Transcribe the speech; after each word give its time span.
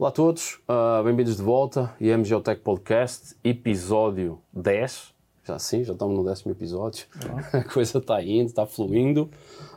Olá 0.00 0.08
a 0.08 0.12
todos, 0.12 0.58
uh, 0.66 1.04
bem-vindos 1.04 1.36
de 1.36 1.42
volta. 1.42 1.94
IM 2.00 2.24
Geotech 2.24 2.62
Podcast, 2.62 3.36
episódio 3.44 4.38
10. 4.50 5.12
Já 5.44 5.58
sim, 5.58 5.84
já 5.84 5.92
estamos 5.92 6.16
no 6.16 6.24
décimo 6.24 6.52
episódio. 6.52 7.04
A 7.52 7.62
coisa 7.64 7.98
está 7.98 8.22
indo, 8.22 8.46
está 8.46 8.64
fluindo. 8.64 9.28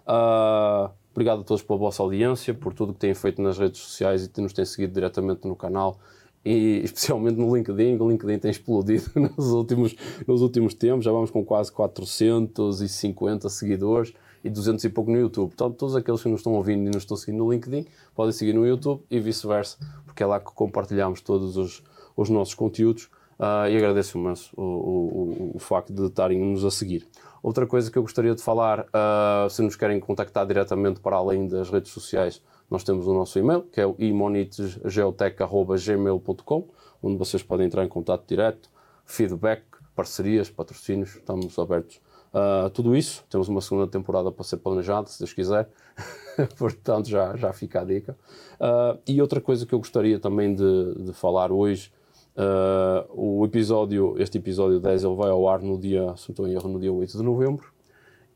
Uh, 0.08 0.90
obrigado 1.12 1.42
a 1.42 1.44
todos 1.44 1.62
pela 1.62 1.78
vossa 1.78 2.02
audiência, 2.02 2.54
por 2.54 2.74
tudo 2.74 2.94
que 2.94 3.02
têm 3.02 3.14
feito 3.14 3.42
nas 3.42 3.58
redes 3.58 3.82
sociais 3.82 4.24
e 4.24 4.30
que 4.30 4.40
nos 4.40 4.54
têm 4.54 4.64
seguido 4.64 4.94
diretamente 4.94 5.46
no 5.46 5.58
canal 5.58 6.00
e 6.46 6.80
especialmente 6.86 7.36
no 7.36 7.54
LinkedIn. 7.54 7.98
O 7.98 8.10
LinkedIn 8.10 8.40
tem 8.40 8.50
explodido 8.52 9.12
nos 9.38 9.48
últimos, 9.52 9.94
nos 10.26 10.42
últimos 10.42 10.74
tempos. 10.74 11.04
Já 11.04 11.12
vamos 11.12 11.32
com 11.32 11.44
quase 11.44 11.70
450 11.70 13.50
seguidores 13.50 14.14
e 14.44 14.50
200 14.50 14.84
e 14.84 14.90
pouco 14.90 15.10
no 15.10 15.18
YouTube. 15.18 15.50
Portanto, 15.50 15.78
todos 15.78 15.96
aqueles 15.96 16.22
que 16.22 16.30
nos 16.30 16.40
estão 16.40 16.54
ouvindo 16.54 16.82
e 16.84 16.86
nos 16.88 17.04
estão 17.04 17.16
seguindo 17.16 17.44
no 17.44 17.52
LinkedIn 17.52 17.86
podem 18.14 18.32
seguir 18.32 18.54
no 18.54 18.68
YouTube 18.68 19.02
e 19.10 19.20
vice-versa, 19.20 19.78
porque 20.14 20.22
é 20.22 20.28
lá 20.28 20.40
que 20.40 20.54
compartilhamos 20.54 21.22
todos 21.22 21.58
os, 21.58 21.82
os 22.16 22.30
nossos 22.30 22.54
conteúdos 22.54 23.06
uh, 23.40 23.66
e 23.68 23.76
agradeço 23.76 24.16
imenso 24.16 24.54
o, 24.56 24.62
o, 24.62 25.54
o, 25.56 25.60
facto 25.60 25.92
de 25.92 26.06
estarem-nos 26.06 26.64
a 26.64 26.70
seguir. 26.70 27.08
Outra 27.42 27.66
coisa 27.66 27.90
que 27.90 27.98
eu 27.98 28.04
gostaria 28.04 28.36
de 28.36 28.44
falar, 28.44 28.82
uh, 28.82 29.50
se 29.50 29.64
nos 29.64 29.76
querem 29.76 30.00
contactar 30.00 30.46
diretamente 30.46 31.00
para 31.00 31.16
além 31.16 31.48
das 31.48 31.72
redes 31.72 31.92
sociais, 31.92 32.44
nós 32.70 32.84
temos 32.84 33.08
o 33.08 33.14
nosso 33.14 33.40
e-mail, 33.40 33.64
que 33.64 33.82
é 33.82 33.88
o 33.88 33.96
imonitesgeotech.gmail.com, 33.98 36.68
onde 37.02 37.18
vocês 37.18 37.42
podem 37.42 37.66
entrar 37.66 37.84
em 37.84 37.90
contato 37.90 38.28
direto, 38.28 38.70
feedback, 39.06 39.64
parcerias, 39.96 40.48
patrocínios, 40.50 41.16
estamos 41.16 41.58
abertos 41.58 42.00
Uh, 42.34 42.68
tudo 42.72 42.96
isso, 42.96 43.24
temos 43.30 43.48
uma 43.48 43.62
segunda 43.62 43.86
temporada 43.86 44.32
para 44.32 44.44
ser 44.44 44.58
planejada, 44.58 45.08
se 45.08 45.20
Deus 45.20 45.32
quiser, 45.34 45.70
portanto 46.58 47.08
já, 47.08 47.36
já 47.38 47.54
fica 47.54 47.82
a 47.82 47.84
dica. 47.84 48.18
Uh, 48.56 49.00
e 49.08 49.22
outra 49.22 49.40
coisa 49.40 49.68
que 49.68 49.74
eu 49.74 49.78
gostaria 49.78 50.20
também 50.20 50.56
de, 50.56 50.96
de 50.96 51.14
falar 51.14 51.52
hoje, 51.52 51.92
uh, 52.36 53.08
o 53.14 53.46
episódio, 53.46 54.16
este 54.18 54.40
episódio 54.40 54.80
10 54.80 55.04
ele 55.04 55.16
vai 55.16 55.30
ao 55.30 55.48
ar 55.48 55.62
no 55.62 55.78
dia, 55.78 56.16
se 56.18 56.32
estou 56.32 56.48
em 56.48 56.54
erro, 56.54 56.70
no 56.70 56.80
dia 56.80 56.92
8 56.92 57.16
de 57.16 57.24
novembro, 57.24 57.72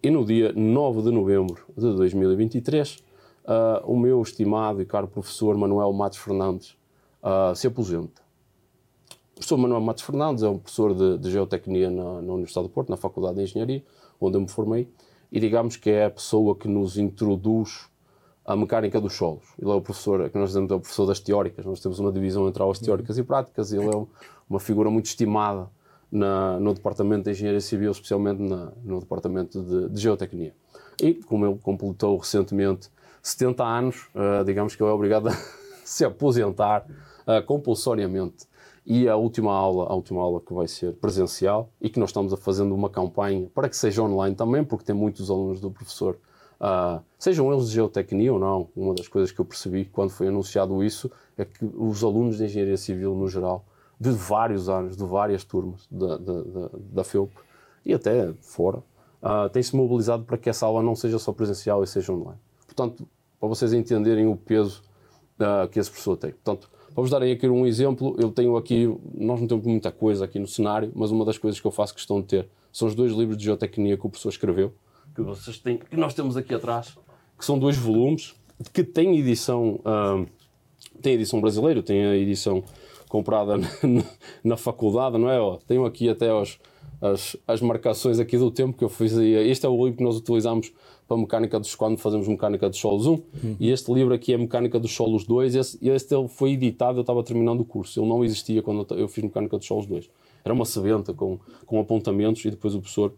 e 0.03 0.11
no 0.11 0.23
dia 0.23 0.53
9 0.55 1.01
de 1.01 1.09
novembro 1.09 1.65
de 1.75 1.95
2023, 1.95 3.03
o 3.85 3.97
meu 3.97 4.21
estimado 4.21 4.79
e 4.81 4.85
caro 4.85 5.07
professor 5.07 5.57
Manuel 5.57 5.91
Matos 5.91 6.19
Fernandes 6.19 6.77
se 7.55 7.65
aposenta. 7.65 8.21
O 9.37 9.39
professor 9.39 9.57
Manuel 9.57 9.81
Matos 9.81 10.03
Fernandes 10.03 10.41
é 10.41 10.49
um 10.49 10.57
professor 10.57 10.95
de, 10.95 11.19
de 11.19 11.29
geotecnia 11.29 11.91
na, 11.91 12.23
na, 12.23 12.33
Universidade 12.33 12.67
do 12.67 12.71
Porto, 12.71 12.89
na 12.89 12.97
Faculdade 12.97 13.35
de 13.35 13.43
Engenharia, 13.43 13.83
onde 14.19 14.37
eu 14.37 14.41
me 14.41 14.47
formei, 14.47 14.87
e 15.31 15.39
digamos 15.39 15.75
que 15.75 15.89
é 15.89 16.05
a 16.05 16.09
pessoa 16.09 16.55
que 16.55 16.67
nos 16.67 16.97
introduz 16.97 17.87
à 18.45 18.55
mecânica 18.55 18.99
dos 18.99 19.13
solos. 19.13 19.43
Ele 19.59 19.69
é 19.69 19.73
o 19.73 19.81
professor, 19.81 20.29
que 20.29 20.37
nós 20.37 20.49
dizemos 20.49 20.71
é 20.71 20.75
o 20.75 20.79
professor 20.79 21.05
das 21.05 21.19
teóricas, 21.19 21.65
nós 21.65 21.79
temos 21.79 21.99
uma 21.99 22.11
divisão 22.11 22.47
entre 22.47 22.61
aulas 22.61 22.79
teóricas 22.79 23.17
e 23.17 23.23
práticas, 23.23 23.71
e 23.71 23.77
ele 23.77 23.93
é 23.93 24.05
uma 24.49 24.59
figura 24.59 24.89
muito 24.89 25.07
estimada 25.07 25.69
na, 26.11 26.59
no 26.59 26.73
Departamento 26.73 27.25
de 27.25 27.31
Engenharia 27.31 27.59
Civil, 27.59 27.91
especialmente 27.91 28.41
na, 28.41 28.71
no 28.83 28.99
Departamento 28.99 29.61
de, 29.61 29.89
de, 29.89 30.01
Geotecnia. 30.01 30.53
E, 31.01 31.15
como 31.15 31.45
ele 31.45 31.59
completou 31.61 32.17
recentemente 32.17 32.89
70 33.21 33.63
anos, 33.63 34.07
uh, 34.15 34.43
digamos 34.45 34.75
que 34.75 34.81
ele 34.81 34.89
é 34.89 34.93
obrigado 34.93 35.27
a 35.29 35.37
se 35.83 36.05
aposentar 36.05 36.85
uh, 37.27 37.45
compulsoriamente 37.45 38.47
e 38.89 39.09
a 39.09 39.17
última 39.17 39.51
aula, 39.51 39.85
a 39.89 39.93
última 39.93 40.21
aula 40.21 40.39
que 40.39 40.53
vai 40.53 40.65
ser 40.65 40.93
presencial 40.93 41.69
e 41.81 41.89
que 41.89 41.99
nós 41.99 42.09
estamos 42.09 42.31
a 42.31 42.37
fazendo 42.37 42.73
uma 42.73 42.89
campanha 42.89 43.51
para 43.53 43.67
que 43.67 43.75
seja 43.75 44.01
online 44.01 44.33
também, 44.33 44.63
porque 44.63 44.85
tem 44.85 44.95
muitos 44.95 45.29
alunos 45.29 45.59
do 45.59 45.69
professor, 45.69 46.17
uh, 46.61 47.03
sejam 47.19 47.51
eles 47.51 47.67
de 47.67 47.75
geotecnia 47.75 48.31
ou 48.31 48.39
não. 48.39 48.69
Uma 48.73 48.95
das 48.95 49.09
coisas 49.09 49.29
que 49.29 49.41
eu 49.41 49.43
percebi 49.43 49.83
quando 49.83 50.11
foi 50.11 50.29
anunciado 50.29 50.81
isso 50.81 51.11
é 51.37 51.43
que 51.43 51.65
os 51.65 52.01
alunos 52.01 52.37
de 52.37 52.45
engenharia 52.45 52.77
civil 52.77 53.13
no 53.13 53.27
geral, 53.27 53.65
de 53.99 54.09
vários 54.11 54.69
anos, 54.69 54.95
de 54.95 55.03
várias 55.03 55.43
turmas 55.43 55.85
da, 55.91 56.15
da, 56.15 56.41
da, 56.43 56.69
da 56.73 57.03
FEUP 57.03 57.29
e 57.85 57.93
até 57.93 58.31
fora, 58.39 58.77
uh, 59.21 59.49
têm-se 59.51 59.75
mobilizado 59.75 60.23
para 60.23 60.37
que 60.37 60.49
essa 60.49 60.65
aula 60.65 60.81
não 60.81 60.95
seja 60.95 61.19
só 61.19 61.33
presencial 61.33 61.83
e 61.83 61.87
seja 61.87 62.13
online. 62.13 62.39
Portanto, 62.65 63.05
para 63.37 63.49
vocês 63.49 63.73
entenderem 63.73 64.27
o 64.27 64.37
peso 64.37 64.81
uh, 65.41 65.67
que 65.67 65.77
esse 65.77 65.89
professor 65.89 66.15
tem. 66.15 66.31
Portanto, 66.31 66.69
Vamos 66.97 67.11
dar 67.11 67.21
aqui 67.21 67.47
um 67.47 67.63
exemplo. 67.63 68.15
Eu 68.17 68.31
tenho 68.31 68.57
aqui, 68.57 68.87
nós 69.13 69.39
não 69.39 69.47
temos 69.47 69.63
muita 69.67 69.91
coisa 69.91 70.25
aqui 70.25 70.39
no 70.39 70.47
cenário, 70.47 70.91
mas 70.95 71.11
uma 71.11 71.23
das 71.23 71.37
coisas 71.37 71.61
que 71.61 71.67
eu 71.67 71.69
faço 71.69 71.93
questão 71.93 72.19
de 72.21 72.25
ter 72.25 72.49
são 72.73 72.87
os 72.87 72.95
dois 72.95 73.11
livros 73.11 73.37
de 73.37 73.43
geotecnia 73.43 73.95
que 73.95 74.07
o 74.07 74.09
professor 74.09 74.29
escreveu, 74.29 74.73
que, 75.13 75.21
vocês 75.21 75.59
têm, 75.59 75.77
que 75.77 75.95
nós 75.95 76.15
temos 76.15 76.35
aqui 76.35 76.55
atrás, 76.55 76.97
que 77.37 77.45
são 77.45 77.59
dois 77.59 77.77
volumes, 77.77 78.33
que 78.73 78.83
têm 78.83 79.15
edição, 79.19 79.79
uh, 79.85 80.25
tem 80.99 81.13
edição 81.13 81.39
brasileira, 81.39 81.83
tem 81.83 82.03
a 82.03 82.15
edição 82.15 82.63
comprada 83.07 83.57
na, 83.85 84.03
na 84.43 84.57
faculdade, 84.57 85.19
não 85.19 85.29
é? 85.29 85.39
Ó, 85.39 85.57
tenho 85.67 85.85
aqui 85.85 86.09
até 86.09 86.33
os, 86.33 86.57
as, 86.99 87.37
as 87.47 87.61
marcações 87.61 88.19
aqui 88.19 88.39
do 88.39 88.49
tempo 88.49 88.75
que 88.75 88.83
eu 88.83 88.89
fiz. 88.89 89.13
Este 89.13 89.67
é 89.67 89.69
o 89.69 89.77
livro 89.85 89.97
que 89.97 90.03
nós 90.03 90.17
utilizamos 90.17 90.73
para 91.07 91.17
mecânica 91.17 91.59
dos 91.59 91.73
quando 91.73 91.97
fazemos 91.97 92.27
mecânica 92.27 92.69
dos 92.69 92.79
solos 92.79 93.05
1 93.05 93.11
uhum. 93.11 93.23
e 93.59 93.71
este 93.71 93.91
livro 93.93 94.13
aqui 94.13 94.33
é 94.33 94.37
mecânica 94.37 94.77
dos 94.79 94.93
solos 94.93 95.23
2 95.23 95.55
este, 95.55 95.89
este 95.89 96.13
ele 96.13 96.27
foi 96.27 96.51
editado 96.51 96.97
eu 96.97 97.01
estava 97.01 97.23
terminando 97.23 97.61
o 97.61 97.65
curso 97.65 97.99
ele 97.99 98.09
não 98.09 98.23
existia 98.23 98.61
quando 98.61 98.85
eu 98.95 99.07
fiz 99.07 99.23
mecânica 99.23 99.57
dos 99.57 99.65
solos 99.65 99.85
2 99.85 100.09
era 100.43 100.53
uma 100.53 100.65
sebenta 100.65 101.13
com, 101.13 101.39
com 101.65 101.79
apontamentos 101.79 102.43
e 102.43 102.51
depois 102.51 102.75
o 102.75 102.79
professor 102.79 103.13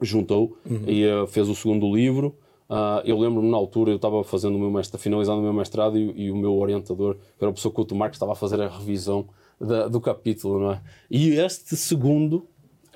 juntou 0.00 0.56
uhum. 0.68 0.82
e 0.86 1.06
uh, 1.06 1.26
fez 1.26 1.48
o 1.48 1.54
segundo 1.54 1.94
livro 1.94 2.36
uh, 2.68 3.00
eu 3.04 3.18
lembro-me 3.18 3.50
na 3.50 3.56
altura 3.56 3.90
eu 3.92 3.96
estava 3.96 4.22
fazendo 4.22 4.56
o 4.56 4.58
meu 4.58 4.70
mestrado 4.70 5.00
finalizando 5.00 5.40
o 5.40 5.42
meu 5.42 5.54
mestrado 5.54 5.96
e, 5.96 6.26
e 6.26 6.30
o 6.30 6.36
meu 6.36 6.54
orientador 6.58 7.14
que 7.14 7.42
era 7.42 7.48
o 7.48 7.52
professor 7.52 7.70
Couto 7.70 7.94
Marques 7.94 8.16
estava 8.16 8.32
a 8.32 8.36
fazer 8.36 8.60
a 8.60 8.68
revisão 8.68 9.26
da, 9.58 9.88
do 9.88 10.00
capítulo 10.00 10.60
não 10.60 10.72
é? 10.72 10.82
e 11.10 11.30
este 11.30 11.76
segundo 11.76 12.46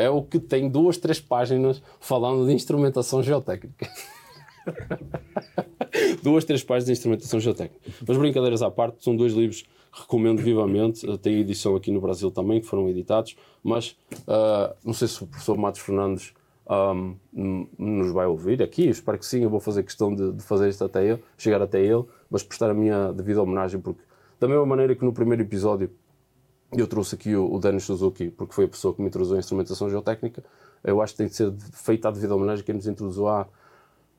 é 0.00 0.08
o 0.08 0.22
que 0.22 0.38
tem 0.38 0.68
duas, 0.68 0.96
três 0.96 1.20
páginas 1.20 1.82
falando 2.00 2.46
de 2.46 2.52
instrumentação 2.52 3.22
geotécnica. 3.22 3.88
duas, 6.22 6.44
três 6.44 6.62
páginas 6.62 6.86
de 6.86 6.92
instrumentação 6.92 7.38
geotécnica. 7.38 7.90
Mas 8.06 8.16
brincadeiras 8.16 8.62
à 8.62 8.70
parte, 8.70 9.04
são 9.04 9.14
dois 9.14 9.32
livros 9.32 9.62
que 9.62 10.00
recomendo 10.00 10.40
vivamente. 10.40 11.06
Tem 11.18 11.38
edição 11.38 11.76
aqui 11.76 11.90
no 11.90 12.00
Brasil 12.00 12.30
também, 12.30 12.60
que 12.60 12.66
foram 12.66 12.88
editados, 12.88 13.36
mas 13.62 13.96
uh, 14.22 14.74
não 14.84 14.92
sei 14.92 15.08
se 15.08 15.22
o 15.22 15.26
professor 15.26 15.58
Matos 15.58 15.80
Fernandes 15.80 16.32
um, 17.34 17.66
nos 17.76 18.12
vai 18.12 18.26
ouvir 18.26 18.62
aqui, 18.62 18.86
eu 18.86 18.90
espero 18.90 19.18
que 19.18 19.26
sim, 19.26 19.42
eu 19.42 19.50
vou 19.50 19.58
fazer 19.58 19.82
questão 19.82 20.14
de, 20.14 20.32
de, 20.32 20.42
fazer 20.42 20.68
isto 20.68 20.84
até 20.84 21.04
ele, 21.04 21.22
chegar 21.36 21.60
até 21.60 21.80
ele, 21.80 22.04
mas 22.30 22.44
prestar 22.44 22.70
a 22.70 22.74
minha 22.74 23.12
devida 23.12 23.42
homenagem, 23.42 23.80
porque 23.80 24.02
da 24.38 24.46
mesma 24.46 24.64
maneira 24.64 24.94
que 24.94 25.04
no 25.04 25.12
primeiro 25.12 25.42
episódio 25.42 25.90
eu 26.76 26.86
trouxe 26.86 27.14
aqui 27.14 27.34
o, 27.34 27.52
o 27.52 27.80
Suzuki, 27.80 28.30
porque 28.30 28.54
foi 28.54 28.64
a 28.64 28.68
pessoa 28.68 28.94
que 28.94 29.00
me 29.00 29.08
introduziu 29.08 29.36
a 29.36 29.38
instrumentação 29.38 29.88
geotécnica. 29.90 30.42
Eu 30.84 31.02
acho 31.02 31.14
que 31.14 31.18
tem 31.18 31.26
de 31.26 31.34
ser 31.34 31.52
feita 31.72 32.08
a 32.08 32.10
devida 32.10 32.34
homenagem 32.34 32.62
a 32.62 32.64
quem 32.64 32.74
nos 32.74 32.86
introduziu 32.86 33.28
à, 33.28 33.46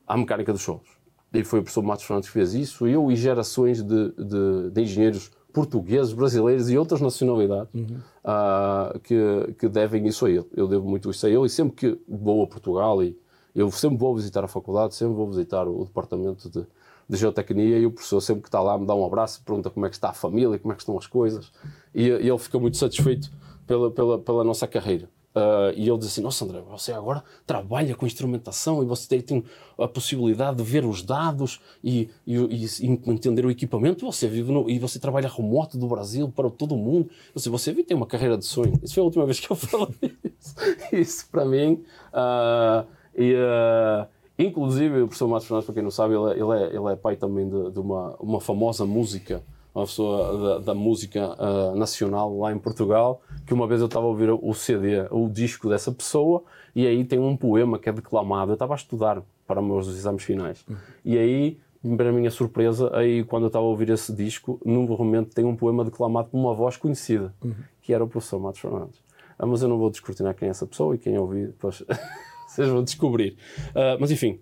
à 0.06 0.16
mecânica 0.16 0.52
dos 0.52 0.62
solos. 0.62 0.88
E 1.32 1.42
foi 1.44 1.60
o 1.60 1.62
professor 1.62 1.82
Matos 1.82 2.04
Fernandes 2.04 2.28
que 2.28 2.34
fez 2.34 2.52
isso. 2.52 2.86
Eu 2.86 3.10
e 3.10 3.16
gerações 3.16 3.82
de, 3.82 4.10
de, 4.12 4.70
de 4.70 4.82
engenheiros 4.82 5.30
portugueses, 5.52 6.12
brasileiros 6.12 6.70
e 6.70 6.78
outras 6.78 7.00
nacionalidades 7.00 7.72
uhum. 7.74 7.98
uh, 8.24 8.98
que, 9.00 9.54
que 9.58 9.68
devem 9.68 10.06
isso 10.06 10.26
a 10.26 10.30
ele. 10.30 10.46
Eu 10.54 10.66
devo 10.66 10.88
muito 10.88 11.10
isso 11.10 11.26
a 11.26 11.30
ele 11.30 11.46
e 11.46 11.50
sempre 11.50 11.74
que 11.74 12.00
vou 12.08 12.42
a 12.42 12.46
Portugal 12.46 13.02
e 13.02 13.18
eu 13.54 13.70
sempre 13.70 13.98
vou 13.98 14.14
visitar 14.16 14.44
a 14.44 14.48
faculdade, 14.48 14.94
sempre 14.94 15.14
vou 15.14 15.28
visitar 15.28 15.66
o, 15.66 15.82
o 15.82 15.84
departamento 15.84 16.48
de, 16.48 16.66
de 17.12 17.20
geotecnia 17.20 17.78
e 17.78 17.86
o 17.86 17.90
professor 17.90 18.20
sempre 18.20 18.42
que 18.42 18.48
está 18.48 18.60
lá 18.60 18.78
me 18.78 18.86
dá 18.86 18.94
um 18.94 19.04
abraço, 19.04 19.42
pergunta 19.44 19.70
como 19.70 19.86
é 19.86 19.88
que 19.88 19.94
está 19.94 20.10
a 20.10 20.14
família, 20.14 20.58
como 20.58 20.72
é 20.72 20.76
que 20.76 20.82
estão 20.82 20.96
as 20.96 21.06
coisas 21.06 21.52
e, 21.94 22.08
e 22.08 22.28
ele 22.28 22.38
fica 22.38 22.58
muito 22.58 22.76
satisfeito 22.76 23.30
pela, 23.66 23.90
pela, 23.90 24.18
pela 24.18 24.44
nossa 24.44 24.66
carreira. 24.66 25.08
Uh, 25.34 25.72
e 25.74 25.88
ele 25.88 25.96
diz 25.96 26.08
assim: 26.08 26.20
Nossa, 26.20 26.44
André, 26.44 26.60
você 26.60 26.92
agora 26.92 27.24
trabalha 27.46 27.94
com 27.94 28.06
instrumentação 28.06 28.82
e 28.82 28.86
você 28.86 29.08
tem, 29.08 29.20
tem 29.22 29.44
a 29.78 29.88
possibilidade 29.88 30.58
de 30.58 30.62
ver 30.62 30.84
os 30.84 31.02
dados 31.02 31.58
e, 31.82 32.10
e, 32.26 32.36
e, 32.36 32.86
entender 33.06 33.46
o 33.46 33.50
equipamento. 33.50 34.04
Você 34.04 34.28
vive 34.28 34.52
no, 34.52 34.68
e 34.68 34.78
você 34.78 34.98
trabalha 34.98 35.30
remoto 35.30 35.78
do 35.78 35.88
Brasil 35.88 36.28
para 36.28 36.50
todo 36.50 36.74
o 36.74 36.78
mundo. 36.78 37.08
Você, 37.32 37.48
você 37.48 37.72
tem 37.72 37.96
uma 37.96 38.04
carreira 38.04 38.36
de 38.36 38.44
sonho. 38.44 38.78
Isso 38.82 38.92
foi 38.92 39.00
a 39.00 39.04
última 39.04 39.24
vez 39.24 39.40
que 39.40 39.50
eu 39.50 39.56
falei 39.56 40.14
isso. 40.38 40.54
Isso 40.92 41.28
para 41.30 41.46
mim. 41.46 41.82
Uh, 42.12 42.86
e, 43.16 43.34
uh, 43.34 44.06
Inclusive, 44.46 45.02
o 45.02 45.06
professor 45.06 45.28
Matos 45.28 45.46
Fernandes, 45.46 45.66
para 45.66 45.74
quem 45.74 45.82
não 45.82 45.90
sabe, 45.90 46.14
ele 46.14 46.30
é, 46.30 46.32
ele 46.32 46.52
é, 46.52 46.76
ele 46.76 46.92
é 46.92 46.96
pai 46.96 47.16
também 47.16 47.48
de, 47.48 47.70
de 47.70 47.78
uma, 47.78 48.16
uma 48.18 48.40
famosa 48.40 48.84
música, 48.84 49.42
uma 49.74 49.84
pessoa 49.84 50.58
da, 50.58 50.58
da 50.66 50.74
música 50.74 51.34
uh, 51.34 51.76
nacional 51.76 52.38
lá 52.38 52.52
em 52.52 52.58
Portugal, 52.58 53.22
que 53.46 53.54
uma 53.54 53.66
vez 53.66 53.80
eu 53.80 53.86
estava 53.86 54.06
a 54.06 54.08
ouvir 54.08 54.30
o 54.30 54.54
CD, 54.54 55.06
o 55.10 55.28
disco 55.28 55.68
dessa 55.68 55.90
pessoa, 55.90 56.42
e 56.74 56.86
aí 56.86 57.04
tem 57.04 57.18
um 57.18 57.36
poema 57.36 57.78
que 57.78 57.88
é 57.88 57.92
declamado. 57.92 58.52
Eu 58.52 58.54
estava 58.54 58.74
a 58.74 58.76
estudar 58.76 59.22
para 59.46 59.60
os 59.60 59.66
meus 59.66 59.88
exames 59.88 60.22
finais. 60.22 60.64
Uhum. 60.68 60.76
E 61.04 61.18
aí, 61.18 61.58
para 61.96 62.10
a 62.10 62.12
minha 62.12 62.30
surpresa, 62.30 62.94
aí 62.96 63.24
quando 63.24 63.44
eu 63.44 63.46
estava 63.48 63.64
a 63.64 63.68
ouvir 63.68 63.90
esse 63.90 64.12
disco, 64.14 64.60
num 64.64 64.86
momento 64.86 65.34
tem 65.34 65.44
um 65.44 65.56
poema 65.56 65.84
declamado 65.84 66.28
por 66.28 66.38
uma 66.38 66.54
voz 66.54 66.76
conhecida, 66.76 67.34
uhum. 67.44 67.54
que 67.82 67.92
era 67.92 68.02
o 68.02 68.08
professor 68.08 68.38
Matos 68.40 68.60
Fernandes. 68.60 69.00
Ah, 69.38 69.46
mas 69.46 69.62
eu 69.62 69.68
não 69.68 69.78
vou 69.78 69.90
descortinar 69.90 70.34
quem 70.34 70.48
é 70.48 70.50
essa 70.50 70.66
pessoa 70.66 70.94
e 70.94 70.98
quem 70.98 71.18
ouvir, 71.18 71.48
depois 71.48 71.82
vocês 72.54 72.68
vão 72.68 72.84
descobrir. 72.84 73.36
Uh, 73.70 73.98
mas 73.98 74.10
enfim, 74.10 74.40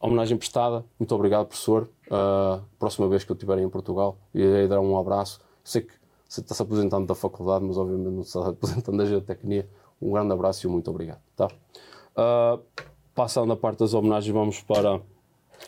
homenagem 0.00 0.36
prestada. 0.36 0.84
Muito 0.98 1.14
obrigado, 1.14 1.46
professor. 1.46 1.88
Uh, 2.06 2.62
próxima 2.78 3.08
vez 3.08 3.24
que 3.24 3.32
eu 3.32 3.34
estiver 3.34 3.58
em 3.58 3.68
Portugal, 3.68 4.18
irei 4.34 4.68
dar 4.68 4.80
um 4.80 4.96
abraço 4.98 5.40
Sei 5.66 5.82
que 5.82 5.92
você 6.28 6.40
está 6.42 6.54
se 6.54 6.62
aposentando 6.62 7.08
da 7.08 7.14
faculdade, 7.16 7.64
mas 7.64 7.76
obviamente 7.76 8.08
não 8.08 8.20
está 8.20 8.40
se 8.40 8.48
aposentando 8.50 8.98
da 8.98 9.04
geotecnia. 9.04 9.68
Um 10.00 10.12
grande 10.12 10.32
abraço 10.32 10.64
e 10.64 10.70
muito 10.70 10.88
obrigado. 10.88 11.20
Tá? 11.34 11.48
Uh, 12.16 12.62
passando 13.12 13.52
a 13.52 13.56
parte 13.56 13.80
das 13.80 13.92
homenagens, 13.92 14.32
vamos 14.32 14.60
para 14.60 15.00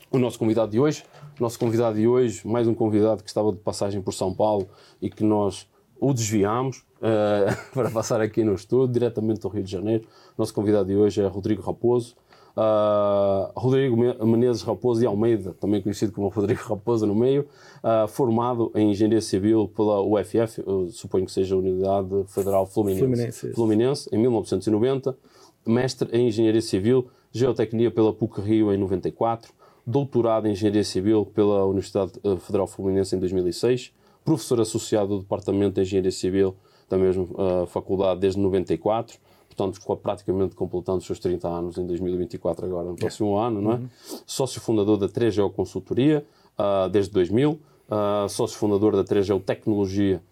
o 0.08 0.18
nosso 0.18 0.38
convidado 0.38 0.70
de 0.70 0.78
hoje. 0.78 1.04
Nosso 1.40 1.58
convidado 1.58 1.96
de 1.96 2.06
hoje, 2.06 2.46
mais 2.46 2.68
um 2.68 2.74
convidado 2.74 3.24
que 3.24 3.28
estava 3.28 3.50
de 3.50 3.58
passagem 3.58 4.00
por 4.00 4.14
São 4.14 4.32
Paulo 4.32 4.68
e 5.02 5.10
que 5.10 5.24
nós 5.24 5.68
o 5.98 6.14
desviámos 6.14 6.84
uh, 6.98 7.56
para 7.72 7.90
passar 7.90 8.20
aqui 8.20 8.44
no 8.44 8.54
estúdio, 8.54 8.92
diretamente 8.92 9.40
do 9.40 9.48
Rio 9.48 9.62
de 9.62 9.70
Janeiro. 9.70 10.04
Nosso 10.36 10.52
convidado 10.54 10.88
de 10.88 10.96
hoje 10.96 11.20
é 11.20 11.26
Rodrigo 11.26 11.62
Raposo. 11.62 12.14
Uh, 12.56 13.52
Rodrigo 13.54 13.96
Menezes 14.26 14.62
Raposo 14.62 15.00
e 15.02 15.06
Almeida, 15.06 15.54
também 15.60 15.80
conhecido 15.80 16.10
como 16.10 16.26
Rodrigo 16.28 16.60
Raposo 16.60 17.06
no 17.06 17.14
meio, 17.14 17.46
uh, 17.84 18.08
formado 18.08 18.72
em 18.74 18.90
Engenharia 18.90 19.20
Civil 19.20 19.68
pela 19.68 20.02
UFF, 20.02 20.64
suponho 20.90 21.24
que 21.24 21.30
seja 21.30 21.54
a 21.54 21.58
Unidade 21.58 22.24
Federal 22.26 22.66
Fluminense, 22.66 23.00
Fluminense, 23.00 23.52
Fluminense 23.52 24.08
em 24.12 24.18
1990, 24.18 25.16
mestre 25.64 26.08
em 26.12 26.26
Engenharia 26.26 26.60
Civil, 26.60 27.08
Geotecnia 27.30 27.92
pela 27.92 28.12
PUC 28.12 28.40
Rio 28.40 28.72
em 28.72 28.76
94, 28.76 29.52
doutorado 29.86 30.48
em 30.48 30.50
Engenharia 30.50 30.82
Civil 30.82 31.26
pela 31.26 31.64
Universidade 31.64 32.12
Federal 32.40 32.66
Fluminense 32.66 33.14
em 33.14 33.20
2006, 33.20 33.92
professor 34.24 34.60
associado 34.60 35.08
do 35.10 35.20
Departamento 35.20 35.76
de 35.76 35.82
Engenharia 35.82 36.10
Civil 36.10 36.56
da 36.88 36.96
mesma 36.96 37.24
uh, 37.24 37.66
faculdade 37.66 38.20
desde 38.20 38.40
94, 38.40 39.18
portanto, 39.48 39.80
praticamente 40.02 40.54
completando 40.54 40.98
os 40.98 41.06
seus 41.06 41.18
30 41.18 41.48
anos 41.48 41.78
em 41.78 41.86
2024, 41.86 42.66
agora 42.66 42.88
no 42.88 42.96
próximo 42.96 43.38
é. 43.38 43.46
ano, 43.46 43.60
não 43.60 43.72
é? 43.72 43.74
Uhum. 43.74 43.88
Sócio 44.26 44.60
fundador 44.60 44.96
da 44.96 45.08
3Geo 45.08 45.50
Consultoria 45.52 46.24
uh, 46.58 46.88
desde 46.88 47.12
2000, 47.12 47.50
uh, 47.50 48.28
sócio 48.28 48.58
fundador 48.58 48.96
da 48.96 49.04
3Geo 49.04 49.42
Tecnologia 49.42 50.22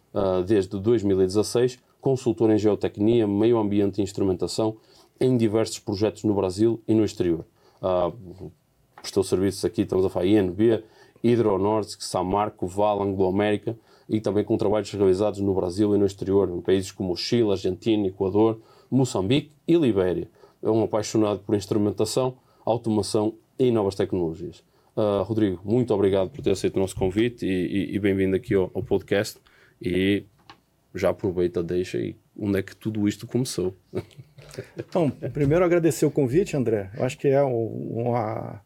desde 0.46 0.80
2016, 0.80 1.78
consultor 2.00 2.50
em 2.50 2.56
geotecnia, 2.56 3.26
meio 3.26 3.58
ambiente 3.58 3.98
e 3.98 4.02
instrumentação 4.02 4.78
em 5.20 5.36
diversos 5.36 5.78
projetos 5.78 6.24
no 6.24 6.34
Brasil 6.34 6.80
e 6.86 6.94
no 6.94 7.04
exterior. 7.04 7.44
Uh, 7.82 8.50
prestou 9.00 9.22
serviços 9.22 9.64
aqui, 9.64 9.82
estamos 9.82 10.04
a 10.04 10.08
falar 10.08 10.26
INB, 10.26 10.82
Hidronordisk, 11.22 12.02
Samarco, 12.02 12.66
Val, 12.66 13.02
Anglo-América 13.02 13.76
e 14.08 14.20
também 14.20 14.44
com 14.44 14.56
trabalhos 14.56 14.90
realizados 14.90 15.40
no 15.40 15.54
Brasil 15.54 15.94
e 15.94 15.98
no 15.98 16.06
exterior, 16.06 16.48
em 16.50 16.60
países 16.60 16.92
como 16.92 17.16
Chile, 17.16 17.50
Argentina, 17.50 18.06
Equador, 18.06 18.60
Moçambique 18.90 19.50
e 19.66 19.76
Libéria. 19.76 20.28
É 20.62 20.70
um 20.70 20.82
apaixonado 20.82 21.40
por 21.40 21.54
instrumentação, 21.54 22.36
automação 22.64 23.34
e 23.58 23.70
novas 23.70 23.94
tecnologias. 23.94 24.62
Uh, 24.96 25.22
Rodrigo, 25.22 25.60
muito 25.64 25.92
obrigado 25.92 26.30
por 26.30 26.42
ter 26.42 26.52
aceito 26.52 26.76
o 26.76 26.80
nosso 26.80 26.96
convite 26.96 27.44
e, 27.44 27.50
e, 27.50 27.96
e 27.96 27.98
bem-vindo 27.98 28.34
aqui 28.34 28.54
ao, 28.54 28.70
ao, 28.72 28.82
podcast. 28.82 29.38
E 29.82 30.24
já 30.94 31.10
aproveita, 31.10 31.62
deixa 31.62 31.98
e 31.98 32.16
onde 32.38 32.58
é 32.58 32.62
que 32.62 32.74
tudo 32.74 33.06
isto 33.06 33.26
começou? 33.26 33.74
Bom, 34.92 35.10
primeiro 35.10 35.64
agradecer 35.64 36.06
o 36.06 36.10
convite, 36.10 36.56
André. 36.56 36.90
Eu 36.96 37.04
acho 37.04 37.18
que 37.18 37.28
é 37.28 37.42
uma 37.42 38.62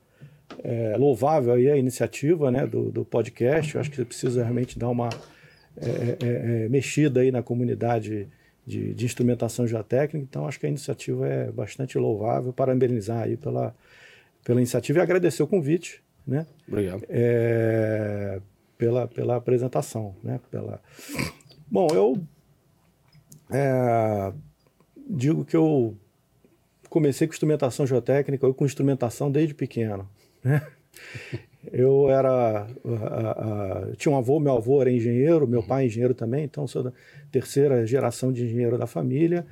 é, 0.62 0.96
louvável 0.96 1.52
aí 1.52 1.70
a 1.70 1.76
iniciativa 1.76 2.50
né, 2.50 2.66
do, 2.66 2.90
do 2.90 3.04
podcast. 3.04 3.74
Eu 3.74 3.80
acho 3.80 3.90
que 3.90 3.96
você 3.96 4.04
precisa 4.04 4.42
realmente 4.42 4.78
dar 4.78 4.88
uma 4.88 5.08
é, 5.76 5.86
é, 5.88 6.64
é, 6.64 6.68
mexida 6.68 7.20
aí 7.20 7.30
na 7.30 7.42
comunidade 7.42 8.28
de, 8.66 8.94
de, 8.94 9.04
instrumentação 9.04 9.66
geotécnica. 9.66 10.18
Então, 10.18 10.46
acho 10.46 10.60
que 10.60 10.66
a 10.66 10.68
iniciativa 10.68 11.26
é 11.26 11.50
bastante 11.50 11.98
louvável. 11.98 12.52
Parabenizar 12.52 13.22
aí 13.22 13.36
pela, 13.36 13.74
pela 14.44 14.60
iniciativa 14.60 14.98
e 14.98 15.02
agradecer 15.02 15.42
o 15.42 15.46
convite. 15.46 16.02
Né? 16.26 16.46
Obrigado. 16.68 17.04
É, 17.08 18.40
pela, 18.76 19.08
pela 19.08 19.36
apresentação. 19.36 20.14
Né? 20.22 20.38
Pela... 20.50 20.80
Bom, 21.70 21.88
eu 21.92 22.20
é, 23.50 24.32
digo 25.08 25.44
que 25.44 25.56
eu 25.56 25.96
comecei 26.88 27.26
com 27.26 27.32
instrumentação 27.32 27.86
geotécnica, 27.86 28.44
eu 28.44 28.52
com 28.52 28.66
instrumentação 28.66 29.30
desde 29.30 29.54
pequeno. 29.54 30.08
Né? 30.42 30.66
Eu 31.72 32.10
era. 32.10 32.66
Uh, 32.84 33.92
uh, 33.92 33.96
tinha 33.96 34.12
um 34.12 34.16
avô, 34.16 34.40
meu 34.40 34.56
avô 34.56 34.80
era 34.80 34.90
engenheiro, 34.90 35.46
meu 35.46 35.62
pai 35.62 35.84
é 35.84 35.86
engenheiro 35.86 36.14
também, 36.14 36.44
então 36.44 36.66
sou 36.66 36.82
da 36.82 36.92
terceira 37.30 37.86
geração 37.86 38.32
de 38.32 38.44
engenheiro 38.44 38.78
da 38.78 38.86
família. 38.86 39.46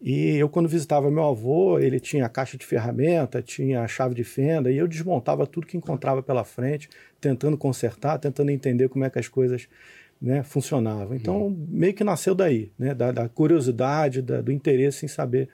E 0.00 0.36
eu, 0.36 0.48
quando 0.48 0.68
visitava 0.68 1.10
meu 1.10 1.24
avô, 1.24 1.78
ele 1.78 1.98
tinha 1.98 2.28
caixa 2.28 2.58
de 2.58 2.66
ferramenta, 2.66 3.40
tinha 3.40 3.80
a 3.80 3.88
chave 3.88 4.14
de 4.14 4.24
fenda, 4.24 4.70
e 4.70 4.76
eu 4.76 4.86
desmontava 4.86 5.46
tudo 5.46 5.66
que 5.66 5.76
encontrava 5.76 6.22
pela 6.22 6.44
frente, 6.44 6.90
tentando 7.18 7.56
consertar, 7.56 8.18
tentando 8.18 8.50
entender 8.50 8.90
como 8.90 9.04
é 9.04 9.10
que 9.10 9.18
as 9.18 9.26
coisas 9.26 9.66
né, 10.20 10.42
funcionavam. 10.42 11.16
Então, 11.16 11.46
uhum. 11.46 11.66
meio 11.70 11.94
que 11.94 12.04
nasceu 12.04 12.34
daí, 12.34 12.70
né, 12.78 12.94
da, 12.94 13.10
da 13.10 13.28
curiosidade, 13.28 14.20
da, 14.20 14.42
do 14.42 14.52
interesse 14.52 15.06
em 15.06 15.08
saber 15.08 15.48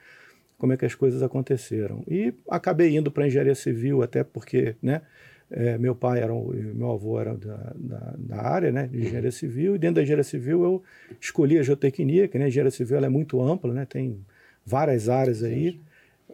como 0.63 0.73
é 0.73 0.77
que 0.77 0.87
as 0.87 0.95
coisas 0.95 1.25
aconteceram. 1.25 2.05
E 2.07 2.33
acabei 2.49 2.97
indo 2.97 3.11
para 3.11 3.27
engenharia 3.27 3.53
civil, 3.53 4.01
até 4.01 4.23
porque 4.23 4.77
né, 4.81 5.03
é, 5.51 5.77
meu 5.77 5.93
pai 5.93 6.21
era 6.21 6.33
um, 6.33 6.53
meu 6.73 6.93
avô 6.93 7.19
era 7.19 7.35
da, 7.35 7.73
da, 7.75 8.15
da, 8.17 8.43
área 8.47 8.71
né, 8.71 8.87
de 8.87 8.99
engenharia 8.99 9.33
civil, 9.33 9.75
e 9.75 9.79
dentro 9.79 9.97
da 9.97 10.03
engenharia 10.03 10.23
civil 10.23 10.63
eu 10.63 10.83
escolhi 11.21 11.59
a 11.59 11.65
geotecnia, 11.65 12.29
que 12.29 12.39
né, 12.39 12.45
a 12.45 12.49
engenharia 12.49 12.71
civil 12.71 12.97
é 12.99 13.09
muito 13.09 13.43
ampla, 13.43 13.75
né, 13.75 13.85
tem 13.85 14.25
várias 14.65 15.09
áreas 15.09 15.43
aí. 15.43 15.81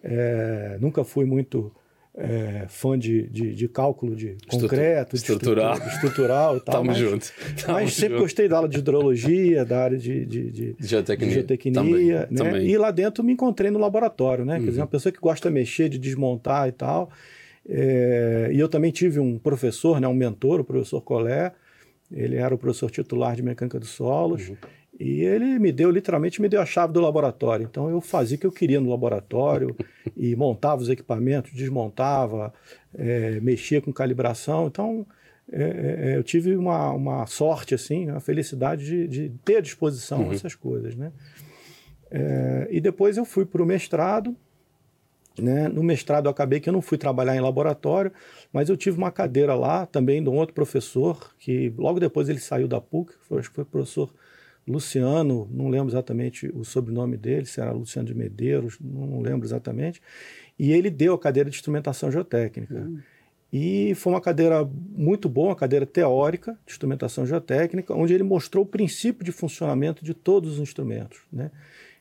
É, 0.02 0.76
nunca 0.78 1.02
fui 1.04 1.24
muito 1.24 1.72
é, 2.20 2.66
fã 2.68 2.98
de, 2.98 3.28
de, 3.28 3.54
de, 3.54 3.68
cálculo 3.68 4.16
de 4.16 4.36
concreto, 4.48 5.14
estrutural, 5.14 5.78
de 5.78 5.88
estrutural 5.88 6.56
e 6.56 6.60
tal. 6.60 6.74
Tamo 6.74 6.86
mas, 6.86 6.98
junto. 6.98 7.32
Tamo 7.64 7.74
mas 7.74 7.94
sempre 7.94 8.14
junto. 8.14 8.22
gostei 8.22 8.48
da 8.48 8.56
aula 8.56 8.68
de 8.68 8.78
hidrologia, 8.78 9.64
da 9.64 9.84
área 9.84 9.96
de, 9.96 10.26
de, 10.26 10.50
de 10.50 10.76
geotecnia, 10.80 11.30
geotecnia 11.30 11.74
também, 11.74 12.06
né? 12.06 12.26
Também. 12.26 12.66
E 12.66 12.76
lá 12.76 12.90
dentro 12.90 13.22
me 13.22 13.32
encontrei 13.32 13.70
no 13.70 13.78
laboratório, 13.78 14.44
né? 14.44 14.54
Uhum. 14.54 14.60
Quer 14.60 14.68
dizer, 14.70 14.80
uhum. 14.80 14.86
uma 14.86 14.90
pessoa 14.90 15.12
que 15.12 15.20
gosta 15.20 15.48
de 15.48 15.54
mexer, 15.54 15.88
de 15.88 15.98
desmontar 15.98 16.68
e 16.68 16.72
tal. 16.72 17.08
É, 17.68 18.50
e 18.52 18.58
eu 18.58 18.68
também 18.68 18.90
tive 18.90 19.20
um 19.20 19.38
professor, 19.38 20.00
né, 20.00 20.08
um 20.08 20.14
mentor, 20.14 20.60
o 20.60 20.64
professor 20.64 21.00
Colé. 21.00 21.52
Ele 22.10 22.36
era 22.36 22.52
o 22.52 22.58
professor 22.58 22.90
titular 22.90 23.36
de 23.36 23.42
mecânica 23.42 23.78
dos 23.78 23.90
solos. 23.90 24.48
Uhum. 24.48 24.56
E 24.98 25.20
ele 25.20 25.58
me 25.60 25.70
deu, 25.70 25.90
literalmente, 25.90 26.42
me 26.42 26.48
deu 26.48 26.60
a 26.60 26.66
chave 26.66 26.92
do 26.92 27.00
laboratório. 27.00 27.68
Então 27.70 27.88
eu 27.88 28.00
fazia 28.00 28.36
o 28.36 28.40
que 28.40 28.46
eu 28.46 28.52
queria 28.52 28.80
no 28.80 28.90
laboratório 28.90 29.76
e 30.16 30.34
montava 30.34 30.82
os 30.82 30.88
equipamentos, 30.88 31.52
desmontava, 31.52 32.52
é, 32.94 33.38
mexia 33.40 33.80
com 33.80 33.92
calibração. 33.92 34.66
Então 34.66 35.06
é, 35.50 35.62
é, 35.62 36.10
é, 36.10 36.16
eu 36.16 36.22
tive 36.22 36.56
uma, 36.56 36.90
uma 36.92 37.26
sorte, 37.26 37.74
assim, 37.74 38.10
a 38.10 38.20
felicidade 38.20 38.84
de, 38.84 39.08
de, 39.08 39.32
ter 39.44 39.56
à 39.56 39.60
disposição 39.60 40.24
uhum. 40.24 40.32
essas 40.32 40.54
coisas. 40.54 40.94
Né? 40.94 41.12
É, 42.10 42.68
e 42.70 42.80
depois 42.80 43.16
eu 43.16 43.24
fui 43.24 43.46
para 43.46 43.62
o 43.62 43.66
mestrado. 43.66 44.36
Né? 45.38 45.68
No 45.68 45.84
mestrado 45.84 46.26
eu 46.26 46.30
acabei 46.32 46.58
que 46.58 46.68
eu 46.68 46.72
não 46.72 46.82
fui 46.82 46.98
trabalhar 46.98 47.36
em 47.36 47.40
laboratório, 47.40 48.12
mas 48.52 48.68
eu 48.68 48.76
tive 48.76 48.98
uma 48.98 49.12
cadeira 49.12 49.54
lá 49.54 49.86
também 49.86 50.20
de 50.20 50.28
um 50.28 50.34
outro 50.34 50.52
professor, 50.52 51.32
que 51.38 51.72
logo 51.78 52.00
depois 52.00 52.28
ele 52.28 52.40
saiu 52.40 52.66
da 52.66 52.80
PUC, 52.80 53.14
foi, 53.20 53.38
acho 53.38 53.48
que 53.48 53.54
foi 53.54 53.62
o 53.62 53.66
professor 53.68 54.12
Luciano, 54.68 55.48
não 55.50 55.68
lembro 55.68 55.88
exatamente 55.88 56.50
o 56.54 56.64
sobrenome 56.64 57.16
dele, 57.16 57.46
se 57.46 57.60
era 57.60 57.72
Luciano 57.72 58.06
de 58.06 58.14
Medeiros, 58.14 58.78
não 58.80 59.20
lembro 59.20 59.46
exatamente, 59.46 60.00
e 60.58 60.72
ele 60.72 60.90
deu 60.90 61.14
a 61.14 61.18
cadeira 61.18 61.48
de 61.48 61.56
instrumentação 61.56 62.10
geotécnica. 62.10 62.74
Uhum. 62.74 62.98
E 63.50 63.94
foi 63.94 64.12
uma 64.12 64.20
cadeira 64.20 64.68
muito 64.90 65.28
boa, 65.28 65.48
uma 65.48 65.56
cadeira 65.56 65.86
teórica 65.86 66.52
de 66.66 66.72
instrumentação 66.72 67.24
geotécnica, 67.24 67.94
onde 67.94 68.12
ele 68.12 68.22
mostrou 68.22 68.64
o 68.64 68.66
princípio 68.66 69.24
de 69.24 69.32
funcionamento 69.32 70.04
de 70.04 70.12
todos 70.12 70.54
os 70.54 70.58
instrumentos. 70.58 71.20
Né? 71.32 71.50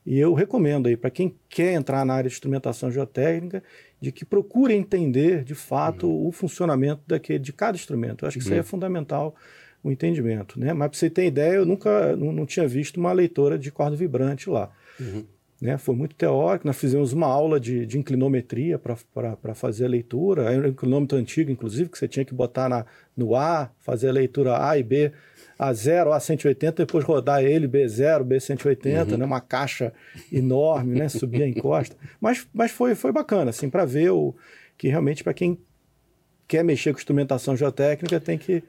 E 0.06 0.20
eu 0.20 0.34
recomendo 0.34 0.88
aí 0.88 0.98
para 0.98 1.10
quem 1.10 1.36
quer 1.48 1.74
entrar 1.74 2.06
na 2.06 2.16
área 2.16 2.30
de 2.30 2.36
instrumentação 2.36 2.92
geotécnica, 2.92 3.64
de 4.02 4.12
que 4.12 4.26
procure 4.26 4.74
entender 4.74 5.44
de 5.44 5.56
fato 5.56 6.08
uhum. 6.08 6.28
o 6.28 6.32
funcionamento 6.32 7.02
daquele, 7.08 7.40
de 7.40 7.54
cada 7.54 7.78
instrumento. 7.78 8.26
Eu 8.26 8.28
acho 8.28 8.38
que 8.38 8.44
uhum. 8.44 8.48
isso 8.48 8.54
aí 8.54 8.60
é 8.60 8.62
uhum. 8.62 8.68
fundamental 8.68 9.36
o 9.84 9.92
entendimento. 9.92 10.60
Né? 10.60 10.74
Mas 10.74 10.90
para 10.90 11.00
você 11.00 11.10
ter 11.10 11.26
ideia, 11.26 11.56
eu 11.56 11.66
nunca 11.66 12.16
não, 12.16 12.32
não, 12.32 12.46
tinha 12.46 12.68
visto 12.68 12.98
uma 12.98 13.12
leitora 13.12 13.58
de 13.58 13.72
corda 13.72 13.96
vibrante 13.96 14.50
lá. 14.50 14.70
Uhum. 15.00 15.24
Né? 15.60 15.78
Foi 15.78 15.96
muito 15.96 16.16
teórico, 16.16 16.68
nós 16.68 16.78
fizemos 16.78 17.14
uma 17.14 17.26
aula 17.26 17.60
de, 17.60 17.86
de 17.86 17.98
inclinometria 17.98 18.78
para 18.78 19.56
fazer 19.56 19.86
a 19.86 19.90
leitura, 19.90 20.54
era 20.54 20.68
um 20.68 20.70
inclinômetro 20.70 21.18
antigo, 21.18 21.50
inclusive, 21.50 21.90
que 21.90 21.98
você 21.98 22.08
tinha 22.08 22.24
que 22.24 22.34
botar 22.34 22.70
na, 22.70 22.86
no 23.16 23.36
A, 23.36 23.72
fazer 23.80 24.10
a 24.10 24.12
leitura 24.12 24.64
A 24.64 24.78
e 24.78 24.84
B, 24.84 25.12
A0, 25.60 26.16
A180, 26.16 26.76
depois 26.76 27.04
rodar 27.04 27.44
ele, 27.44 27.68
B0, 27.68 28.24
B180, 28.24 29.12
uhum. 29.12 29.18
né? 29.18 29.26
uma 29.26 29.42
caixa 29.42 29.92
enorme, 30.32 31.00
né? 31.00 31.10
subir 31.10 31.42
a 31.42 31.48
encosta. 31.48 31.96
Mas, 32.22 32.48
mas 32.54 32.70
foi, 32.70 32.94
foi 32.94 33.12
bacana, 33.12 33.50
assim, 33.50 33.68
para 33.68 33.84
ver 33.84 34.12
o, 34.12 34.36
que 34.78 34.88
realmente 34.90 35.24
para 35.24 35.34
quem 35.34 35.58
quer 36.48 36.64
mexer 36.64 36.94
com 36.94 37.00
instrumentação 37.00 37.56
geotécnica 37.56 38.20
tem 38.20 38.38
que, 38.38 38.64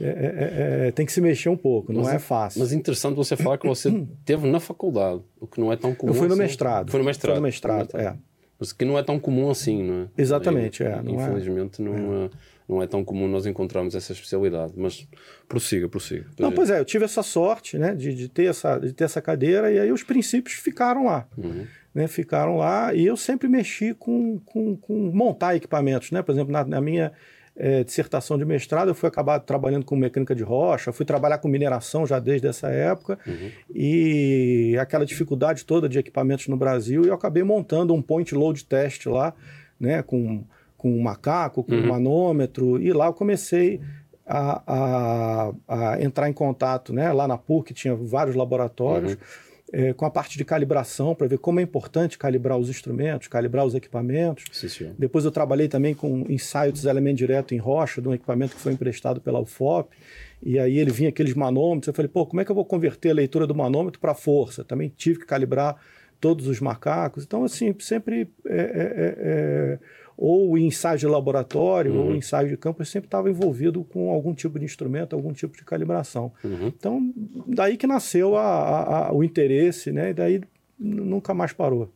é, 0.00 0.04
é, 0.04 0.86
é, 0.88 0.90
tem 0.90 1.06
que 1.06 1.12
se 1.12 1.20
mexer 1.20 1.48
um 1.48 1.56
pouco, 1.56 1.92
não 1.92 2.02
mas, 2.02 2.14
é 2.14 2.18
fácil. 2.18 2.60
Mas 2.60 2.72
interessante 2.72 3.14
você 3.14 3.36
falar 3.36 3.58
que 3.58 3.66
você 3.66 3.90
teve 4.24 4.48
na 4.48 4.58
faculdade, 4.58 5.22
o 5.38 5.46
que 5.46 5.60
não 5.60 5.72
é 5.72 5.76
tão 5.76 5.94
comum. 5.94 6.12
Eu 6.12 6.18
fui 6.18 6.26
no 6.26 6.34
assim. 6.34 6.42
mestrado. 6.42 6.90
Foi 6.90 6.98
no 6.98 7.06
mestrado. 7.06 7.34
Foi 7.34 7.40
no 7.40 7.46
mestrado, 7.46 7.96
é. 7.96 8.16
Mas 8.58 8.72
que 8.72 8.84
não 8.84 8.98
é 8.98 9.02
tão 9.02 9.18
comum 9.18 9.50
assim, 9.50 9.82
não 9.82 10.02
é? 10.02 10.08
Exatamente, 10.18 10.82
é. 10.82 11.00
Não 11.02 11.14
infelizmente, 11.14 11.80
é. 11.80 11.84
Não, 11.84 12.24
é. 12.24 12.30
não 12.68 12.82
é 12.82 12.86
tão 12.86 13.02
comum 13.02 13.26
nós 13.26 13.46
encontrarmos 13.46 13.94
essa 13.94 14.12
especialidade. 14.12 14.74
Mas 14.76 15.08
prossiga, 15.48 15.88
prossiga. 15.88 16.26
Não, 16.38 16.52
pois 16.52 16.68
é, 16.68 16.78
eu 16.78 16.84
tive 16.84 17.06
essa 17.06 17.22
sorte 17.22 17.78
né, 17.78 17.94
de, 17.94 18.14
de, 18.14 18.28
ter 18.28 18.44
essa, 18.44 18.78
de 18.78 18.92
ter 18.92 19.04
essa 19.04 19.22
cadeira 19.22 19.72
e 19.72 19.78
aí 19.78 19.90
os 19.90 20.02
princípios 20.02 20.56
ficaram 20.56 21.06
lá. 21.06 21.26
Uhum. 21.38 21.66
Né, 21.92 22.06
ficaram 22.06 22.56
lá 22.56 22.94
e 22.94 23.04
eu 23.04 23.16
sempre 23.16 23.48
mexi 23.48 23.94
com, 23.94 24.38
com, 24.46 24.76
com 24.76 25.10
montar 25.12 25.56
equipamentos. 25.56 26.12
Né? 26.12 26.22
Por 26.22 26.30
exemplo, 26.30 26.52
na, 26.52 26.64
na 26.64 26.80
minha 26.80 27.12
é, 27.56 27.84
dissertação 27.84 28.38
de 28.38 28.44
mestrado, 28.44 28.88
eu 28.88 28.94
fui 28.94 29.06
acabar 29.06 29.38
trabalhando 29.40 29.84
com 29.84 29.94
mecânica 29.94 30.34
de 30.34 30.42
rocha, 30.42 30.92
fui 30.92 31.04
trabalhar 31.04 31.36
com 31.38 31.46
mineração 31.48 32.06
já 32.06 32.18
desde 32.18 32.46
essa 32.46 32.68
época, 32.68 33.18
uhum. 33.26 33.50
e 33.74 34.76
aquela 34.80 35.04
dificuldade 35.04 35.64
toda 35.66 35.86
de 35.86 35.98
equipamentos 35.98 36.48
no 36.48 36.56
Brasil, 36.56 37.04
e 37.04 37.08
eu 37.08 37.14
acabei 37.14 37.42
montando 37.42 37.92
um 37.92 38.00
point 38.00 38.34
load 38.34 38.64
test 38.64 39.04
lá, 39.06 39.34
né, 39.78 40.02
com, 40.02 40.42
com 40.76 40.90
um 40.90 41.02
macaco, 41.02 41.62
com 41.62 41.72
uhum. 41.72 41.82
um 41.82 41.88
manômetro, 41.88 42.80
e 42.80 42.94
lá 42.94 43.06
eu 43.06 43.12
comecei 43.12 43.80
a, 44.26 44.62
a, 44.66 45.52
a, 45.68 46.02
entrar 46.02 46.30
em 46.30 46.32
contato, 46.32 46.94
né, 46.94 47.12
lá 47.12 47.28
na 47.28 47.36
PUC 47.36 47.74
tinha 47.74 47.94
vários 47.94 48.36
laboratórios, 48.36 49.12
uhum 49.12 49.49
é, 49.72 49.92
com 49.92 50.04
a 50.04 50.10
parte 50.10 50.36
de 50.36 50.44
calibração, 50.44 51.14
para 51.14 51.26
ver 51.26 51.38
como 51.38 51.60
é 51.60 51.62
importante 51.62 52.18
calibrar 52.18 52.58
os 52.58 52.68
instrumentos, 52.68 53.28
calibrar 53.28 53.64
os 53.64 53.74
equipamentos. 53.74 54.44
Sim, 54.52 54.68
Depois 54.98 55.24
eu 55.24 55.30
trabalhei 55.30 55.68
também 55.68 55.94
com 55.94 56.24
ensaio 56.28 56.72
de 56.72 56.78
desalamento 56.78 57.16
direto 57.16 57.54
em 57.54 57.58
rocha, 57.58 58.02
de 58.02 58.08
um 58.08 58.14
equipamento 58.14 58.56
que 58.56 58.60
foi 58.60 58.72
emprestado 58.72 59.20
pela 59.20 59.40
UFOP. 59.40 59.96
E 60.42 60.58
aí 60.58 60.78
ele 60.78 60.90
vinha 60.90 61.10
aqueles 61.10 61.34
manômetros, 61.34 61.88
eu 61.88 61.94
falei, 61.94 62.08
pô, 62.08 62.26
como 62.26 62.40
é 62.40 62.44
que 62.44 62.50
eu 62.50 62.54
vou 62.54 62.64
converter 62.64 63.10
a 63.10 63.14
leitura 63.14 63.46
do 63.46 63.54
manômetro 63.54 64.00
para 64.00 64.14
força? 64.14 64.64
Também 64.64 64.92
tive 64.96 65.20
que 65.20 65.26
calibrar 65.26 65.76
todos 66.20 66.46
os 66.46 66.60
macacos. 66.60 67.24
Então, 67.24 67.44
assim, 67.44 67.74
sempre 67.78 68.28
é, 68.46 68.56
é, 68.56 69.78
é, 70.20 70.24
é 70.24 70.26
ou 70.26 70.58
ensaio 70.58 70.98
de 70.98 71.06
laboratório, 71.06 71.92
uhum. 71.92 72.06
ou 72.08 72.14
ensaio 72.14 72.48
de 72.48 72.56
campo, 72.56 72.82
eu 72.82 72.86
sempre 72.86 73.06
estava 73.06 73.30
envolvido 73.30 73.84
com 73.84 74.10
algum 74.10 74.34
tipo 74.34 74.58
de 74.58 74.64
instrumento, 74.64 75.16
algum 75.16 75.32
tipo 75.32 75.56
de 75.56 75.64
calibração. 75.64 76.32
Uhum. 76.44 76.66
Então, 76.68 77.14
daí 77.46 77.76
que 77.76 77.86
nasceu 77.86 78.36
a, 78.36 78.42
a, 78.42 79.08
a, 79.08 79.12
o 79.12 79.24
interesse, 79.24 79.90
né? 79.90 80.10
E 80.10 80.14
daí 80.14 80.40
nunca 80.78 81.34
mais 81.34 81.52
parou. 81.52 81.88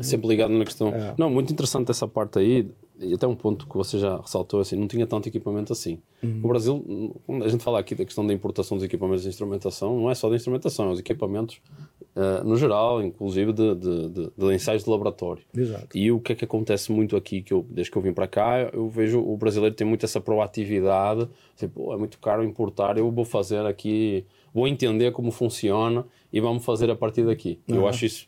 Sempre 0.00 0.28
ligado 0.28 0.52
na 0.52 0.64
questão. 0.64 0.88
É. 0.88 1.14
Não, 1.16 1.30
muito 1.30 1.52
interessante 1.52 1.90
essa 1.90 2.06
parte 2.06 2.38
aí 2.38 2.68
e 2.98 3.14
até 3.14 3.26
um 3.26 3.34
ponto 3.34 3.66
que 3.66 3.76
você 3.76 3.98
já 3.98 4.16
ressaltou, 4.16 4.60
assim, 4.60 4.76
não 4.76 4.88
tinha 4.88 5.06
tanto 5.06 5.28
equipamento 5.28 5.72
assim. 5.72 5.98
Uhum. 6.22 6.40
O 6.42 6.48
Brasil, 6.48 7.20
quando 7.26 7.44
a 7.44 7.48
gente 7.48 7.62
fala 7.62 7.78
aqui 7.78 7.94
da 7.94 8.04
questão 8.04 8.26
da 8.26 8.32
importação 8.32 8.76
dos 8.76 8.84
equipamentos 8.84 9.22
de 9.22 9.28
instrumentação, 9.28 10.00
não 10.00 10.10
é 10.10 10.14
só 10.14 10.30
da 10.30 10.36
instrumentação, 10.36 10.88
é 10.88 10.92
os 10.92 10.98
equipamentos 10.98 11.60
uh, 12.16 12.42
no 12.42 12.56
geral, 12.56 13.02
inclusive 13.02 13.52
de, 13.52 13.74
de, 13.74 14.08
de, 14.08 14.30
de, 14.36 14.54
ensaios 14.54 14.82
de 14.82 14.90
laboratório. 14.90 15.42
Exato. 15.54 15.96
E 15.96 16.10
o 16.10 16.18
que 16.18 16.32
é 16.32 16.34
que 16.34 16.44
acontece 16.44 16.90
muito 16.90 17.16
aqui, 17.16 17.42
que 17.42 17.52
eu, 17.52 17.64
desde 17.68 17.90
que 17.90 17.98
eu 17.98 18.02
vim 18.02 18.12
para 18.12 18.26
cá, 18.26 18.70
eu 18.72 18.88
vejo 18.88 19.20
o 19.20 19.36
brasileiro 19.36 19.74
tem 19.74 19.86
muito 19.86 20.04
essa 20.04 20.20
proatividade, 20.20 21.28
tipo, 21.56 21.92
é 21.92 21.96
muito 21.96 22.18
caro 22.18 22.42
importar, 22.42 22.96
eu 22.96 23.10
vou 23.10 23.24
fazer 23.24 23.64
aqui, 23.66 24.24
vou 24.52 24.66
entender 24.66 25.12
como 25.12 25.30
funciona 25.30 26.04
e 26.32 26.40
vamos 26.40 26.64
fazer 26.64 26.90
a 26.90 26.96
partir 26.96 27.24
daqui. 27.24 27.60
Uhum. 27.68 27.76
Eu 27.76 27.88
acho 27.88 28.06
isso 28.06 28.26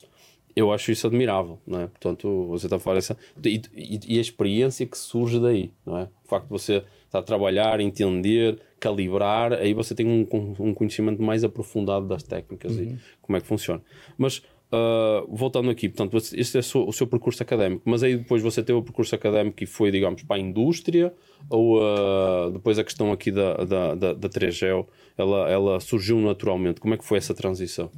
eu 0.59 0.73
acho 0.73 0.91
isso 0.91 1.07
admirável, 1.07 1.61
não 1.65 1.83
é? 1.83 1.87
Portanto, 1.87 2.47
você 2.49 2.67
está 2.67 2.77
a 2.77 2.81
falar 2.81 2.99
essa... 2.99 3.17
E, 3.45 3.63
e, 3.73 4.01
e, 4.09 4.19
a 4.19 4.21
experiência 4.21 4.85
que 4.85 4.99
surge 4.99 5.39
daí, 5.39 5.71
não 5.87 5.97
é? 5.97 6.09
O 6.25 6.29
facto 6.29 6.47
de 6.47 6.51
você 6.51 6.85
estar 7.07 7.21
a 7.21 7.23
trabalhar, 7.23 7.79
entender, 7.79 8.59
calibrar, 8.79 9.53
aí 9.53 9.75
você 9.75 9.95
tem 9.95 10.07
um, 10.07 10.27
um 10.59 10.75
conhecimento 10.75 11.23
mais 11.23 11.45
aprofundado 11.45 12.07
das 12.07 12.23
técnicas 12.23 12.77
uhum. 12.77 12.83
e 12.83 12.99
como 13.21 13.37
é 13.37 13.41
que 13.41 13.47
funciona. 13.47 13.83
Mas, 14.17 14.39
uh, 14.73 15.27
voltando 15.29 15.71
aqui, 15.71 15.89
portanto, 15.89 16.17
este 16.17 16.57
é 16.57 16.61
o 16.61 16.63
seu, 16.63 16.89
o 16.89 16.93
seu, 16.93 17.07
percurso 17.07 17.43
académico, 17.43 17.83
mas 17.85 18.03
aí 18.03 18.17
depois 18.17 18.43
você 18.43 18.63
teve 18.63 18.79
o 18.79 18.83
percurso 18.83 19.15
académico 19.15 19.63
e 19.63 19.67
foi, 19.67 19.91
digamos, 19.91 20.23
para 20.23 20.37
a 20.37 20.39
indústria, 20.39 21.13
ou 21.51 21.79
uh, 21.79 22.51
depois 22.53 22.79
a 22.79 22.85
questão 22.85 23.13
aqui 23.13 23.31
da, 23.31 23.55
da, 23.65 23.95
da, 23.95 24.13
da 24.15 24.29
3GEL, 24.29 24.87
ela, 25.17 25.51
ela 25.51 25.81
surgiu 25.81 26.19
naturalmente? 26.21 26.81
Como 26.81 26.95
é 26.95 26.97
que 26.97 27.05
foi 27.05 27.19
essa 27.19 27.35
transição? 27.35 27.91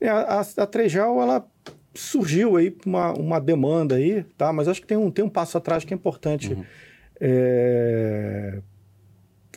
É, 0.00 0.08
a, 0.08 0.40
a 0.40 0.66
Trejal, 0.66 1.20
ela 1.20 1.46
surgiu 1.94 2.56
aí 2.56 2.74
uma, 2.86 3.12
uma 3.12 3.40
demanda 3.40 3.96
aí, 3.96 4.24
tá? 4.36 4.52
Mas 4.52 4.68
acho 4.68 4.80
que 4.80 4.86
tem 4.86 4.96
um, 4.96 5.10
tem 5.10 5.24
um 5.24 5.28
passo 5.28 5.58
atrás 5.58 5.84
que 5.84 5.92
é 5.92 5.96
importante 5.96 6.52
uhum. 6.52 6.64
é, 7.20 8.60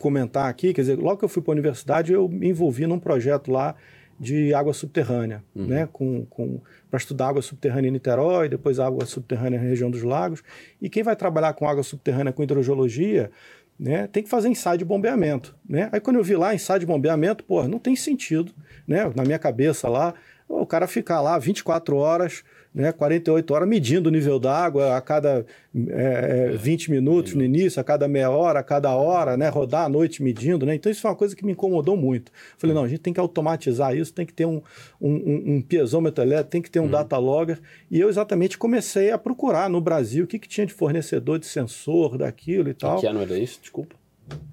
comentar 0.02 0.50
aqui. 0.50 0.74
Quer 0.74 0.80
dizer, 0.82 0.98
logo 0.98 1.18
que 1.18 1.24
eu 1.24 1.28
fui 1.28 1.40
para 1.40 1.52
a 1.52 1.54
universidade, 1.54 2.12
eu 2.12 2.28
me 2.28 2.48
envolvi 2.48 2.86
num 2.86 2.98
projeto 2.98 3.50
lá 3.52 3.76
de 4.18 4.52
água 4.52 4.72
subterrânea, 4.72 5.42
uhum. 5.54 5.66
né? 5.66 5.88
Com, 5.92 6.26
com, 6.26 6.60
para 6.90 6.98
estudar 6.98 7.28
água 7.28 7.40
subterrânea 7.40 7.88
em 7.88 7.92
Niterói, 7.92 8.48
depois 8.48 8.78
água 8.78 9.06
subterrânea 9.06 9.60
na 9.60 9.66
região 9.66 9.90
dos 9.90 10.02
lagos. 10.02 10.42
E 10.80 10.88
quem 10.88 11.02
vai 11.02 11.16
trabalhar 11.16 11.52
com 11.54 11.68
água 11.68 11.82
subterrânea 11.82 12.32
com 12.32 12.42
hidrogeologia 12.42 13.30
né, 13.78 14.06
tem 14.06 14.22
que 14.22 14.28
fazer 14.28 14.48
ensaio 14.48 14.78
de 14.78 14.84
bombeamento. 14.84 15.56
Né? 15.68 15.88
Aí 15.90 16.00
quando 16.00 16.16
eu 16.16 16.22
vi 16.22 16.36
lá 16.36 16.54
ensaio 16.54 16.80
de 16.80 16.86
bombeamento, 16.86 17.42
pô, 17.42 17.66
não 17.66 17.78
tem 17.78 17.96
sentido, 17.96 18.52
né? 18.86 19.10
Na 19.16 19.24
minha 19.24 19.38
cabeça 19.38 19.88
lá, 19.88 20.14
o 20.48 20.66
cara 20.66 20.86
ficar 20.86 21.20
lá 21.20 21.38
24 21.38 21.96
horas, 21.96 22.44
né, 22.74 22.90
48 22.90 23.52
horas, 23.52 23.68
medindo 23.68 24.08
o 24.08 24.12
nível 24.12 24.38
d'água 24.38 24.96
a 24.96 25.00
cada 25.00 25.44
é, 25.90 26.50
é, 26.52 26.56
20 26.56 26.90
minutos 26.90 27.34
no 27.34 27.44
início, 27.44 27.80
a 27.80 27.84
cada 27.84 28.08
meia 28.08 28.30
hora, 28.30 28.60
a 28.60 28.62
cada 28.62 28.94
hora, 28.94 29.36
né, 29.36 29.48
rodar 29.48 29.84
à 29.84 29.88
noite 29.88 30.22
medindo. 30.22 30.64
Né? 30.64 30.74
Então, 30.74 30.90
isso 30.90 31.02
foi 31.02 31.10
uma 31.10 31.16
coisa 31.16 31.36
que 31.36 31.44
me 31.44 31.52
incomodou 31.52 31.96
muito. 31.96 32.32
Falei, 32.56 32.74
não, 32.74 32.84
a 32.84 32.88
gente 32.88 33.00
tem 33.00 33.12
que 33.12 33.20
automatizar 33.20 33.94
isso, 33.94 34.12
tem 34.12 34.24
que 34.24 34.32
ter 34.32 34.46
um, 34.46 34.62
um, 35.00 35.56
um 35.56 35.62
piezômetro 35.62 36.24
elétrico, 36.24 36.50
tem 36.50 36.62
que 36.62 36.70
ter 36.70 36.80
um 36.80 36.84
uhum. 36.84 36.90
data 36.90 37.18
logger. 37.18 37.60
E 37.90 38.00
eu 38.00 38.08
exatamente 38.08 38.56
comecei 38.56 39.10
a 39.10 39.18
procurar 39.18 39.68
no 39.68 39.80
Brasil 39.80 40.24
o 40.24 40.26
que, 40.26 40.38
que 40.38 40.48
tinha 40.48 40.66
de 40.66 40.72
fornecedor 40.72 41.38
de 41.38 41.46
sensor 41.46 42.16
daquilo 42.16 42.70
e 42.70 42.74
tal. 42.74 42.98
Que 42.98 43.06
ano 43.06 43.20
era 43.20 43.38
isso? 43.38 43.60
Desculpa. 43.60 43.96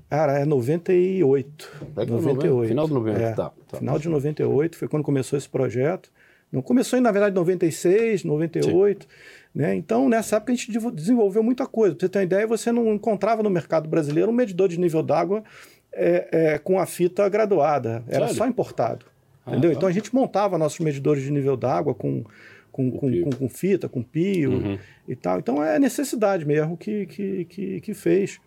Cara, 0.09 0.39
é 0.39 0.45
98. 0.45 1.71
É 1.95 2.05
98. 2.05 2.67
Final 2.67 2.87
de 2.87 2.93
90, 2.93 3.19
é, 3.19 3.33
tá, 3.33 3.51
tá. 3.67 3.77
Final 3.77 3.99
de 3.99 4.09
98 4.09 4.75
foi 4.75 4.87
quando 4.87 5.03
começou 5.03 5.37
esse 5.37 5.47
projeto. 5.47 6.11
Não 6.51 6.61
começou, 6.61 6.99
na 6.99 7.11
verdade, 7.11 7.33
em 7.33 7.35
96, 7.35 8.23
98. 8.23 9.07
Né? 9.53 9.75
Então, 9.75 10.09
nessa 10.09 10.37
época, 10.37 10.51
a 10.51 10.55
gente 10.55 10.71
desenvolveu 10.93 11.43
muita 11.43 11.65
coisa. 11.65 11.95
Pra 11.95 12.05
você 12.05 12.09
ter 12.09 12.19
uma 12.19 12.23
ideia, 12.23 12.47
você 12.47 12.71
não 12.71 12.93
encontrava 12.93 13.43
no 13.43 13.49
mercado 13.49 13.87
brasileiro 13.87 14.31
um 14.31 14.33
medidor 14.33 14.67
de 14.67 14.79
nível 14.79 15.03
d'água 15.03 15.43
é, 15.91 16.27
é, 16.31 16.57
com 16.57 16.79
a 16.79 16.85
fita 16.85 17.27
graduada. 17.29 18.03
Era 18.07 18.25
Sério? 18.25 18.35
só 18.35 18.47
importado. 18.47 19.05
Ah, 19.45 19.51
entendeu? 19.51 19.71
Tá. 19.71 19.77
Então, 19.77 19.89
a 19.89 19.91
gente 19.91 20.13
montava 20.13 20.57
nossos 20.57 20.79
medidores 20.79 21.23
de 21.23 21.31
nível 21.31 21.55
d'água 21.55 21.93
com, 21.93 22.23
com, 22.71 22.91
com, 22.91 23.23
com, 23.23 23.29
com, 23.29 23.49
fita, 23.49 23.87
com 23.87 24.01
pio 24.01 24.51
uhum. 24.51 24.79
e 25.07 25.15
tal. 25.15 25.39
Então, 25.39 25.63
é 25.63 25.75
a 25.75 25.79
necessidade 25.79 26.45
mesmo 26.45 26.75
que, 26.77 27.05
que, 27.05 27.45
que, 27.45 27.81
que 27.81 27.93
fez 27.93 28.39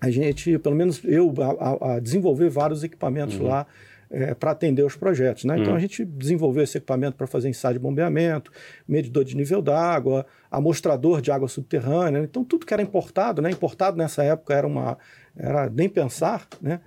a 0.00 0.10
gente, 0.10 0.58
pelo 0.58 0.76
menos 0.76 1.00
eu, 1.04 1.32
a, 1.58 1.94
a 1.94 2.00
desenvolver 2.00 2.50
vários 2.50 2.84
equipamentos 2.84 3.36
uhum. 3.36 3.48
lá 3.48 3.66
é, 4.10 4.34
para 4.34 4.50
atender 4.50 4.84
os 4.84 4.96
projetos. 4.96 5.44
Né? 5.44 5.58
Então 5.58 5.70
uhum. 5.70 5.76
a 5.76 5.80
gente 5.80 6.04
desenvolveu 6.04 6.62
esse 6.62 6.78
equipamento 6.78 7.16
para 7.16 7.26
fazer 7.26 7.48
ensaio 7.48 7.74
de 7.74 7.80
bombeamento, 7.80 8.50
medidor 8.86 9.24
de 9.24 9.36
nível 9.36 9.60
d'água, 9.60 10.26
amostrador 10.50 11.20
de 11.20 11.30
água 11.30 11.48
subterrânea. 11.48 12.20
Então 12.20 12.44
tudo 12.44 12.66
que 12.66 12.72
era 12.72 12.82
importado, 12.82 13.42
né? 13.42 13.50
importado 13.50 13.96
nessa 13.96 14.22
época 14.22 14.54
era 14.54 14.66
uma 14.66 14.98
era 15.36 15.68
nem 15.68 15.88
pensar, 15.88 16.46
né? 16.62 16.80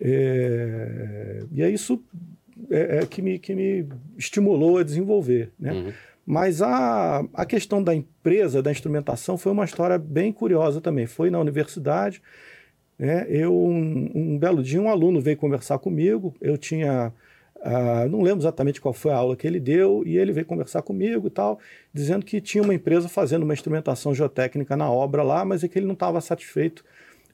É, 0.00 1.42
e 1.50 1.62
é 1.62 1.70
isso 1.70 2.02
é, 2.70 2.98
é, 2.98 3.06
que, 3.06 3.22
me, 3.22 3.38
que 3.38 3.54
me 3.54 3.88
estimulou 4.16 4.78
a 4.78 4.82
desenvolver, 4.82 5.50
né? 5.58 5.72
Uhum. 5.72 5.92
Mas 6.30 6.60
a, 6.60 7.24
a 7.32 7.46
questão 7.46 7.82
da 7.82 7.94
empresa, 7.94 8.62
da 8.62 8.70
instrumentação, 8.70 9.38
foi 9.38 9.50
uma 9.50 9.64
história 9.64 9.96
bem 9.96 10.30
curiosa 10.30 10.78
também. 10.78 11.06
Foi 11.06 11.30
na 11.30 11.40
universidade, 11.40 12.20
né? 12.98 13.26
eu, 13.28 13.54
um, 13.54 14.10
um 14.14 14.38
belo 14.38 14.62
dia, 14.62 14.80
um 14.80 14.88
aluno 14.88 15.20
veio 15.20 15.36
conversar 15.36 15.78
comigo, 15.78 16.34
eu 16.40 16.56
tinha... 16.56 17.12
Uh, 17.56 18.08
não 18.08 18.22
lembro 18.22 18.40
exatamente 18.40 18.80
qual 18.80 18.94
foi 18.94 19.10
a 19.10 19.16
aula 19.16 19.34
que 19.34 19.44
ele 19.44 19.58
deu, 19.58 20.04
e 20.06 20.16
ele 20.16 20.32
veio 20.32 20.46
conversar 20.46 20.80
comigo 20.82 21.26
e 21.26 21.30
tal, 21.30 21.58
dizendo 21.92 22.24
que 22.24 22.40
tinha 22.40 22.62
uma 22.62 22.72
empresa 22.72 23.08
fazendo 23.08 23.42
uma 23.42 23.52
instrumentação 23.52 24.14
geotécnica 24.14 24.76
na 24.76 24.88
obra 24.88 25.24
lá, 25.24 25.44
mas 25.44 25.64
é 25.64 25.68
que 25.68 25.76
ele 25.76 25.86
não 25.86 25.94
estava 25.94 26.20
satisfeito 26.20 26.84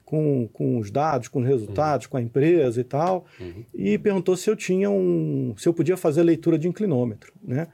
com, 0.03 0.47
com 0.51 0.79
os 0.79 0.89
dados, 0.89 1.27
com 1.27 1.41
os 1.41 1.47
resultados, 1.47 2.05
uhum. 2.05 2.11
com 2.11 2.17
a 2.17 2.21
empresa 2.21 2.81
e 2.81 2.83
tal, 2.83 3.25
uhum. 3.39 3.63
e 3.73 3.97
perguntou 3.99 4.35
se 4.35 4.49
eu 4.49 4.55
tinha 4.55 4.89
um, 4.89 5.53
se 5.57 5.69
eu 5.69 5.73
podia 5.73 5.95
fazer 5.95 6.23
leitura 6.23 6.57
de 6.57 6.67
inclinômetro, 6.67 7.31
né? 7.43 7.67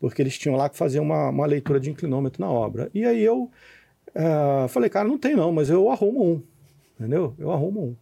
porque 0.00 0.22
eles 0.22 0.38
tinham 0.38 0.56
lá 0.56 0.68
que 0.68 0.76
fazer 0.76 1.00
uma, 1.00 1.30
uma 1.30 1.46
leitura 1.46 1.80
de 1.80 1.90
inclinômetro 1.90 2.40
na 2.40 2.50
obra. 2.50 2.90
E 2.94 3.04
aí 3.04 3.22
eu 3.22 3.50
uh, 4.14 4.68
falei, 4.68 4.88
cara, 4.88 5.08
não 5.08 5.18
tem 5.18 5.34
não, 5.34 5.52
mas 5.52 5.70
eu 5.70 5.90
arrumo 5.90 6.24
um, 6.24 6.42
entendeu? 6.98 7.34
Eu 7.38 7.50
arrumo 7.50 7.80
um. 7.80 7.96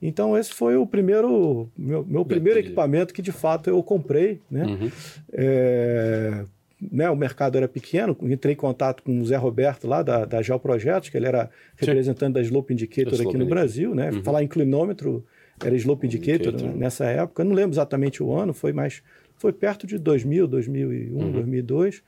Então 0.00 0.36
esse 0.36 0.52
foi 0.52 0.76
o 0.76 0.86
primeiro, 0.86 1.70
meu, 1.78 2.04
meu 2.04 2.24
primeiro 2.24 2.58
equipamento 2.58 3.14
que 3.14 3.22
de 3.22 3.30
fato 3.30 3.70
eu 3.70 3.80
comprei, 3.82 4.40
né? 4.50 4.66
Uhum. 4.66 4.90
É, 5.32 6.44
né, 6.90 7.08
o 7.08 7.14
mercado 7.14 7.56
era 7.56 7.68
pequeno, 7.68 8.16
entrei 8.22 8.54
em 8.54 8.56
contato 8.56 9.04
com 9.04 9.20
o 9.20 9.24
Zé 9.24 9.36
Roberto 9.36 9.86
lá 9.86 10.02
da, 10.02 10.24
da 10.24 10.42
Geoprojetos, 10.42 11.08
que 11.08 11.16
ele 11.16 11.26
era 11.26 11.48
representante 11.76 12.34
da 12.34 12.40
Slope 12.40 12.72
Indicator 12.72 13.14
aqui 13.20 13.38
no 13.38 13.46
Brasil, 13.46 13.94
né? 13.94 14.10
Uhum. 14.10 14.24
Falar 14.24 14.42
inclinômetro 14.42 15.24
era 15.64 15.76
Slope 15.76 16.06
Indicator, 16.06 16.48
Indicator. 16.48 16.68
Né, 16.70 16.80
nessa 16.80 17.04
época, 17.04 17.44
não 17.44 17.54
lembro 17.54 17.72
exatamente 17.74 18.20
o 18.20 18.34
ano, 18.34 18.52
foi 18.52 18.72
mais 18.72 19.02
foi 19.36 19.52
perto 19.52 19.86
de 19.86 19.98
2000, 19.98 20.46
2001, 20.46 21.16
uhum. 21.16 21.32
2002. 21.32 22.02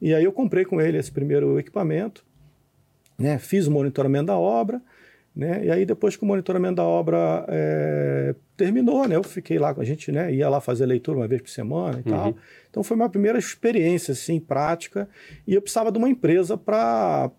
E 0.00 0.14
aí 0.14 0.24
eu 0.24 0.32
comprei 0.32 0.64
com 0.64 0.80
ele 0.80 0.98
esse 0.98 1.10
primeiro 1.10 1.58
equipamento, 1.58 2.24
né? 3.18 3.38
fiz 3.38 3.66
o 3.66 3.70
monitoramento 3.70 4.26
da 4.26 4.36
obra, 4.36 4.82
né? 5.34 5.64
E 5.64 5.70
aí, 5.70 5.84
depois 5.84 6.16
que 6.16 6.22
o 6.22 6.26
monitoramento 6.26 6.76
da 6.76 6.84
obra 6.84 7.44
é, 7.48 8.34
terminou, 8.56 9.08
né? 9.08 9.16
Eu 9.16 9.22
fiquei 9.24 9.58
lá 9.58 9.74
com 9.74 9.80
a 9.80 9.84
gente, 9.84 10.12
né? 10.12 10.32
Ia 10.32 10.48
lá 10.48 10.60
fazer 10.60 10.86
leitura 10.86 11.18
uma 11.18 11.26
vez 11.26 11.42
por 11.42 11.50
semana 11.50 12.00
e 12.04 12.08
uhum. 12.08 12.16
tal. 12.16 12.34
Então, 12.70 12.84
foi 12.84 12.96
uma 12.96 13.08
primeira 13.08 13.36
experiência, 13.36 14.12
assim, 14.12 14.38
prática. 14.38 15.08
E 15.46 15.54
eu 15.54 15.60
precisava 15.60 15.90
de 15.90 15.98
uma 15.98 16.08
empresa 16.08 16.56
para 16.56 17.30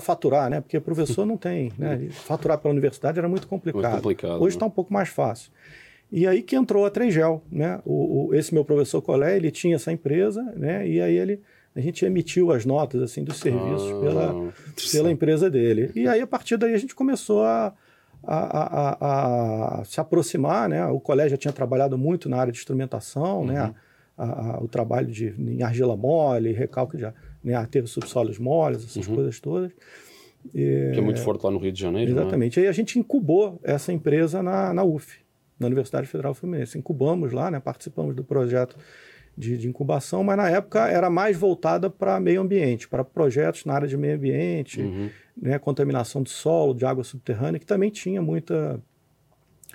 faturar, 0.00 0.48
né? 0.48 0.60
Porque 0.60 0.78
professor 0.78 1.26
não 1.26 1.36
tem, 1.36 1.72
né? 1.76 2.08
Faturar 2.10 2.58
pela 2.58 2.72
universidade 2.72 3.18
era 3.18 3.28
muito 3.28 3.48
complicado. 3.48 3.82
Muito 3.82 4.02
complicado 4.02 4.40
Hoje 4.40 4.54
está 4.54 4.66
né? 4.66 4.70
um 4.70 4.74
pouco 4.74 4.92
mais 4.92 5.08
fácil. 5.08 5.50
E 6.12 6.26
aí 6.28 6.42
que 6.42 6.54
entrou 6.54 6.86
a 6.86 6.90
Trengel, 6.90 7.42
né? 7.50 7.80
O, 7.84 8.28
o, 8.28 8.34
esse 8.34 8.54
meu 8.54 8.64
professor 8.64 9.02
Colé, 9.02 9.36
ele 9.36 9.50
tinha 9.50 9.74
essa 9.74 9.90
empresa, 9.90 10.42
né? 10.56 10.86
E 10.86 11.00
aí 11.00 11.16
ele 11.16 11.40
a 11.76 11.80
gente 11.80 12.04
emitiu 12.06 12.50
as 12.50 12.64
notas 12.64 13.02
assim 13.02 13.22
dos 13.22 13.36
serviços 13.36 13.92
ah, 13.92 14.00
pela, 14.00 14.52
pela 14.90 15.12
empresa 15.12 15.50
dele. 15.50 15.90
E 15.94 16.08
aí, 16.08 16.22
a 16.22 16.26
partir 16.26 16.56
daí, 16.56 16.72
a 16.72 16.78
gente 16.78 16.94
começou 16.94 17.44
a, 17.44 17.74
a, 18.24 18.30
a, 18.32 19.80
a, 19.80 19.84
se 19.84 20.00
aproximar. 20.00 20.70
Né? 20.70 20.84
O 20.86 20.98
colégio 20.98 21.32
já 21.32 21.36
tinha 21.36 21.52
trabalhado 21.52 21.98
muito 21.98 22.30
na 22.30 22.38
área 22.38 22.50
de 22.50 22.58
instrumentação, 22.58 23.44
né? 23.44 23.74
uhum. 24.18 24.26
né? 24.26 24.58
o 24.62 24.68
trabalho 24.68 25.08
de, 25.08 25.34
em 25.38 25.62
argila 25.62 25.94
mole, 25.94 26.50
recalque 26.52 26.96
de 26.96 27.06
né? 27.44 27.54
aterro 27.54 27.86
subsolos 27.86 28.38
moles, 28.38 28.82
essas 28.82 29.06
uhum. 29.06 29.16
coisas 29.16 29.38
todas. 29.38 29.70
E, 30.54 30.92
que 30.94 30.98
é 30.98 31.02
muito 31.02 31.20
forte 31.20 31.44
lá 31.44 31.50
no 31.50 31.58
Rio 31.58 31.72
de 31.72 31.80
Janeiro. 31.80 32.10
É? 32.10 32.14
Exatamente. 32.14 32.58
É? 32.58 32.62
Aí 32.62 32.68
a 32.68 32.72
gente 32.72 32.98
incubou 32.98 33.60
essa 33.62 33.92
empresa 33.92 34.42
na, 34.42 34.72
na 34.72 34.82
UF, 34.82 35.18
na 35.60 35.66
Universidade 35.66 36.06
Federal 36.06 36.32
Fluminense. 36.32 36.78
Incubamos 36.78 37.32
lá, 37.32 37.50
né? 37.50 37.60
participamos 37.60 38.16
do 38.16 38.24
projeto 38.24 38.78
de, 39.36 39.58
de, 39.58 39.68
incubação, 39.68 40.24
mas 40.24 40.36
na 40.36 40.48
época 40.48 40.88
era 40.88 41.10
mais 41.10 41.36
voltada 41.36 41.90
para 41.90 42.18
meio 42.18 42.40
ambiente, 42.40 42.88
para 42.88 43.04
projetos 43.04 43.64
na 43.64 43.74
área 43.74 43.86
de 43.86 43.96
meio 43.96 44.16
ambiente, 44.16 44.80
uhum. 44.80 45.10
né, 45.40 45.58
contaminação 45.58 46.22
de 46.22 46.30
solo, 46.30 46.74
de 46.74 46.86
água 46.86 47.04
subterrânea, 47.04 47.58
que 47.58 47.66
também 47.66 47.90
tinha 47.90 48.22
muita, 48.22 48.80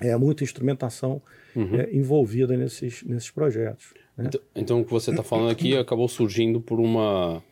é, 0.00 0.16
muita 0.16 0.42
instrumentação 0.42 1.22
uhum. 1.54 1.76
é, 1.76 1.88
envolvida 1.92 2.56
nesses, 2.56 3.02
nesses 3.04 3.30
projetos. 3.30 3.94
Né? 4.16 4.24
Então, 4.26 4.40
então, 4.54 4.80
o 4.80 4.84
que 4.84 4.90
você 4.90 5.10
está 5.10 5.22
falando 5.22 5.50
aqui 5.50 5.76
acabou 5.76 6.08
surgindo 6.08 6.60
por 6.60 6.80
uma, 6.80 7.42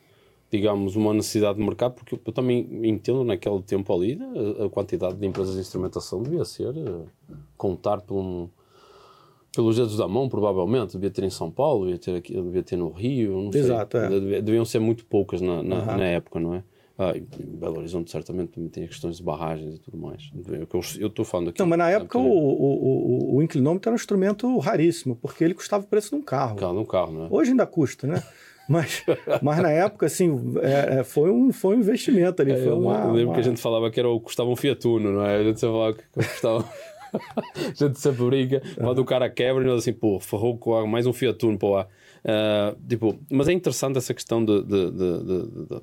digamos, 0.50 0.96
uma 0.96 1.14
necessidade 1.14 1.58
de 1.58 1.64
mercado, 1.64 1.94
porque 1.94 2.18
eu 2.24 2.32
também 2.32 2.68
entendo 2.82 3.24
naquele 3.24 3.62
tempo 3.62 3.94
ali 3.94 4.18
a, 4.58 4.66
a 4.66 4.68
quantidade 4.68 5.14
de 5.14 5.26
empresas 5.26 5.54
de 5.54 5.60
instrumentação 5.60 6.22
devia 6.22 6.44
ser 6.44 6.70
uh, 6.70 7.06
contar 7.56 8.00
por 8.00 8.16
um 8.16 8.48
pelos 9.54 9.76
dedos 9.76 9.96
da 9.96 10.08
mão, 10.08 10.28
provavelmente. 10.28 10.92
Devia 10.92 11.10
ter 11.10 11.24
em 11.24 11.30
São 11.30 11.50
Paulo, 11.50 11.84
devia 11.84 11.98
ter, 11.98 12.16
aqui, 12.16 12.34
devia 12.34 12.62
ter 12.62 12.76
no 12.76 12.90
Rio, 12.90 13.42
não 13.42 13.50
Exato, 13.52 13.98
sei. 13.98 14.36
É. 14.36 14.42
Deviam 14.42 14.64
ser 14.64 14.78
muito 14.78 15.04
poucas 15.04 15.40
na, 15.40 15.62
na, 15.62 15.78
uhum. 15.78 15.96
na 15.96 16.04
época, 16.04 16.40
não 16.40 16.54
é? 16.54 16.62
Ah, 17.00 17.14
Belo 17.38 17.78
Horizonte, 17.78 18.10
certamente, 18.10 18.50
também 18.50 18.68
tem 18.68 18.86
questões 18.86 19.16
de 19.16 19.22
barragens 19.22 19.76
e 19.76 19.78
tudo 19.78 19.96
mais. 19.96 20.30
Eu 20.98 21.08
estou 21.08 21.24
falando 21.24 21.48
aqui. 21.48 21.58
Não, 21.58 21.66
mas 21.66 21.78
na 21.78 21.88
época 21.88 22.18
o, 22.18 22.22
o, 22.22 23.36
o, 23.36 23.42
inclinômetro 23.42 23.88
era 23.88 23.94
um 23.94 23.96
instrumento 23.96 24.58
raríssimo, 24.58 25.16
porque 25.16 25.42
ele 25.42 25.54
custava 25.54 25.82
o 25.82 25.86
preço 25.86 26.10
de 26.10 26.16
um 26.16 26.22
carro. 26.22 26.56
Carro, 26.56 26.78
um 26.78 26.84
carro, 26.84 27.12
né? 27.12 27.28
Hoje 27.30 27.52
ainda 27.52 27.66
custa, 27.66 28.06
né? 28.06 28.22
Mas, 28.68 29.02
mas 29.42 29.58
na 29.60 29.70
época, 29.72 30.06
assim, 30.06 30.54
é, 30.62 31.00
é, 31.00 31.02
foi, 31.02 31.28
um, 31.28 31.52
foi 31.52 31.74
um 31.74 31.80
investimento 31.80 32.40
ali. 32.40 32.52
É, 32.52 32.56
foi 32.56 32.72
uma, 32.72 32.98
eu 32.98 33.10
lembro 33.10 33.30
uma... 33.30 33.34
que 33.34 33.40
a 33.40 33.42
gente 33.42 33.60
falava 33.60 33.90
que 33.90 33.98
era, 33.98 34.08
custava 34.20 34.48
um 34.48 34.54
Fiat 34.54 34.86
Uno, 34.86 35.10
não 35.10 35.26
é? 35.26 35.38
A 35.38 35.42
gente 35.42 35.60
falava 35.60 35.94
que 35.94 36.04
custava. 36.14 36.64
a 37.12 37.72
gente 37.74 37.98
sempre 37.98 38.24
brinca, 38.24 38.62
quando 38.76 39.00
o 39.00 39.04
cara 39.04 39.28
quebra 39.28 39.62
e 39.62 39.66
nós 39.66 39.80
assim, 39.80 39.92
pô, 39.92 40.20
ferrou 40.20 40.56
com 40.58 40.86
mais 40.86 41.06
um 41.06 41.12
Fiat 41.12 41.44
Uno, 41.44 41.58
pô. 41.58 41.80
Uh, 41.80 41.86
tipo, 42.88 43.18
mas 43.30 43.48
é 43.48 43.52
interessante 43.52 43.96
essa 43.96 44.12
questão 44.12 44.44
de, 44.44 44.62
de, 44.62 44.90
de, 44.90 45.24
de 45.24 45.80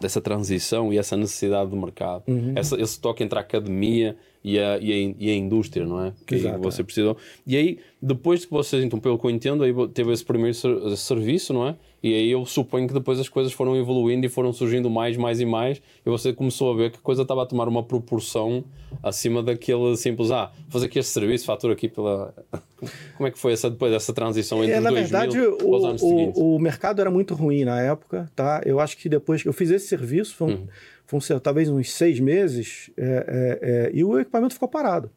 dessa 0.00 0.20
transição 0.20 0.92
e 0.92 0.98
essa 0.98 1.16
necessidade 1.16 1.70
do 1.70 1.76
mercado, 1.76 2.24
uhum. 2.26 2.52
essa, 2.56 2.80
esse 2.80 3.00
toque 3.00 3.22
entre 3.22 3.38
a 3.38 3.42
academia 3.42 4.16
e 4.44 4.58
a, 4.58 4.78
e 4.78 4.92
a, 4.92 5.14
e 5.18 5.30
a 5.30 5.34
indústria, 5.34 5.86
não 5.86 6.04
é? 6.04 6.12
Que 6.26 6.34
Exato, 6.34 6.58
você 6.58 6.82
é. 6.82 6.84
precisou. 6.84 7.16
E 7.46 7.56
aí, 7.56 7.78
depois 8.00 8.40
de 8.40 8.46
que 8.46 8.52
vocês, 8.52 8.84
então, 8.84 9.00
pelo 9.00 9.18
que 9.18 9.24
eu 9.24 9.30
entendo, 9.30 9.64
aí 9.64 9.72
teve 9.94 10.12
esse 10.12 10.22
primeiro 10.22 10.52
ser, 10.52 10.96
serviço, 10.98 11.54
não 11.54 11.66
é? 11.66 11.74
E 12.02 12.12
aí 12.12 12.30
eu 12.30 12.44
suponho 12.44 12.86
que 12.86 12.92
depois 12.92 13.18
as 13.18 13.30
coisas 13.30 13.50
foram 13.54 13.74
evoluindo 13.74 14.26
e 14.26 14.28
foram 14.28 14.52
surgindo 14.52 14.90
mais, 14.90 15.16
mais 15.16 15.40
e 15.40 15.46
mais, 15.46 15.80
e 16.04 16.10
você 16.10 16.34
começou 16.34 16.70
a 16.70 16.76
ver 16.76 16.90
que 16.90 16.98
a 16.98 17.00
coisa 17.00 17.22
estava 17.22 17.44
a 17.44 17.46
tomar 17.46 17.66
uma 17.66 17.82
proporção 17.82 18.62
acima 19.02 19.42
daquele 19.42 19.96
simples, 19.96 20.30
ah, 20.30 20.52
fazer 20.68 20.86
aqui 20.86 20.98
este 20.98 21.12
serviço, 21.12 21.46
fatura 21.46 21.72
aqui 21.72 21.88
pela. 21.88 22.34
Como 23.16 23.26
é 23.26 23.30
que 23.30 23.38
foi 23.38 23.54
essa, 23.54 23.70
depois 23.70 23.90
dessa 23.90 24.12
transição 24.12 24.62
entre 24.62 24.74
é, 24.74 24.80
na 24.80 24.90
2000 24.90 25.08
verdade, 25.08 25.40
o, 25.40 25.68
o? 26.02 26.56
O 26.56 26.58
mercado 26.58 27.00
era 27.00 27.10
muito 27.10 27.34
ruim 27.34 27.64
na 27.64 27.80
época, 27.80 28.30
tá? 28.36 28.60
Eu 28.66 28.78
acho 28.78 28.98
que 28.98 29.08
depois 29.08 29.42
que 29.42 29.48
eu 29.48 29.54
fiz 29.54 29.70
esse 29.70 29.86
serviço, 29.86 30.34
foi 30.34 30.48
um, 30.48 30.50
uhum 30.50 30.66
foi 31.06 31.20
talvez 31.40 31.68
uns 31.68 31.92
seis 31.92 32.18
meses, 32.18 32.90
é, 32.96 33.04
é, 33.04 33.70
é, 33.70 33.90
e 33.92 34.02
o 34.02 34.18
equipamento 34.18 34.54
ficou 34.54 34.68
parado. 34.68 35.10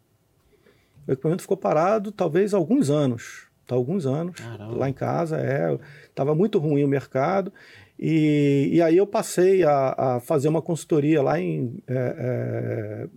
O 1.08 1.12
equipamento 1.12 1.42
ficou 1.42 1.58
parado 1.58 2.12
talvez 2.12 2.54
alguns 2.54 2.90
anos. 2.90 3.48
Tá, 3.66 3.76
alguns 3.76 4.06
anos 4.06 4.36
Caramba. 4.36 4.78
lá 4.78 4.90
em 4.90 4.94
casa. 4.94 5.38
É, 5.38 5.78
tava 6.14 6.36
muito 6.36 6.60
ruim 6.60 6.84
o 6.84 6.88
mercado. 6.88 7.52
E, 8.00 8.70
e 8.74 8.82
aí 8.82 8.98
eu 8.98 9.08
passei 9.08 9.64
a, 9.64 9.96
a 9.98 10.20
fazer 10.20 10.48
uma 10.48 10.62
consultoria 10.62 11.22
lá 11.22 11.40
em, 11.40 11.82
é, 11.88 12.16
é, 12.18 13.08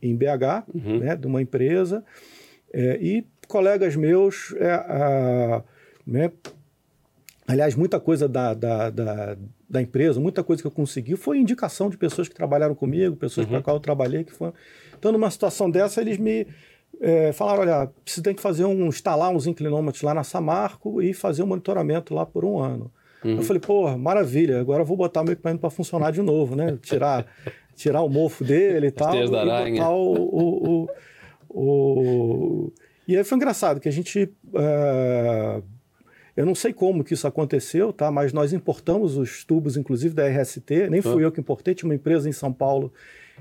em 0.00 0.16
BH, 0.16 0.64
uhum. 0.74 0.98
né, 0.98 1.16
de 1.16 1.26
uma 1.26 1.42
empresa, 1.42 2.02
e 2.74 3.26
colegas 3.46 3.94
meus, 3.94 4.54
a, 4.88 5.62
né, 6.06 6.32
aliás, 7.46 7.74
muita 7.74 8.00
coisa 8.00 8.26
da, 8.26 8.54
da, 8.54 8.88
da 8.88 9.36
da 9.72 9.80
empresa, 9.80 10.20
muita 10.20 10.44
coisa 10.44 10.62
que 10.62 10.66
eu 10.66 10.70
consegui 10.70 11.16
foi 11.16 11.38
indicação 11.38 11.88
de 11.88 11.96
pessoas 11.96 12.28
que 12.28 12.34
trabalharam 12.34 12.74
comigo, 12.74 13.16
pessoas 13.16 13.46
uhum. 13.46 13.54
para 13.54 13.62
qual 13.62 13.76
eu 13.76 13.80
trabalhei, 13.80 14.22
que 14.22 14.32
foram. 14.32 14.52
Então, 14.98 15.10
numa 15.10 15.30
situação 15.30 15.70
dessa, 15.70 16.02
eles 16.02 16.18
me 16.18 16.46
é, 17.00 17.32
falaram: 17.32 17.62
olha, 17.62 17.90
você 18.04 18.20
tem 18.20 18.34
que 18.34 18.42
fazer 18.42 18.66
um, 18.66 18.88
instalar 18.88 19.30
uns 19.30 19.46
inclinômetros 19.46 20.02
lá 20.02 20.12
na 20.12 20.22
Samarco 20.22 21.00
e 21.00 21.14
fazer 21.14 21.42
um 21.42 21.46
monitoramento 21.46 22.14
lá 22.14 22.26
por 22.26 22.44
um 22.44 22.58
ano. 22.58 22.92
Uhum. 23.24 23.36
Eu 23.36 23.42
falei, 23.42 23.60
pô, 23.60 23.96
maravilha, 23.96 24.60
agora 24.60 24.82
eu 24.82 24.86
vou 24.86 24.96
botar 24.96 25.24
meu 25.24 25.32
equipamento 25.32 25.62
para 25.62 25.70
funcionar 25.70 26.10
de 26.10 26.20
novo, 26.20 26.54
né? 26.54 26.76
Tirar, 26.82 27.26
tirar 27.74 28.02
o 28.02 28.10
mofo 28.10 28.44
dele 28.44 28.88
e 28.88 28.90
tal. 28.90 29.14
E 29.14 29.26
botar 29.26 29.90
o, 29.90 30.12
o, 30.12 30.88
o, 31.48 31.58
o, 32.68 32.72
E 33.08 33.16
aí 33.16 33.24
foi 33.24 33.36
engraçado 33.36 33.80
que 33.80 33.88
a 33.88 33.92
gente. 33.92 34.30
Uh, 34.48 35.62
eu 36.36 36.46
não 36.46 36.54
sei 36.54 36.72
como 36.72 37.04
que 37.04 37.14
isso 37.14 37.26
aconteceu, 37.26 37.92
tá? 37.92 38.10
mas 38.10 38.32
nós 38.32 38.52
importamos 38.52 39.16
os 39.16 39.44
tubos, 39.44 39.76
inclusive 39.76 40.14
da 40.14 40.26
RST. 40.26 40.88
Nem 40.90 41.02
fui 41.02 41.22
ah. 41.22 41.26
eu 41.26 41.32
que 41.32 41.40
importei, 41.40 41.74
tinha 41.74 41.88
uma 41.88 41.94
empresa 41.94 42.28
em 42.28 42.32
São 42.32 42.52
Paulo 42.52 42.92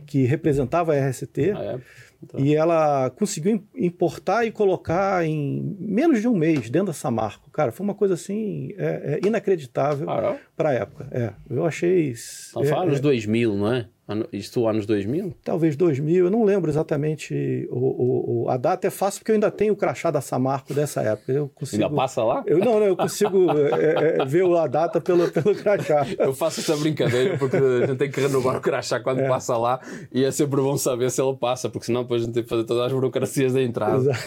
que 0.06 0.24
representava 0.24 0.94
a 0.94 1.10
RST. 1.10 1.52
Ah, 1.56 1.64
é? 1.64 1.80
então. 2.22 2.40
E 2.40 2.56
ela 2.56 3.10
conseguiu 3.12 3.64
importar 3.76 4.46
e 4.46 4.52
colocar 4.52 5.26
em 5.26 5.76
menos 5.80 6.22
de 6.22 6.28
um 6.28 6.36
mês 6.36 6.70
dentro 6.70 6.88
da 6.88 6.94
Samarco. 6.94 7.50
Cara, 7.52 7.72
foi 7.72 7.84
uma 7.84 7.96
coisa 7.96 8.14
assim 8.14 8.74
é, 8.78 9.20
é 9.24 9.28
inacreditável 9.28 10.10
ah, 10.10 10.38
para 10.56 10.70
a 10.70 10.74
época. 10.74 11.08
É, 11.12 11.32
eu 11.50 11.66
achei. 11.66 12.14
Então, 12.50 12.64
fala 12.66 12.86
nos 12.86 13.00
2000, 13.00 13.56
não 13.56 13.74
é? 13.74 13.88
Isto 14.32 14.68
anos 14.68 14.86
2000? 14.86 15.34
Talvez 15.44 15.76
2000, 15.76 16.26
eu 16.26 16.32
não 16.32 16.44
lembro 16.44 16.70
exatamente 16.70 17.68
o, 17.72 18.44
o, 18.44 18.50
a 18.50 18.58
data. 18.58 18.88
É 18.88 18.90
fácil 18.90 19.20
porque 19.20 19.32
eu 19.32 19.36
ainda 19.36 19.52
tenho 19.52 19.74
o 19.74 19.76
crachá 19.76 20.12
da 20.12 20.22
Samarco 20.22 20.74
dessa 20.74 21.02
época. 21.02 21.32
Eu 21.32 21.50
consigo, 21.54 21.84
ainda 21.84 21.96
passa 21.96 22.24
lá? 22.24 22.44
Eu, 22.46 22.60
não, 22.60 22.80
não, 22.80 22.86
eu 22.86 22.96
consigo 22.96 23.52
é, 23.78 24.22
é, 24.22 24.26
ver 24.26 24.46
a 24.56 24.68
data 24.68 25.00
pelo, 25.00 25.30
pelo 25.32 25.56
crachá. 25.56 26.06
Eu 26.18 26.34
faço 26.34 26.60
essa 26.60 26.76
brincadeira 26.78 27.38
porque 27.38 27.58
a 27.58 27.88
gente 27.88 27.98
tem 27.98 28.12
que 28.12 28.20
renovar 28.20 28.58
o 28.58 28.62
crachá 28.62 29.00
quando 29.00 29.20
é. 29.20 29.28
passa 29.28 29.58
lá 29.58 29.80
e 30.12 30.24
é 30.24 30.32
sempre 30.32 30.62
bom 30.62 30.78
saber 30.78 31.10
se 31.12 31.22
ele 31.22 31.36
passa, 31.36 31.70
porque 31.70 31.86
senão 31.86 32.04
depois 32.04 32.22
a 32.22 32.26
gente 32.26 32.34
tem 32.34 32.44
que 32.44 32.50
fazer 32.50 32.64
todas 32.64 32.86
as 32.86 32.94
burocracias 32.94 33.54
da 33.54 33.62
entrada. 33.62 34.12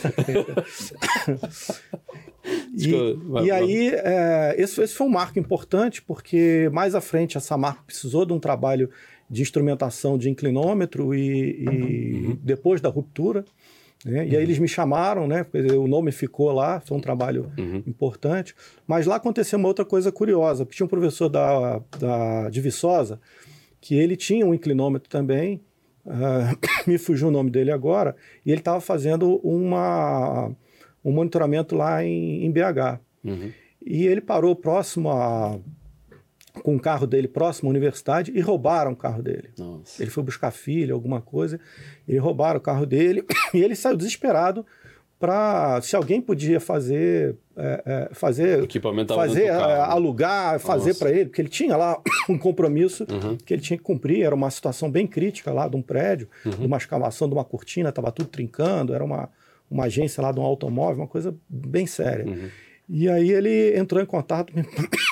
E, 2.76 3.46
e 3.46 3.50
aí, 3.50 3.88
é, 3.94 4.54
esse, 4.58 4.82
esse 4.82 4.94
foi 4.94 5.06
um 5.06 5.10
marco 5.10 5.38
importante, 5.38 6.02
porque 6.02 6.68
mais 6.72 6.94
à 6.94 7.00
frente 7.00 7.38
a 7.38 7.40
Samarco 7.40 7.84
precisou 7.84 8.26
de 8.26 8.32
um 8.32 8.38
trabalho 8.38 8.90
de 9.28 9.42
instrumentação 9.42 10.18
de 10.18 10.28
inclinômetro 10.28 11.14
e, 11.14 11.62
e 11.62 11.68
uhum. 11.68 12.38
depois 12.42 12.80
da 12.80 12.88
ruptura. 12.88 13.44
Né? 14.04 14.26
E 14.26 14.30
aí 14.30 14.36
uhum. 14.36 14.42
eles 14.42 14.58
me 14.58 14.68
chamaram, 14.68 15.26
né? 15.26 15.46
o 15.78 15.88
nome 15.88 16.12
ficou 16.12 16.52
lá, 16.52 16.80
foi 16.80 16.96
um 16.96 17.00
trabalho 17.00 17.50
uhum. 17.58 17.82
importante. 17.86 18.54
Mas 18.86 19.06
lá 19.06 19.16
aconteceu 19.16 19.58
uma 19.58 19.68
outra 19.68 19.84
coisa 19.84 20.12
curiosa, 20.12 20.64
porque 20.64 20.76
tinha 20.76 20.86
um 20.86 20.88
professor 20.88 21.28
da, 21.28 21.80
da, 21.98 22.50
de 22.50 22.60
Viçosa 22.60 23.18
que 23.80 23.94
ele 23.94 24.16
tinha 24.16 24.46
um 24.46 24.54
inclinômetro 24.54 25.10
também, 25.10 25.60
uh, 26.06 26.56
me 26.88 26.96
fugiu 26.96 27.28
o 27.28 27.30
nome 27.30 27.50
dele 27.50 27.70
agora, 27.70 28.16
e 28.44 28.50
ele 28.50 28.60
estava 28.60 28.80
fazendo 28.80 29.36
uma, 29.42 30.50
um 31.04 31.12
monitoramento 31.12 31.76
lá 31.76 32.02
em, 32.02 32.46
em 32.46 32.50
BH. 32.50 32.98
Uhum. 33.22 33.52
E 33.84 34.06
ele 34.06 34.22
parou 34.22 34.56
próximo 34.56 35.10
a 35.10 35.58
com 36.62 36.76
o 36.76 36.80
carro 36.80 37.06
dele 37.06 37.26
próximo 37.26 37.68
à 37.68 37.70
universidade 37.70 38.32
e 38.34 38.40
roubaram 38.40 38.92
o 38.92 38.96
carro 38.96 39.22
dele. 39.22 39.50
Nossa. 39.58 40.02
Ele 40.02 40.10
foi 40.10 40.22
buscar 40.22 40.50
filho, 40.50 40.94
alguma 40.94 41.20
coisa, 41.20 41.58
e 42.06 42.16
roubaram 42.16 42.58
o 42.58 42.62
carro 42.62 42.86
dele 42.86 43.24
e 43.52 43.62
ele 43.62 43.74
saiu 43.74 43.96
desesperado 43.96 44.64
para 45.18 45.80
se 45.80 45.96
alguém 45.96 46.20
podia 46.20 46.60
fazer 46.60 47.36
é, 47.56 47.82
é, 47.86 48.14
fazer 48.14 48.62
equipamento 48.64 49.14
fazer 49.14 49.48
alugar 49.48 50.58
fazer 50.58 50.94
para 50.94 51.10
ele 51.10 51.26
porque 51.26 51.40
ele 51.40 51.48
tinha 51.48 51.76
lá 51.76 51.98
um 52.28 52.36
compromisso 52.36 53.06
uhum. 53.08 53.36
que 53.36 53.54
ele 53.54 53.62
tinha 53.62 53.76
que 53.76 53.82
cumprir 53.82 54.22
era 54.22 54.34
uma 54.34 54.50
situação 54.50 54.90
bem 54.90 55.06
crítica 55.06 55.52
lá 55.52 55.68
de 55.68 55.76
um 55.76 55.82
prédio 55.82 56.28
uhum. 56.44 56.50
de 56.50 56.66
uma 56.66 56.76
escavação 56.76 57.28
de 57.28 57.34
uma 57.34 57.44
cortina 57.44 57.90
estava 57.90 58.10
tudo 58.10 58.28
trincando 58.28 58.92
era 58.92 59.04
uma 59.04 59.30
uma 59.70 59.84
agência 59.84 60.20
lá 60.20 60.30
de 60.30 60.40
um 60.40 60.42
automóvel 60.42 60.96
uma 60.96 61.08
coisa 61.08 61.34
bem 61.48 61.86
séria 61.86 62.26
uhum. 62.26 62.50
E 62.88 63.08
aí 63.08 63.30
ele 63.30 63.76
entrou 63.78 64.02
em 64.02 64.06
contato 64.06 64.52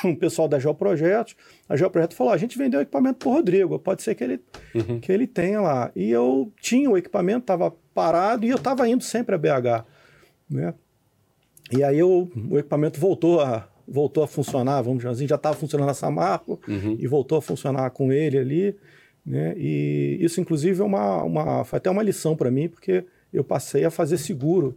com 0.03 0.11
o 0.11 0.17
pessoal 0.17 0.47
da 0.47 0.59
Geoprojetos 0.59 1.35
a 1.69 1.77
Geoprojetos 1.77 2.17
falou 2.17 2.33
a 2.33 2.37
gente 2.37 2.59
vendeu 2.59 2.81
o 2.81 2.83
equipamento 2.83 3.19
para 3.19 3.29
o 3.29 3.33
Rodrigo 3.33 3.79
pode 3.79 4.03
ser 4.03 4.15
que 4.15 4.25
ele 4.25 4.41
uhum. 4.75 5.01
que 5.01 5.11
ele 5.11 5.27
tenha 5.27 5.61
lá 5.61 5.91
e 5.97 6.11
eu 6.11 6.53
tinha 6.61 6.91
o 6.91 6.99
equipamento 6.99 7.41
estava 7.41 7.75
parado 7.95 8.45
e 8.45 8.51
eu 8.51 8.57
estava 8.57 8.89
indo 8.89 9.03
sempre 9.03 9.35
a 9.35 9.39
BH 9.39 9.87
né? 10.53 10.75
E 11.73 11.83
aí 11.83 11.99
eu, 11.99 12.31
o 12.51 12.59
equipamento 12.59 13.01
voltou 13.01 13.41
a, 13.41 13.69
voltou 13.89 14.23
a 14.23 14.29
funcionar, 14.29 14.83
vamos 14.83 14.99
dizer 14.99 15.09
assim, 15.09 15.27
já 15.27 15.37
estava 15.37 15.57
funcionando 15.57 15.89
a 15.89 15.95
Samarco 15.95 16.61
uhum. 16.69 16.97
e 16.99 17.07
voltou 17.07 17.39
a 17.39 17.43
funcionar 17.43 17.91
com 17.91 18.13
ele 18.13 18.39
ali. 18.39 18.77
Né? 19.25 19.55
E 19.57 20.19
isso, 20.21 20.41
inclusive, 20.41 20.81
é 20.81 20.85
uma, 20.85 21.23
uma, 21.23 21.65
foi 21.65 21.79
até 21.79 21.91
uma 21.91 22.03
lição 22.03 22.37
para 22.37 22.51
mim, 22.51 22.69
porque 22.69 23.05
eu 23.33 23.43
passei 23.43 23.85
a 23.85 23.91
fazer 23.91 24.19
seguro 24.19 24.77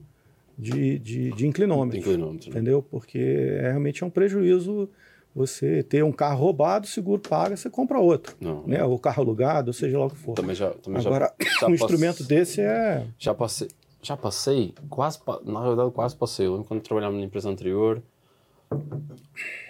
de, 0.58 1.00
de, 1.00 1.32
de 1.32 1.48
inclinômetro. 1.48 2.00
inclinômetro 2.00 2.50
né? 2.50 2.56
entendeu? 2.56 2.82
Porque 2.82 3.18
é, 3.18 3.70
realmente 3.70 4.04
é 4.04 4.06
um 4.08 4.10
prejuízo 4.10 4.90
você 5.36 5.84
ter 5.84 6.02
um 6.04 6.14
carro 6.14 6.40
roubado, 6.40 6.88
seguro 6.88 7.22
paga, 7.22 7.58
você 7.58 7.70
compra 7.70 8.00
outro. 8.00 8.38
Não, 8.40 8.66
né? 8.66 8.82
O 8.86 8.98
carro 8.98 9.22
alugado, 9.22 9.74
seja 9.74 10.00
lá 10.00 10.06
o 10.06 10.10
que 10.10 10.16
for. 10.16 10.34
Também 10.34 10.56
já, 10.56 10.70
também 10.72 11.02
Agora, 11.02 11.34
já, 11.60 11.68
um 11.68 11.74
instrumento 11.74 12.24
desse 12.24 12.62
é. 12.62 13.06
Já 13.20 13.34
passei, 13.34 13.68
já 14.02 14.16
passei, 14.16 14.74
quase, 14.90 15.20
na 15.44 15.60
realidade 15.60 15.92
quase 15.92 16.16
passei. 16.16 16.46
Eu 16.46 16.54
lembro 16.54 16.68
quando 16.68 16.82
trabalhava 16.82 17.18
na 17.18 17.24
empresa 17.24 17.50
anterior, 17.50 18.02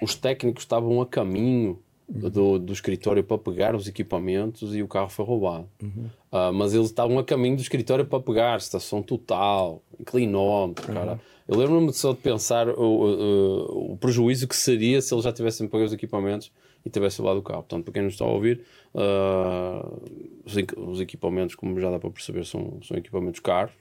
os 0.02 0.14
técnicos 0.14 0.64
estavam 0.64 1.02
a 1.02 1.06
caminho 1.06 1.80
uhum. 2.08 2.30
do, 2.30 2.60
do 2.60 2.74
escritório 2.74 3.24
para 3.24 3.38
pegar 3.38 3.76
os 3.76 3.88
equipamentos 3.88 4.76
e 4.76 4.82
o 4.82 4.88
carro 4.88 5.10
foi 5.10 5.26
roubado. 5.26 5.70
Uhum. 5.82 6.10
Uh, 6.32 6.54
mas 6.54 6.74
eles 6.74 6.88
estavam 6.88 7.18
a 7.20 7.24
caminho 7.24 7.56
do 7.56 7.62
escritório 7.62 8.06
para 8.06 8.20
pegar 8.20 8.58
estação 8.58 9.02
total, 9.02 9.82
inclinómetro, 10.00 10.88
uhum. 10.88 10.94
cara. 10.94 11.20
Eu 11.48 11.58
lembro-me 11.58 11.94
só 11.94 12.12
de 12.12 12.20
pensar 12.20 12.68
o, 12.68 12.82
o, 12.82 13.94
o, 13.94 13.98
prejuízo 13.98 14.48
que 14.48 14.56
seria 14.56 15.00
se 15.02 15.14
eles 15.14 15.24
já 15.24 15.32
tivessem 15.32 15.68
pago 15.68 15.84
os 15.84 15.94
equipamentos 15.94 16.52
e 16.84 16.90
tivessem 16.90 17.24
levado 17.24 17.38
o 17.40 17.44
carro. 17.44 17.62
Portanto, 17.62 17.84
para 17.84 17.94
quem 17.94 18.02
não 18.02 18.10
está 18.10 18.26
a 18.26 18.30
ouvir, 18.30 18.62
uh, 18.96 20.02
os, 20.44 20.56
os, 20.76 21.00
equipamentos, 21.00 21.54
como 21.54 21.80
já 21.80 21.92
dá 21.92 22.00
para 22.00 22.10
perceber, 22.10 22.46
são, 22.46 22.80
são 22.82 22.98
equipamentos 22.98 23.40
caros 23.40 23.72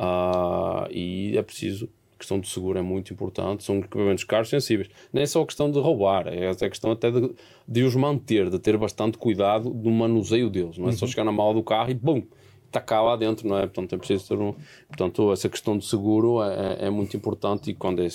Uh, 0.00 0.88
e 0.90 1.36
é 1.36 1.42
preciso, 1.42 1.86
questão 2.20 2.38
do 2.38 2.46
seguro 2.46 2.78
é 2.78 2.82
muito 2.82 3.12
importante, 3.12 3.64
são 3.64 3.78
equipamentos 3.78 4.22
caros 4.24 4.48
sensíveis. 4.48 4.88
Nem 5.12 5.24
é 5.24 5.26
só 5.26 5.42
a 5.42 5.46
questão 5.46 5.70
de 5.70 5.78
roubar, 5.80 6.28
é 6.28 6.50
a 6.50 6.54
questão 6.54 6.92
até 6.92 7.10
de, 7.10 7.34
de 7.66 7.82
os 7.82 7.96
manter, 7.96 8.48
de 8.48 8.58
ter 8.58 8.76
bastante 8.76 9.18
cuidado 9.18 9.70
no 9.70 9.90
manuseio 9.90 10.48
deles. 10.48 10.78
Não 10.78 10.86
é 10.86 10.90
uhum. 10.90 10.96
só 10.96 11.06
chegar 11.06 11.24
na 11.24 11.32
mala 11.32 11.54
do 11.54 11.62
carro 11.62 11.90
e 11.90 11.94
bum, 11.94 12.22
está 12.66 12.80
cá 12.80 13.00
lá 13.00 13.16
dentro, 13.16 13.48
não 13.48 13.58
é? 13.58 13.62
Portanto, 13.62 13.94
é 13.94 13.98
preciso 13.98 14.28
ter 14.28 14.38
um. 14.38 14.54
Portanto, 14.86 15.32
essa 15.32 15.48
questão 15.48 15.76
do 15.76 15.82
seguro 15.82 16.42
é, 16.42 16.78
é, 16.82 16.86
é 16.86 16.90
muito 16.90 17.16
importante 17.16 17.70
e 17.70 17.74
quando 17.74 18.02
é 18.02 18.08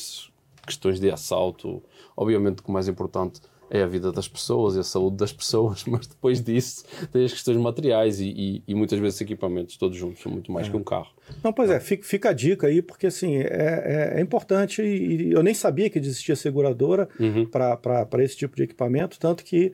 questões 0.66 1.00
de 1.00 1.12
assalto, 1.12 1.84
obviamente 2.16 2.64
que 2.64 2.70
o 2.70 2.72
mais 2.72 2.88
importante 2.88 3.42
é 3.70 3.82
a 3.82 3.88
vida 3.88 4.12
das 4.12 4.28
pessoas 4.28 4.76
e 4.76 4.80
a 4.80 4.84
saúde 4.84 5.18
das 5.18 5.32
pessoas, 5.34 5.84
mas 5.86 6.08
depois 6.08 6.42
disso 6.42 6.84
tem 7.12 7.26
as 7.26 7.32
questões 7.32 7.58
materiais 7.58 8.20
e, 8.20 8.28
e, 8.28 8.64
e 8.68 8.76
muitas 8.76 9.00
vezes 9.00 9.20
equipamentos 9.22 9.78
todos 9.78 9.98
juntos 9.98 10.22
são 10.22 10.32
muito 10.32 10.52
mais 10.52 10.68
é. 10.68 10.70
que 10.70 10.78
um 10.78 10.84
carro. 10.84 11.10
Não, 11.44 11.52
pois 11.52 11.70
é, 11.70 11.80
fica, 11.80 12.04
fica, 12.04 12.30
a 12.30 12.34
dica 12.34 12.68
aí, 12.68 12.82
porque 12.82 13.08
assim, 13.08 13.38
é, 13.38 13.44
é, 13.46 14.14
é 14.18 14.22
importante 14.22 14.82
e 14.82 15.32
eu 15.32 15.42
nem 15.42 15.54
sabia 15.54 15.90
que 15.90 16.00
existia 16.00 16.36
seguradora 16.36 17.10
uhum. 17.20 17.46
para 17.46 18.24
esse 18.24 18.38
tipo 18.38 18.56
de 18.56 18.64
equipamento, 18.64 19.20
tanto 19.20 19.44
que 19.44 19.74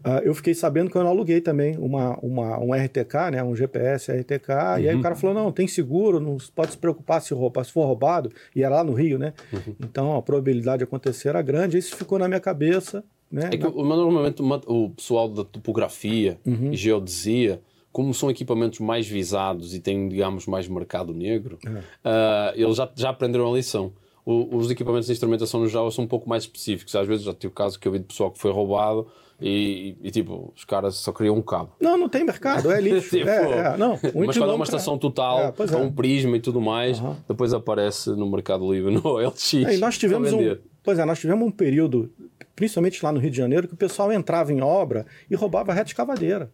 Uh, 0.00 0.24
eu 0.24 0.34
fiquei 0.34 0.54
sabendo 0.54 0.90
que 0.90 0.96
eu 0.96 1.02
não 1.02 1.10
aluguei 1.10 1.42
também 1.42 1.76
uma, 1.76 2.18
uma, 2.20 2.58
um 2.58 2.72
RTK, 2.72 3.32
né, 3.32 3.42
um 3.42 3.54
GPS 3.54 4.10
RTK, 4.10 4.48
uhum. 4.48 4.78
e 4.78 4.88
aí 4.88 4.94
o 4.94 4.96
uhum. 4.96 5.02
cara 5.02 5.14
falou, 5.14 5.34
não, 5.34 5.52
tem 5.52 5.68
seguro, 5.68 6.18
não 6.18 6.38
pode 6.54 6.72
se 6.72 6.78
preocupar 6.78 7.20
se, 7.20 7.34
roubar, 7.34 7.64
se 7.64 7.72
for 7.72 7.84
roubado, 7.84 8.32
e 8.56 8.62
era 8.62 8.76
lá 8.76 8.84
no 8.84 8.94
Rio, 8.94 9.18
né? 9.18 9.34
Uhum. 9.52 9.74
Então 9.78 10.16
a 10.16 10.22
probabilidade 10.22 10.78
de 10.78 10.84
acontecer 10.84 11.28
era 11.28 11.42
grande, 11.42 11.76
isso 11.76 11.94
ficou 11.96 12.18
na 12.18 12.26
minha 12.26 12.40
cabeça, 12.40 13.04
né? 13.30 13.50
É 13.52 13.56
que 13.56 13.64
normalmente 13.64 14.42
o 14.66 14.90
pessoal 14.90 15.28
da 15.28 15.44
topografia 15.44 16.38
uhum. 16.44 16.72
e 16.72 16.76
geodesia, 16.76 17.62
como 17.92 18.12
são 18.12 18.30
equipamentos 18.30 18.80
mais 18.80 19.06
visados 19.06 19.74
e 19.74 19.80
têm, 19.80 20.08
digamos, 20.08 20.46
mais 20.46 20.66
mercado 20.68 21.14
negro, 21.14 21.58
uh, 21.64 22.52
eles 22.54 22.76
já, 22.76 22.90
já 22.94 23.10
aprenderam 23.10 23.52
a 23.52 23.56
lição. 23.56 23.92
O, 24.24 24.56
os 24.56 24.70
equipamentos 24.70 25.06
de 25.06 25.12
instrumentação 25.12 25.60
no 25.60 25.68
Java 25.68 25.90
são 25.90 26.04
um 26.04 26.08
pouco 26.08 26.28
mais 26.28 26.42
específicos. 26.42 26.94
Às 26.94 27.06
vezes 27.06 27.24
já 27.24 27.32
tive 27.32 27.52
o 27.52 27.54
caso 27.54 27.78
que 27.78 27.88
eu 27.88 27.92
vi 27.92 27.98
de 28.00 28.04
pessoal 28.04 28.30
que 28.30 28.38
foi 28.38 28.52
roubado 28.52 29.06
e, 29.40 29.96
e, 30.02 30.10
tipo, 30.10 30.52
os 30.54 30.64
caras 30.64 30.96
só 30.96 31.12
queriam 31.12 31.34
um 31.34 31.42
cabo. 31.42 31.70
Não, 31.80 31.96
não 31.96 32.08
tem 32.08 32.24
mercado, 32.24 32.70
é 32.70 32.80
lixo. 32.80 33.08
tipo, 33.16 33.28
é, 33.28 33.74
é, 33.74 33.76
não, 33.76 33.94
um 34.14 34.26
mas 34.26 34.36
quando 34.36 34.50
é 34.50 34.54
uma 34.54 34.64
estação 34.64 34.98
total, 34.98 35.38
é, 35.40 35.54
é. 35.72 35.76
um 35.76 35.90
prisma 35.90 36.36
e 36.36 36.40
tudo 36.40 36.60
mais, 36.60 37.00
uhum. 37.00 37.16
depois 37.26 37.54
aparece 37.54 38.10
no 38.10 38.30
Mercado 38.30 38.70
Livre, 38.70 38.92
no 39.02 39.16
LX. 39.16 39.54
É, 39.54 39.78
nós 39.78 39.96
tivemos 39.96 40.32
um, 40.32 40.56
pois 40.82 40.98
é, 40.98 41.04
nós 41.06 41.18
tivemos 41.18 41.46
um 41.46 41.50
período 41.50 42.12
principalmente 42.60 43.02
lá 43.02 43.10
no 43.10 43.18
Rio 43.18 43.30
de 43.30 43.38
Janeiro, 43.38 43.66
que 43.66 43.72
o 43.72 43.76
pessoal 43.76 44.12
entrava 44.12 44.52
em 44.52 44.60
obra 44.60 45.06
e 45.30 45.34
roubava 45.34 45.72
reta 45.72 45.88
escavadeira. 45.88 46.52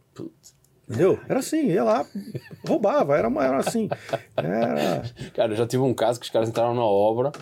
Entendeu? 0.89 1.19
Era 1.29 1.41
assim, 1.41 1.67
ia 1.67 1.83
lá, 1.83 2.07
roubava, 2.65 3.17
era, 3.17 3.27
era 3.27 3.57
assim. 3.57 3.89
Era... 4.37 5.03
Cara, 5.35 5.53
eu 5.53 5.57
já 5.57 5.67
tive 5.67 5.83
um 5.83 5.93
caso 5.93 6.21
que 6.21 6.27
os 6.27 6.31
caras 6.31 6.49
entraram 6.49 6.77
na 6.77 6.85
obra, 6.85 7.33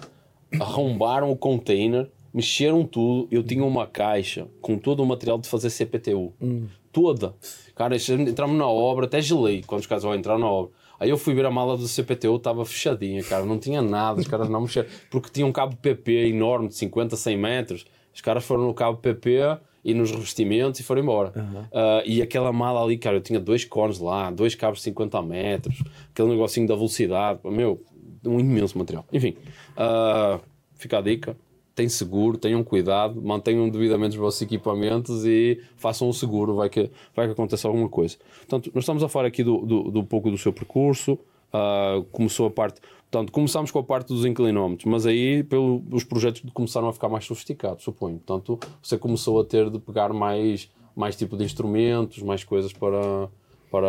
arrombaram 0.58 1.30
o 1.30 1.36
container, 1.36 2.10
mexeram 2.32 2.86
tudo. 2.86 3.28
Eu 3.30 3.42
tinha 3.42 3.62
uma 3.62 3.86
caixa 3.86 4.48
com 4.62 4.78
todo 4.78 5.02
o 5.02 5.06
material 5.06 5.36
de 5.36 5.46
fazer 5.46 5.68
CPTU. 5.68 6.32
Hum. 6.40 6.66
Toda. 6.90 7.34
Cara, 7.74 7.96
entramos 7.96 8.56
na 8.56 8.66
obra, 8.66 9.04
até 9.04 9.20
gelei 9.20 9.62
quando 9.66 9.82
os 9.82 9.86
caras 9.86 10.04
vão 10.04 10.14
entrar 10.14 10.38
na 10.38 10.48
obra. 10.48 10.72
Aí 10.98 11.10
eu 11.10 11.18
fui 11.18 11.34
ver 11.34 11.44
a 11.44 11.50
mala 11.50 11.76
do 11.76 11.86
CPTU, 11.86 12.36
estava 12.36 12.64
fechadinha, 12.64 13.22
cara, 13.24 13.44
não 13.44 13.58
tinha 13.58 13.82
nada, 13.82 14.20
os 14.20 14.26
caras 14.26 14.48
não 14.48 14.62
mexeram, 14.62 14.88
porque 15.10 15.28
tinha 15.28 15.44
um 15.44 15.52
cabo 15.52 15.76
PP 15.76 16.28
enorme 16.28 16.68
de 16.68 16.76
50, 16.76 17.14
100 17.14 17.36
metros 17.36 17.84
os 18.14 18.20
caras 18.20 18.44
foram 18.44 18.64
no 18.64 18.72
cabo 18.72 18.98
PP 18.98 19.58
e 19.84 19.92
nos 19.92 20.10
revestimentos 20.10 20.80
e 20.80 20.82
foram 20.82 21.02
embora. 21.02 21.32
Uhum. 21.36 21.60
Uh, 21.60 22.02
e 22.06 22.22
aquela 22.22 22.52
mala 22.52 22.82
ali, 22.82 22.96
cara, 22.96 23.16
eu 23.16 23.20
tinha 23.20 23.38
dois 23.38 23.64
cones 23.64 23.98
lá, 23.98 24.30
dois 24.30 24.54
cabos 24.54 24.78
de 24.78 24.84
50 24.84 25.20
metros, 25.22 25.82
aquele 26.10 26.28
negocinho 26.28 26.66
da 26.66 26.74
velocidade, 26.74 27.40
meu, 27.44 27.82
um 28.24 28.40
imenso 28.40 28.78
material. 28.78 29.04
Enfim, 29.12 29.36
uh, 29.76 30.40
fica 30.74 30.98
a 30.98 31.02
dica. 31.02 31.36
Tem 31.74 31.88
seguro, 31.88 32.38
tenham 32.38 32.62
cuidado, 32.62 33.20
mantenham 33.20 33.68
devidamente 33.68 34.10
os 34.10 34.16
vossos 34.16 34.40
equipamentos 34.40 35.26
e 35.26 35.60
façam 35.76 36.08
o 36.08 36.14
seguro, 36.14 36.54
vai 36.54 36.70
que, 36.70 36.88
vai 37.16 37.26
que 37.26 37.32
aconteça 37.32 37.66
alguma 37.66 37.88
coisa. 37.88 38.16
Portanto, 38.38 38.70
nós 38.72 38.84
estamos 38.84 39.02
a 39.02 39.08
falar 39.08 39.26
aqui 39.26 39.42
do, 39.42 39.58
do, 39.66 39.90
do 39.90 40.04
pouco 40.04 40.30
do 40.30 40.38
seu 40.38 40.52
percurso, 40.52 41.14
uh, 41.52 42.04
começou 42.12 42.46
a 42.46 42.50
parte 42.50 42.80
Portanto, 43.14 43.30
começámos 43.30 43.70
com 43.70 43.78
a 43.78 43.82
parte 43.84 44.08
dos 44.08 44.24
inclinómetros, 44.24 44.90
mas 44.90 45.06
aí 45.06 45.44
pelo, 45.44 45.84
os 45.92 46.02
projetos 46.02 46.42
começaram 46.52 46.88
a 46.88 46.92
ficar 46.92 47.08
mais 47.08 47.24
sofisticados, 47.24 47.84
suponho. 47.84 48.18
Portanto, 48.18 48.58
você 48.82 48.98
começou 48.98 49.40
a 49.40 49.44
ter 49.44 49.70
de 49.70 49.78
pegar 49.78 50.12
mais, 50.12 50.68
mais 50.96 51.14
tipo 51.14 51.36
de 51.36 51.44
instrumentos, 51.44 52.20
mais 52.24 52.42
coisas 52.42 52.72
para, 52.72 53.28
para, 53.70 53.88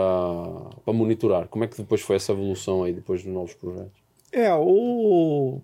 para 0.85 0.93
monitorar. 0.93 1.47
Como 1.47 1.63
é 1.63 1.67
que 1.67 1.75
depois 1.75 2.01
foi 2.01 2.17
essa 2.17 2.33
evolução 2.33 2.83
aí, 2.83 2.93
depois 2.93 3.23
dos 3.23 3.33
novos 3.33 3.55
projetos? 3.55 3.99
É, 4.31 4.53
o... 4.53 5.59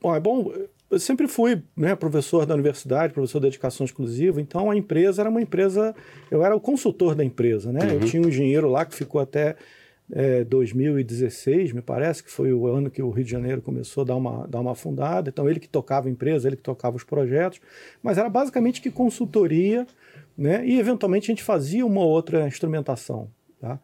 Bom, 0.00 0.14
é 0.14 0.20
bom... 0.20 0.50
Eu 0.90 0.98
sempre 0.98 1.28
fui 1.28 1.62
né, 1.76 1.94
professor 1.94 2.46
da 2.46 2.54
universidade, 2.54 3.12
professor 3.12 3.40
de 3.40 3.48
educação 3.48 3.84
exclusiva, 3.84 4.40
então 4.40 4.70
a 4.70 4.76
empresa 4.76 5.20
era 5.20 5.28
uma 5.28 5.42
empresa... 5.42 5.94
Eu 6.30 6.42
era 6.42 6.56
o 6.56 6.60
consultor 6.60 7.14
da 7.14 7.22
empresa, 7.22 7.70
né? 7.70 7.80
Uhum. 7.84 7.92
Eu 7.92 8.00
tinha 8.06 8.22
um 8.22 8.28
engenheiro 8.28 8.70
lá 8.70 8.86
que 8.86 8.94
ficou 8.94 9.20
até 9.20 9.54
é, 10.12 10.44
2016, 10.44 11.72
me 11.72 11.82
parece, 11.82 12.22
que 12.22 12.30
foi 12.30 12.52
o 12.52 12.66
ano 12.66 12.90
que 12.90 13.02
o 13.02 13.10
Rio 13.10 13.24
de 13.24 13.30
Janeiro 13.30 13.60
começou 13.60 14.02
a 14.02 14.06
dar 14.06 14.16
uma, 14.16 14.46
dar 14.46 14.60
uma 14.60 14.72
afundada. 14.72 15.28
Então, 15.28 15.48
ele 15.48 15.58
que 15.58 15.68
tocava 15.68 16.08
a 16.08 16.10
empresa, 16.10 16.48
ele 16.48 16.56
que 16.56 16.62
tocava 16.62 16.96
os 16.96 17.04
projetos, 17.04 17.60
mas 18.02 18.18
era 18.18 18.28
basicamente 18.28 18.80
que 18.80 18.90
consultoria, 18.90 19.86
né? 20.36 20.64
e 20.66 20.78
eventualmente 20.78 21.30
a 21.30 21.32
gente 21.32 21.42
fazia 21.42 21.84
uma 21.84 22.04
outra 22.04 22.46
instrumentação. 22.46 23.28
Tá? 23.60 23.80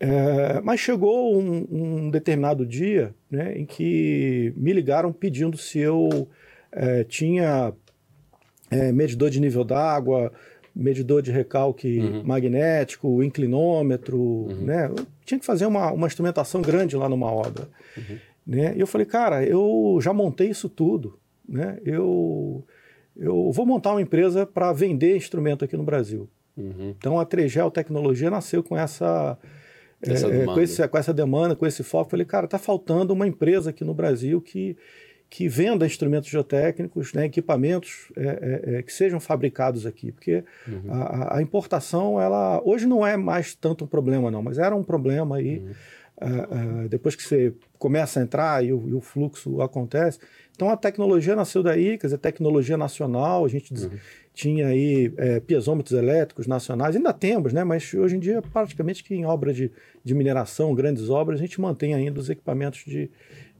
É, 0.00 0.60
mas 0.60 0.80
chegou 0.80 1.36
um, 1.36 1.66
um, 1.70 2.10
determinado 2.10 2.64
dia 2.64 3.12
né, 3.30 3.58
em 3.58 3.66
que 3.66 4.52
me 4.56 4.72
ligaram 4.72 5.12
pedindo 5.12 5.56
se 5.56 5.78
eu 5.78 6.28
é, 6.70 7.02
tinha 7.02 7.72
é, 8.70 8.92
medidor 8.92 9.28
de 9.28 9.40
nível 9.40 9.64
d'água, 9.64 10.32
medidor 10.74 11.20
de 11.20 11.32
recalque 11.32 11.98
uhum. 11.98 12.22
magnético, 12.22 13.22
inclinômetro, 13.22 14.18
uhum. 14.18 14.64
né? 14.64 14.90
Eu 15.28 15.36
tinha 15.36 15.38
que 15.38 15.46
fazer 15.46 15.66
uma, 15.66 15.92
uma 15.92 16.06
instrumentação 16.06 16.62
grande 16.62 16.96
lá 16.96 17.08
numa 17.08 17.30
obra. 17.30 17.68
Uhum. 17.96 18.18
Né? 18.46 18.74
E 18.74 18.80
eu 18.80 18.86
falei, 18.86 19.06
cara, 19.06 19.44
eu 19.44 19.98
já 20.00 20.12
montei 20.12 20.48
isso 20.48 20.70
tudo. 20.70 21.18
Né? 21.46 21.78
Eu, 21.84 22.64
eu 23.14 23.52
vou 23.52 23.66
montar 23.66 23.90
uma 23.90 24.00
empresa 24.00 24.46
para 24.46 24.72
vender 24.72 25.16
instrumento 25.16 25.64
aqui 25.64 25.76
no 25.76 25.82
Brasil. 25.82 26.28
Uhum. 26.56 26.94
Então 26.96 27.20
a 27.20 27.26
Tregel 27.26 27.70
Tecnologia 27.70 28.30
nasceu 28.30 28.62
com 28.62 28.74
essa, 28.76 29.36
essa 30.00 30.28
é, 30.28 30.44
com, 30.46 30.60
esse, 30.60 30.88
com 30.88 30.96
essa 30.96 31.12
demanda, 31.12 31.54
com 31.54 31.66
esse 31.66 31.82
foco. 31.82 32.10
Falei, 32.10 32.24
cara, 32.24 32.46
está 32.46 32.58
faltando 32.58 33.12
uma 33.12 33.28
empresa 33.28 33.68
aqui 33.68 33.84
no 33.84 33.92
Brasil 33.92 34.40
que, 34.40 34.76
que 35.30 35.48
venda 35.48 35.84
instrumentos 35.84 36.30
geotécnicos, 36.30 37.12
né, 37.12 37.26
equipamentos 37.26 38.10
é, 38.16 38.22
é, 38.22 38.76
é, 38.76 38.82
que 38.82 38.92
sejam 38.92 39.20
fabricados 39.20 39.84
aqui, 39.84 40.10
porque 40.10 40.42
uhum. 40.66 40.90
a, 40.90 41.36
a, 41.36 41.42
importação, 41.42 42.20
ela 42.20 42.62
hoje 42.64 42.86
não 42.86 43.06
é 43.06 43.16
mais 43.16 43.54
tanto 43.54 43.84
um 43.84 43.86
problema 43.86 44.30
não, 44.30 44.42
mas 44.42 44.58
era 44.58 44.74
um 44.74 44.82
problema 44.82 45.36
aí, 45.36 45.58
uhum. 45.58 45.70
uh, 46.28 46.84
uh, 46.84 46.88
depois 46.88 47.14
que 47.14 47.22
você 47.22 47.52
começa 47.78 48.20
a 48.20 48.22
entrar 48.22 48.64
e 48.64 48.72
o, 48.72 48.88
e 48.88 48.94
o, 48.94 49.00
fluxo 49.00 49.60
acontece. 49.60 50.18
Então 50.56 50.70
a 50.70 50.76
tecnologia 50.76 51.36
nasceu 51.36 51.62
daí, 51.62 51.98
quer 51.98 52.06
dizer, 52.06 52.18
tecnologia 52.18 52.76
nacional, 52.76 53.44
a 53.44 53.48
gente 53.48 53.72
uhum 53.74 53.90
tinha 54.38 54.68
aí 54.68 55.12
é, 55.16 55.40
piezômetros 55.40 55.98
elétricos 55.98 56.46
nacionais, 56.46 56.94
ainda 56.94 57.12
temos, 57.12 57.52
né? 57.52 57.64
mas 57.64 57.92
hoje 57.92 58.14
em 58.14 58.20
dia, 58.20 58.40
praticamente 58.40 59.02
que 59.02 59.12
em 59.12 59.24
obra 59.24 59.52
de, 59.52 59.68
de 60.04 60.14
mineração, 60.14 60.72
grandes 60.76 61.10
obras, 61.10 61.40
a 61.40 61.42
gente 61.42 61.60
mantém 61.60 61.92
ainda 61.92 62.20
os 62.20 62.30
equipamentos 62.30 62.84
de, 62.86 63.10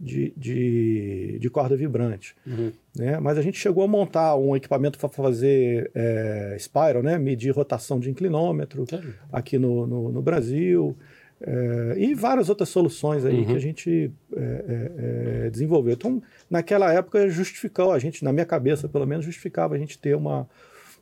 de, 0.00 0.32
de, 0.36 1.38
de 1.40 1.50
corda 1.50 1.76
vibrante. 1.76 2.34
Uhum. 2.46 2.72
Né? 2.96 3.18
Mas 3.20 3.38
a 3.38 3.42
gente 3.42 3.58
chegou 3.58 3.84
a 3.84 3.88
montar 3.88 4.36
um 4.36 4.54
equipamento 4.54 4.98
para 4.98 5.08
fazer 5.08 5.90
é, 5.94 6.56
spiral, 6.58 7.02
né? 7.02 7.18
medir 7.18 7.50
rotação 7.50 7.98
de 7.98 8.10
inclinômetro 8.10 8.84
aqui 9.32 9.58
no, 9.58 9.86
no, 9.86 10.12
no 10.12 10.22
Brasil. 10.22 10.96
É, 11.40 11.94
e 11.96 12.14
várias 12.14 12.48
outras 12.48 12.68
soluções 12.68 13.24
aí 13.24 13.38
uhum. 13.38 13.46
que 13.46 13.52
a 13.52 13.58
gente 13.58 14.10
é, 14.36 14.40
é, 14.40 15.46
é, 15.46 15.50
desenvolveu. 15.50 15.92
Então, 15.94 16.22
naquela 16.50 16.92
época, 16.92 17.28
justificou, 17.28 17.92
a 17.92 17.98
gente, 17.98 18.24
na 18.24 18.32
minha 18.32 18.46
cabeça, 18.46 18.88
pelo 18.88 19.06
menos, 19.06 19.24
justificava 19.24 19.74
a 19.74 19.78
gente 19.78 19.98
ter 19.98 20.16
uma, 20.16 20.48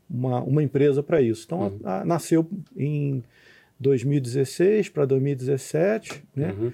uma, 0.09 0.40
uma 0.42 0.62
empresa 0.62 1.02
para 1.02 1.22
isso. 1.22 1.44
Então, 1.46 1.61
uhum. 1.61 1.80
a, 1.85 2.00
a, 2.00 2.04
nasceu 2.04 2.46
em 2.76 3.22
2016 3.80 4.90
para 4.90 5.04
2017, 5.06 6.22
né? 6.35 6.54
Uhum. 6.59 6.72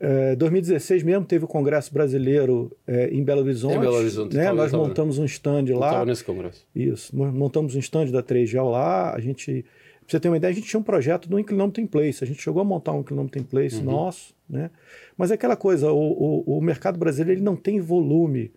É, 0.00 0.36
2016 0.36 1.02
mesmo 1.02 1.24
teve 1.24 1.44
o 1.44 1.48
Congresso 1.48 1.92
Brasileiro 1.92 2.70
é, 2.86 3.08
em 3.08 3.22
Belo 3.24 3.40
Horizonte. 3.40 3.76
Em 3.76 3.80
Belo 3.80 3.96
Horizonte. 3.96 4.36
Né? 4.36 4.52
Nós 4.52 4.72
montamos 4.72 5.18
um 5.18 5.24
stand 5.24 5.64
lá. 5.74 5.88
Estava 5.88 6.06
nesse 6.06 6.24
congresso. 6.24 6.64
Isso. 6.74 7.16
Montamos 7.16 7.74
um 7.74 7.78
stand 7.80 8.06
da 8.06 8.22
3Gel 8.22 8.70
lá. 8.70 9.12
A 9.12 9.20
gente, 9.20 9.64
pra 10.00 10.06
você 10.06 10.20
ter 10.20 10.28
uma 10.28 10.36
ideia, 10.36 10.52
a 10.52 10.54
gente 10.54 10.68
tinha 10.68 10.78
um 10.78 10.84
projeto 10.84 11.28
do 11.28 11.38
inclinômetro 11.38 11.82
em 11.82 11.86
place. 11.86 12.22
A 12.22 12.26
gente 12.26 12.40
chegou 12.40 12.62
a 12.62 12.64
montar 12.64 12.92
um 12.92 13.00
inclinômetro 13.00 13.40
em 13.40 13.44
place 13.44 13.78
uhum. 13.78 13.84
nosso. 13.84 14.34
Né? 14.48 14.70
Mas 15.16 15.32
é 15.32 15.34
aquela 15.34 15.56
coisa, 15.56 15.90
o, 15.90 16.44
o, 16.46 16.58
o 16.58 16.60
mercado 16.60 16.98
brasileiro 16.98 17.40
ele 17.40 17.44
não 17.44 17.56
tem 17.56 17.80
volume 17.80 18.52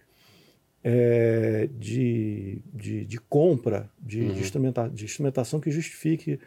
é, 0.84 1.68
de, 1.78 2.62
de, 2.74 3.06
de, 3.06 3.20
compra 3.20 3.90
de, 4.00 4.22
uhum. 4.22 4.34
de, 4.34 4.40
instrumenta, 4.40 4.90
de 4.90 5.06
instrumentação 5.06 5.60
que 5.60 5.70
justifique 5.72 6.40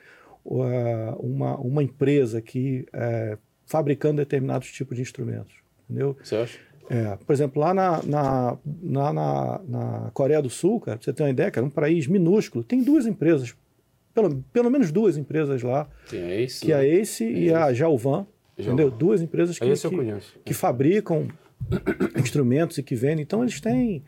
uh, 0.44 1.16
uma, 1.20 1.56
uma 1.58 1.82
empresa 1.82 2.40
que 2.40 2.86
é, 2.92 3.38
fabricando 3.66 4.16
determinados 4.16 4.70
tipos 4.70 4.96
de 4.96 5.02
instrumentos. 5.02 5.54
Entendeu? 5.88 6.16
Você 6.22 6.36
acha? 6.36 6.58
É, 6.90 7.16
por 7.16 7.32
exemplo, 7.32 7.60
lá 7.62 7.72
na, 7.72 8.02
na, 8.02 8.58
na, 8.82 9.60
na, 9.66 10.10
Coreia 10.12 10.42
do 10.42 10.50
Sul, 10.50 10.80
cara, 10.80 10.98
pra 10.98 11.04
você 11.04 11.12
ter 11.12 11.22
uma 11.22 11.30
ideia, 11.30 11.50
cara, 11.50 11.66
um 11.66 11.70
país 11.70 12.06
minúsculo, 12.06 12.62
tem 12.62 12.82
duas 12.82 13.06
empresas, 13.06 13.54
pelo, 14.12 14.44
pelo 14.52 14.70
menos 14.70 14.92
duas 14.92 15.16
empresas 15.16 15.62
lá. 15.62 15.88
Tem 16.10 16.22
a 16.22 16.40
Ace. 16.40 16.64
Que 16.64 16.72
é 16.72 16.74
a 16.74 16.78
né? 16.78 16.88
Ace 16.88 17.24
e 17.24 17.52
a 17.52 17.72
Jalvan. 17.72 18.26
Entendeu? 18.56 18.88
Duas 18.88 19.20
empresas 19.20 19.58
que, 19.58 19.66
que, 19.66 20.42
que, 20.44 20.54
fabricam 20.54 21.26
instrumentos 22.16 22.78
e 22.78 22.84
que 22.84 22.94
vendem. 22.94 23.22
Então, 23.22 23.42
eles 23.42 23.60
têm 23.60 24.04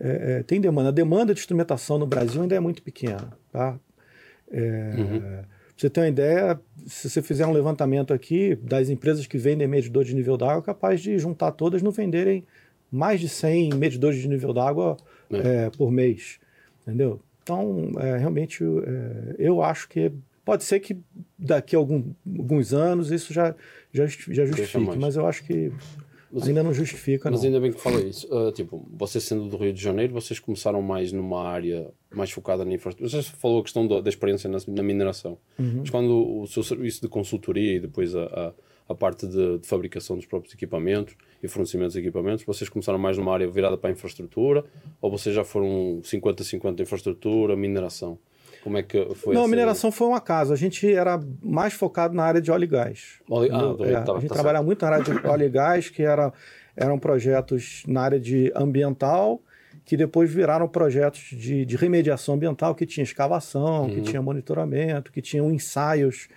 é, 0.00 0.38
é, 0.38 0.42
tem 0.44 0.60
demanda. 0.60 0.90
A 0.90 0.92
demanda 0.92 1.34
de 1.34 1.40
instrumentação 1.40 1.98
no 1.98 2.06
Brasil 2.06 2.40
ainda 2.40 2.54
é 2.54 2.60
muito 2.60 2.82
pequena. 2.82 3.32
Tá? 3.52 3.78
É, 4.50 4.94
uhum. 4.96 5.42
Você 5.78 5.88
ter 5.88 6.00
uma 6.00 6.08
ideia, 6.08 6.60
se 6.88 7.08
você 7.08 7.22
fizer 7.22 7.46
um 7.46 7.52
levantamento 7.52 8.12
aqui 8.12 8.56
das 8.56 8.88
empresas 8.88 9.28
que 9.28 9.38
vendem 9.38 9.68
medidor 9.68 10.02
de 10.02 10.12
nível 10.12 10.36
d'água, 10.36 10.58
é 10.58 10.62
capaz 10.62 11.00
de 11.00 11.16
juntar 11.18 11.52
todas 11.52 11.82
não 11.82 11.92
venderem 11.92 12.44
mais 12.90 13.20
de 13.20 13.28
100 13.28 13.74
medidores 13.74 14.18
de 14.18 14.26
nível 14.26 14.52
d'água 14.52 14.96
é. 15.30 15.66
é. 15.66 15.70
por 15.70 15.92
mês. 15.92 16.40
Entendeu? 16.82 17.20
Então, 17.44 17.92
é, 18.00 18.16
realmente, 18.16 18.64
eu 19.38 19.62
acho 19.62 19.88
que 19.88 20.10
pode 20.44 20.64
ser 20.64 20.80
que 20.80 20.98
daqui 21.38 21.76
a 21.76 21.78
algum, 21.78 22.02
alguns 22.26 22.74
anos 22.74 23.12
isso 23.12 23.32
já, 23.32 23.54
já, 23.92 24.04
já 24.06 24.46
justifique, 24.46 24.98
mas 24.98 25.14
eu 25.14 25.26
acho 25.26 25.44
que 25.44 25.70
mas, 26.30 26.48
ainda 26.48 26.62
não 26.62 26.74
justifica, 26.74 27.30
Mas 27.30 27.40
não. 27.40 27.46
ainda 27.46 27.60
bem 27.60 27.72
que 27.72 27.80
fala 27.80 28.00
isso. 28.00 28.26
Uh, 28.34 28.52
tipo, 28.52 28.86
vocês 28.92 29.24
sendo 29.24 29.48
do 29.48 29.56
Rio 29.56 29.72
de 29.72 29.80
Janeiro, 29.80 30.12
vocês 30.12 30.38
começaram 30.38 30.82
mais 30.82 31.12
numa 31.12 31.46
área 31.46 31.90
mais 32.14 32.30
focada 32.30 32.64
na 32.64 32.72
infraestrutura. 32.72 33.22
Você 33.22 33.30
falou 33.30 33.60
a 33.60 33.62
questão 33.62 33.86
da, 33.86 34.00
da 34.00 34.08
experiência 34.08 34.48
na, 34.48 34.58
na 34.68 34.82
mineração. 34.82 35.38
Uhum. 35.58 35.78
Mas 35.80 35.90
quando 35.90 36.40
o 36.40 36.46
seu 36.46 36.62
serviço 36.62 37.00
de 37.02 37.08
consultoria 37.08 37.74
e 37.76 37.80
depois 37.80 38.14
a, 38.14 38.24
a, 38.24 38.52
a 38.88 38.94
parte 38.94 39.26
de, 39.26 39.58
de, 39.58 39.66
fabricação 39.66 40.16
dos 40.16 40.26
próprios 40.26 40.54
equipamentos 40.54 41.14
e 41.42 41.48
fornecimento 41.48 41.92
de 41.92 41.98
equipamentos, 41.98 42.44
vocês 42.44 42.68
começaram 42.68 42.98
mais 42.98 43.18
numa 43.18 43.32
área 43.32 43.48
virada 43.48 43.76
para 43.76 43.90
a 43.90 43.92
infraestrutura 43.92 44.64
ou 45.00 45.10
vocês 45.10 45.34
já 45.34 45.44
foram 45.44 46.00
50-50 46.02 46.80
infraestrutura, 46.80 47.54
mineração? 47.54 48.18
Como 48.62 48.76
é 48.76 48.82
que 48.82 49.14
foi 49.14 49.34
Não, 49.34 49.44
a 49.44 49.48
mineração 49.48 49.92
foi 49.92 50.08
um 50.08 50.14
acaso. 50.14 50.52
A 50.52 50.56
gente 50.56 50.90
era 50.92 51.20
mais 51.42 51.74
focado 51.74 52.14
na 52.14 52.24
área 52.24 52.40
de 52.40 52.50
óleo 52.50 52.64
e 52.64 52.66
gás. 52.66 53.20
Óleo... 53.30 53.50
Ah, 53.54 53.86
é, 53.86 54.00
tá, 54.00 54.12
a 54.12 54.20
gente 54.20 54.28
tá 54.28 54.34
trabalhava 54.34 54.64
muito 54.64 54.84
na 54.84 54.92
área 54.92 55.04
de 55.04 55.26
óleo 55.26 55.44
e 55.44 55.48
gás, 55.48 55.88
que 55.88 56.02
era, 56.02 56.32
eram 56.76 56.98
projetos 56.98 57.82
na 57.86 58.02
área 58.02 58.18
de 58.18 58.52
ambiental, 58.56 59.40
que 59.88 59.96
depois 59.96 60.30
viraram 60.30 60.68
projetos 60.68 61.30
de, 61.32 61.64
de 61.64 61.76
remediação 61.76 62.34
ambiental, 62.34 62.74
que 62.74 62.84
tinha 62.84 63.02
escavação, 63.02 63.84
uhum. 63.84 63.94
que 63.94 64.02
tinha 64.02 64.20
monitoramento, 64.20 65.10
que 65.10 65.22
tinham 65.22 65.50
ensaios 65.50 66.28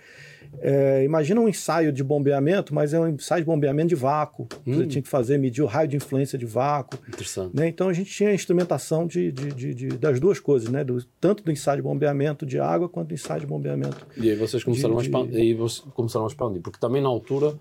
é, 0.60 1.02
imagina 1.04 1.40
um 1.40 1.48
ensaio 1.48 1.92
de 1.92 2.04
bombeamento, 2.04 2.74
mas 2.74 2.92
é 2.92 3.00
um 3.00 3.08
ensaio 3.08 3.42
de 3.42 3.46
bombeamento 3.46 3.88
de 3.88 3.94
vácuo. 3.94 4.46
Hum. 4.66 4.74
Você 4.74 4.86
tinha 4.86 5.02
que 5.02 5.08
fazer, 5.08 5.38
medir 5.38 5.62
o 5.62 5.66
raio 5.66 5.88
de 5.88 5.96
influência 5.96 6.38
de 6.38 6.44
vácuo. 6.44 6.98
Interessante. 7.08 7.56
Né? 7.56 7.68
Então 7.68 7.88
a 7.88 7.92
gente 7.92 8.10
tinha 8.10 8.34
instrumentação 8.34 9.06
de, 9.06 9.32
de, 9.32 9.52
de, 9.52 9.74
de, 9.74 9.88
das 9.96 10.20
duas 10.20 10.38
coisas, 10.38 10.68
né? 10.68 10.84
Do, 10.84 11.02
tanto 11.18 11.42
do 11.42 11.50
ensaio 11.50 11.78
de 11.78 11.82
bombeamento 11.82 12.44
de 12.44 12.58
água 12.58 12.88
quanto 12.88 13.08
do 13.08 13.14
ensaio 13.14 13.40
de 13.40 13.46
bombeamento. 13.46 14.06
E 14.16 14.28
aí 14.28 14.36
vocês 14.36 14.62
começaram, 14.62 14.98
a, 14.98 15.02
expandir, 15.02 15.36
aí 15.36 15.54
vocês 15.54 15.86
começaram 15.94 16.26
a 16.26 16.28
expandir, 16.28 16.60
porque 16.60 16.78
também 16.78 17.00
na 17.00 17.08
altura, 17.08 17.54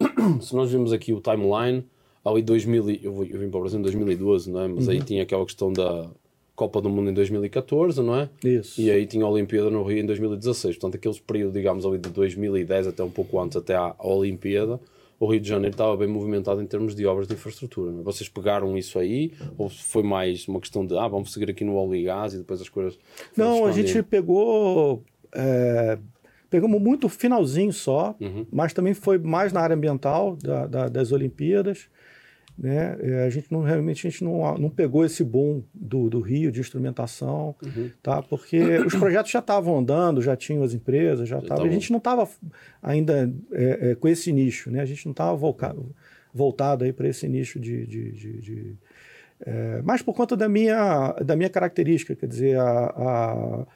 se 0.40 0.54
nós 0.56 0.72
vimos 0.72 0.92
aqui 0.92 1.12
o 1.12 1.20
timeline, 1.20 1.84
ali 2.24 2.42
2000, 2.42 2.90
eu, 3.02 3.24
eu 3.24 3.40
vim 3.40 3.48
para 3.50 3.58
o 3.58 3.60
Brasil 3.60 3.78
em 3.78 3.82
2012, 3.82 4.50
não 4.50 4.60
é? 4.60 4.68
mas 4.68 4.86
uhum. 4.86 4.92
aí 4.92 5.00
tinha 5.02 5.22
aquela 5.22 5.44
questão 5.44 5.72
da 5.72 6.08
Copa 6.54 6.80
do 6.80 6.88
Mundo 6.88 7.10
em 7.10 7.14
2014, 7.14 8.00
não 8.02 8.16
é? 8.16 8.28
Isso. 8.44 8.80
E 8.80 8.90
aí 8.90 9.06
tinha 9.06 9.24
a 9.24 9.28
Olimpíada 9.28 9.70
no 9.70 9.82
Rio 9.82 9.98
em 9.98 10.06
2016. 10.06 10.76
Portanto, 10.76 10.96
aqueles 10.96 11.18
períodos, 11.18 11.54
digamos, 11.54 11.86
ali 11.86 11.98
de 11.98 12.10
2010 12.10 12.88
até 12.88 13.02
um 13.02 13.10
pouco 13.10 13.40
antes, 13.40 13.56
até 13.56 13.74
à 13.74 13.94
Olimpíada, 14.00 14.78
o 15.18 15.26
Rio 15.26 15.40
de 15.40 15.48
Janeiro 15.48 15.72
estava 15.72 15.96
bem 15.96 16.08
movimentado 16.08 16.60
em 16.60 16.66
termos 16.66 16.94
de 16.94 17.06
obras 17.06 17.26
de 17.26 17.34
infraestrutura. 17.34 17.92
É? 17.92 18.02
Vocês 18.02 18.28
pegaram 18.28 18.76
isso 18.76 18.98
aí 18.98 19.32
ou 19.56 19.68
foi 19.68 20.02
mais 20.02 20.46
uma 20.46 20.60
questão 20.60 20.84
de, 20.84 20.96
ah, 20.96 21.08
vamos 21.08 21.32
seguir 21.32 21.50
aqui 21.50 21.64
no 21.64 21.74
óleo 21.76 21.94
e 21.94 22.04
gás 22.04 22.34
e 22.34 22.38
depois 22.38 22.60
as 22.60 22.68
coisas... 22.68 22.98
Não, 23.36 23.64
a 23.64 23.72
gente 23.72 24.02
pegou... 24.02 25.02
É, 25.34 25.98
pegamos 26.50 26.82
muito 26.82 27.08
finalzinho 27.08 27.72
só, 27.72 28.14
uhum. 28.20 28.44
mas 28.52 28.74
também 28.74 28.92
foi 28.92 29.16
mais 29.16 29.54
na 29.54 29.60
área 29.60 29.74
ambiental 29.74 30.36
da, 30.36 30.66
da, 30.66 30.88
das 30.88 31.10
Olimpíadas. 31.10 31.88
Né? 32.62 32.96
É, 33.00 33.24
a 33.24 33.28
gente 33.28 33.50
não 33.50 33.62
realmente 33.62 34.06
a 34.06 34.10
gente 34.10 34.22
não, 34.22 34.56
não 34.56 34.70
pegou 34.70 35.04
esse 35.04 35.24
boom 35.24 35.64
do, 35.74 36.08
do 36.08 36.20
Rio 36.20 36.52
de 36.52 36.60
instrumentação, 36.60 37.56
uhum. 37.60 37.90
tá? 38.00 38.22
Porque 38.22 38.78
os 38.86 38.94
projetos 38.94 39.32
já 39.32 39.40
estavam 39.40 39.76
andando, 39.76 40.22
já 40.22 40.36
tinham 40.36 40.62
as 40.62 40.72
empresas, 40.72 41.28
já 41.28 41.40
estava. 41.40 41.64
A 41.64 41.68
gente 41.68 41.90
não 41.90 41.98
estava 41.98 42.28
ainda 42.80 43.34
é, 43.50 43.90
é, 43.90 43.94
com 43.96 44.06
esse 44.06 44.30
nicho, 44.30 44.70
né? 44.70 44.80
A 44.80 44.84
gente 44.84 45.04
não 45.06 45.10
estava 45.10 45.34
voltado, 45.36 45.92
voltado 46.32 46.84
aí 46.84 46.92
para 46.92 47.08
esse 47.08 47.26
nicho 47.26 47.58
de, 47.58 47.84
de, 47.84 48.12
de, 48.12 48.40
de 48.40 48.76
é, 49.44 49.82
mas 49.82 50.00
por 50.00 50.14
conta 50.14 50.36
da 50.36 50.48
minha 50.48 51.14
da 51.14 51.34
minha 51.34 51.50
característica, 51.50 52.14
quer 52.14 52.26
dizer, 52.28 52.60
a, 52.60 52.62
a, 52.62 53.66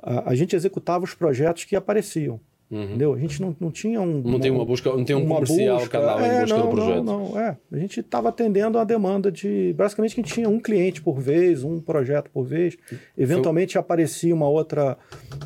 a, 0.00 0.30
a 0.30 0.34
gente 0.36 0.54
executava 0.54 1.02
os 1.02 1.12
projetos 1.12 1.64
que 1.64 1.74
apareciam. 1.74 2.38
Uhum. 2.72 2.84
Entendeu? 2.84 3.12
A 3.12 3.18
gente 3.18 3.38
não, 3.42 3.54
não 3.60 3.70
tinha 3.70 4.00
um. 4.00 4.22
Não 4.22 4.40
tem 4.40 4.50
uma 4.50 4.64
busca, 4.64 4.88
não 4.88 5.04
tem 5.04 5.14
um 5.14 5.26
comercial 5.26 5.76
busca, 5.76 6.00
canal 6.00 6.18
é, 6.20 6.38
em 6.38 6.40
busca 6.40 6.56
não, 6.56 6.64
do 6.64 6.70
projeto. 6.70 7.04
Não, 7.04 7.28
não, 7.28 7.38
é. 7.38 7.58
A 7.70 7.76
gente 7.76 8.00
estava 8.00 8.30
atendendo 8.30 8.78
a 8.78 8.84
demanda 8.84 9.30
de. 9.30 9.74
Basicamente, 9.76 10.12
a 10.12 10.16
gente 10.16 10.32
tinha 10.32 10.48
um 10.48 10.58
cliente 10.58 11.02
por 11.02 11.20
vez, 11.20 11.64
um 11.64 11.78
projeto 11.78 12.30
por 12.30 12.44
vez. 12.44 12.78
Eventualmente 13.16 13.74
foi... 13.74 13.80
aparecia 13.80 14.34
uma 14.34 14.48
outra, 14.48 14.96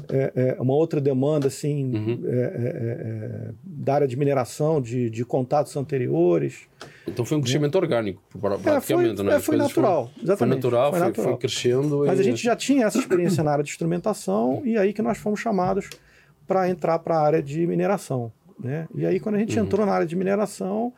é, 0.09 0.33
é, 0.37 0.63
uma 0.63 0.73
outra 0.75 1.01
demanda, 1.01 1.49
assim, 1.49 1.97
uhum. 1.97 2.21
É, 2.27 2.31
é, 2.31 3.51
da 3.65 3.95
área 3.95 4.07
de 4.07 4.17
mineração, 4.17 4.81
de, 4.81 5.11
de 5.11 5.25
contatos 5.25 5.77
anteriores. 5.77 6.61
Então 7.09 7.25
foi 7.25 7.39
um 7.39 7.41
crescimento 7.41 7.75
orgânico, 7.75 8.23
praticamente, 8.41 9.17
foi, 9.17 9.25
não 9.25 9.33
é? 9.33 9.41
foi 9.41 9.57
natural, 9.57 10.07
foram, 10.07 10.23
exatamente. 10.23 10.39
Foi 10.39 10.47
natural, 10.47 10.91
foi, 10.93 11.01
natural. 11.01 11.29
foi 11.31 11.37
crescendo. 11.39 12.05
Mas 12.07 12.19
e... 12.19 12.21
a 12.21 12.25
gente 12.25 12.43
já 12.43 12.55
tinha 12.55 12.87
essa 12.87 12.99
experiência 12.99 13.43
na 13.43 13.51
área 13.51 13.65
de 13.65 13.71
instrumentação 13.71 14.63
e 14.65 14.77
aí 14.77 14.93
que 14.93 15.03
nós 15.03 15.19
fomos 15.19 15.41
chamados 15.41 15.89
para 16.47 16.69
entrar 16.69 16.99
para 16.99 17.17
a 17.17 17.21
área 17.21 17.43
de 17.43 17.67
mineração. 17.67 18.33
Né? 18.59 18.89
E 18.95 19.05
aí, 19.05 19.21
quando 19.21 19.35
a 19.35 19.39
gente 19.39 19.59
uhum. 19.59 19.65
entrou 19.65 19.85
na 19.85 19.93
área 19.93 20.07
de 20.07 20.17
mineração, 20.17 20.93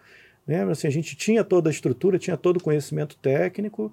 né, 0.46 0.62
assim, 0.64 0.86
a 0.86 0.90
gente 0.90 1.16
tinha 1.16 1.42
toda 1.42 1.68
a 1.68 1.72
estrutura, 1.72 2.18
tinha 2.18 2.36
todo 2.36 2.58
o 2.58 2.62
conhecimento 2.62 3.16
técnico, 3.16 3.92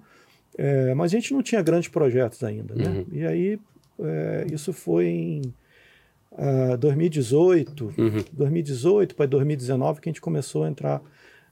é, 0.56 0.94
mas 0.94 1.12
a 1.12 1.16
gente 1.16 1.32
não 1.34 1.42
tinha 1.42 1.62
grandes 1.62 1.88
projetos 1.88 2.42
ainda. 2.44 2.74
Né? 2.74 2.88
Uhum. 2.88 3.06
E 3.12 3.26
aí, 3.26 3.60
é, 3.98 4.46
isso 4.52 4.72
foi 4.72 5.06
em. 5.06 5.42
uh, 6.32 6.76
2018, 6.78 7.94
uhum. 7.98 8.24
2018 8.32 9.14
para 9.14 9.26
2019 9.26 10.00
que 10.00 10.08
a 10.08 10.12
gente 10.12 10.20
começou 10.20 10.64
a 10.64 10.68
entrar 10.68 11.02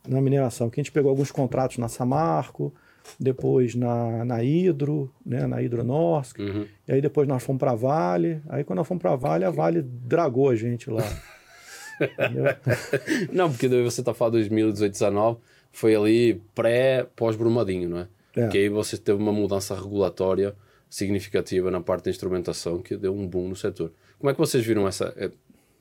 na 0.09 0.21
mineração, 0.21 0.71
que 0.71 0.81
a 0.81 0.83
gente 0.83 0.93
pegou 0.93 1.11
alguns 1.11 1.31
contratos 1.31 1.79
na 1.79 1.89
Samarco, 1.89 2.73
depois 3.19 3.75
na, 3.75 4.25
na 4.25 4.43
Hidro, 4.43 5.11
né, 5.25 5.47
na 5.47 5.63
Hidronorsk, 5.63 6.39
uhum. 6.39 6.67
e 6.89 6.93
aí 6.93 7.01
depois 7.01 7.29
nós 7.29 7.43
fomos 7.43 7.61
para 7.61 7.75
Vale, 7.75 8.41
aí 8.49 8.65
quando 8.65 8.79
nós 8.79 8.89
fomos 8.89 9.03
para 9.03 9.17
Vale, 9.17 9.45
a 9.45 9.51
Vale 9.51 9.83
dragou 9.83 10.51
a 10.51 10.57
gente 10.57 10.91
lá. 10.91 11.03
não, 13.33 13.51
porque 13.51 13.69
daí 13.69 13.83
você 13.83 14.01
está 14.01 14.13
falando 14.13 14.35
2018, 14.35 14.79
2019, 14.79 15.39
foi 15.73 15.95
ali 15.95 16.43
pré, 16.55 17.07
pós-Brumadinho, 17.17 17.89
não 17.89 17.99
é? 17.99 18.09
é? 18.37 18.49
Que 18.49 18.59
aí 18.59 18.69
você 18.69 18.97
teve 18.97 19.19
uma 19.19 19.33
mudança 19.33 19.75
regulatória 19.75 20.55
significativa 20.89 21.71
na 21.71 21.81
parte 21.81 22.05
da 22.05 22.11
instrumentação 22.11 22.81
que 22.81 22.97
deu 22.97 23.15
um 23.15 23.27
boom 23.27 23.49
no 23.49 23.57
setor. 23.57 23.93
Como 24.19 24.31
é 24.31 24.33
que 24.33 24.39
vocês 24.39 24.65
viram 24.65 24.87
essa... 24.87 25.13
É, 25.17 25.31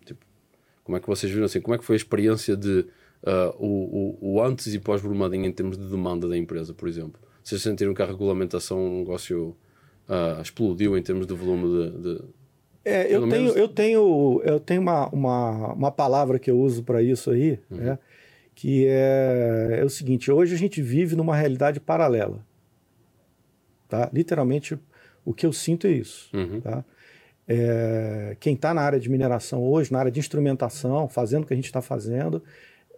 tipo, 0.06 0.26
como 0.84 0.98
é 0.98 1.00
que 1.00 1.08
vocês 1.08 1.32
viram 1.32 1.46
assim? 1.46 1.62
Como 1.62 1.76
é 1.76 1.78
que 1.78 1.86
foi 1.86 1.96
a 1.96 1.98
experiência 1.98 2.58
de 2.58 2.86
uh, 3.24 3.56
o, 3.58 4.18
o, 4.22 4.34
o, 4.34 4.42
antes 4.42 4.74
e 4.74 4.80
pós-Brumadinho 4.80 5.46
em 5.46 5.52
termos 5.52 5.78
de 5.78 5.86
demanda 5.86 6.28
da 6.28 6.38
empresa, 6.38 6.74
por 6.74 6.88
exemplo? 6.88 7.20
Vocês 7.44 7.62
sentiram 7.62 7.94
que 7.94 8.02
a 8.02 8.06
regulamentação, 8.06 8.96
o 8.96 9.00
negócio 9.00 9.56
uh, 10.08 10.42
explodiu 10.42 10.98
em 10.98 11.02
termos 11.02 11.28
de 11.28 11.34
volume 11.34 11.92
de... 11.92 12.02
de 12.02 12.22
é, 12.86 13.14
eu 13.14 13.30
tenho, 13.30 13.50
eu 13.52 13.68
tenho, 13.70 14.42
eu 14.44 14.60
tenho 14.60 14.82
uma, 14.82 15.08
uma, 15.08 15.74
uma 15.74 15.92
palavra 15.92 16.38
que 16.38 16.52
eu 16.52 16.60
uso 16.60 16.84
para 16.84 17.02
isso 17.02 17.32
aí, 17.32 17.58
uhum. 17.72 17.78
né, 17.78 18.00
que 18.54 18.86
é, 18.88 19.78
é 19.80 19.86
o 19.86 19.90
seguinte: 19.90 20.30
hoje 20.30 20.54
a 20.54 20.58
gente 20.58 20.82
vive 20.82 21.16
numa 21.16 21.34
realidade 21.34 21.80
paralela. 21.80 22.46
Tá? 23.88 24.10
Literalmente, 24.12 24.78
o 25.24 25.34
que 25.34 25.46
eu 25.46 25.54
sinto 25.54 25.88
é 25.88 25.92
isso. 25.92 26.30
Uhum. 26.36 26.60
Tá? 26.60 26.84
É, 27.48 28.36
quem 28.40 28.54
está 28.54 28.74
na 28.74 28.82
área 28.82 29.00
de 29.00 29.10
mineração 29.10 29.64
hoje, 29.64 29.92
na 29.92 30.00
área 30.00 30.12
de 30.12 30.20
instrumentação, 30.20 31.08
fazendo 31.08 31.44
o 31.44 31.48
que 31.48 31.54
a 31.54 31.56
gente 31.56 31.66
está 31.66 31.82
fazendo, 31.82 32.44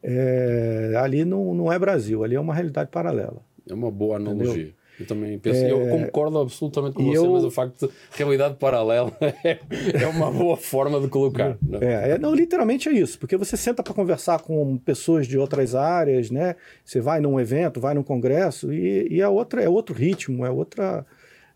é, 0.07 0.93
ali 0.97 1.25
não, 1.25 1.55
não 1.55 1.73
é 1.73 1.79
Brasil, 1.79 2.23
ali 2.23 2.35
é 2.35 2.39
uma 2.39 2.53
realidade 2.53 2.91
paralela. 2.91 3.41
É 3.67 3.73
uma 3.73 3.89
boa 3.89 4.17
analogia. 4.17 4.51
Entendeu? 4.51 4.73
Eu 4.99 5.05
também 5.05 5.37
penso, 5.37 5.65
é... 5.65 5.71
eu 5.71 5.89
concordo 5.89 6.39
absolutamente 6.39 6.93
com 6.93 7.03
você, 7.03 7.17
eu... 7.17 7.31
mas 7.31 7.43
o 7.43 7.51
facto 7.51 7.87
de 7.87 7.93
realidade 8.13 8.55
paralela 8.55 9.11
é, 9.43 9.59
é 10.01 10.07
uma 10.07 10.31
boa 10.31 10.55
forma 10.55 11.01
de 11.01 11.07
colocar. 11.09 11.57
Não? 11.61 11.81
É, 11.81 12.11
é, 12.11 12.17
não, 12.17 12.33
literalmente 12.33 12.87
é 12.87 12.93
isso, 12.93 13.19
porque 13.19 13.35
você 13.35 13.57
senta 13.57 13.83
para 13.83 13.93
conversar 13.93 14.39
com 14.39 14.77
pessoas 14.77 15.27
de 15.27 15.37
outras 15.37 15.75
áreas, 15.75 16.31
né? 16.31 16.55
Você 16.83 17.01
vai 17.01 17.19
num 17.19 17.39
evento, 17.39 17.81
vai 17.81 17.93
num 17.93 18.03
congresso 18.03 18.71
e, 18.71 19.07
e 19.09 19.21
é, 19.21 19.27
outra, 19.27 19.61
é 19.61 19.67
outro 19.67 19.93
ritmo, 19.93 20.45
é 20.45 20.49
outra. 20.49 21.05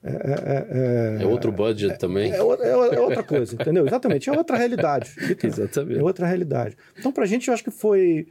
É, 0.01 0.11
é, 0.11 1.19
é, 1.19 1.23
é 1.23 1.25
outro 1.25 1.51
budget 1.51 1.97
também. 1.97 2.31
É, 2.31 2.41
outra 2.41 3.23
coisa, 3.23 3.55
entendeu? 3.55 3.85
Exatamente, 3.85 4.29
é 4.29 4.33
outra 4.33 4.57
realidade. 4.57 5.13
Exatamente. 5.43 5.99
É 5.99 6.03
outra 6.03 6.25
realidade. 6.25 6.77
Então, 6.97 7.11
para 7.11 7.23
a 7.23 7.27
gente, 7.27 7.47
eu 7.47 7.53
acho 7.53 7.63
que 7.63 7.71
foi. 7.71 8.27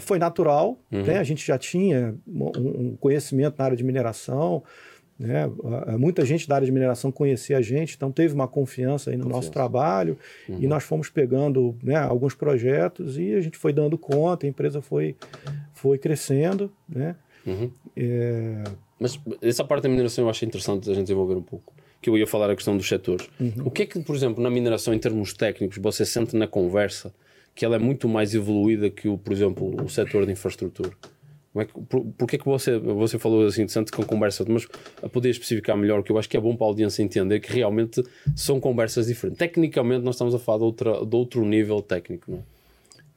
Foi 0.00 0.18
natural, 0.18 0.78
uhum. 0.92 1.02
né? 1.02 1.18
a 1.18 1.24
gente 1.24 1.44
já 1.44 1.58
tinha 1.58 2.14
um, 2.26 2.96
conhecimento 2.96 3.56
na 3.58 3.64
área 3.64 3.76
de 3.76 3.82
mineração, 3.82 4.62
né? 5.18 5.50
Muita 5.98 6.24
gente 6.24 6.48
da 6.48 6.54
área 6.54 6.64
de 6.64 6.72
mineração 6.72 7.10
conhecia 7.10 7.58
a 7.58 7.60
gente, 7.60 7.96
então 7.96 8.12
teve 8.12 8.32
uma 8.32 8.46
confiança 8.46 9.10
aí 9.10 9.16
no 9.16 9.24
confiança. 9.24 9.36
nosso 9.36 9.52
trabalho 9.52 10.16
uhum. 10.48 10.58
e 10.60 10.66
nós 10.68 10.84
fomos 10.84 11.10
pegando 11.10 11.76
né, 11.82 11.96
alguns 11.96 12.34
projetos 12.34 13.18
e 13.18 13.34
a 13.34 13.40
gente 13.40 13.58
foi 13.58 13.72
dando 13.72 13.98
conta, 13.98 14.46
a 14.46 14.48
empresa 14.48 14.80
foi, 14.80 15.16
foi 15.74 15.98
crescendo. 15.98 16.72
Né? 16.88 17.16
Uhum. 17.44 17.70
Mas 19.00 19.18
essa 19.40 19.64
parte 19.64 19.84
da 19.84 19.88
mineração 19.88 20.24
eu 20.24 20.30
acho 20.30 20.44
interessante 20.44 20.90
a 20.90 20.94
gente 20.94 21.04
desenvolver 21.04 21.34
um 21.34 21.42
pouco 21.42 21.72
que 22.02 22.08
eu 22.08 22.16
ia 22.16 22.26
falar 22.26 22.50
a 22.50 22.54
questão 22.54 22.76
dos 22.76 22.86
setores. 22.86 23.28
Uhum. 23.40 23.52
O 23.64 23.70
que 23.70 23.82
é 23.82 23.86
que, 23.86 23.98
por 24.00 24.14
exemplo, 24.14 24.42
na 24.42 24.50
mineração, 24.50 24.92
em 24.94 24.98
termos 24.98 25.32
técnicos, 25.34 25.78
você 25.78 26.04
sente 26.04 26.36
na 26.36 26.46
conversa 26.46 27.12
que 27.54 27.64
ela 27.64 27.76
é 27.76 27.78
muito 27.78 28.08
mais 28.08 28.34
evoluída 28.34 28.88
que, 28.90 29.08
o, 29.08 29.18
por 29.18 29.32
exemplo, 29.32 29.82
o 29.82 29.88
setor 29.88 30.24
de 30.24 30.32
infraestrutura. 30.32 30.90
Como 31.52 31.62
é 31.62 31.64
que, 31.66 31.72
por, 31.72 32.06
porque 32.16 32.36
é 32.36 32.38
que 32.38 32.44
você, 32.44 32.78
você 32.78 33.18
falou 33.18 33.44
assim, 33.44 33.62
interessante 33.62 33.90
com 33.90 34.04
conversa, 34.04 34.44
mas 34.48 34.68
a 35.02 35.08
poder 35.08 35.30
especificar 35.30 35.76
melhor, 35.76 36.02
que 36.02 36.12
eu 36.12 36.18
acho 36.18 36.28
que 36.28 36.36
é 36.36 36.40
bom 36.40 36.54
para 36.54 36.66
a 36.66 36.68
audiência 36.68 37.02
entender 37.02 37.40
que 37.40 37.52
realmente 37.52 38.02
são 38.36 38.60
conversas 38.60 39.06
diferentes. 39.06 39.38
Tecnicamente, 39.38 40.04
nós 40.04 40.14
estamos 40.14 40.34
a 40.34 40.38
falar 40.38 40.58
de, 40.58 40.64
outra, 40.64 41.04
de 41.04 41.16
outro 41.16 41.44
nível 41.44 41.82
técnico, 41.82 42.30
não 42.30 42.38
é? 42.38 42.42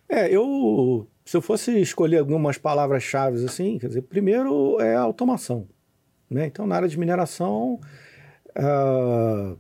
É, 0.10 0.30
eu, 0.30 1.08
se 1.26 1.38
eu 1.38 1.42
fosse 1.42 1.80
escolher 1.80 2.18
algumas 2.18 2.58
palavras-chave 2.58 3.44
assim, 3.46 3.80
quer 3.80 3.88
dizer, 3.88 4.02
primeiro 4.02 4.80
é 4.80 4.96
a 4.96 5.02
automação. 5.02 5.68
Né? 6.34 6.48
Então, 6.48 6.66
na 6.66 6.76
área 6.76 6.88
de 6.88 6.98
mineração, 6.98 7.80
uh, 8.58 9.58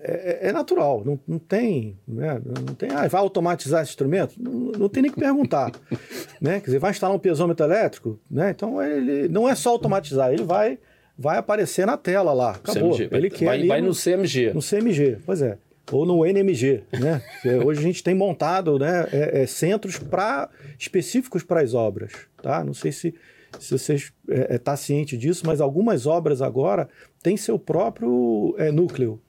é, 0.00 0.48
é, 0.48 0.52
natural, 0.52 1.02
não, 1.04 1.20
não 1.26 1.38
tem, 1.38 1.96
né? 2.06 2.40
não 2.44 2.74
tem, 2.74 2.90
ah, 2.90 3.06
vai 3.06 3.20
automatizar 3.20 3.82
esse 3.82 3.90
instrumento? 3.90 4.34
Não, 4.38 4.72
não 4.72 4.88
tem 4.88 5.02
nem 5.02 5.12
que 5.12 5.18
perguntar, 5.18 5.72
né? 6.40 6.60
Quer 6.60 6.66
dizer, 6.66 6.78
vai 6.78 6.90
instalar 6.90 7.14
um 7.14 7.20
pesômetro 7.20 7.64
elétrico, 7.64 8.18
né? 8.30 8.50
Então 8.50 8.82
ele 8.82 9.28
não 9.28 9.48
é 9.48 9.54
só 9.54 9.70
automatizar, 9.70 10.32
ele 10.32 10.44
vai 10.44 10.78
vai 11.16 11.38
aparecer 11.38 11.86
na 11.86 11.96
tela 11.96 12.32
lá, 12.32 12.52
acabou. 12.52 12.96
CMG, 12.96 13.08
ele 13.12 13.30
quer 13.30 13.44
vai, 13.44 13.66
vai 13.66 13.80
no, 13.80 13.88
no 13.88 13.94
CMG. 13.94 14.52
No 14.52 14.60
CMG, 14.60 15.18
pois 15.24 15.40
é. 15.42 15.58
Ou 15.92 16.06
no 16.06 16.24
NMG, 16.24 16.82
né? 16.98 17.22
Hoje 17.62 17.80
a 17.80 17.82
gente 17.82 18.02
tem 18.02 18.14
montado 18.14 18.78
né, 18.78 19.06
é, 19.12 19.42
é, 19.42 19.46
centros 19.46 19.98
pra, 19.98 20.48
específicos 20.78 21.42
para 21.42 21.60
as 21.60 21.74
obras, 21.74 22.12
tá? 22.42 22.64
Não 22.64 22.72
sei 22.72 22.90
se, 22.90 23.14
se 23.58 23.76
você 23.76 23.94
está 23.94 24.12
é, 24.28 24.54
é 24.54 24.58
tá 24.58 24.76
ciente 24.76 25.16
disso, 25.16 25.44
mas 25.46 25.60
algumas 25.60 26.06
obras 26.06 26.42
agora 26.42 26.88
têm 27.22 27.36
seu 27.36 27.58
próprio 27.58 28.54
é, 28.58 28.70
núcleo, 28.70 29.20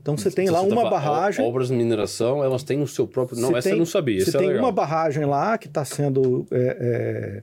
então 0.00 0.16
você 0.16 0.30
tem 0.30 0.48
lá 0.48 0.62
uma 0.62 0.88
barragem. 0.88 1.44
Obras 1.44 1.68
de 1.68 1.74
mineração, 1.74 2.42
elas 2.42 2.62
têm 2.62 2.80
o 2.80 2.86
seu 2.86 3.06
próprio. 3.06 3.38
Não, 3.38 3.56
essa 3.56 3.68
tem, 3.68 3.72
eu 3.72 3.78
não 3.78 3.86
sabia. 3.86 4.24
Você 4.24 4.32
tem 4.32 4.48
legal. 4.48 4.64
uma 4.64 4.72
barragem 4.72 5.24
lá 5.24 5.58
que 5.58 5.66
está 5.66 5.84
sendo. 5.84 6.46
É, 6.50 7.42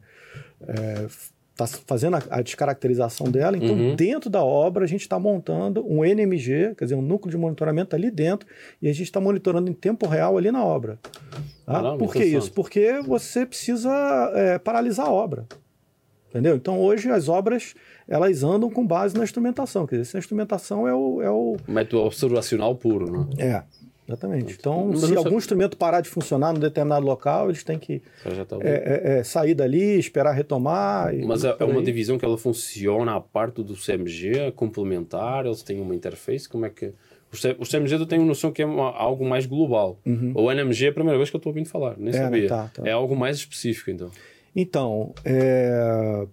é, 0.68 0.72
é, 0.72 1.08
tá 1.56 1.66
fazendo 1.66 2.16
a, 2.16 2.24
a, 2.30 2.42
descaracterização 2.42 3.32
dela. 3.32 3.58
Então, 3.58 3.76
uhum. 3.76 3.96
dentro 3.96 4.30
da 4.30 4.44
obra, 4.44 4.86
a 4.86 4.88
gente 4.88 5.02
está 5.02 5.20
montando 5.20 5.84
um 5.88 6.06
NMG, 6.06 6.76
quer 6.78 6.86
dizer, 6.86 6.96
um 6.96 7.02
núcleo 7.02 7.32
de 7.32 7.38
monitoramento 7.38 7.96
ali 7.96 8.12
dentro, 8.12 8.48
e 8.80 8.88
a 8.88 8.94
gente 8.94 9.06
está 9.06 9.20
monitorando 9.20 9.70
em 9.70 9.74
tempo 9.74 10.08
real 10.08 10.38
ali 10.38 10.52
na 10.52 10.64
obra. 10.64 11.00
Tá? 11.66 11.74
Caramba, 11.74 11.98
Por 11.98 12.14
que 12.14 12.24
isso? 12.24 12.52
Porque 12.52 13.02
você 13.02 13.44
precisa 13.44 13.92
é, 14.36 14.60
paralisar 14.60 15.08
a 15.08 15.12
obra. 15.12 15.48
Entendeu? 16.30 16.56
Então, 16.56 16.80
hoje, 16.80 17.10
as 17.10 17.30
obras 17.30 17.74
elas 18.08 18.44
andam 18.44 18.70
com 18.70 18.86
base 18.86 19.16
na 19.16 19.24
instrumentação. 19.24 19.86
Quer 19.86 19.98
dizer, 19.98 20.10
essa 20.10 20.18
instrumentação 20.18 20.88
é 20.88 20.94
o. 20.94 21.22
É 21.22 21.30
o... 21.30 21.58
Método 21.68 22.04
observacional 22.04 22.76
puro, 22.76 23.12
né? 23.12 23.28
É. 23.38 23.64
Exatamente. 24.08 24.56
Então, 24.58 24.88
Mas 24.88 25.02
se 25.02 25.18
algum 25.18 25.38
instrumento 25.38 25.76
parar 25.76 26.00
de 26.00 26.08
funcionar 26.08 26.54
num 26.54 26.60
determinado 26.60 27.06
local, 27.06 27.50
eles 27.50 27.62
têm 27.62 27.78
que 27.78 28.02
tá 28.24 28.30
é, 28.62 28.70
é, 28.70 29.18
é, 29.20 29.24
sair 29.24 29.54
dali, 29.54 30.00
esperar 30.00 30.32
retomar. 30.32 31.14
Mas 31.26 31.44
é, 31.44 31.54
é 31.60 31.66
uma 31.66 31.84
divisão 31.84 32.18
que 32.18 32.24
ela 32.24 32.38
funciona 32.38 33.18
a 33.18 33.20
parte 33.20 33.62
do 33.62 33.76
CMG, 33.76 34.54
complementar, 34.56 35.46
eles 35.46 35.62
têm 35.62 35.82
uma 35.82 35.94
interface, 35.94 36.48
como 36.48 36.66
é 36.66 36.70
que... 36.70 36.94
O 37.60 37.66
CMG 37.66 37.96
eu 37.96 38.06
tenho 38.06 38.24
noção 38.24 38.54
que 38.54 38.62
é 38.62 38.66
uma, 38.66 38.90
algo 38.92 39.28
mais 39.28 39.46
global. 39.46 40.00
Uhum. 40.06 40.32
O 40.34 40.50
NMG 40.50 40.86
é 40.86 40.90
a 40.90 40.94
primeira 40.94 41.18
vez 41.18 41.30
que 41.30 41.36
eu 41.36 41.40
estou 41.40 41.50
ouvindo 41.50 41.68
falar, 41.68 41.96
nem 41.98 42.10
é, 42.10 42.14
sabia. 42.14 42.48
Tá, 42.48 42.72
tá. 42.74 42.88
É 42.88 42.94
algo 42.94 43.18
mais 43.18 43.36
específico, 43.36 43.92
então. 43.92 44.10
Então, 44.60 45.14
é 45.24 46.28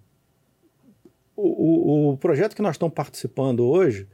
o, 1.35 2.13
o, 2.13 2.17
projeto 2.17 2.55
que 2.55 2.61
nós 2.61 2.75
estamos 2.75 2.95
participando 2.95 3.59
hoje, 3.67 4.07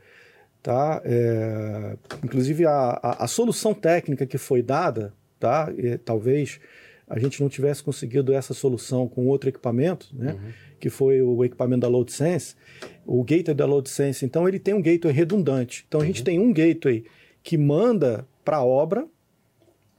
tá? 0.61 1.01
É, 1.05 1.95
inclusive 2.21 2.65
a, 2.65 2.99
a, 3.01 3.23
a, 3.23 3.27
solução 3.27 3.73
técnica 3.73 4.25
que 4.25 4.37
foi 4.37 4.61
dada, 4.61 5.13
tá? 5.39 5.71
E, 5.77 5.97
talvez 5.97 6.59
a 7.07 7.19
gente 7.19 7.41
não 7.41 7.47
tivesse 7.47 7.81
conseguido 7.83 8.33
essa 8.33 8.53
solução 8.53 9.07
com 9.07 9.27
outro 9.27 9.49
equipamento, 9.49 10.09
né? 10.13 10.33
Uhum. 10.33 10.51
Que 10.77 10.89
foi 10.89 11.21
o 11.21 11.45
equipamento 11.45 11.81
da 11.81 11.87
LoadSense, 11.87 12.55
o 13.05 13.23
gateway 13.23 13.55
da 13.55 13.65
LoadSense. 13.65 14.25
Então 14.25 14.47
ele 14.47 14.59
tem 14.59 14.73
um 14.73 14.81
gateway 14.81 15.13
redundante. 15.13 15.85
Então 15.87 16.01
a 16.01 16.05
gente 16.05 16.19
uhum. 16.19 16.25
tem 16.25 16.39
um 16.39 16.51
gateway 16.51 17.05
que 17.43 17.57
manda 17.57 18.27
para 18.43 18.57
a 18.57 18.65
obra, 18.65 19.07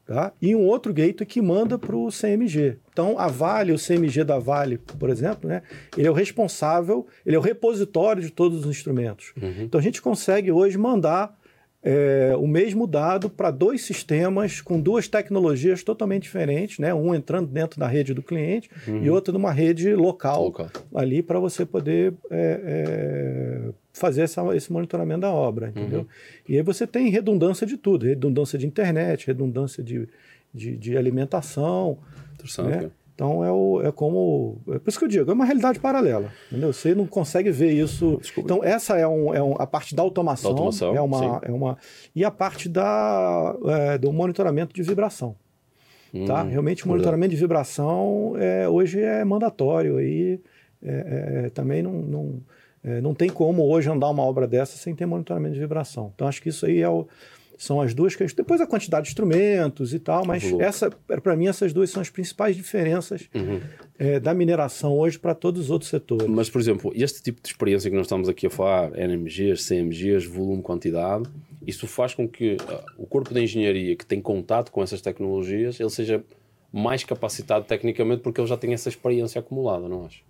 tá? 0.07 0.33
E 0.41 0.55
um 0.55 0.67
outro 0.67 0.93
gateway 0.93 1.27
que 1.27 1.41
manda 1.41 1.79
para 1.79 1.97
o 1.97 2.09
CMG. 2.09 2.79
Então, 2.93 3.19
a 3.19 3.29
Vale, 3.29 3.73
o 3.73 3.79
CMG 3.79 4.25
da 4.25 4.39
Vale, 4.39 4.79
por 4.79 5.09
exemplo, 5.09 5.49
né, 5.49 5.63
ele 5.97 6.07
é 6.07 6.11
o 6.11 6.15
responsável, 6.15 7.07
ele 7.25 7.37
é 7.37 7.39
o 7.39 7.43
repositório 7.43 8.23
de 8.23 8.31
todos 8.31 8.61
os 8.61 8.67
instrumentos. 8.67 9.33
Uhum. 9.41 9.63
Então, 9.63 9.79
a 9.81 9.83
gente 9.83 10.03
consegue 10.03 10.51
hoje 10.51 10.77
mandar 10.77 11.37
é, 11.83 12.35
o 12.39 12.47
mesmo 12.47 12.87
dado 12.87 13.29
para 13.29 13.51
dois 13.51 13.83
sistemas 13.83 14.61
com 14.61 14.81
duas 14.81 15.09
tecnologias 15.09 15.83
totalmente 15.83 16.23
diferentes, 16.23 16.79
né? 16.79 16.95
um 16.95 17.15
entrando 17.15 17.49
dentro 17.49 17.81
da 17.81 17.89
rede 17.89 18.15
do 18.15 18.23
cliente 18.23 18.71
uhum. 18.87 19.03
e 19.03 19.11
outro 19.11 19.33
numa 19.33 19.51
rede 19.51 19.93
local, 19.95 20.45
local. 20.45 20.71
ali 20.95 21.23
para 21.23 21.41
você 21.41 21.67
poder 21.67 22.15
é, 22.31 22.61
é, 22.65 23.73
fazer 23.93 24.23
essa, 24.23 24.43
esse 24.57 24.73
monitoramento 24.73 25.21
da 25.21 25.31
obra, 25.31 25.69
entendeu? 25.69 26.01
Uhum. 26.01 26.07
E 26.49 26.57
aí 26.57 26.63
você 26.63 26.87
tem 26.87 27.09
redundância 27.11 27.67
de 27.67 27.77
tudo, 27.77 28.07
redundância 28.07 28.59
de 28.59 28.67
internet, 28.67 29.27
redundância 29.27 29.83
de, 29.83 30.09
de, 30.53 30.77
de 30.77 30.97
alimentação, 30.97 31.99
né? 32.59 32.91
Então 33.15 33.45
é, 33.45 33.53
o, 33.53 33.83
é 33.83 33.93
como. 33.93 34.59
É 34.69 34.79
por 34.79 34.89
isso 34.89 34.99
que 34.99 35.05
eu 35.05 35.09
digo, 35.09 35.31
é 35.31 35.35
uma 35.35 35.45
realidade 35.45 35.79
paralela. 35.79 36.33
Entendeu? 36.51 36.73
Você 36.73 36.95
não 36.95 37.07
consegue 37.07 37.51
ver 37.51 37.71
isso. 37.71 38.19
Desculpa. 38.21 38.47
Então, 38.53 38.65
essa 38.65 38.97
é, 38.97 39.07
um, 39.07 39.35
é 39.35 39.43
um, 39.43 39.55
a 39.59 39.67
parte 39.67 39.95
da 39.95 40.03
automação. 40.03 40.55
Da 40.55 40.61
automação 40.61 40.97
é, 40.97 41.01
uma, 41.01 41.41
é 41.45 41.53
uma. 41.53 41.79
E 42.17 42.25
a 42.25 42.31
parte 42.31 42.69
da, 42.69 43.55
é, 43.67 43.99
do 43.99 44.13
monitoramento 44.13 44.75
de 44.75 44.83
vibração. 44.83 45.37
Hum, 46.13 46.25
tá? 46.25 46.43
Realmente, 46.43 46.85
o 46.85 46.89
monitoramento 46.89 47.35
de 47.35 47.41
vibração 47.41 48.35
é, 48.39 48.69
hoje 48.69 49.01
é 49.01 49.25
mandatório. 49.25 49.99
Aí 49.99 50.41
é, 50.83 51.45
é, 51.45 51.51
também 51.51 51.83
não, 51.83 51.93
não, 51.93 52.41
é, 52.85 53.01
não 53.01 53.15
tem 53.15 53.29
como 53.29 53.63
hoje 53.63 53.89
andar 53.89 54.11
uma 54.11 54.23
obra 54.23 54.47
dessa 54.47 54.77
sem 54.77 54.95
ter 54.95 55.07
monitoramento 55.07 55.55
de 55.55 55.61
vibração. 55.61 56.13
Então, 56.15 56.27
acho 56.27 56.43
que 56.43 56.49
isso 56.49 56.67
aí 56.67 56.81
é 56.81 56.89
o 56.89 57.07
são 57.63 57.81
as 57.81 57.95
duas 57.95 58.17
questões. 58.17 58.35
Depois 58.35 58.61
a 58.61 58.67
quantidade 58.67 59.05
de 59.05 59.11
instrumentos 59.11 59.95
e 59.95 60.01
tal, 60.01 60.27
mas 60.27 60.43
essa, 60.59 60.91
para 60.91 61.37
mim, 61.37 61.47
essas 61.47 61.73
duas 61.73 61.91
são 61.91 62.03
as 62.03 62.11
principais 62.11 62.57
diferenças 62.57 63.29
uhum. 63.33 63.61
é, 63.97 64.19
da 64.19 64.35
mineração 64.35 64.99
hoje 64.99 65.17
para 65.17 65.33
todos 65.33 65.63
os 65.63 65.71
outros 65.71 65.89
setores. 65.89 66.27
Mas, 66.27 66.51
por 66.51 66.61
exemplo, 66.61 66.93
este 66.93 67.23
tipo 67.23 67.41
de 67.41 67.49
experiência 67.49 67.89
que 67.89 67.95
nós 67.95 68.07
estamos 68.07 68.29
aqui 68.29 68.49
a 68.49 68.51
falar, 68.51 68.91
NMGs, 68.99 69.65
CMGs, 69.69 70.27
volume, 70.27 70.61
quantidade, 70.61 71.31
isso 71.65 71.87
faz 71.87 72.15
com 72.15 72.27
que 72.27 72.55
uh, 72.55 72.85
o 72.99 73.07
corpo 73.07 73.33
de 73.33 73.41
engenharia 73.41 73.95
que 73.95 74.05
tem 74.05 74.21
contato 74.21 74.73
com 74.73 74.83
essas 74.83 75.01
tecnologias, 75.01 75.79
ele 75.79 75.91
seja 75.91 76.25
mais 76.73 77.05
capacitado 77.05 77.65
tecnicamente 77.65 78.23
porque 78.23 78.41
ele 78.41 78.49
já 78.49 78.57
tem 78.57 78.75
essa 78.75 78.89
experiência 78.89 79.39
acumulada, 79.39 79.89
não 79.89 80.05
acho? 80.05 80.25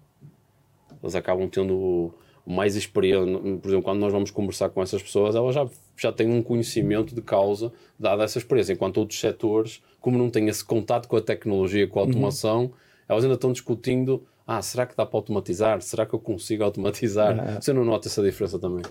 Eles 1.03 1.15
acabam 1.15 1.49
tendo 1.49 2.13
mais 2.47 2.75
experiente, 2.75 3.59
por 3.59 3.69
exemplo, 3.69 3.83
quando 3.83 4.01
nós 4.01 4.13
vamos 4.13 4.31
conversar 4.31 4.69
com 4.71 4.83
essas 4.83 5.03
pessoas, 5.03 5.35
elas 5.35 5.55
já, 5.55 5.69
já 5.97 6.13
têm 6.13 6.29
um 6.29 6.43
conhecimento 6.43 7.15
de 7.15 7.23
causa 7.23 7.73
dada 7.99 8.25
essa 8.25 8.39
experiência, 8.39 8.73
enquanto 8.73 8.99
outros 8.99 9.21
setores, 9.21 9.83
como 10.01 10.19
não 10.19 10.29
têm 10.29 10.49
esse 10.49 10.65
contato 10.65 11.09
com 11.09 11.17
a 11.17 11.21
tecnologia, 11.21 11.87
com 11.87 12.01
a 12.01 12.03
automação, 12.03 12.63
uhum. 12.63 12.73
elas 13.09 13.25
ainda 13.25 13.37
estão 13.37 13.53
discutindo, 13.53 14.25
ah, 14.47 14.61
será 14.61 14.87
que 14.87 14.97
dá 14.97 15.07
para 15.07 15.17
automatizar? 15.17 15.81
Será 15.83 16.05
que 16.05 16.15
eu 16.15 16.19
consigo 16.19 16.65
automatizar? 16.65 17.39
É. 17.39 17.61
Você 17.61 17.73
não 17.73 17.85
nota 17.85 18.09
essa 18.09 18.23
diferença 18.23 18.59
também? 18.59 18.83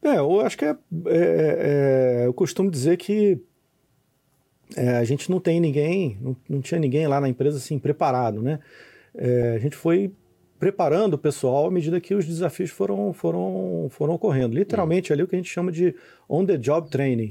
É, 0.00 0.18
eu 0.18 0.40
acho 0.40 0.56
que 0.56 0.64
é, 0.64 0.76
é, 1.06 2.22
é 2.22 2.26
eu 2.26 2.32
costumo 2.32 2.70
dizer 2.70 2.96
que 2.96 3.42
é, 4.76 4.96
a 4.96 5.04
gente 5.04 5.30
não 5.30 5.40
tem 5.40 5.60
ninguém, 5.60 6.16
não, 6.20 6.36
não 6.48 6.60
tinha 6.60 6.78
ninguém 6.78 7.06
lá 7.06 7.20
na 7.20 7.28
empresa 7.28 7.58
assim 7.58 7.78
preparado, 7.78 8.40
né? 8.40 8.60
É, 9.14 9.54
a 9.56 9.58
gente 9.58 9.74
foi 9.74 10.12
preparando 10.58 11.14
o 11.14 11.18
pessoal 11.18 11.66
à 11.66 11.70
medida 11.70 12.00
que 12.00 12.14
os 12.14 12.26
desafios 12.26 12.70
foram, 12.70 13.12
foram, 13.12 13.86
foram 13.90 14.14
ocorrendo. 14.14 14.54
Literalmente 14.54 15.12
ali 15.12 15.22
o 15.22 15.28
que 15.28 15.36
a 15.36 15.38
gente 15.38 15.50
chama 15.50 15.70
de 15.70 15.94
on-the-job 16.28 16.90
training. 16.90 17.30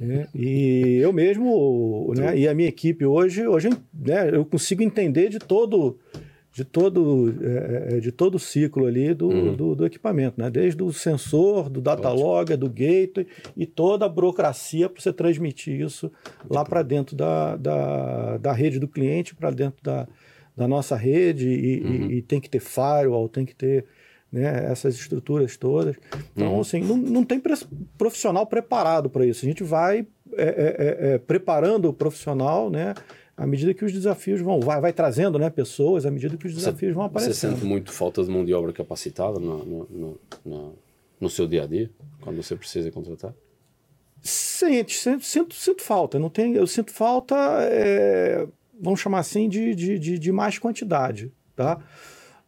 Né? 0.00 0.28
E 0.34 0.98
eu 1.02 1.12
mesmo, 1.12 2.12
né, 2.16 2.38
e 2.38 2.48
a 2.48 2.54
minha 2.54 2.68
equipe 2.68 3.04
hoje, 3.04 3.46
hoje 3.46 3.70
né, 3.92 4.30
eu 4.32 4.44
consigo 4.44 4.82
entender 4.82 5.28
de 5.28 5.38
todo 5.38 5.98
de 6.54 6.64
todo 6.64 7.34
é, 7.42 7.96
é 7.96 8.00
de 8.00 8.12
todo 8.12 8.36
o 8.36 8.38
ciclo 8.38 8.86
ali 8.86 9.12
do, 9.12 9.26
uhum. 9.26 9.56
do, 9.56 9.74
do, 9.74 9.84
equipamento, 9.84 10.40
né? 10.40 10.48
desde 10.48 10.80
o 10.84 10.92
sensor, 10.92 11.68
do 11.68 11.80
data 11.80 12.08
logger, 12.10 12.56
do 12.56 12.68
gateway 12.68 13.26
e 13.56 13.66
toda 13.66 14.06
a 14.06 14.08
burocracia 14.08 14.88
para 14.88 15.02
você 15.02 15.12
transmitir 15.12 15.80
isso 15.80 16.12
lá 16.48 16.64
para 16.64 16.82
dentro 16.82 17.16
da, 17.16 17.56
da, 17.56 18.36
da 18.36 18.52
rede 18.52 18.78
do 18.78 18.86
cliente, 18.86 19.34
para 19.34 19.50
dentro 19.50 19.82
da, 19.82 20.06
da 20.56 20.68
nossa 20.68 20.96
rede 20.96 21.48
e, 21.48 21.80
uhum. 21.82 22.10
e, 22.10 22.14
e 22.16 22.22
tem 22.22 22.40
que 22.40 22.48
ter 22.48 22.60
firewall, 22.60 23.28
tem 23.28 23.44
que 23.44 23.54
ter 23.54 23.84
né, 24.30 24.70
essas 24.70 24.94
estruturas 24.94 25.56
todas. 25.56 25.96
Então, 26.34 26.54
uhum. 26.54 26.60
assim, 26.60 26.80
não, 26.80 26.96
não 26.96 27.24
tem 27.24 27.40
profissional 27.96 28.46
preparado 28.46 29.08
para 29.08 29.26
isso. 29.26 29.44
A 29.44 29.48
gente 29.48 29.62
vai 29.62 30.06
é, 30.32 30.42
é, 30.42 30.46
é, 30.46 31.14
é, 31.14 31.18
preparando 31.18 31.88
o 31.88 31.92
profissional, 31.92 32.70
né? 32.70 32.94
À 33.36 33.46
medida 33.46 33.74
que 33.74 33.84
os 33.84 33.92
desafios 33.92 34.40
vão, 34.40 34.60
vai, 34.60 34.80
vai 34.80 34.92
trazendo 34.92 35.40
né, 35.40 35.50
pessoas, 35.50 36.06
à 36.06 36.10
medida 36.10 36.36
que 36.36 36.46
os 36.46 36.54
desafios 36.54 36.92
você, 36.92 36.94
vão 36.94 37.04
aparecendo. 37.04 37.34
Você 37.34 37.56
sente 37.56 37.64
muito 37.64 37.92
falta 37.92 38.22
de 38.22 38.30
mão 38.30 38.44
de 38.44 38.54
obra 38.54 38.72
capacitada 38.72 39.40
no, 39.40 39.64
no, 39.64 39.88
no, 39.90 40.20
no, 40.44 40.72
no 41.20 41.30
seu 41.30 41.44
dia 41.46 41.64
a 41.64 41.66
dia, 41.66 41.90
quando 42.20 42.40
você 42.40 42.54
precisa 42.54 42.92
contratar? 42.92 43.34
Sente, 44.22 44.94
sinto, 44.94 45.24
sinto, 45.24 45.54
sinto 45.54 45.82
falta. 45.82 46.16
Não 46.16 46.30
tem, 46.30 46.54
eu 46.54 46.66
sinto 46.66 46.92
falta. 46.92 47.34
É 47.62 48.46
vamos 48.84 49.00
chamar 49.00 49.20
assim, 49.20 49.48
de, 49.48 49.74
de, 49.74 49.98
de, 49.98 50.18
de 50.18 50.32
mais 50.32 50.58
quantidade, 50.58 51.32
tá? 51.56 51.80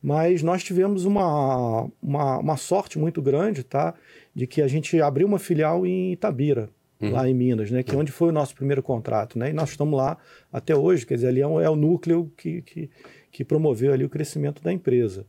Mas 0.03 0.43
nós 0.43 0.63
tivemos 0.63 1.05
uma, 1.05 1.89
uma, 2.01 2.39
uma, 2.39 2.57
sorte 2.57 2.99
muito 2.99 3.21
grande, 3.23 3.65
tá? 3.65 3.95
De 4.35 4.47
que 4.47 4.61
a 4.61 4.69
gente 4.69 5.01
abriu 5.01 5.27
uma 5.27 5.39
filial 5.39 5.87
em 5.87 6.13
Itabira, 6.13 6.69
uhum. 7.01 7.11
lá 7.11 7.29
em 7.29 7.35
Minas, 7.35 7.71
né? 7.71 7.83
Que 7.83 7.95
é 7.95 7.99
onde 7.99 8.13
foi 8.13 8.29
o 8.29 8.33
nosso 8.33 8.55
primeiro 8.55 8.83
contrato, 8.83 9.39
né? 9.39 9.51
E 9.51 9.53
nós 9.53 9.71
estamos 9.71 9.97
lá 9.97 10.19
até 10.53 10.77
hoje, 10.77 11.07
quer 11.07 11.15
dizer, 11.15 11.29
ali 11.29 11.41
é, 11.41 11.47
um, 11.47 11.61
é 11.61 11.69
o 11.69 11.75
núcleo 11.75 12.31
que, 12.37 12.63
que, 12.63 12.91
que 13.33 13.45
promoveu 13.45 13.93
ali 13.93 14.05
o 14.05 14.09
crescimento 14.09 14.63
da 14.63 14.73
empresa. 14.73 15.27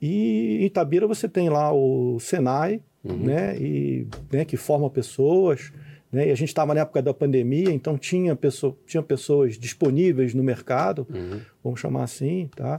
E 0.00 0.58
em 0.62 0.64
Itabira 0.64 1.06
você 1.06 1.28
tem 1.28 1.50
lá 1.50 1.72
o 1.72 2.18
Senai, 2.20 2.80
uhum. 3.04 3.16
né? 3.16 3.58
E, 3.58 4.06
né, 4.32 4.44
que 4.44 4.56
forma 4.56 4.88
pessoas, 4.88 5.72
né? 6.12 6.28
E 6.28 6.30
a 6.30 6.34
gente 6.34 6.48
estava 6.48 6.74
na 6.74 6.80
época 6.80 7.00
da 7.00 7.14
pandemia, 7.14 7.70
então 7.70 7.96
tinha, 7.96 8.34
pessoa, 8.34 8.76
tinha 8.86 9.02
pessoas 9.02 9.58
disponíveis 9.58 10.34
no 10.34 10.42
mercado, 10.42 11.06
uhum. 11.12 11.40
vamos 11.62 11.80
chamar 11.80 12.04
assim, 12.04 12.48
tá? 12.56 12.76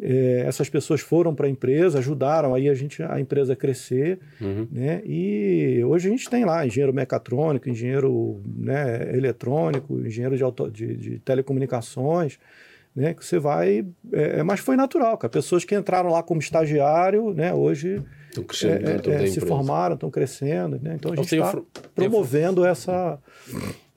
É, 0.00 0.44
essas 0.46 0.70
pessoas 0.70 1.02
foram 1.02 1.34
para 1.34 1.46
a 1.46 1.50
empresa, 1.50 1.98
ajudaram 1.98 2.54
aí 2.54 2.68
a 2.68 2.74
gente 2.74 3.02
a 3.02 3.20
empresa 3.20 3.52
a 3.52 3.56
crescer, 3.56 4.18
uhum. 4.40 4.66
né? 4.72 5.02
E 5.04 5.82
hoje 5.84 6.08
a 6.08 6.10
gente 6.10 6.28
tem 6.30 6.44
lá 6.44 6.66
engenheiro 6.66 6.94
mecatrônico, 6.94 7.68
engenheiro 7.68 8.40
né, 8.44 9.14
eletrônico, 9.14 10.00
engenheiro 10.00 10.36
de, 10.36 10.42
auto, 10.42 10.70
de, 10.70 10.96
de 10.96 11.18
telecomunicações, 11.18 12.38
né? 12.94 13.14
Que 13.14 13.24
você 13.24 13.38
vai, 13.38 13.86
é, 14.12 14.40
é 14.40 14.42
mas 14.42 14.60
foi 14.60 14.76
natural, 14.76 15.16
cara. 15.18 15.30
Pessoas 15.30 15.64
que 15.64 15.74
entraram 15.74 16.10
lá 16.10 16.22
como 16.22 16.40
estagiário, 16.40 17.32
né? 17.34 17.52
Hoje 17.52 18.02
Estão 18.32 18.44
crescendo 18.44 18.88
é, 18.88 18.94
é, 18.94 19.18
da 19.18 19.26
Se 19.26 19.40
formaram, 19.40 19.94
estão 19.94 20.10
crescendo, 20.10 20.80
né? 20.80 20.94
Então 20.94 21.12
a 21.12 21.16
gente 21.16 21.34
está 21.34 21.62
promovendo 21.94 22.64
essa, 22.64 23.18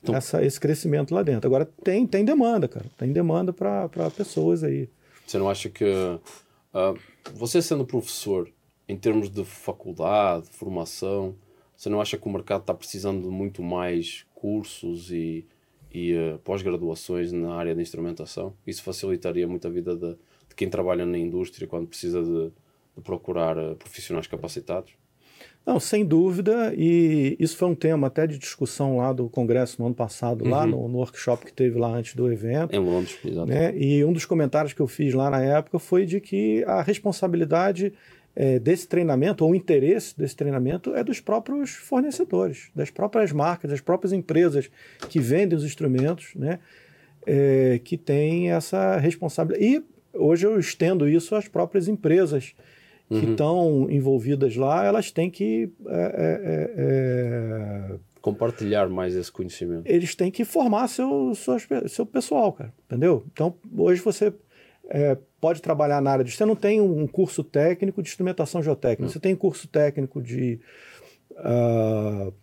então, 0.04 0.14
essa, 0.14 0.44
esse 0.44 0.60
crescimento 0.60 1.16
lá 1.16 1.24
dentro. 1.24 1.48
Agora 1.48 1.66
tem, 1.84 2.06
tem 2.06 2.26
demanda, 2.26 2.68
cara. 2.68 2.86
Tem 2.98 3.12
demanda 3.12 3.54
para 3.54 3.90
pessoas 4.16 4.64
aí. 4.64 4.90
Você 5.26 5.38
não 5.38 5.50
acha 5.50 5.70
que 5.70 5.86
uh, 5.86 7.00
você 7.34 7.62
sendo 7.62 7.86
professor, 7.86 8.50
em 8.88 8.98
termos 8.98 9.30
de 9.30 9.44
faculdade, 9.46 10.48
formação, 10.52 11.34
você 11.76 11.90
não 11.90 12.02
acha 12.02 12.18
que 12.18 12.28
o 12.28 12.32
mercado 12.32 12.62
está 12.62 12.74
precisando 12.74 13.22
de 13.22 13.30
muito 13.30 13.64
mais 13.64 14.26
cursos 14.36 15.12
e, 15.12 15.46
e 15.96 16.14
uh, 16.14 16.40
pós-graduações 16.44 17.32
na 17.32 17.54
área 17.56 17.74
de 17.74 17.82
instrumentação? 17.82 18.54
Isso 18.68 18.84
facilitaria 18.84 19.48
muito 19.48 19.68
a 19.68 19.72
vida 19.72 19.96
de, 19.96 20.12
de 20.50 20.56
quem 20.56 20.70
trabalha 20.70 21.06
na 21.06 21.18
indústria 21.18 21.68
quando 21.68 21.88
precisa 21.88 22.22
de 22.22 22.52
de 22.96 23.02
procurar 23.02 23.58
eh, 23.58 23.76
profissionais 23.76 24.26
capacitados? 24.26 24.94
Não, 25.66 25.80
sem 25.80 26.06
dúvida, 26.06 26.74
e 26.78 27.36
isso 27.40 27.58
foi 27.58 27.68
um 27.68 27.76
tema 27.76 28.08
até 28.08 28.28
de 28.28 28.38
discussão 28.38 28.98
lá 28.98 29.12
do 29.12 29.28
Congresso 29.28 29.78
no 29.80 29.88
ano 29.88 29.96
passado, 29.96 30.44
uhum. 30.44 30.52
lá 30.52 30.66
no, 30.66 30.88
no, 30.88 31.00
workshop 31.00 31.44
que 31.44 31.52
teve 31.52 31.80
lá 31.80 31.90
antes 31.90 32.14
do 32.14 32.32
evento. 32.32 32.74
Em 32.74 32.80
Londres, 32.80 33.18
exato. 33.26 33.48
Né? 33.48 33.76
E 33.76 34.06
um 34.06 34.14
dos 34.14 34.26
comentários 34.26 34.74
que 34.74 34.82
eu 34.82 34.88
fiz 34.88 35.14
lá 35.14 35.30
na 35.30 35.42
época 35.42 35.80
foi 35.80 36.06
de 36.06 36.22
que 36.22 36.64
a 36.66 36.84
responsabilidade 36.84 37.92
é, 38.36 38.60
desse 38.60 38.88
treinamento, 38.88 39.46
ou 39.46 39.52
o 39.52 39.56
interesse 39.56 40.18
desse 40.18 40.36
treinamento, 40.36 40.94
é 40.94 41.04
dos 41.04 41.20
próprios 41.20 41.72
fornecedores, 41.72 42.70
das 42.76 42.90
próprias 42.90 43.32
marcas, 43.32 43.72
das 43.72 43.82
próprias 43.82 44.12
empresas 44.12 44.70
que 45.10 45.20
vendem 45.20 45.58
os 45.58 45.64
instrumentos, 45.64 46.34
né? 46.36 46.60
É, 47.28 47.80
que 47.84 47.98
têm 47.98 48.52
essa 48.52 48.98
responsabilidade. 48.98 49.66
E 49.66 49.84
hoje 50.14 50.46
eu 50.46 50.60
estendo 50.60 51.10
isso 51.10 51.36
às 51.36 51.48
próprias 51.48 51.88
empresas 51.88 52.54
que 53.10 53.16
uhum. 53.26 53.32
estão 53.32 53.88
envolvidas 53.90 54.56
lá, 54.56 54.84
elas 54.84 55.12
têm 55.12 55.30
que. 55.30 55.72
É, 55.88 55.96
é, 55.96 56.42
é, 56.44 56.74
é, 56.78 57.96
Compartilhar 58.22 58.90
mais 58.90 59.16
esse 59.16 59.32
conhecimento. 59.32 59.84
Eles 59.86 60.16
têm 60.16 60.32
que 60.32 60.44
formar 60.44 60.88
seu, 60.88 61.34
seu, 61.36 61.58
seu 61.88 62.06
pessoal, 62.06 62.52
cara. 62.52 62.74
Entendeu? 62.88 63.24
Então, 63.32 63.56
hoje 63.78 64.02
você 64.02 64.34
é, 64.90 65.18
pode 65.40 65.62
trabalhar 65.62 66.02
na 66.02 66.12
área 66.12 66.26
de. 66.26 66.32
Você 66.32 66.46
não 66.46 66.56
tem 66.56 66.82
um 66.82 67.08
curso 67.08 67.44
técnico 67.44 68.02
de 68.02 68.10
instrumentação 68.10 68.62
geotécnica, 68.62 69.12
você 69.12 69.20
tem 69.20 69.36
curso 69.36 69.68
técnico 69.68 70.22
de. 70.22 70.60
Uh, 71.32 72.34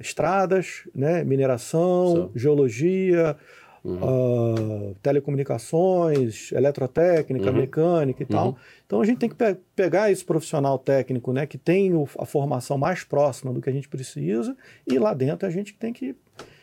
estradas, 0.00 0.88
né, 0.94 1.24
mineração, 1.24 2.30
geologia, 2.36 3.36
uhum. 3.84 4.90
uh, 4.90 4.96
telecomunicações, 5.02 6.52
eletrotécnica, 6.52 7.50
uhum. 7.50 7.56
mecânica 7.56 8.22
e 8.22 8.26
uhum. 8.26 8.30
tal. 8.30 8.58
Então 8.86 9.00
a 9.00 9.04
gente 9.04 9.18
tem 9.18 9.28
que 9.28 9.34
pe 9.34 9.56
pegar 9.74 10.10
esse 10.10 10.24
profissional 10.24 10.78
técnico, 10.78 11.32
né, 11.32 11.46
que 11.46 11.58
tem 11.58 11.94
o, 11.94 12.08
a 12.18 12.26
formação 12.26 12.76
mais 12.76 13.04
próxima 13.04 13.52
do 13.52 13.60
que 13.60 13.70
a 13.70 13.72
gente 13.72 13.88
precisa, 13.88 14.56
e 14.86 14.98
lá 14.98 15.14
dentro 15.14 15.46
a 15.46 15.50
gente 15.50 15.74
tem 15.74 15.92
que 15.92 16.14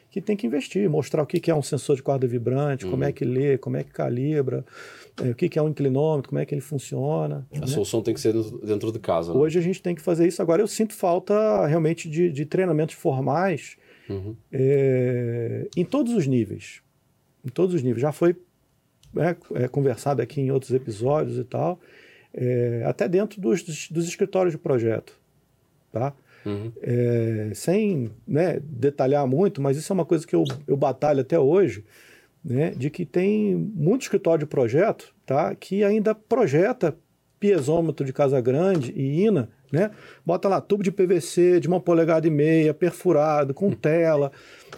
que 0.10 0.22
tem 0.22 0.38
que 0.38 0.48
investir, 0.48 0.90
mostrar 0.90 1.22
o 1.22 1.26
que, 1.26 1.42
que 1.42 1.52
é 1.52 1.56
um 1.56 1.62
sensor 1.62 1.98
de 1.98 2.02
corda 2.02 2.26
vibrante, 2.26 2.86
como 2.86 3.04
é 3.04 3.08
uhum. 3.08 3.14
que 3.14 3.26
lê, 3.26 3.58
como 3.58 3.76
é 3.76 3.84
que 3.84 3.92
calibra, 3.92 4.64
é, 5.24 5.30
o 5.30 5.36
que, 5.36 5.58
é 5.58 5.62
um 5.62 5.70
inclinômetro, 5.70 6.30
como 6.30 6.40
é 6.40 6.46
que 6.46 6.54
ele 6.54 6.62
funciona. 6.62 7.48
A 7.56 7.60
né? 7.60 7.68
solução 7.68 8.02
tem 8.02 8.14
que 8.14 8.20
ser 8.20 8.34
dentro 8.64 8.92
de 8.92 9.00
casa. 9.00 9.34
Né? 9.34 9.40
Hoje 9.40 9.60
a 9.60 9.62
gente 9.62 9.82
tem 9.82 9.96
que 9.96 10.02
fazer 10.02 10.28
isso. 10.28 10.42
Agora 10.42 10.62
eu 10.62 10.68
sinto 10.68 10.94
falta 10.94 11.66
realmente 11.68 12.10
de, 12.10 12.32
de 12.32 12.46
treinamentos 12.46 12.96
formais 12.96 13.78
uhum. 14.10 14.36
é, 14.52 15.68
em 15.76 15.86
todos 15.86 16.14
os 16.14 16.28
níveis 16.28 16.84
em 17.46 17.50
todos 17.50 17.76
os 17.76 17.84
níveis. 17.84 18.02
Já 18.02 18.12
foi 18.12 18.36
né, 19.14 19.36
é, 19.54 19.68
conversado 19.68 20.22
aqui 20.22 20.42
em 20.42 20.52
outros 20.52 20.72
episódios 20.72 21.38
e 21.38 21.44
tal, 21.44 21.80
é, 22.34 22.84
até 22.86 23.08
dentro 23.08 23.40
dos, 23.40 23.64
dos 23.90 24.08
escritórios 24.08 24.54
de 24.54 24.58
projeto, 24.58 25.18
tá? 25.92 26.14
Uhum. 26.46 26.72
É, 26.82 27.52
sem 27.56 28.12
né, 28.28 28.60
detalhar 28.62 29.26
muito, 29.26 29.62
mas 29.62 29.78
isso 29.78 29.92
é 29.92 29.96
uma 29.96 30.06
coisa 30.06 30.28
que 30.28 30.36
eu, 30.36 30.44
eu 30.68 30.76
batalho 30.76 31.22
até 31.22 31.40
hoje, 31.40 31.84
né, 32.46 32.70
de 32.72 32.92
que 32.92 33.06
tem 33.06 33.56
muito 33.56 34.04
escritório 34.04 34.42
de 34.42 34.46
projeto 34.46 35.16
tá, 35.26 35.56
que 35.56 35.84
ainda 35.84 36.14
projeta 36.14 36.96
piezômetro 37.40 38.06
de 38.06 38.14
casa 38.14 38.40
grande 38.40 38.94
e 38.96 39.26
INA, 39.26 39.50
né? 39.72 39.92
Bota 40.26 40.48
lá 40.48 40.62
tubo 40.62 40.84
de 40.84 40.92
PVC 40.92 41.60
de 41.60 41.68
uma 41.68 41.80
polegada 41.82 42.28
e 42.28 42.30
meia, 42.30 42.74
perfurado, 42.74 43.54
com 43.54 43.72
tela. 43.72 44.32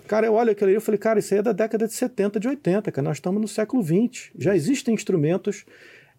Cara, 0.08 0.26
eu 0.26 0.34
olho 0.34 0.52
aquilo 0.52 0.70
ali 0.70 0.78
e 0.78 0.82
falei, 0.82 0.98
cara, 0.98 1.20
isso 1.20 1.34
aí 1.34 1.40
é 1.40 1.44
da 1.44 1.52
década 1.52 1.88
de 1.88 1.94
70, 1.94 2.40
de 2.40 2.48
80, 2.48 2.92
cara. 2.92 3.08
Nós 3.08 3.18
estamos 3.18 3.42
no 3.42 3.48
século 3.48 3.84
20. 3.84 4.32
Já 4.38 4.56
existem 4.56 4.94
instrumentos 4.94 5.66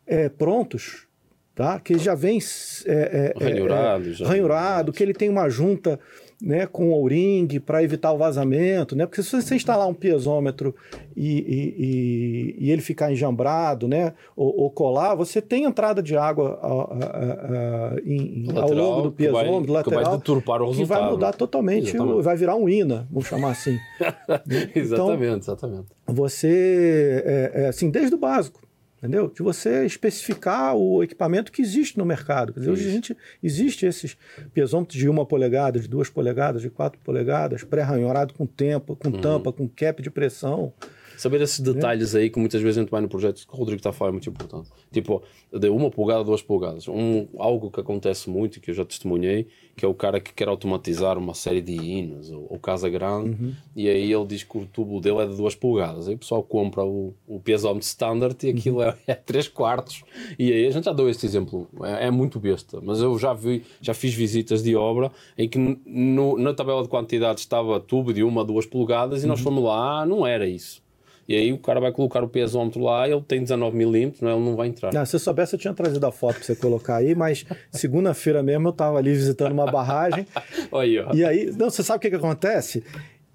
é, 0.06 0.28
prontos, 0.28 1.06
tá? 1.54 1.80
Que 1.80 1.98
já 1.98 2.14
vem 2.14 2.38
é, 2.86 3.34
é, 3.36 3.44
ranhurado, 3.44 4.10
é, 4.10 4.24
ranhurado, 4.24 4.92
que 4.92 5.02
ele 5.02 5.14
tem 5.14 5.28
uma 5.28 5.48
junta 5.48 5.98
né, 6.40 6.66
com 6.66 6.92
o 6.92 7.06
ring 7.06 7.48
para 7.58 7.82
evitar 7.82 8.12
o 8.12 8.18
vazamento, 8.18 8.94
né? 8.94 9.06
Porque 9.06 9.22
se 9.22 9.42
você 9.42 9.56
instalar 9.56 9.88
um 9.88 9.94
piezômetro 9.94 10.74
e, 11.16 11.38
e, 11.38 11.74
e, 11.78 12.66
e 12.66 12.70
ele 12.70 12.80
ficar 12.80 13.10
enjambrado, 13.10 13.88
né, 13.88 14.14
ou, 14.36 14.56
ou, 14.60 14.70
colar, 14.70 15.14
você 15.16 15.42
tem 15.42 15.64
entrada 15.64 16.00
de 16.00 16.16
água 16.16 16.58
a, 16.62 16.66
a, 16.66 17.94
a, 17.94 18.00
em, 18.04 18.46
lateral, 18.46 18.68
ao 18.68 18.74
longo 18.74 19.02
do 19.02 19.12
piezômetro 19.12 19.62
que 19.62 19.66
vai, 19.66 19.76
lateral, 19.76 20.00
que 20.00 20.08
vai 20.08 20.14
o. 20.14 20.76
Que 20.76 20.84
vai 20.84 21.10
mudar 21.10 21.32
totalmente, 21.32 21.88
exatamente. 21.94 22.22
vai 22.22 22.36
virar 22.36 22.54
um 22.54 22.68
INA, 22.68 23.08
vamos 23.10 23.26
chamar 23.26 23.50
assim. 23.50 23.76
exatamente, 24.74 25.22
então, 25.24 25.36
exatamente. 25.36 25.86
Você, 26.06 27.22
é, 27.26 27.62
é, 27.62 27.68
assim, 27.68 27.90
desde 27.90 28.14
o 28.14 28.18
básico, 28.18 28.60
entendeu? 28.98 29.28
De 29.28 29.42
você 29.42 29.86
especificar 29.86 30.76
o 30.76 31.02
equipamento 31.02 31.50
que 31.50 31.62
existe 31.62 31.96
no 31.96 32.04
mercado. 32.04 32.52
Quer 32.52 32.60
dizer, 32.60 32.70
hoje 32.72 32.88
a 32.88 32.92
gente 32.92 33.16
existe 33.42 33.86
esses 33.86 34.16
piezômetros 34.52 34.98
de 34.98 35.08
uma 35.08 35.24
polegada, 35.24 35.80
de 35.80 35.88
duas 35.88 36.10
polegadas, 36.10 36.60
de 36.60 36.68
quatro 36.68 37.00
polegadas, 37.02 37.62
pré-ranhorado 37.64 38.34
com 38.34 38.46
tempo, 38.46 38.96
com 38.96 39.08
uhum. 39.08 39.20
tampa, 39.20 39.52
com 39.52 39.68
cap 39.68 40.02
de 40.02 40.10
pressão. 40.10 40.72
Saber 41.18 41.40
esses 41.40 41.58
detalhes 41.58 42.14
aí 42.14 42.30
que 42.30 42.38
muitas 42.38 42.62
vezes 42.62 42.78
a 42.78 42.80
gente 42.80 42.90
vai 42.90 43.00
no 43.00 43.08
projeto 43.08 43.44
que 43.44 43.52
o 43.52 43.56
Rodrigo 43.56 43.80
está 43.80 43.90
a 43.90 43.92
falar 43.92 44.10
é 44.10 44.12
muito 44.12 44.30
importante. 44.30 44.70
Tipo, 44.92 45.20
de 45.52 45.68
uma 45.68 45.90
polegada, 45.90 46.22
duas 46.22 46.40
polegadas. 46.40 46.86
Um, 46.86 47.26
algo 47.38 47.72
que 47.72 47.80
acontece 47.80 48.30
muito, 48.30 48.60
que 48.60 48.70
eu 48.70 48.74
já 48.74 48.84
testemunhei, 48.84 49.48
que 49.76 49.84
é 49.84 49.88
o 49.88 49.94
cara 49.94 50.20
que 50.20 50.32
quer 50.32 50.46
automatizar 50.46 51.18
uma 51.18 51.34
série 51.34 51.60
de 51.60 51.72
hinos 51.72 52.30
ou, 52.30 52.46
ou 52.50 52.58
casa 52.60 52.88
grande, 52.88 53.30
uhum. 53.30 53.52
e 53.74 53.88
aí 53.88 54.12
ele 54.12 54.26
diz 54.26 54.44
que 54.44 54.58
o 54.58 54.64
tubo 54.64 55.00
dele 55.00 55.18
é 55.18 55.26
de 55.26 55.36
duas 55.36 55.56
polegadas. 55.56 56.06
Aí 56.06 56.14
o 56.14 56.18
pessoal 56.18 56.40
compra 56.40 56.84
o, 56.84 57.12
o 57.26 57.40
piezómetro 57.40 57.86
standard 57.86 58.36
e 58.46 58.50
aquilo 58.50 58.80
é, 58.80 58.96
é 59.08 59.14
3 59.14 59.48
quartos. 59.48 60.04
E 60.38 60.52
aí 60.52 60.66
a 60.68 60.70
gente 60.70 60.84
já 60.84 60.92
deu 60.92 61.10
este 61.10 61.26
exemplo. 61.26 61.66
É, 61.82 62.06
é, 62.06 62.10
muito 62.12 62.38
besta, 62.38 62.80
mas 62.80 63.00
eu 63.00 63.18
já 63.18 63.34
vi, 63.34 63.64
já 63.80 63.92
fiz 63.92 64.14
visitas 64.14 64.62
de 64.62 64.76
obra 64.76 65.10
em 65.36 65.48
que 65.48 65.58
no, 65.58 66.38
na 66.38 66.54
tabela 66.54 66.80
de 66.80 66.88
quantidades 66.88 67.42
estava 67.42 67.80
tubo 67.80 68.12
de 68.12 68.22
uma, 68.22 68.44
duas 68.44 68.66
polegadas 68.66 69.24
e 69.24 69.26
nós 69.26 69.40
uhum. 69.40 69.44
fomos 69.44 69.64
lá, 69.64 70.06
não 70.06 70.24
era 70.24 70.46
isso. 70.46 70.86
E 71.28 71.36
aí 71.36 71.52
o 71.52 71.58
cara 71.58 71.78
vai 71.78 71.92
colocar 71.92 72.24
o 72.24 72.28
pesômetro 72.28 72.80
lá, 72.80 73.06
ele 73.06 73.20
tem 73.20 73.42
19 73.42 73.76
milímetros, 73.76 74.22
né? 74.22 74.32
ele 74.32 74.42
não 74.42 74.56
vai 74.56 74.68
entrar. 74.68 74.94
Não, 74.94 75.04
se 75.04 75.14
eu 75.14 75.20
soubesse, 75.20 75.54
eu 75.54 75.58
tinha 75.58 75.74
trazido 75.74 76.06
a 76.06 76.10
foto 76.10 76.36
para 76.36 76.44
você 76.44 76.56
colocar 76.56 76.96
aí, 76.96 77.14
mas 77.14 77.44
segunda-feira 77.70 78.42
mesmo 78.42 78.68
eu 78.68 78.70
estava 78.72 78.96
ali 78.96 79.12
visitando 79.12 79.52
uma 79.52 79.70
barragem. 79.70 80.26
aí, 80.72 80.98
ó. 80.98 81.12
E 81.12 81.22
aí, 81.22 81.52
não, 81.54 81.68
você 81.68 81.82
sabe 81.82 81.98
o 81.98 82.00
que, 82.00 82.08
que 82.08 82.16
acontece? 82.16 82.82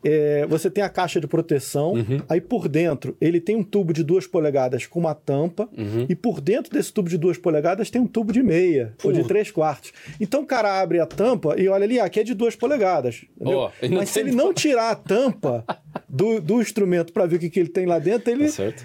É, 0.04 0.46
você 0.48 0.70
tem 0.70 0.84
a 0.84 0.90
caixa 0.90 1.20
de 1.20 1.28
proteção, 1.28 1.94
uhum. 1.94 2.22
aí 2.28 2.42
por 2.42 2.68
dentro 2.68 3.16
ele 3.22 3.40
tem 3.40 3.56
um 3.56 3.64
tubo 3.64 3.94
de 3.94 4.04
duas 4.04 4.28
polegadas 4.28 4.86
com 4.86 5.00
uma 5.00 5.16
tampa, 5.16 5.70
uhum. 5.78 6.06
e 6.10 6.16
por 6.16 6.42
dentro 6.42 6.72
desse 6.72 6.92
tubo 6.92 7.10
de 7.10 7.18
duas 7.18 7.38
polegadas 7.38 7.90
tem 7.90 8.02
um 8.02 8.08
tubo 8.08 8.32
de 8.32 8.44
meia, 8.44 8.94
ou 9.04 9.12
de 9.12 9.24
três 9.24 9.52
quartos. 9.52 9.94
Então 10.20 10.42
o 10.42 10.46
cara 10.46 10.82
abre 10.82 11.00
a 11.00 11.06
tampa 11.06 11.56
e 11.58 11.68
olha 11.68 11.84
ali, 11.84 12.00
aqui 12.00 12.20
é 12.20 12.24
de 12.24 12.34
duas 12.34 12.56
polegadas. 12.56 13.26
Oh, 13.40 13.70
Mas 13.92 14.10
se 14.10 14.20
ele 14.20 14.32
não 14.32 14.54
tirar 14.54 14.92
a 14.92 14.96
tampa 14.96 15.66
do, 16.08 16.40
do 16.42 16.62
instrumento 16.62 17.14
para 17.14 17.26
ver 17.26 17.38
o 17.38 17.40
que, 17.40 17.50
que 17.50 17.60
ele 17.60 17.70
tem 17.70 17.86
lá 17.86 18.00
dentro, 18.00 18.32
ele. 18.32 18.46
Tá 18.46 18.52
certo. 18.52 18.84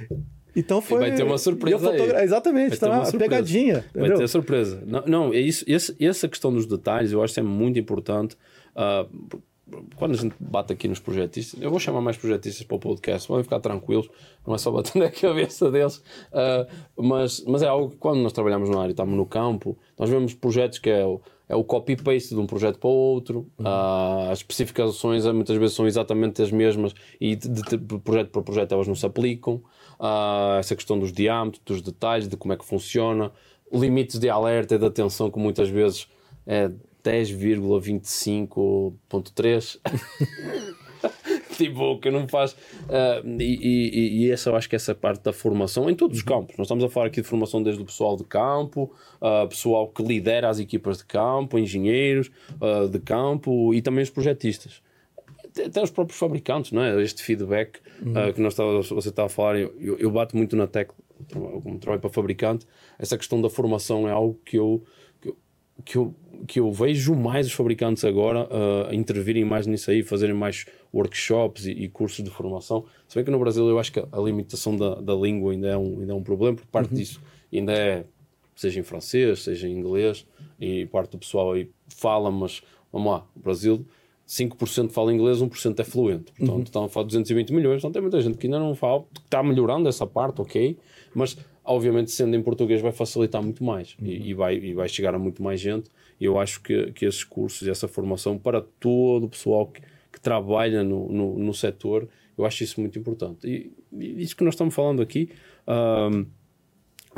Então 0.54 0.80
foi. 0.80 0.98
E 0.98 1.08
vai 1.08 1.16
ter 1.16 1.22
uma 1.22 1.38
surpresa. 1.38 1.78
Fotogra... 1.78 2.24
Exatamente, 2.24 2.70
vai 2.70 2.78
tá 2.78 2.90
uma, 2.90 3.02
uma 3.02 3.12
pegadinha. 3.12 3.84
Vai 3.94 4.12
ter 4.12 4.28
surpresa. 4.28 4.82
Não, 4.86 5.04
não 5.06 5.34
é 5.34 5.38
isso, 5.38 5.64
esse, 5.68 5.94
essa 6.00 6.28
questão 6.28 6.52
dos 6.52 6.66
detalhes 6.66 7.12
eu 7.12 7.22
acho 7.22 7.34
que 7.34 7.40
é 7.40 7.42
muito 7.42 7.78
importante. 7.78 8.36
Uh, 8.74 9.40
quando 9.96 10.12
a 10.12 10.16
gente 10.16 10.34
bate 10.38 10.72
aqui 10.72 10.88
nos 10.88 10.98
projetistas, 10.98 11.60
eu 11.60 11.70
vou 11.70 11.78
chamar 11.78 12.00
mais 12.00 12.16
projetistas 12.16 12.66
para 12.66 12.76
o 12.76 12.78
podcast, 12.78 13.28
podem 13.28 13.44
ficar 13.44 13.60
tranquilos, 13.60 14.08
não 14.46 14.54
é 14.54 14.58
só 14.58 14.70
bater 14.70 14.96
na 15.00 15.10
cabeça 15.10 15.70
deles, 15.70 16.02
uh, 16.32 17.02
mas, 17.02 17.44
mas 17.46 17.62
é 17.62 17.66
algo 17.66 17.90
que 17.90 17.96
quando 17.96 18.20
nós 18.20 18.32
trabalhamos 18.32 18.68
na 18.70 18.80
área, 18.80 18.92
estamos 18.92 19.16
no 19.16 19.26
campo, 19.26 19.76
nós 19.98 20.08
vemos 20.08 20.34
projetos 20.34 20.78
que 20.78 20.90
é 20.90 21.04
o, 21.04 21.20
é 21.48 21.56
o 21.56 21.64
copy-paste 21.64 22.34
de 22.34 22.40
um 22.40 22.46
projeto 22.46 22.78
para 22.78 22.88
o 22.88 22.92
outro, 22.92 23.46
uhum. 23.58 23.64
uh, 23.64 24.30
as 24.30 24.38
especificações 24.38 25.24
eh, 25.24 25.32
muitas 25.32 25.56
vezes 25.56 25.74
são 25.74 25.86
exatamente 25.86 26.42
as 26.42 26.50
mesmas 26.50 26.94
e 27.20 27.36
de, 27.36 27.48
de, 27.48 27.76
de 27.76 27.98
projeto 27.98 28.30
para 28.30 28.42
projeto 28.42 28.72
elas 28.72 28.88
não 28.88 28.94
se 28.94 29.06
aplicam, 29.06 29.62
uh, 29.98 30.58
essa 30.58 30.74
questão 30.74 30.98
dos 30.98 31.12
diâmetros, 31.12 31.62
dos 31.64 31.82
detalhes, 31.82 32.28
de 32.28 32.36
como 32.36 32.52
é 32.52 32.56
que 32.56 32.64
funciona, 32.64 33.32
limites 33.72 34.18
de 34.18 34.28
alerta 34.28 34.74
e 34.74 34.78
de 34.78 34.86
atenção 34.86 35.30
que 35.30 35.38
muitas 35.38 35.68
vezes 35.68 36.08
é 36.46 36.70
10,25.3. 37.05 39.80
tipo, 41.59 41.99
que 41.99 42.11
não 42.11 42.28
faz. 42.28 42.53
Uh, 42.53 43.40
e, 43.40 43.59
e, 43.62 44.24
e, 44.24 44.30
essa 44.30 44.51
eu 44.51 44.57
acho 44.57 44.68
que 44.68 44.76
essa 44.76 44.94
parte 44.94 45.22
da 45.22 45.32
formação 45.32 45.90
em 45.90 45.94
todos 45.94 46.18
os 46.18 46.22
uhum. 46.22 46.40
campos. 46.40 46.57
Nós 46.57 46.66
estamos 46.66 46.84
a 46.84 46.88
falar 46.88 47.07
aqui 47.07 47.20
de 47.20 47.26
formação 47.26 47.62
desde 47.62 47.82
o 47.82 47.84
pessoal 47.84 48.16
de 48.16 48.24
campo, 48.24 48.92
uh, 49.20 49.49
pessoal 49.49 49.88
que 49.88 50.03
lidera 50.03 50.49
as 50.49 50.59
equipas 50.59 50.99
de 50.99 51.05
campo, 51.05 51.59
engenheiros 51.59 52.30
uh, 52.61 52.88
de 52.88 52.99
campo 53.01 53.74
e 53.74 53.82
também 53.82 54.03
os 54.03 54.11
projetistas. 54.11 54.80
Até 55.66 55.82
os 55.82 55.90
próprios 55.90 56.18
fabricantes, 56.18 56.70
não 56.70 56.82
é? 56.82 57.03
Este 57.03 57.22
feedback 57.22 57.80
uhum. 58.01 58.32
que 58.32 58.40
nós 58.40 58.53
estava, 58.53 58.80
você 58.80 59.09
estava 59.09 59.26
a 59.26 59.30
falar, 59.30 59.59
eu, 59.59 59.99
eu 59.99 60.11
bato 60.11 60.36
muito 60.36 60.55
na 60.55 60.68
tecla, 60.68 60.94
como 61.32 61.78
trabalho 61.78 62.01
para 62.01 62.11
fabricante, 62.11 62.64
essa 62.96 63.18
questão 63.18 63.40
da 63.40 63.51
formação 63.51 64.07
é 64.07 64.12
algo 64.12 64.38
que 64.44 64.57
eu, 64.57 64.84
que 65.20 65.28
eu, 65.28 65.36
que 65.84 65.96
eu 65.96 66.14
que 66.47 66.61
eu 66.61 66.70
vejo 66.72 67.14
mais 67.14 67.47
os 67.47 67.53
fabricantes 67.53 68.05
agora 68.05 68.45
uh, 68.45 68.91
a 68.91 68.95
intervirem 68.95 69.45
mais 69.45 69.66
nisso 69.66 69.91
aí, 69.91 70.03
fazerem 70.03 70.34
mais 70.34 70.66
workshops 70.93 71.66
e, 71.66 71.72
e, 71.72 71.89
cursos 71.89 72.24
de 72.24 72.30
formação. 72.30 72.84
Se 73.07 73.14
bem 73.14 73.24
que 73.24 73.30
no 73.30 73.39
Brasil 73.39 73.68
eu 73.68 73.78
acho 73.78 73.93
que 73.93 74.01
a 74.01 74.20
limitação 74.20 74.76
da, 74.76 74.97
da 74.97 75.14
língua 75.14 75.53
ainda 75.53 75.68
é, 75.68 75.76
um, 75.76 76.01
ainda 76.01 76.12
é 76.12 76.14
um 76.14 76.22
problema, 76.22 76.57
por 76.57 76.66
parte 76.66 76.91
uhum. 76.91 76.99
disso 76.99 77.20
ainda 77.53 77.72
é, 77.72 78.05
seja 78.55 78.80
em 78.80 78.82
francês, 78.82 79.41
seja 79.41 79.68
em 79.68 79.72
inglês, 79.72 80.26
e 80.61 80.86
parte 80.86 81.12
do 81.12 81.18
pessoal 81.18 81.53
aí 81.53 81.70
fala, 81.89 82.30
mas 82.30 82.62
vamos 82.93 83.11
lá, 83.11 83.26
o 83.34 83.41
Brasil 83.41 83.84
5% 84.28 84.91
fala 84.91 85.12
inglês, 85.12 85.39
1% 85.39 85.78
é 85.80 85.84
fluente. 85.84 86.32
Portanto, 86.32 86.57
uhum. 86.57 86.62
estão 86.62 86.84
a 86.84 86.89
falar 86.89 87.07
220 87.07 87.53
milhões, 87.53 87.78
então 87.78 87.91
tem 87.91 88.03
muita 88.03 88.20
gente 88.20 88.36
que 88.36 88.47
ainda 88.47 88.59
não 88.59 88.74
fala, 88.74 89.05
está 89.24 89.43
melhorando 89.43 89.89
essa 89.89 90.07
parte, 90.07 90.41
ok, 90.41 90.76
mas 91.14 91.36
obviamente 91.64 92.11
sendo 92.11 92.34
em 92.36 92.43
português 92.43 92.80
vai 92.80 92.93
facilitar 92.93 93.43
muito 93.43 93.62
mais 93.64 93.97
uhum. 94.01 94.07
e, 94.07 94.30
e, 94.30 94.34
vai, 94.34 94.57
e 94.57 94.74
vai 94.74 94.89
chegar 94.89 95.14
a 95.14 95.18
muito 95.18 95.43
mais 95.43 95.61
gente 95.61 95.91
eu 96.24 96.38
acho 96.38 96.60
que, 96.62 96.92
que 96.92 97.06
esses 97.06 97.24
cursos 97.24 97.66
e 97.66 97.70
essa 97.70 97.86
formação 97.86 98.38
para 98.38 98.60
todo 98.60 99.24
o 99.24 99.28
pessoal 99.28 99.66
que, 99.66 99.80
que 100.12 100.20
trabalha 100.20 100.82
no, 100.82 101.10
no, 101.12 101.38
no 101.38 101.54
setor, 101.54 102.08
eu 102.36 102.44
acho 102.44 102.64
isso 102.64 102.80
muito 102.80 102.98
importante. 102.98 103.46
E, 103.46 103.72
e 103.92 104.22
isso 104.22 104.36
que 104.36 104.44
nós 104.44 104.54
estamos 104.54 104.74
falando 104.74 105.02
aqui, 105.02 105.30
um, 105.66 106.26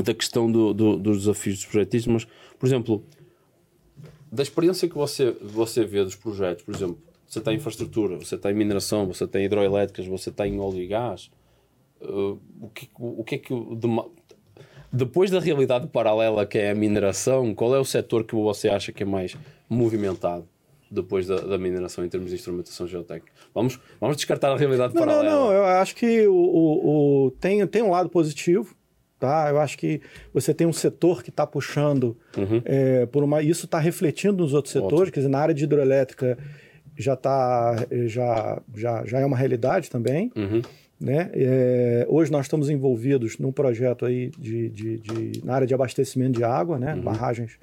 da 0.02 0.14
questão 0.14 0.50
do, 0.50 0.72
do, 0.72 0.98
dos 0.98 1.18
desafios 1.18 1.56
dos 1.56 1.66
projetistas, 1.66 2.12
mas, 2.12 2.26
por 2.58 2.66
exemplo, 2.66 3.04
da 4.30 4.42
experiência 4.42 4.88
que 4.88 4.94
você, 4.94 5.32
você 5.42 5.84
vê 5.84 6.04
dos 6.04 6.14
projetos, 6.14 6.64
por 6.64 6.74
exemplo, 6.74 6.98
você 7.26 7.40
tem 7.40 7.56
infraestrutura, 7.56 8.16
você 8.16 8.36
tem 8.36 8.54
mineração, 8.54 9.06
você 9.06 9.26
tem 9.26 9.44
hidroelétricas, 9.44 10.06
você 10.06 10.30
tem 10.30 10.58
óleo 10.58 10.80
e 10.80 10.86
gás, 10.86 11.30
uh, 12.00 12.38
o, 12.60 12.68
que, 12.68 12.88
o, 12.98 13.20
o 13.20 13.24
que 13.24 13.34
é 13.36 13.38
que 13.38 13.52
depois 14.92 15.30
da 15.30 15.40
realidade 15.40 15.86
paralela 15.86 16.46
que 16.46 16.58
é 16.58 16.70
a 16.70 16.74
mineração, 16.74 17.54
qual 17.54 17.74
é 17.74 17.78
o 17.78 17.84
setor 17.84 18.24
que 18.24 18.34
você 18.34 18.68
acha 18.68 18.92
que 18.92 19.02
é 19.02 19.06
mais 19.06 19.36
movimentado? 19.68 20.46
depois 20.90 21.26
da, 21.28 21.36
da, 21.36 21.56
mineração 21.56 22.04
em 22.04 22.08
termos 22.08 22.30
de 22.30 22.34
instrumentação 22.34 22.86
geotécnica. 22.86 23.32
Vamos, 23.54 23.78
vamos 24.00 24.16
descartar 24.16 24.50
a 24.50 24.56
realidade 24.56 24.92
não, 24.92 25.00
paralela. 25.00 25.30
Não, 25.30 25.46
não, 25.46 25.52
eu 25.52 25.64
acho 25.64 25.94
que 25.94 26.26
o, 26.26 26.34
o, 26.34 27.26
o, 27.26 27.30
tem, 27.30 27.64
tem 27.68 27.80
um 27.80 27.90
lado 27.90 28.08
positivo, 28.08 28.74
tá? 29.16 29.48
Eu 29.50 29.60
acho 29.60 29.78
que 29.78 30.00
você 30.34 30.52
tem 30.52 30.66
um 30.66 30.72
setor 30.72 31.22
que 31.22 31.30
está 31.30 31.46
puxando 31.46 32.16
uhum. 32.36 32.60
é, 32.64 33.06
por 33.06 33.22
uma... 33.22 33.40
Isso 33.40 33.66
está 33.66 33.78
refletindo 33.78 34.42
nos 34.42 34.52
outros 34.52 34.72
setores, 34.72 34.94
Ótimo. 34.94 35.12
quer 35.12 35.20
dizer, 35.20 35.28
na 35.30 35.38
área 35.38 35.54
de 35.54 35.62
hidroelétrica 35.62 36.36
já, 36.98 37.14
tá, 37.14 37.86
já, 38.06 38.60
já, 38.74 39.06
já 39.06 39.20
é 39.20 39.24
uma 39.24 39.36
realidade 39.36 39.88
também. 39.88 40.32
Uhum. 40.34 40.60
Né? 41.00 41.30
É, 41.32 42.06
hoje 42.10 42.30
nós 42.30 42.44
estamos 42.44 42.68
envolvidos 42.68 43.38
num 43.38 43.50
projeto 43.50 44.04
aí 44.04 44.30
de, 44.38 44.68
de, 44.68 44.98
de 44.98 45.44
na 45.44 45.54
área 45.54 45.66
de 45.66 45.72
abastecimento 45.72 46.36
de 46.36 46.44
água, 46.44 46.78
né? 46.78 46.94
Uhum. 46.94 47.00
barragens 47.00 47.58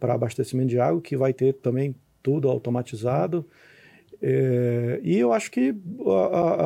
para 0.00 0.14
abastecimento 0.14 0.68
de 0.68 0.80
água, 0.80 1.00
que 1.00 1.16
vai 1.16 1.32
ter 1.32 1.52
também 1.54 1.94
tudo 2.20 2.48
automatizado. 2.48 3.46
É, 4.22 5.00
e 5.02 5.18
eu 5.18 5.32
acho 5.32 5.50
que 5.50 5.74
a, 6.04 6.10
a, 6.10 6.64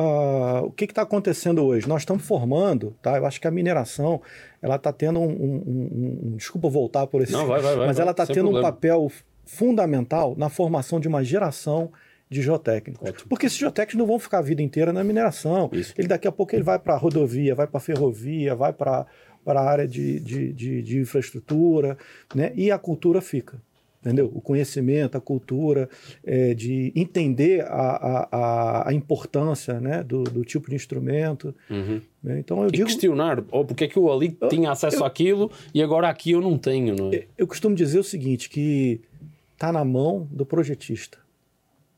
a, 0.57 0.61
o 0.63 0.71
que 0.71 0.85
está 0.85 1.03
acontecendo 1.03 1.63
hoje? 1.63 1.87
Nós 1.87 2.01
estamos 2.01 2.25
formando, 2.25 2.95
tá? 3.01 3.17
Eu 3.17 3.25
acho 3.25 3.39
que 3.39 3.47
a 3.47 3.51
mineração 3.51 4.21
ela 4.61 4.75
está 4.75 4.91
tendo 4.91 5.19
um, 5.19 5.29
um, 5.29 6.21
um, 6.31 6.35
Desculpa 6.35 6.67
voltar 6.67 7.07
por 7.07 7.21
esse. 7.21 7.31
Não, 7.31 7.45
vai, 7.45 7.61
vai, 7.61 7.75
vai, 7.75 7.87
mas 7.87 7.99
ela 7.99 8.11
está 8.11 8.25
tendo 8.25 8.49
problema. 8.49 8.59
um 8.59 8.71
papel 8.71 9.11
fundamental 9.45 10.33
na 10.35 10.49
formação 10.49 10.99
de 10.99 11.07
uma 11.07 11.23
geração 11.23 11.91
de 12.29 12.41
geotécnicos. 12.41 13.07
Ótimo. 13.07 13.29
Porque 13.29 13.45
esses 13.45 13.57
geotécnicos 13.57 13.99
não 13.99 14.07
vão 14.07 14.19
ficar 14.19 14.39
a 14.39 14.41
vida 14.41 14.61
inteira 14.61 14.91
na 14.91 15.03
mineração. 15.03 15.69
Isso. 15.71 15.93
Ele 15.97 16.07
daqui 16.07 16.27
a 16.27 16.31
pouco 16.31 16.55
ele 16.55 16.63
vai 16.63 16.79
para 16.79 16.93
a 16.95 16.97
rodovia, 16.97 17.53
vai 17.55 17.67
para 17.67 17.77
a 17.77 17.81
ferrovia, 17.81 18.55
vai 18.55 18.73
para 18.73 19.05
a 19.45 19.61
área 19.61 19.87
de, 19.87 20.19
de, 20.19 20.53
de, 20.53 20.81
de 20.81 20.99
infraestrutura, 20.99 21.97
né? 22.33 22.51
e 22.55 22.71
a 22.71 22.77
cultura 22.77 23.21
fica 23.21 23.61
entendeu? 24.05 24.31
O 24.33 24.39
conhecimento, 24.39 25.17
a 25.17 25.21
cultura, 25.21 25.89
é, 26.23 26.53
de 26.53 26.93
entender 26.95 27.65
a, 27.65 28.27
a, 28.31 28.89
a 28.89 28.93
importância 28.93 29.79
né, 29.79 30.03
do, 30.03 30.23
do, 30.23 30.45
tipo 30.45 30.69
de 30.69 30.75
instrumento. 30.75 31.55
Uhum. 31.67 31.99
Né? 32.23 32.37
Então 32.37 32.61
eu 32.61 32.67
e 32.67 32.71
digo, 32.71 32.85
questionar, 32.85 33.39
ou 33.51 33.61
oh, 33.61 33.65
porque 33.65 33.85
é 33.85 33.87
que 33.87 33.97
eu 33.97 34.11
ali 34.11 34.37
eu, 34.39 34.47
tinha 34.47 34.69
acesso 34.69 34.97
eu, 34.97 35.05
àquilo 35.05 35.51
e 35.73 35.81
agora 35.81 36.07
aqui 36.07 36.31
eu 36.31 36.41
não 36.41 36.55
tenho. 36.55 36.95
Não 36.95 37.11
é? 37.11 37.25
Eu 37.35 37.47
costumo 37.47 37.75
dizer 37.75 37.97
o 37.97 38.03
seguinte, 38.03 38.47
que 38.47 39.01
está 39.53 39.71
na 39.71 39.83
mão 39.83 40.27
do 40.31 40.45
projetista. 40.45 41.24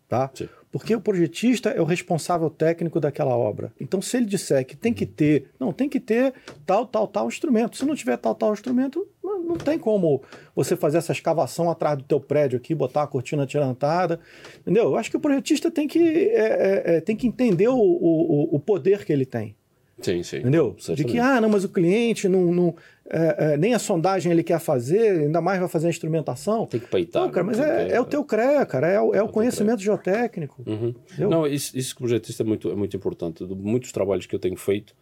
Tá? 0.07 0.31
Sim. 0.33 0.47
Porque 0.71 0.95
o 0.95 1.01
projetista 1.01 1.69
é 1.69 1.81
o 1.81 1.85
responsável 1.85 2.49
técnico 2.49 2.99
daquela 2.99 3.35
obra. 3.35 3.73
Então, 3.79 4.01
se 4.01 4.15
ele 4.15 4.25
disser 4.25 4.65
que 4.65 4.75
tem 4.75 4.93
que 4.93 5.03
uhum. 5.03 5.11
ter, 5.11 5.49
não, 5.59 5.73
tem 5.73 5.89
que 5.89 5.99
ter 5.99 6.33
tal, 6.65 6.85
tal, 6.85 7.07
tal 7.07 7.27
instrumento. 7.27 7.75
Se 7.75 7.85
não 7.85 7.95
tiver 7.95 8.15
tal, 8.17 8.33
tal 8.33 8.53
instrumento, 8.53 9.05
não, 9.21 9.43
não 9.43 9.57
tem 9.57 9.77
como 9.77 10.21
você 10.55 10.75
fazer 10.75 10.99
essa 10.99 11.11
escavação 11.11 11.69
atrás 11.69 11.97
do 11.97 12.03
teu 12.03 12.19
prédio 12.19 12.57
aqui, 12.57 12.73
botar 12.75 13.03
a 13.03 13.07
cortina 13.07 13.45
tirantada, 13.45 14.19
entendeu? 14.59 14.83
Eu 14.85 14.95
acho 14.95 15.09
que 15.09 15.17
o 15.17 15.19
projetista 15.19 15.69
tem 15.69 15.87
que, 15.87 15.99
é, 15.99 16.93
é, 16.93 16.97
é 16.97 17.01
tem 17.01 17.15
que 17.15 17.27
entender 17.27 17.67
o, 17.67 17.77
o, 17.77 18.55
o 18.55 18.59
poder 18.59 19.03
que 19.03 19.11
ele 19.11 19.25
tem. 19.25 19.56
Sim, 19.99 20.21
sim. 20.21 20.37
Entendeu? 20.37 20.75
De 20.95 21.03
que, 21.03 21.17
ah, 21.17 21.41
não, 21.41 21.49
mas 21.49 21.63
o 21.63 21.69
cliente 21.69 22.27
não. 22.29 22.53
não 22.53 22.75
é, 23.09 23.53
é, 23.53 23.57
nem 23.57 23.73
a 23.73 23.79
sondagem 23.79 24.31
ele 24.31 24.43
quer 24.43 24.59
fazer, 24.59 25.21
ainda 25.21 25.39
mais 25.39 25.59
vai 25.59 25.69
fazer 25.69 25.87
a 25.87 25.89
instrumentação. 25.89 26.65
Tem 26.65 26.79
que 26.79 26.87
peitar. 26.87 27.23
Não, 27.23 27.31
cara, 27.31 27.45
mas 27.45 27.57
é, 27.57 27.93
é, 27.93 28.01
o 28.01 28.05
teu 28.05 28.23
CREA, 28.23 28.65
cara, 28.65 28.87
é, 28.87 28.99
o, 28.99 29.13
é 29.15 29.23
o 29.23 29.29
conhecimento 29.29 29.81
geotécnico. 29.81 30.61
Uhum. 30.65 30.93
Não, 31.17 31.47
isso, 31.47 31.77
isso 31.77 31.95
que 31.95 32.01
o 32.01 32.03
projetista 32.03 32.43
é 32.43 32.45
muito, 32.45 32.69
é 32.69 32.75
muito 32.75 32.97
importante. 32.97 33.45
De 33.45 33.55
muitos 33.55 33.93
trabalhos 33.93 34.25
que 34.25 34.35
eu 34.35 34.39
tenho 34.39 34.57
feito, 34.57 34.93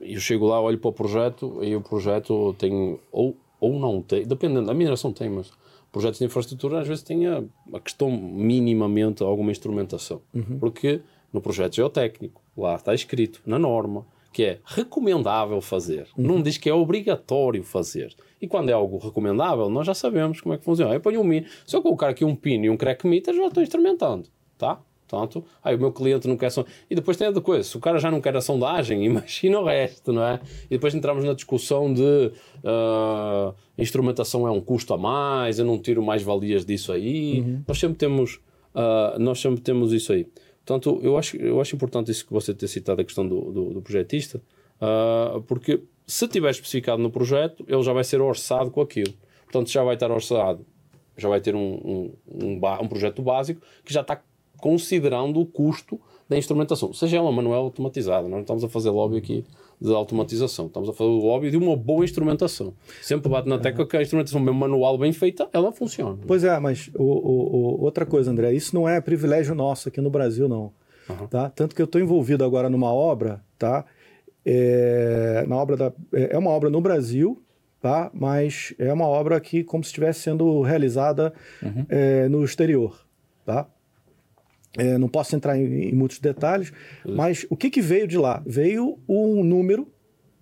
eu 0.00 0.20
chego 0.20 0.46
lá, 0.46 0.60
olho 0.60 0.78
para 0.78 0.90
o 0.90 0.92
projeto 0.92 1.60
e 1.62 1.74
o 1.74 1.80
projeto 1.80 2.54
tem, 2.58 2.98
ou, 3.12 3.36
ou 3.60 3.78
não 3.78 4.02
tem, 4.02 4.26
dependendo, 4.26 4.70
a 4.70 4.74
mineração 4.74 5.12
tem, 5.12 5.30
mas 5.30 5.52
projetos 5.94 6.18
de 6.18 6.24
infraestrutura 6.24 6.80
às 6.80 6.88
vezes 6.88 7.04
tem 7.04 7.24
a, 7.28 7.44
questão 7.78 8.10
minimamente 8.10 9.22
alguma 9.22 9.52
instrumentação. 9.52 10.20
Uhum. 10.34 10.58
Porque 10.58 11.00
no 11.32 11.40
projeto 11.40 11.76
geotécnico, 11.76 12.42
lá 12.56 12.74
está 12.74 12.92
escrito, 12.92 13.40
na 13.46 13.60
norma, 13.60 14.04
que 14.32 14.42
é 14.42 14.58
recomendável 14.64 15.60
fazer. 15.60 16.08
Uhum. 16.18 16.26
Não 16.26 16.42
diz 16.42 16.58
que 16.58 16.68
é 16.68 16.74
obrigatório 16.74 17.62
fazer. 17.62 18.12
E 18.42 18.48
quando 18.48 18.70
é 18.70 18.72
algo 18.72 18.98
recomendável, 18.98 19.70
nós 19.70 19.86
já 19.86 19.94
sabemos 19.94 20.40
como 20.40 20.56
é 20.56 20.58
que 20.58 20.64
funciona. 20.64 20.92
Eu 20.92 21.00
ponho 21.00 21.22
um. 21.22 21.44
Se 21.64 21.76
eu 21.76 21.80
colocar 21.80 22.08
aqui 22.08 22.24
um 22.24 22.34
pino 22.34 22.64
e 22.64 22.70
um 22.70 22.76
crack 22.76 23.06
meter, 23.06 23.32
já 23.32 23.46
estou 23.46 23.62
instrumentando. 23.62 24.28
Tá? 24.58 24.80
Portanto, 25.14 25.44
aí 25.62 25.76
o 25.76 25.78
meu 25.78 25.92
cliente 25.92 26.26
não 26.26 26.36
quer 26.36 26.50
sondagem. 26.50 26.76
E 26.90 26.94
depois 26.94 27.16
tem 27.16 27.26
a 27.26 27.40
coisa, 27.40 27.68
se 27.68 27.76
o 27.76 27.80
cara 27.80 27.98
já 27.98 28.10
não 28.10 28.20
quer 28.20 28.36
a 28.36 28.40
sondagem, 28.40 29.04
imagina 29.06 29.60
o 29.60 29.64
resto, 29.64 30.12
não 30.12 30.24
é? 30.24 30.40
E 30.66 30.70
depois 30.70 30.94
entramos 30.94 31.24
na 31.24 31.32
discussão 31.32 31.92
de 31.92 32.02
uh, 32.02 33.54
instrumentação 33.78 34.46
é 34.46 34.50
um 34.50 34.60
custo 34.60 34.92
a 34.92 34.98
mais, 34.98 35.58
eu 35.58 35.64
não 35.64 35.78
tiro 35.78 36.02
mais 36.02 36.22
valias 36.22 36.64
disso 36.64 36.92
aí. 36.92 37.40
Uhum. 37.40 37.62
Nós 37.66 37.78
sempre 37.78 37.96
temos 37.96 38.40
uh, 38.74 39.18
nós 39.18 39.40
sempre 39.40 39.60
temos 39.60 39.92
isso 39.92 40.12
aí. 40.12 40.26
Portanto, 40.64 40.98
eu 41.02 41.16
acho, 41.16 41.36
eu 41.36 41.60
acho 41.60 41.76
importante 41.76 42.10
isso 42.10 42.26
que 42.26 42.32
você 42.32 42.54
ter 42.54 42.68
citado, 42.68 43.00
a 43.00 43.04
questão 43.04 43.26
do, 43.26 43.52
do, 43.52 43.74
do 43.74 43.82
projetista, 43.82 44.40
uh, 44.80 45.40
porque 45.42 45.82
se 46.06 46.26
tiver 46.26 46.50
especificado 46.50 47.02
no 47.02 47.10
projeto, 47.10 47.64
ele 47.68 47.82
já 47.82 47.92
vai 47.92 48.04
ser 48.04 48.20
orçado 48.20 48.70
com 48.70 48.80
aquilo. 48.80 49.12
Portanto, 49.44 49.70
já 49.70 49.84
vai 49.84 49.94
estar 49.94 50.10
orçado, 50.10 50.64
já 51.16 51.28
vai 51.28 51.40
ter 51.40 51.54
um, 51.54 51.60
um, 51.60 52.12
um, 52.26 52.60
um 52.80 52.88
projeto 52.88 53.22
básico 53.22 53.60
que 53.84 53.92
já 53.92 54.00
está 54.00 54.20
considerando 54.64 55.38
o 55.38 55.44
custo 55.44 56.00
da 56.26 56.38
instrumentação, 56.38 56.90
seja 56.94 57.18
ela 57.18 57.30
manual 57.30 57.64
automatizada. 57.64 58.22
Nós 58.22 58.30
não 58.30 58.40
estamos 58.40 58.64
a 58.64 58.68
fazer 58.70 58.88
lobby 58.88 59.18
aqui 59.18 59.44
de 59.78 59.92
automatização, 59.92 60.68
estamos 60.68 60.88
a 60.88 60.92
fazer 60.94 61.10
o 61.10 61.18
lobby 61.18 61.50
de 61.50 61.58
uma 61.58 61.76
boa 61.76 62.02
instrumentação. 62.02 62.72
Sempre 63.02 63.28
bate 63.28 63.46
na 63.46 63.58
tecla 63.58 63.86
que 63.86 63.94
a 63.94 64.00
instrumentação 64.00 64.42
bem 64.42 64.54
manual, 64.54 64.96
bem 64.96 65.12
feita, 65.12 65.46
ela 65.52 65.70
funciona. 65.70 66.16
Pois 66.26 66.44
é, 66.44 66.58
mas 66.58 66.90
o, 66.94 67.02
o, 67.02 67.56
o, 67.56 67.84
outra 67.84 68.06
coisa, 68.06 68.30
André, 68.30 68.54
isso 68.54 68.74
não 68.74 68.88
é 68.88 69.02
privilégio 69.02 69.54
nosso 69.54 69.90
aqui 69.90 70.00
no 70.00 70.08
Brasil, 70.08 70.48
não. 70.48 70.72
Uhum. 71.10 71.26
Tá? 71.26 71.50
Tanto 71.50 71.74
que 71.76 71.82
eu 71.82 71.84
estou 71.84 72.00
envolvido 72.00 72.42
agora 72.42 72.70
numa 72.70 72.90
obra, 72.90 73.44
tá? 73.58 73.84
É, 74.46 75.44
na 75.46 75.56
obra 75.56 75.76
da, 75.76 75.92
é, 76.10 76.36
é 76.36 76.38
uma 76.38 76.52
obra 76.52 76.70
no 76.70 76.80
Brasil, 76.80 77.38
tá? 77.82 78.10
mas 78.14 78.72
é 78.78 78.90
uma 78.90 79.06
obra 79.06 79.38
que 79.40 79.62
como 79.62 79.84
se 79.84 79.88
estivesse 79.88 80.20
sendo 80.20 80.62
realizada 80.62 81.34
uhum. 81.62 81.84
é, 81.90 82.30
no 82.30 82.42
exterior. 82.42 83.04
Tá? 83.44 83.68
É, 84.76 84.98
não 84.98 85.08
posso 85.08 85.36
entrar 85.36 85.56
em, 85.56 85.90
em 85.90 85.94
muitos 85.94 86.18
detalhes, 86.18 86.72
uhum. 87.04 87.14
mas 87.14 87.46
o 87.48 87.56
que, 87.56 87.70
que 87.70 87.80
veio 87.80 88.08
de 88.08 88.18
lá? 88.18 88.42
Veio 88.44 88.98
um 89.08 89.44
número, 89.44 89.88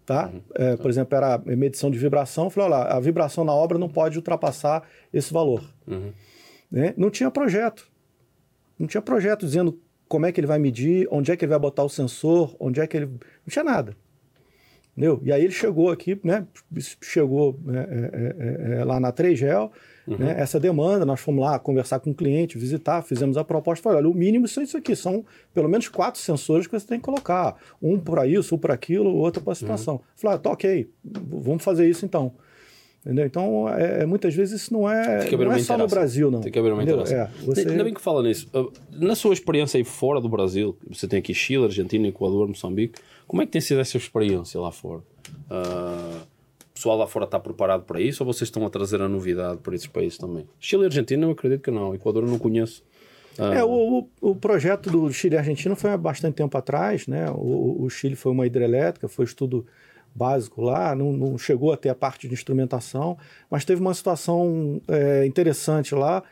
tá? 0.07 0.30
Uhum. 0.33 0.41
É, 0.55 0.76
por 0.76 0.91
exemplo, 0.91 1.16
era 1.16 1.39
medição 1.39 1.91
de 1.91 1.99
vibração. 1.99 2.49
Falou, 2.49 2.70
olha, 2.70 2.85
a 2.85 3.01
vibração 3.01 3.45
na 3.45 3.53
obra 3.53 3.78
não 3.78 3.89
pode 3.89 4.16
ultrapassar 4.16 4.83
esse 5.12 5.33
valor. 5.33 5.62
Uhum. 5.87 6.12
Né? 6.70 6.95
Não 6.97 7.11
tinha 7.11 7.30
projeto. 7.30 7.91
Não 8.78 8.87
tinha 8.87 9.03
projeto 9.03 9.45
dizendo 9.45 9.78
como 10.09 10.26
é 10.26 10.33
que 10.33 10.41
ele 10.41 10.47
vai 10.47 10.59
medir, 10.59 11.07
onde 11.11 11.30
é 11.30 11.37
que 11.37 11.45
ele 11.45 11.51
vai 11.51 11.59
botar 11.59 11.85
o 11.85 11.89
sensor, 11.89 12.57
onde 12.59 12.80
é 12.80 12.87
que 12.87 12.97
ele. 12.97 13.07
Não 13.07 13.49
tinha 13.49 13.64
nada. 13.64 13.97
Entendeu? 14.93 15.20
E 15.24 15.33
aí 15.33 15.43
ele 15.45 15.53
chegou 15.53 15.91
aqui, 15.91 16.20
né? 16.22 16.47
Chegou 17.01 17.59
né, 17.64 17.87
é, 17.91 18.74
é, 18.76 18.80
é 18.80 18.85
lá 18.85 19.01
na 19.01 19.11
3GEL, 19.11 19.70
Uhum. 20.07 20.16
Né, 20.18 20.34
essa 20.36 20.59
demanda, 20.59 21.05
nós 21.05 21.20
fomos 21.20 21.44
lá 21.44 21.59
conversar 21.59 22.00
com 22.00 22.11
o 22.11 22.14
cliente, 22.14 22.59
visitar, 22.59 23.03
fizemos 23.03 23.36
a 23.36 23.44
proposta, 23.44 23.82
falei, 23.82 23.98
olha, 23.98 24.09
o 24.09 24.14
mínimo 24.14 24.48
são 24.48 24.62
isso 24.62 24.76
aqui, 24.76 24.96
são 24.96 25.24
pelo 25.55 25.68
menos 25.68 25.88
quatro 25.88 26.20
sensores 26.20 26.66
que 26.66 26.78
você 26.78 26.86
tem 26.86 26.98
que 26.98 27.05
colocar, 27.05 27.57
um 27.80 27.98
para 27.98 28.26
isso, 28.26 28.55
um 28.55 28.59
para 28.59 28.74
aquilo, 28.74 29.14
outro 29.14 29.42
para 29.42 29.53
a 29.53 29.57
situação. 29.57 29.94
Uhum. 29.94 30.00
Falei, 30.16 30.36
ah, 30.36 30.38
tá 30.40 30.50
ok, 30.50 30.90
vamos 31.05 31.62
fazer 31.62 31.88
isso 31.88 32.05
então. 32.05 32.32
Entendeu? 33.05 33.26
Então, 33.26 33.68
é, 33.68 34.03
é 34.03 34.07
muitas 34.07 34.32
vezes 34.32 34.62
isso 34.62 34.72
não 34.72 34.88
é, 34.88 35.28
não 35.28 35.53
é 35.53 35.59
só 35.59 35.76
no 35.76 35.88
Brasil, 35.88 36.30
não. 36.30 36.40
Tem 36.40 36.53
que 36.53 36.59
haver 36.59 36.72
uma 36.72 36.84
interação. 36.84 37.18
É, 37.18 37.30
você... 37.44 37.68
Ainda 37.68 37.82
bem 37.82 37.92
que 37.92 38.00
fala 38.00 38.22
nisso. 38.22 38.48
Uh, 38.55 38.72
na 38.92 39.16
sua 39.16 39.32
experiência 39.32 39.76
aí 39.76 39.82
fora 39.82 40.20
do 40.20 40.28
Brasil, 40.28 40.78
você 40.88 41.09
tem 41.09 41.18
aqui 41.18 41.34
Chile, 41.34 41.64
Argentina, 41.64 42.07
Equador, 42.07 42.46
Moçambique, 42.46 43.00
como 43.26 43.42
é 43.42 43.46
que 43.46 43.50
tem 43.50 43.61
sido 43.61 43.80
essa 43.80 43.96
experiência 43.96 44.61
lá 44.61 44.70
fora? 44.70 45.03
Uh, 45.50 46.20
pessoal 46.74 46.96
lá 46.96 47.06
fora 47.06 47.24
está 47.24 47.38
preparado 47.38 47.84
para 47.84 48.00
isso 48.00 48.24
ou 48.24 48.32
vocês 48.32 48.48
estão 48.48 48.64
a 48.64 48.70
trazer 48.70 49.00
a 49.00 49.08
novidade 49.08 49.58
para 49.58 49.74
esses 49.74 49.86
países 49.86 50.18
também? 50.18 50.46
Chile 50.58 50.82
e 50.82 50.86
Argentina 50.86 51.24
eu 51.26 51.30
acredito 51.30 51.62
que 51.62 51.70
não, 51.70 51.94
Equador 51.94 52.24
eu 52.24 52.28
não 52.28 52.38
conheço. 52.38 52.82
Ah. 53.38 53.54
É, 53.54 53.64
o, 53.64 54.06
o, 54.20 54.34
projeto 54.34 54.90
do 54.90 55.10
Chile 55.12 55.36
e 55.36 55.38
Argentina 55.38 55.74
foi 55.74 55.90
há 55.90 55.96
bastante 55.96 56.34
tempo 56.34 56.56
atrás, 56.56 57.06
né? 57.06 57.30
O, 57.30 57.84
o 57.84 57.90
Chile 57.90 58.14
foi 58.14 58.32
uma 58.32 58.46
hidrelétrica, 58.46 59.08
foi 59.08 59.24
estudo 59.24 59.66
básico 60.14 60.60
lá, 60.60 60.94
não, 60.94 61.12
não, 61.12 61.38
chegou 61.38 61.72
a 61.72 61.76
ter 61.76 61.88
a 61.88 61.94
parte 61.94 62.28
de 62.28 62.34
instrumentação, 62.34 63.16
mas 63.50 63.64
teve 63.64 63.80
uma 63.80 63.94
situação 63.94 64.80
é, 64.86 65.24
interessante 65.24 65.94
lá 65.94 66.22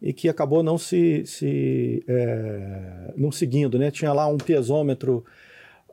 e 0.00 0.12
que 0.12 0.28
acabou 0.28 0.62
não 0.62 0.76
se, 0.76 1.24
se 1.26 2.04
é, 2.06 3.14
não 3.16 3.32
seguindo, 3.32 3.78
né? 3.78 3.90
Tinha 3.90 4.12
lá 4.12 4.26
um 4.26 4.36
piezômetro 4.36 5.24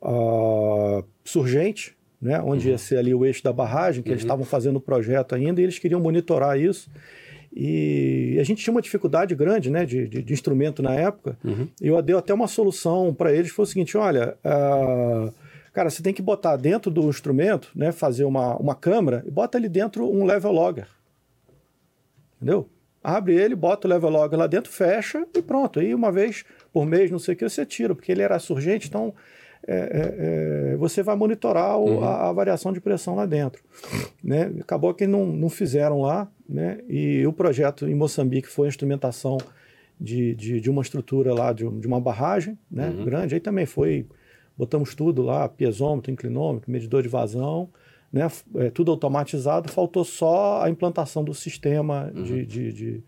uh, 0.01 1.03
surgente, 1.23 1.96
né, 2.22 2.41
onde 2.41 2.65
uhum. 2.65 2.72
ia 2.72 2.78
ser 2.78 2.97
ali 2.97 3.13
o 3.13 3.26
eixo 3.26 3.43
da 3.43 3.53
barragem, 3.53 4.01
que 4.01 4.09
uhum. 4.09 4.13
eles 4.13 4.24
estavam 4.24 4.45
fazendo 4.45 4.78
o 4.78 4.82
projeto 4.82 5.36
ainda, 5.36 5.61
e 5.61 5.63
eles 5.63 5.80
queriam 5.80 5.99
monitorar 5.99 6.59
isso. 6.59 6.89
E 7.55 8.38
a 8.39 8.43
gente 8.43 8.63
tinha 8.63 8.72
uma 8.72 8.82
dificuldade 8.82 9.34
grande 9.34 9.70
né, 9.70 9.86
de, 9.86 10.07
de, 10.07 10.22
de 10.22 10.34
instrumento 10.34 10.82
na 10.82 10.93
época, 10.93 11.38
uhum. 11.43 11.68
e 11.82 11.88
eu 11.88 12.01
dei 12.01 12.15
até 12.15 12.34
uma 12.34 12.47
solução 12.47 13.13
para 13.13 13.34
eles, 13.34 13.51
foi 13.51 13.63
o 13.63 13.68
seguinte, 13.68 13.97
olha, 13.97 14.36
uh, 14.43 15.34
cara, 15.74 15.89
você 15.89 16.01
tem 16.01 16.13
que 16.13 16.22
botar 16.22 16.55
dentro 16.55 16.91
do 16.91 17.07
instrumento, 17.07 17.72
né, 17.76 17.91
fazer 17.91 18.26
uma, 18.26 18.55
uma 18.57 18.76
câmera, 18.76 19.24
e 19.26 19.32
bota 19.32 19.57
ali 19.57 19.70
dentro 19.70 20.09
um 20.09 20.26
level 20.26 20.51
logger. 20.51 20.88
Entendeu? 22.36 22.68
Abre 23.03 23.36
ele, 23.36 23.55
bota 23.55 23.88
o 23.88 23.89
level 23.89 24.09
logger 24.09 24.38
lá 24.38 24.47
dentro, 24.47 24.72
fecha 24.72 25.26
e 25.36 25.41
pronto. 25.41 25.80
Aí 25.80 25.95
uma 25.95 26.11
vez 26.11 26.43
por 26.74 26.86
mês, 26.86 27.09
não 27.09 27.20
sei 27.20 27.34
o 27.34 27.38
que, 27.38 27.47
você 27.47 27.65
tira, 27.65 27.95
porque 27.95 28.11
ele 28.11 28.22
era 28.22 28.38
surgente, 28.38 28.88
então 28.88 29.13
é, 29.65 29.75
é, 29.75 30.73
é, 30.73 30.77
você 30.77 31.01
vai 31.01 31.15
monitorar 31.15 31.77
o, 31.77 31.85
uhum. 31.85 32.03
a, 32.03 32.29
a, 32.29 32.33
variação 32.33 32.71
de 32.73 32.81
pressão 32.81 33.15
lá 33.15 33.25
dentro. 33.25 33.63
Né? 34.23 34.51
Acabou 34.59 34.93
que 34.93 35.07
não, 35.07 35.25
não 35.25 35.49
fizeram 35.49 36.01
lá, 36.01 36.29
né? 36.47 36.79
e 36.87 37.25
o 37.25 37.33
projeto 37.33 37.87
em 37.87 37.95
Moçambique 37.95 38.47
foi 38.47 38.67
a 38.67 38.69
instrumentação 38.69 39.37
de, 39.99 40.35
de, 40.35 40.61
de 40.61 40.69
uma 40.69 40.81
estrutura 40.81 41.33
lá, 41.33 41.51
de, 41.51 41.67
de 41.67 41.87
uma 41.87 41.99
barragem 41.99 42.57
né? 42.69 42.89
Uhum. 42.89 43.05
grande, 43.05 43.35
aí 43.35 43.41
também 43.41 43.65
foi, 43.65 44.05
botamos 44.57 44.93
tudo 44.93 45.23
lá, 45.23 45.49
piezômetro, 45.49 46.11
inclinômetro, 46.11 46.71
medidor 46.71 47.01
de 47.01 47.09
vazão, 47.09 47.69
né? 48.11 48.27
É, 48.55 48.69
tudo 48.69 48.91
automatizado, 48.91 49.69
faltou 49.71 50.03
só 50.03 50.61
a 50.61 50.69
implantação 50.69 51.23
do 51.23 51.33
sistema 51.33 52.11
uhum. 52.15 52.23
de, 52.23 52.45
de, 52.45 52.73
de, 52.73 53.03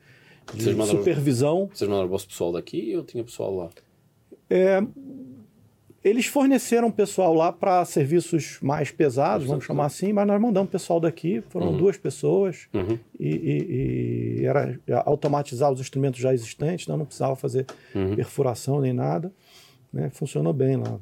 de 0.53 0.73
vocês 0.73 0.87
supervisão. 0.87 1.53
Mandaram, 1.53 1.75
vocês 1.75 1.89
mandaram 1.89 2.07
o 2.07 2.11
vosso 2.11 2.27
pessoal 2.27 2.51
daqui 2.51 2.95
ou 2.95 3.03
tinha 3.03 3.23
pessoal 3.23 3.55
lá? 3.55 3.69
É, 4.49 4.81
eles 6.03 6.25
forneceram 6.25 6.89
pessoal 6.89 7.33
lá 7.33 7.51
para 7.51 7.83
serviços 7.83 8.57
mais 8.61 8.89
pesados, 8.89 9.47
vamos 9.47 9.65
chamar 9.65 9.85
assim, 9.85 10.13
mas 10.13 10.25
nós 10.25 10.39
mandamos 10.39 10.69
pessoal 10.69 10.99
daqui, 10.99 11.43
foram 11.49 11.69
uhum. 11.69 11.77
duas 11.77 11.97
pessoas, 11.97 12.67
uhum. 12.73 12.97
e, 13.19 13.29
e, 13.29 14.39
e, 14.41 14.45
era 14.45 14.79
automatizar 15.05 15.71
os 15.71 15.81
instrumentos 15.81 16.19
já 16.19 16.33
existentes, 16.33 16.87
não, 16.87 16.97
não 16.97 17.05
precisava 17.05 17.35
fazer 17.35 17.65
uhum. 17.93 18.15
perfuração 18.15 18.79
nem 18.79 18.93
nada. 18.93 19.31
Né? 19.91 20.09
Funcionou 20.11 20.53
bem 20.53 20.77
lá. 20.77 20.99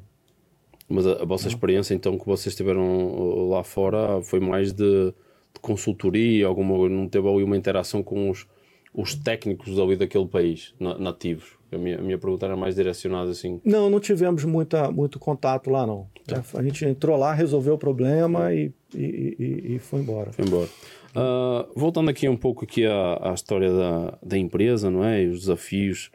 Mas 0.88 1.06
a, 1.06 1.22
a 1.22 1.24
vossa 1.24 1.46
experiência, 1.46 1.94
então, 1.94 2.18
que 2.18 2.26
vocês 2.26 2.56
tiveram 2.56 3.48
lá 3.50 3.62
fora, 3.62 4.20
foi 4.22 4.40
mais 4.40 4.72
de, 4.72 5.12
de 5.12 5.60
consultoria? 5.60 6.46
Alguma, 6.46 6.88
não 6.88 7.06
teve 7.06 7.28
ali 7.28 7.44
uma 7.44 7.56
interação 7.56 8.02
com 8.02 8.30
os, 8.30 8.46
os 8.92 9.14
técnicos 9.14 9.78
ali 9.78 9.96
daquele 9.96 10.26
país, 10.26 10.74
nativos? 10.80 11.57
A 11.70 11.78
minha, 11.78 11.98
a 11.98 12.02
minha 12.02 12.18
pergunta 12.18 12.46
era 12.46 12.56
mais 12.56 12.74
direcionada 12.74 13.30
assim. 13.30 13.60
Não, 13.64 13.90
não 13.90 14.00
tivemos 14.00 14.44
muita, 14.44 14.90
muito 14.90 15.18
contato 15.18 15.70
lá, 15.70 15.86
não. 15.86 16.06
Tá. 16.26 16.42
A 16.54 16.62
gente 16.62 16.84
entrou 16.84 17.16
lá, 17.16 17.32
resolveu 17.32 17.74
o 17.74 17.78
problema 17.78 18.52
e, 18.54 18.72
e, 18.94 19.36
e, 19.38 19.74
e 19.74 19.78
foi 19.78 20.00
embora. 20.00 20.32
Foi 20.32 20.44
embora. 20.44 20.68
Uh, 21.10 21.68
voltando 21.74 22.10
aqui 22.10 22.28
um 22.28 22.36
pouco 22.36 22.64
aqui 22.64 22.86
à, 22.86 23.30
à 23.30 23.34
história 23.34 23.72
da, 23.72 24.18
da 24.22 24.38
empresa, 24.38 24.90
não 24.90 25.04
é? 25.04 25.22
E 25.22 25.28
os 25.28 25.40
desafios. 25.40 26.10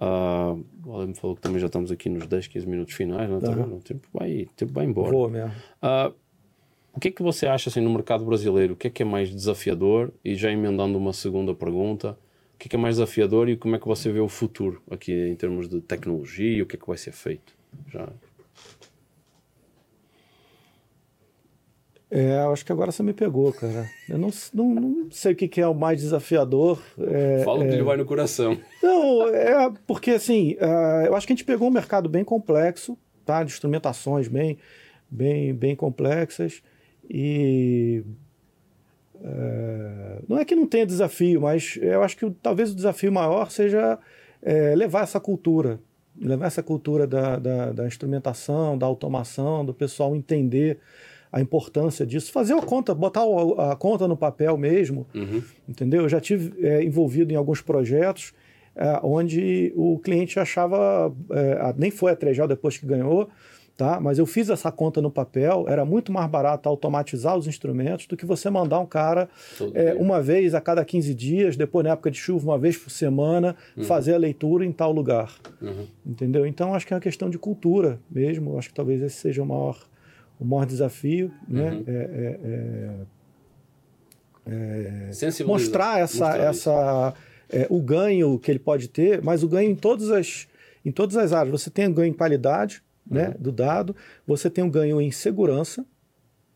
Uh, 0.00 0.64
o 0.84 1.06
me 1.06 1.14
falou 1.14 1.34
que 1.34 1.42
também 1.42 1.58
já 1.58 1.66
estamos 1.66 1.90
aqui 1.90 2.08
nos 2.08 2.26
10, 2.26 2.48
15 2.48 2.66
minutos 2.66 2.94
finais, 2.94 3.28
não 3.28 3.38
é? 3.38 3.40
Tá 3.40 3.50
O 3.50 3.80
tempo 3.80 4.08
vai, 4.12 4.42
o 4.42 4.54
tempo 4.54 4.72
vai 4.72 4.84
embora. 4.84 5.10
Vou 5.10 5.28
mesmo. 5.28 5.50
Uh, 5.82 6.14
o 6.96 7.00
que 7.00 7.08
é 7.08 7.10
que 7.10 7.22
você 7.22 7.46
acha 7.46 7.68
assim, 7.68 7.80
no 7.80 7.90
mercado 7.90 8.24
brasileiro? 8.24 8.72
O 8.72 8.76
que 8.76 8.86
é 8.86 8.90
que 8.90 9.02
é 9.02 9.06
mais 9.06 9.28
desafiador? 9.28 10.12
E 10.24 10.34
já 10.34 10.50
emendando 10.50 10.96
uma 10.96 11.12
segunda 11.12 11.54
pergunta, 11.54 12.18
o 12.56 12.58
que 12.58 12.68
é, 12.68 12.70
que 12.70 12.76
é 12.76 12.78
mais 12.78 12.96
desafiador 12.96 13.50
e 13.50 13.56
como 13.56 13.76
é 13.76 13.78
que 13.78 13.86
você 13.86 14.10
vê 14.10 14.18
o 14.18 14.28
futuro 14.28 14.82
aqui 14.90 15.12
em 15.12 15.36
termos 15.36 15.68
de 15.68 15.78
tecnologia 15.82 16.56
e 16.56 16.62
o 16.62 16.66
que 16.66 16.76
é 16.76 16.78
que 16.78 16.86
vai 16.86 16.96
ser 16.96 17.12
feito? 17.12 17.54
Já. 17.92 18.08
É, 22.10 22.38
acho 22.38 22.64
que 22.64 22.72
agora 22.72 22.90
você 22.90 23.02
me 23.02 23.12
pegou, 23.12 23.52
cara. 23.52 23.90
Eu 24.08 24.16
não, 24.16 24.30
não, 24.54 24.74
não 24.74 25.10
sei 25.10 25.32
o 25.32 25.36
que, 25.36 25.46
que 25.46 25.60
é 25.60 25.66
o 25.66 25.74
mais 25.74 26.00
desafiador. 26.00 26.80
É, 26.98 27.42
Fala 27.44 27.64
é... 27.64 27.68
que 27.68 27.74
ele 27.74 27.82
vai 27.82 27.96
no 27.98 28.06
coração. 28.06 28.58
Não, 28.82 29.28
é 29.28 29.70
porque 29.86 30.12
assim, 30.12 30.54
uh, 30.54 31.06
eu 31.06 31.16
acho 31.16 31.26
que 31.26 31.32
a 31.32 31.36
gente 31.36 31.44
pegou 31.44 31.68
um 31.68 31.72
mercado 31.72 32.08
bem 32.08 32.24
complexo, 32.24 32.96
tá? 33.24 33.42
De 33.42 33.52
instrumentações 33.52 34.28
bem, 34.28 34.56
bem, 35.10 35.52
bem 35.52 35.74
complexas 35.74 36.62
e 37.10 38.04
é, 39.22 40.22
não 40.28 40.38
é 40.38 40.44
que 40.44 40.54
não 40.54 40.66
tenha 40.66 40.86
desafio, 40.86 41.40
mas 41.40 41.78
eu 41.80 42.02
acho 42.02 42.16
que 42.16 42.30
talvez 42.42 42.72
o 42.72 42.74
desafio 42.74 43.12
maior 43.12 43.50
seja 43.50 43.98
é, 44.42 44.74
levar 44.74 45.02
essa 45.02 45.20
cultura, 45.20 45.80
levar 46.18 46.46
essa 46.46 46.62
cultura 46.62 47.06
da, 47.06 47.38
da, 47.38 47.72
da, 47.72 47.86
instrumentação, 47.86 48.76
da 48.76 48.86
automação, 48.86 49.64
do 49.64 49.74
pessoal 49.74 50.14
entender 50.14 50.78
a 51.32 51.40
importância 51.40 52.06
disso, 52.06 52.32
fazer 52.32 52.54
a 52.54 52.62
conta, 52.62 52.94
botar 52.94 53.24
a, 53.58 53.76
conta 53.76 54.06
no 54.08 54.16
papel 54.16 54.56
mesmo, 54.56 55.06
uhum. 55.14 55.42
entendeu? 55.68 56.02
Eu 56.02 56.08
já 56.08 56.20
tive 56.20 56.54
é, 56.64 56.82
envolvido 56.82 57.32
em 57.32 57.36
alguns 57.36 57.60
projetos 57.60 58.32
é, 58.74 59.00
onde 59.02 59.72
o 59.74 59.98
cliente 59.98 60.38
achava, 60.38 61.12
é, 61.30 61.74
nem 61.76 61.90
foi 61.90 62.12
a 62.12 62.16
depois 62.46 62.78
que 62.78 62.86
ganhou, 62.86 63.28
tá? 63.76 64.00
Mas 64.00 64.18
eu 64.18 64.24
fiz 64.24 64.48
essa 64.48 64.72
conta 64.72 65.02
no 65.02 65.10
papel, 65.10 65.66
era 65.68 65.84
muito 65.84 66.10
mais 66.10 66.28
barato 66.30 66.68
automatizar 66.68 67.36
os 67.36 67.46
instrumentos 67.46 68.06
do 68.06 68.16
que 68.16 68.24
você 68.24 68.48
mandar 68.48 68.80
um 68.80 68.86
cara 68.86 69.28
é, 69.74 69.94
uma 69.94 70.22
vez 70.22 70.54
a 70.54 70.60
cada 70.60 70.84
15 70.84 71.14
dias, 71.14 71.56
depois 71.56 71.84
na 71.84 71.92
época 71.92 72.10
de 72.10 72.18
chuva, 72.18 72.50
uma 72.52 72.58
vez 72.58 72.76
por 72.76 72.90
semana, 72.90 73.54
uhum. 73.76 73.84
fazer 73.84 74.14
a 74.14 74.18
leitura 74.18 74.64
em 74.64 74.72
tal 74.72 74.92
lugar. 74.92 75.34
Uhum. 75.60 75.86
Entendeu? 76.06 76.46
Então 76.46 76.74
acho 76.74 76.86
que 76.86 76.94
é 76.94 76.96
uma 76.96 77.00
questão 77.02 77.28
de 77.28 77.38
cultura 77.38 78.00
mesmo, 78.10 78.58
acho 78.58 78.68
que 78.68 78.74
talvez 78.74 79.02
esse 79.02 79.16
seja 79.16 79.42
o 79.42 79.46
maior, 79.46 79.78
o 80.40 80.44
maior 80.44 80.64
desafio, 80.64 81.30
né? 81.46 81.72
Uhum. 81.72 81.84
É, 81.86 81.92
é, 81.92 82.90
é 85.42 85.44
mostrar 85.44 85.98
essa, 85.98 86.24
mostrar 86.24 86.40
essa 86.40 87.14
é, 87.50 87.66
o 87.68 87.82
ganho 87.82 88.38
que 88.38 88.50
ele 88.50 88.58
pode 88.58 88.88
ter, 88.88 89.22
mas 89.22 89.42
o 89.42 89.48
ganho 89.48 89.70
em 89.70 89.74
todas 89.74 90.10
as 90.10 90.48
em 90.84 90.92
todas 90.92 91.16
as 91.16 91.32
áreas. 91.32 91.60
Você 91.60 91.68
tem 91.68 91.92
ganho 91.92 92.10
em 92.10 92.12
qualidade, 92.12 92.80
né, 93.08 93.28
uhum. 93.28 93.34
do 93.38 93.52
dado, 93.52 93.94
você 94.26 94.50
tem 94.50 94.64
um 94.64 94.70
ganho 94.70 95.00
em 95.00 95.10
segurança, 95.10 95.84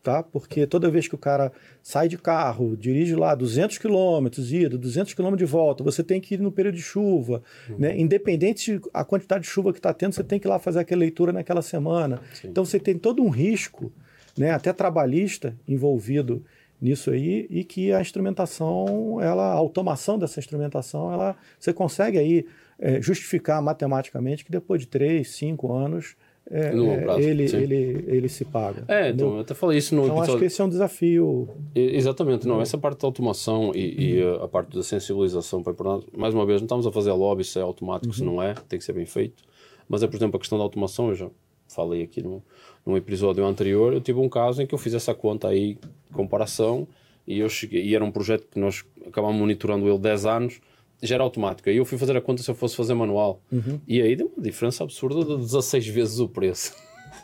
tá? 0.01 0.23
Porque 0.23 0.65
toda 0.65 0.89
vez 0.89 1.07
que 1.07 1.15
o 1.15 1.17
cara 1.17 1.51
sai 1.81 2.07
de 2.07 2.17
carro, 2.17 2.75
dirige 2.75 3.15
lá 3.15 3.35
200 3.35 3.77
quilômetros, 3.77 4.51
ida, 4.51 4.77
200 4.77 5.13
quilômetros 5.13 5.47
de 5.47 5.51
volta, 5.51 5.83
você 5.83 6.03
tem 6.03 6.19
que 6.19 6.35
ir 6.35 6.39
no 6.39 6.51
período 6.51 6.75
de 6.75 6.81
chuva, 6.81 7.43
uhum. 7.69 7.77
né? 7.77 7.97
Independente 7.99 8.79
da 8.93 9.03
quantidade 9.05 9.43
de 9.43 9.49
chuva 9.49 9.71
que 9.71 9.79
está 9.79 9.93
tendo, 9.93 10.13
você 10.13 10.23
tem 10.23 10.39
que 10.39 10.47
ir 10.47 10.49
lá 10.49 10.59
fazer 10.59 10.79
aquela 10.79 10.99
leitura 10.99 11.31
naquela 11.31 11.61
semana. 11.61 12.19
Sim. 12.33 12.49
Então 12.49 12.65
você 12.65 12.79
tem 12.79 12.97
todo 12.97 13.21
um 13.21 13.29
risco, 13.29 13.91
né, 14.37 14.51
até 14.51 14.71
trabalhista 14.71 15.55
envolvido 15.67 16.43
nisso 16.81 17.11
aí 17.11 17.45
e 17.49 17.63
que 17.63 17.93
a 17.93 18.01
instrumentação, 18.01 19.21
ela, 19.21 19.51
a 19.51 19.53
automação 19.53 20.17
dessa 20.17 20.39
instrumentação, 20.39 21.13
ela, 21.13 21.35
você 21.59 21.71
consegue 21.71 22.17
aí 22.17 22.45
é, 22.79 22.99
justificar 22.99 23.61
matematicamente 23.61 24.43
que 24.43 24.51
depois 24.51 24.81
de 24.81 24.87
três, 24.87 25.31
cinco 25.35 25.71
anos 25.71 26.15
é, 26.49 27.01
prazo, 27.01 27.19
ele, 27.21 27.43
ele, 27.43 28.05
ele 28.07 28.29
se 28.29 28.43
paga. 28.43 28.83
É, 28.87 29.09
então, 29.09 29.35
eu 29.35 29.39
até 29.41 29.53
falei 29.53 29.77
isso 29.77 29.95
no 29.95 30.03
então, 30.03 30.17
episódio. 30.17 30.33
acho 30.33 30.39
que 30.39 30.45
esse 30.45 30.61
é 30.61 30.63
um 30.63 30.69
desafio. 30.69 31.49
exatamente, 31.73 32.47
não, 32.47 32.61
essa 32.61 32.77
parte 32.77 33.01
da 33.01 33.07
automação 33.07 33.71
e, 33.73 34.17
e 34.17 34.23
a 34.41 34.47
parte 34.47 34.75
da 34.75 34.83
sensibilização 34.83 35.61
importante. 35.61 36.07
Mais 36.15 36.33
uma 36.33 36.45
vez, 36.45 36.59
não 36.59 36.65
estamos 36.65 36.85
a 36.85 36.91
fazer 36.91 37.11
lobby, 37.11 37.43
isso 37.43 37.57
é 37.57 37.61
automático, 37.61 38.07
uhum. 38.07 38.13
se 38.13 38.23
não 38.23 38.41
é, 38.43 38.53
tem 38.67 38.77
que 38.77 38.83
ser 38.85 38.93
bem 38.93 39.05
feito. 39.05 39.43
Mas 39.87 40.03
é, 40.03 40.07
por 40.07 40.15
exemplo, 40.15 40.37
a 40.37 40.39
questão 40.39 40.57
da 40.57 40.63
automação, 40.63 41.09
eu 41.09 41.15
já 41.15 41.29
falei 41.67 42.03
aqui 42.03 42.21
no, 42.21 42.43
num 42.85 42.97
episódio 42.97 43.45
anterior, 43.45 43.93
eu 43.93 44.01
tive 44.01 44.19
um 44.19 44.27
caso 44.27 44.61
em 44.61 44.67
que 44.67 44.73
eu 44.73 44.79
fiz 44.79 44.93
essa 44.93 45.13
conta 45.13 45.47
aí, 45.47 45.77
comparação, 46.13 46.87
e 47.25 47.39
eu 47.39 47.47
cheguei, 47.47 47.85
e 47.85 47.95
era 47.95 48.03
um 48.03 48.11
projeto 48.11 48.47
que 48.51 48.59
nós 48.59 48.83
acabamos 49.05 49.39
monitorando 49.39 49.87
ele 49.87 49.97
10 49.97 50.25
anos, 50.25 50.61
já 51.01 51.15
era 51.15 51.23
automático. 51.23 51.69
Aí 51.69 51.77
eu 51.77 51.85
fui 51.85 51.97
fazer 51.97 52.15
a 52.15 52.21
conta 52.21 52.43
se 52.43 52.49
eu 52.49 52.55
fosse 52.55 52.75
fazer 52.75 52.93
manual. 52.93 53.41
Uhum. 53.51 53.79
E 53.87 54.01
aí 54.01 54.15
deu 54.15 54.31
uma 54.35 54.43
diferença 54.43 54.83
absurda 54.83 55.23
de 55.23 55.37
16 55.37 55.87
vezes 55.87 56.19
o 56.19 56.27
preço. 56.27 56.75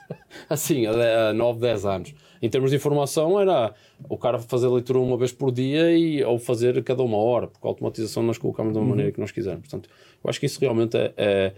assim, 0.49 0.85
a 0.85 1.33
9, 1.33 1.59
10 1.59 1.85
anos. 1.85 2.15
Em 2.41 2.49
termos 2.49 2.69
de 2.69 2.77
informação, 2.77 3.39
era 3.39 3.73
o 4.07 4.17
cara 4.17 4.39
fazer 4.39 4.67
leitura 4.67 4.99
uma 4.99 5.17
vez 5.17 5.31
por 5.31 5.51
dia 5.51 5.91
e, 5.95 6.23
ou 6.23 6.37
fazer 6.37 6.83
cada 6.83 7.03
uma 7.03 7.17
hora, 7.17 7.47
porque 7.47 7.65
a 7.65 7.69
automatização 7.69 8.21
nós 8.23 8.37
colocamos 8.37 8.73
de 8.73 8.77
uma 8.77 8.83
uhum. 8.83 8.89
maneira 8.91 9.11
que 9.11 9.19
nós 9.19 9.31
quisermos. 9.31 9.67
Portanto, 9.67 9.89
eu 10.23 10.29
acho 10.29 10.39
que 10.39 10.45
isso 10.45 10.59
realmente 10.59 10.95
é, 10.97 11.13
é. 11.17 11.53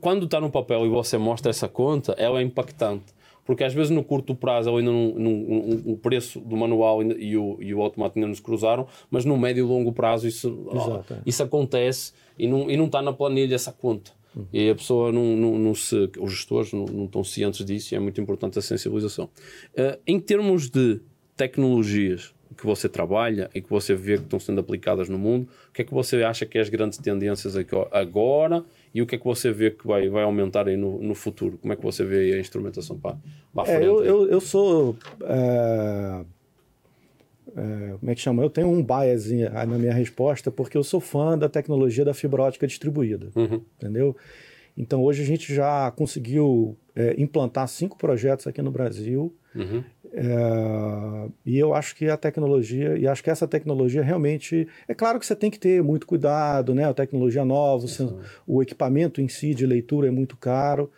Quando 0.00 0.24
está 0.24 0.40
no 0.40 0.50
papel 0.50 0.84
e 0.84 0.88
você 0.88 1.16
mostra 1.16 1.50
essa 1.50 1.68
conta, 1.68 2.14
ela 2.18 2.40
é 2.40 2.42
impactante 2.42 3.13
porque 3.44 3.64
às 3.64 3.74
vezes 3.74 3.90
no 3.90 4.02
curto 4.02 4.34
prazo 4.34 4.74
ainda 4.76 4.90
não, 4.90 5.14
não, 5.14 5.32
o 5.86 5.96
preço 5.96 6.40
do 6.40 6.56
manual 6.56 7.02
e 7.02 7.36
o, 7.36 7.58
e 7.60 7.74
o 7.74 7.82
automático 7.82 8.18
ainda 8.18 8.28
não 8.28 8.34
se 8.34 8.42
cruzaram, 8.42 8.86
mas 9.10 9.24
no 9.24 9.36
médio 9.36 9.64
e 9.64 9.68
longo 9.68 9.92
prazo 9.92 10.26
isso, 10.26 10.66
ó, 10.68 11.00
é. 11.10 11.18
isso 11.26 11.42
acontece 11.42 12.12
e 12.38 12.46
não, 12.46 12.70
e 12.70 12.76
não 12.76 12.86
está 12.86 13.02
na 13.02 13.12
planilha 13.12 13.54
essa 13.54 13.72
conta. 13.72 14.12
Uhum. 14.34 14.46
E 14.52 14.70
a 14.70 14.74
pessoa 14.74 15.12
não, 15.12 15.36
não, 15.36 15.58
não, 15.58 15.74
se, 15.74 16.10
os 16.18 16.32
gestores 16.32 16.72
não, 16.72 16.86
não 16.86 17.04
estão 17.04 17.22
cientes 17.22 17.64
disso 17.64 17.94
e 17.94 17.96
é 17.96 18.00
muito 18.00 18.20
importante 18.20 18.58
a 18.58 18.62
sensibilização. 18.62 19.26
Uh, 19.76 19.98
em 20.06 20.18
termos 20.18 20.68
de 20.68 21.00
tecnologias 21.36 22.34
que 22.56 22.66
você 22.66 22.88
trabalha 22.88 23.50
e 23.54 23.60
que 23.60 23.68
você 23.68 23.94
vê 23.94 24.16
que 24.16 24.24
estão 24.24 24.38
sendo 24.38 24.60
aplicadas 24.60 25.08
no 25.08 25.18
mundo, 25.18 25.48
o 25.68 25.72
que 25.72 25.82
é 25.82 25.84
que 25.84 25.92
você 25.92 26.22
acha 26.22 26.46
que 26.46 26.56
é 26.58 26.60
as 26.60 26.68
grandes 26.68 26.98
tendências 26.98 27.54
agora 27.90 28.64
e 28.94 29.02
o 29.02 29.06
que 29.06 29.16
é 29.16 29.18
que 29.18 29.24
você 29.24 29.50
vê 29.50 29.72
que 29.72 29.84
vai, 29.84 30.08
vai 30.08 30.22
aumentar 30.22 30.68
aí 30.68 30.76
no, 30.76 31.02
no 31.02 31.16
futuro? 31.16 31.58
Como 31.58 31.72
é 31.72 31.76
que 31.76 31.82
você 31.82 32.04
vê 32.04 32.32
a 32.32 32.38
instrumentação 32.38 32.96
para, 32.96 33.16
a 33.56 33.64
frente? 33.64 33.82
É, 33.82 33.86
eu, 33.86 34.04
eu, 34.04 34.28
eu, 34.28 34.40
sou. 34.40 34.96
É, 35.24 36.24
é, 37.56 37.96
como 37.98 38.12
é 38.12 38.14
que 38.14 38.20
chama? 38.20 38.40
Eu 38.44 38.48
tenho 38.48 38.68
um 38.68 38.80
bias 38.80 39.28
na 39.66 39.78
minha 39.78 39.92
resposta, 39.92 40.48
porque 40.48 40.76
eu 40.76 40.84
sou 40.84 41.00
fã 41.00 41.36
da 41.36 41.48
tecnologia 41.48 42.04
da 42.04 42.14
fibra 42.14 42.42
ótica 42.42 42.68
distribuída. 42.68 43.32
Uhum. 43.34 43.60
Entendeu? 43.76 44.16
Então 44.78 45.02
hoje 45.02 45.22
a 45.22 45.26
gente 45.26 45.52
já 45.52 45.90
conseguiu 45.90 46.76
é, 46.94 47.20
implantar 47.20 47.66
cinco 47.66 47.98
projetos 47.98 48.46
aqui 48.46 48.62
no 48.62 48.70
Brasil. 48.70 49.34
Uhum. 49.56 49.82
É, 50.16 51.28
e 51.44 51.58
eu 51.58 51.74
acho 51.74 51.96
que 51.96 52.08
a 52.08 52.16
tecnologia, 52.16 52.96
e 52.96 53.06
acho 53.08 53.22
que 53.22 53.30
essa 53.30 53.48
tecnologia 53.48 54.00
realmente. 54.00 54.68
É 54.86 54.94
claro 54.94 55.18
que 55.18 55.26
você 55.26 55.34
tem 55.34 55.50
que 55.50 55.58
ter 55.58 55.82
muito 55.82 56.06
cuidado, 56.06 56.72
né? 56.72 56.88
A 56.88 56.94
tecnologia 56.94 57.44
nova, 57.44 57.84
o, 58.46 58.58
o 58.58 58.62
equipamento 58.62 59.20
em 59.20 59.28
si 59.28 59.54
de 59.54 59.66
leitura 59.66 60.06
é 60.06 60.10
muito 60.12 60.36
caro, 60.36 60.88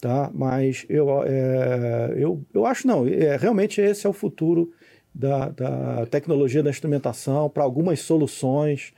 tá? 0.00 0.30
Mas 0.32 0.86
eu, 0.88 1.22
é, 1.24 2.14
eu, 2.16 2.42
eu 2.54 2.64
acho 2.64 2.86
não, 2.86 3.06
é, 3.06 3.36
realmente 3.36 3.82
esse 3.82 4.06
é 4.06 4.10
o 4.10 4.14
futuro 4.14 4.72
da, 5.14 5.50
da 5.50 6.06
tecnologia 6.06 6.62
da 6.62 6.70
instrumentação 6.70 7.50
para 7.50 7.62
algumas 7.62 8.00
soluções. 8.00 8.94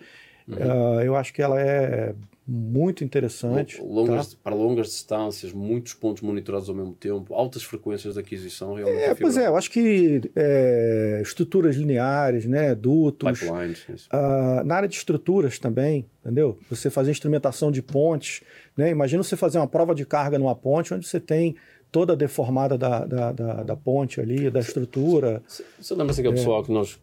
Uhum. 0.46 0.56
Uh, 0.56 1.00
eu 1.00 1.16
acho 1.16 1.34
que 1.34 1.42
ela 1.42 1.60
é 1.60 2.14
muito 2.46 3.02
interessante. 3.02 3.82
Longas, 3.82 4.34
tá? 4.34 4.38
Para 4.42 4.54
longas 4.54 4.86
distâncias, 4.86 5.52
muitos 5.52 5.94
pontos 5.94 6.22
monitorados 6.22 6.68
ao 6.68 6.74
mesmo 6.74 6.94
tempo, 6.94 7.34
altas 7.34 7.64
frequências 7.64 8.14
de 8.14 8.20
aquisição. 8.20 8.74
Realmente 8.74 9.02
é, 9.02 9.14
pois 9.14 9.36
é, 9.36 9.48
eu 9.48 9.56
acho 9.56 9.70
que 9.70 10.20
é, 10.36 11.20
estruturas 11.22 11.74
lineares, 11.74 12.46
né, 12.46 12.74
dutos. 12.74 13.40
Pipelines. 13.40 14.06
Uh, 14.06 14.64
na 14.64 14.76
área 14.76 14.88
de 14.88 14.94
estruturas 14.94 15.58
também, 15.58 16.06
entendeu? 16.24 16.56
Você 16.70 16.88
fazer 16.88 17.10
instrumentação 17.10 17.72
de 17.72 17.82
pontes. 17.82 18.42
Né? 18.76 18.90
Imagina 18.90 19.22
você 19.24 19.36
fazer 19.36 19.58
uma 19.58 19.66
prova 19.66 19.92
de 19.92 20.06
carga 20.06 20.38
numa 20.38 20.54
ponte 20.54 20.94
onde 20.94 21.06
você 21.06 21.18
tem 21.18 21.56
toda 21.90 22.14
deformada 22.14 22.78
da, 22.78 23.04
da, 23.04 23.32
da, 23.32 23.62
da 23.62 23.76
ponte 23.76 24.20
ali, 24.20 24.50
da 24.50 24.60
estrutura. 24.60 25.42
Você 25.80 25.94
lembra-se 25.94 26.20
aquele 26.20 26.34
é. 26.34 26.38
pessoal 26.38 26.62
que, 26.62 26.70
nós, 26.70 26.98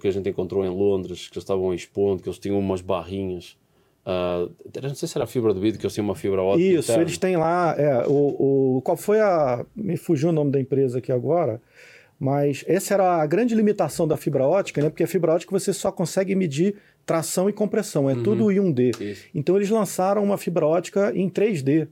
que 0.00 0.06
a 0.06 0.10
gente 0.10 0.28
encontrou 0.28 0.64
em 0.64 0.68
Londres, 0.68 1.28
que 1.28 1.34
eles 1.34 1.42
estavam 1.42 1.74
expondo, 1.74 2.22
que 2.22 2.28
eles 2.28 2.38
tinham 2.38 2.58
umas 2.58 2.80
barrinhas 2.80 3.56
Uh, 4.10 4.50
não 4.82 4.94
sei 4.94 5.06
se 5.08 5.16
era 5.16 5.26
fibra 5.26 5.54
do 5.54 5.60
vidro, 5.60 5.78
que 5.78 5.86
eu 5.86 5.90
tinha 5.90 6.02
uma 6.02 6.16
fibra 6.16 6.42
ótica. 6.42 6.64
Isso, 6.64 6.90
interna. 6.90 7.02
eles 7.02 7.18
têm 7.18 7.36
lá. 7.36 7.74
É, 7.78 8.06
o, 8.06 8.76
o, 8.76 8.82
qual 8.82 8.96
foi 8.96 9.20
a. 9.20 9.64
Me 9.76 9.96
fugiu 9.96 10.30
o 10.30 10.32
nome 10.32 10.50
da 10.50 10.60
empresa 10.60 10.98
aqui 10.98 11.12
agora, 11.12 11.60
mas 12.18 12.64
essa 12.66 12.94
era 12.94 13.22
a 13.22 13.26
grande 13.26 13.54
limitação 13.54 14.08
da 14.08 14.16
fibra 14.16 14.46
ótica, 14.46 14.82
né? 14.82 14.88
Porque 14.88 15.04
a 15.04 15.06
fibra 15.06 15.32
ótica 15.32 15.52
você 15.52 15.72
só 15.72 15.92
consegue 15.92 16.34
medir 16.34 16.76
tração 17.06 17.48
e 17.48 17.52
compressão, 17.52 18.08
é 18.08 18.14
uhum. 18.14 18.22
tudo 18.22 18.50
em 18.50 18.56
1D. 18.56 19.00
Isso. 19.00 19.26
Então 19.34 19.56
eles 19.56 19.70
lançaram 19.70 20.22
uma 20.22 20.38
fibra 20.38 20.66
ótica 20.66 21.12
em 21.14 21.28
3D. 21.28 21.88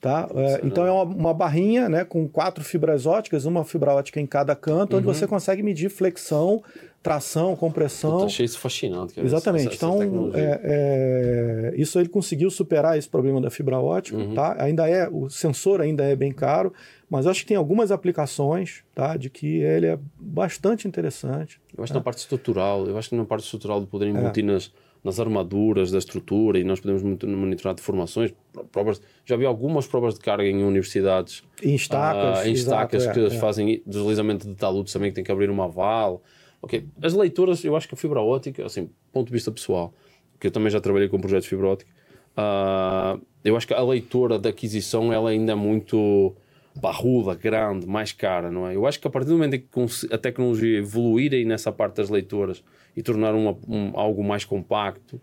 Tá? 0.00 0.28
É, 0.34 0.60
então 0.62 0.86
é 0.86 0.92
uma, 0.92 1.02
uma, 1.02 1.34
barrinha 1.34 1.88
né, 1.88 2.04
com 2.04 2.28
quatro 2.28 2.62
fibras 2.62 3.06
óticas, 3.06 3.46
uma 3.46 3.64
fibra 3.64 3.94
ótica 3.94 4.20
em 4.20 4.26
cada 4.26 4.54
canto, 4.54 4.92
uhum. 4.92 4.98
onde 4.98 5.06
você 5.06 5.26
consegue 5.26 5.62
medir 5.62 5.88
flexão, 5.88 6.62
tração, 7.04 7.54
compressão. 7.54 8.20
Eu 8.20 8.24
achei 8.24 8.46
isso 8.46 8.58
fascinante. 8.58 9.20
Exatamente. 9.20 9.66
Essa, 9.66 9.76
então, 9.76 10.30
essa 10.30 10.38
é, 10.38 10.60
é, 10.64 11.74
isso 11.76 12.00
ele 12.00 12.08
conseguiu 12.08 12.50
superar 12.50 12.96
esse 12.96 13.06
problema 13.06 13.42
da 13.42 13.50
fibra 13.50 13.78
ótica. 13.78 14.16
Uhum. 14.16 14.32
Tá? 14.32 14.56
Ainda 14.58 14.88
é, 14.88 15.06
o 15.06 15.28
sensor 15.28 15.82
ainda 15.82 16.02
é 16.02 16.16
bem 16.16 16.32
caro, 16.32 16.72
mas 17.08 17.26
acho 17.26 17.42
que 17.42 17.46
tem 17.48 17.58
algumas 17.58 17.92
aplicações 17.92 18.82
tá, 18.94 19.18
de 19.18 19.28
que 19.28 19.58
ele 19.58 19.86
é 19.86 19.98
bastante 20.18 20.88
interessante. 20.88 21.60
Eu 21.76 21.84
acho 21.84 21.92
tá? 21.92 21.98
na 21.98 22.02
parte 22.02 22.18
estrutural, 22.20 22.86
eu 22.86 22.96
acho 22.96 23.10
que 23.10 23.16
na 23.16 23.26
parte 23.26 23.44
estrutural 23.44 23.82
de 23.82 23.86
poderem 23.86 24.16
é. 24.16 24.42
nas 24.42 24.72
nas 25.04 25.20
armaduras 25.20 25.90
da 25.90 25.98
estrutura 25.98 26.58
e 26.58 26.64
nós 26.64 26.80
podemos 26.80 27.02
monitorar 27.02 27.74
deformações. 27.74 28.32
Provas, 28.72 29.02
já 29.26 29.36
vi 29.36 29.44
algumas 29.44 29.86
provas 29.86 30.14
de 30.14 30.20
carga 30.20 30.44
em 30.44 30.64
universidades. 30.64 31.44
Em 31.62 31.74
estacas. 31.74 32.38
Uh, 32.38 32.48
em 32.48 32.52
estacas 32.52 33.02
exato, 33.02 33.20
que 33.20 33.26
é, 33.26 33.36
é. 33.36 33.38
fazem 33.38 33.82
deslizamento 33.86 34.48
de 34.48 34.54
taludes 34.54 34.94
também 34.94 35.10
que 35.10 35.16
tem 35.16 35.22
que 35.22 35.30
abrir 35.30 35.50
uma 35.50 35.68
vala. 35.68 36.20
Ok, 36.64 36.82
as 37.02 37.12
leituras, 37.12 37.62
eu 37.62 37.76
acho 37.76 37.86
que 37.86 37.94
a 37.94 37.96
fibra 37.96 38.22
ótica, 38.22 38.64
assim, 38.64 38.88
ponto 39.12 39.26
de 39.26 39.34
vista 39.34 39.52
pessoal, 39.52 39.92
que 40.40 40.46
eu 40.46 40.50
também 40.50 40.70
já 40.70 40.80
trabalhei 40.80 41.10
com 41.10 41.20
projetos 41.20 41.44
de 41.44 41.50
fibra 41.50 41.68
ótica, 41.68 41.90
uh, 42.38 43.20
eu 43.44 43.54
acho 43.54 43.66
que 43.66 43.74
a 43.74 43.82
leitura 43.82 44.38
da 44.38 44.48
aquisição 44.48 45.12
ela 45.12 45.28
ainda 45.28 45.52
é 45.52 45.54
muito 45.54 46.34
barruda, 46.74 47.34
grande, 47.34 47.86
mais 47.86 48.12
cara, 48.12 48.50
não 48.50 48.66
é? 48.66 48.74
Eu 48.74 48.86
acho 48.86 48.98
que 48.98 49.06
a 49.06 49.10
partir 49.10 49.28
do 49.28 49.34
momento 49.34 49.56
em 49.56 49.60
que 49.60 50.14
a 50.14 50.16
tecnologia 50.16 50.78
evoluir 50.78 51.34
aí 51.34 51.44
nessa 51.44 51.70
parte 51.70 51.96
das 51.96 52.08
leitoras 52.08 52.64
e 52.96 53.02
tornar 53.02 53.34
uma, 53.34 53.54
um, 53.68 53.92
algo 53.92 54.24
mais 54.24 54.46
compacto, 54.46 55.20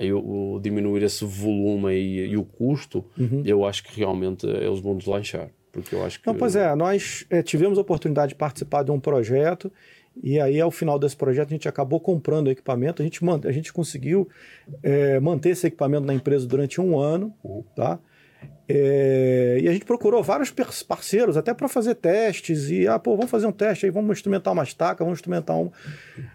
o 0.00 0.60
diminuir 0.62 1.02
esse 1.02 1.24
volume 1.24 1.92
e, 1.92 2.26
e 2.28 2.36
o 2.36 2.44
custo, 2.44 3.04
uhum. 3.18 3.42
eu 3.44 3.64
acho 3.64 3.82
que 3.82 3.98
realmente 3.98 4.46
eles 4.46 4.78
vão 4.78 4.96
deslanchar. 4.96 5.50
Porque 5.72 5.92
eu 5.92 6.04
acho 6.04 6.20
que... 6.20 6.26
Não, 6.28 6.36
pois 6.36 6.54
é, 6.54 6.72
nós 6.76 7.26
é, 7.28 7.42
tivemos 7.42 7.78
a 7.78 7.80
oportunidade 7.80 8.30
de 8.30 8.34
participar 8.36 8.84
de 8.84 8.92
um 8.92 9.00
projeto 9.00 9.72
e 10.22 10.40
aí, 10.40 10.60
ao 10.60 10.70
final 10.70 10.98
desse 10.98 11.16
projeto, 11.16 11.48
a 11.48 11.52
gente 11.52 11.68
acabou 11.68 11.98
comprando 11.98 12.46
o 12.46 12.50
equipamento. 12.50 13.02
A 13.02 13.04
gente, 13.04 13.20
a 13.44 13.52
gente 13.52 13.72
conseguiu 13.72 14.28
é, 14.82 15.18
manter 15.20 15.50
esse 15.50 15.66
equipamento 15.66 16.06
na 16.06 16.14
empresa 16.14 16.46
durante 16.46 16.80
um 16.80 16.98
ano, 16.98 17.34
uhum. 17.42 17.64
tá? 17.74 17.98
É, 18.66 19.58
e 19.60 19.68
a 19.68 19.72
gente 19.72 19.84
procurou 19.84 20.22
vários 20.22 20.50
parceiros 20.82 21.36
até 21.36 21.52
para 21.52 21.68
fazer 21.68 21.94
testes 21.96 22.70
e 22.70 22.88
ah, 22.88 22.98
pô, 22.98 23.14
vamos 23.14 23.30
fazer 23.30 23.46
um 23.46 23.52
teste 23.52 23.84
aí, 23.84 23.92
vamos 23.92 24.16
instrumentar 24.16 24.54
uma 24.54 24.62
estaca, 24.62 25.04
vamos 25.04 25.18
instrumentar 25.18 25.56
um. 25.56 25.70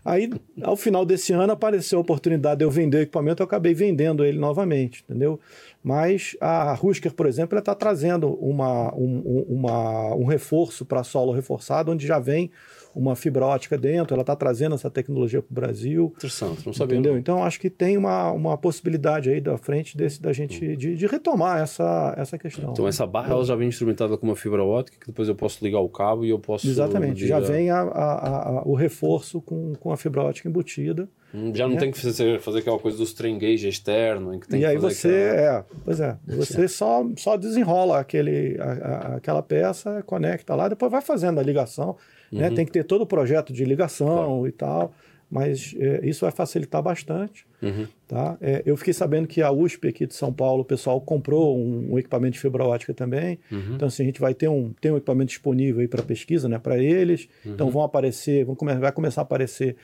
Aí, 0.05 0.31
ao 0.61 0.75
final 0.75 1.05
desse 1.05 1.33
ano, 1.33 1.53
apareceu 1.53 1.97
a 1.97 2.01
oportunidade 2.01 2.59
de 2.59 2.65
eu 2.65 2.69
vender 2.69 2.97
o 2.97 3.01
equipamento, 3.01 3.41
eu 3.41 3.45
acabei 3.45 3.73
vendendo 3.73 4.23
ele 4.23 4.37
novamente, 4.37 5.03
entendeu? 5.07 5.39
Mas 5.83 6.35
a 6.39 6.73
Rusker, 6.73 7.13
por 7.13 7.25
exemplo, 7.25 7.55
ela 7.55 7.61
está 7.61 7.73
trazendo 7.73 8.33
uma, 8.33 8.93
um, 8.93 9.45
uma, 9.49 10.13
um 10.15 10.25
reforço 10.25 10.85
para 10.85 11.03
solo 11.03 11.31
reforçado, 11.31 11.91
onde 11.91 12.05
já 12.05 12.19
vem 12.19 12.51
uma 12.93 13.15
fibra 13.15 13.45
ótica 13.45 13.77
dentro, 13.77 14.13
ela 14.13 14.21
está 14.21 14.35
trazendo 14.35 14.75
essa 14.75 14.89
tecnologia 14.89 15.41
para 15.41 15.51
o 15.51 15.53
Brasil. 15.53 16.13
Interessante, 16.17 16.65
não 16.65 16.73
sabia. 16.73 16.95
Entendeu? 16.95 17.13
Não. 17.13 17.19
Então 17.19 17.43
acho 17.43 17.59
que 17.59 17.69
tem 17.69 17.97
uma, 17.97 18.31
uma 18.31 18.57
possibilidade 18.57 19.29
aí 19.29 19.39
da 19.39 19.57
frente 19.57 19.95
desse, 19.95 20.21
da 20.21 20.33
gente 20.33 20.65
hum. 20.65 20.75
de, 20.75 20.95
de 20.95 21.07
retomar 21.07 21.61
essa, 21.61 22.13
essa 22.21 22.37
questão. 22.37 22.71
Então 22.71 22.87
essa 22.87 23.05
barra 23.05 23.33
ela 23.33 23.43
já 23.43 23.55
vem 23.55 23.67
instrumentada 23.67 24.17
com 24.17 24.25
uma 24.27 24.35
fibra 24.35 24.63
ótica, 24.63 24.97
que 24.99 25.07
depois 25.07 25.27
eu 25.27 25.35
posso 25.35 25.63
ligar 25.63 25.79
o 25.79 25.89
cabo 25.89 26.25
e 26.25 26.29
eu 26.29 26.39
posso. 26.39 26.67
Exatamente, 26.67 27.27
já 27.27 27.39
vem 27.39 27.69
a, 27.69 27.81
a, 27.81 28.59
a, 28.59 28.63
o 28.65 28.75
reforço 28.75 29.41
com, 29.41 29.73
com 29.75 29.91
a 29.91 29.97
fibra 29.97 30.23
ótica 30.23 30.47
embutida. 30.47 31.09
Hum, 31.33 31.51
já 31.53 31.67
não 31.67 31.75
né? 31.75 31.79
tem 31.81 31.91
que 31.91 31.99
fazer, 31.99 32.39
fazer 32.39 32.59
aquela 32.59 32.79
coisa 32.79 32.97
do 32.97 33.03
strain 33.03 33.37
gauge 33.37 33.67
externo, 33.67 34.33
em 34.33 34.39
que 34.39 34.47
tem 34.47 34.61
e 34.61 34.63
que 34.63 34.67
aí 34.67 34.77
você, 34.77 35.07
aquela... 35.07 35.59
é, 35.59 35.65
pois 35.85 35.99
é, 35.99 36.17
você 36.25 36.67
só, 36.67 37.05
só 37.17 37.37
desenrola 37.37 37.99
aquele, 37.99 38.57
a, 38.59 39.15
aquela 39.17 39.43
peça, 39.43 40.01
conecta 40.03 40.55
lá, 40.55 40.67
depois 40.67 40.91
vai 40.91 41.01
fazendo 41.01 41.39
a 41.39 41.43
ligação. 41.43 41.95
Né? 42.31 42.43
Uhum. 42.45 42.49
Né? 42.49 42.55
Tem 42.55 42.65
que 42.65 42.71
ter 42.71 42.83
todo 42.83 43.01
o 43.01 43.05
projeto 43.05 43.53
de 43.53 43.63
ligação 43.63 44.07
claro. 44.07 44.47
e 44.47 44.51
tal, 44.51 44.93
mas 45.29 45.75
é, 45.77 46.01
isso 46.03 46.21
vai 46.21 46.31
facilitar 46.31 46.81
bastante. 46.81 47.45
Uhum. 47.61 47.85
Tá? 48.07 48.37
É, 48.41 48.63
eu 48.65 48.75
fiquei 48.75 48.93
sabendo 48.93 49.27
que 49.27 49.41
a 49.41 49.51
USP 49.51 49.87
aqui 49.87 50.07
de 50.07 50.15
São 50.15 50.33
Paulo, 50.33 50.61
o 50.61 50.65
pessoal 50.65 50.99
comprou 50.99 51.57
um, 51.57 51.93
um 51.93 51.99
equipamento 51.99 52.33
de 52.33 52.39
fibra 52.39 52.63
ótica 52.63 52.93
também. 52.93 53.39
Uhum. 53.51 53.75
Então, 53.75 53.87
assim, 53.87 54.03
a 54.03 54.05
gente 54.05 54.19
vai 54.19 54.33
ter 54.33 54.47
um, 54.47 54.73
ter 54.81 54.91
um 54.91 54.97
equipamento 54.97 55.29
disponível 55.29 55.87
para 55.87 56.01
pesquisa 56.01 56.49
né, 56.49 56.57
para 56.57 56.77
eles. 56.77 57.27
Uhum. 57.45 57.53
Então, 57.53 57.69
vão 57.69 57.83
aparecer, 57.83 58.45
vão 58.45 58.55
come 58.55 58.73
vai 58.75 58.91
começar 58.91 59.21
a 59.21 59.23
aparecer 59.23 59.75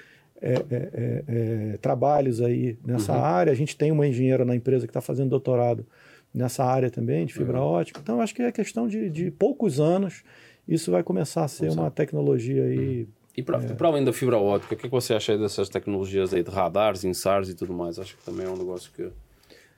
é, 0.41 0.53
é, 0.53 0.59
é, 0.71 1.23
é 1.27 1.77
trabalhos 1.77 2.41
aí 2.41 2.77
nessa 2.83 3.13
uhum. 3.13 3.23
área. 3.23 3.51
A 3.51 3.55
gente 3.55 3.75
tem 3.75 3.91
uma 3.91 4.07
engenheira 4.07 4.43
na 4.43 4.55
empresa 4.55 4.87
que 4.87 4.91
está 4.91 5.01
fazendo 5.01 5.29
doutorado 5.29 5.85
nessa 6.33 6.65
área 6.65 6.89
também 6.89 7.25
de 7.25 7.33
fibra 7.33 7.61
ótica. 7.61 7.99
Então, 8.01 8.19
acho 8.19 8.33
que 8.33 8.41
é 8.41 8.51
questão 8.51 8.87
de, 8.87 9.09
de 9.09 9.31
poucos 9.31 9.79
anos 9.79 10.23
isso 10.67 10.91
vai 10.91 11.03
começar 11.03 11.43
a 11.43 11.47
ser 11.47 11.69
uma 11.69 11.91
tecnologia 11.91 12.63
aí. 12.63 13.07
E 13.37 13.43
para, 13.43 13.57
é... 13.57 13.73
para 13.73 13.87
além 13.87 14.03
da 14.03 14.13
fibra 14.13 14.37
ótica, 14.37 14.73
o 14.73 14.77
que, 14.77 14.85
é 14.85 14.89
que 14.89 14.95
você 14.95 15.13
acha 15.13 15.37
dessas 15.37 15.67
tecnologias 15.69 16.33
aí 16.33 16.43
de 16.43 16.49
radares, 16.49 17.03
INSARs 17.03 17.49
e 17.49 17.53
tudo 17.53 17.73
mais? 17.73 17.99
Acho 17.99 18.15
que 18.17 18.23
também 18.23 18.45
é 18.45 18.49
um 18.49 18.57
negócio 18.57 18.91
que. 18.95 19.09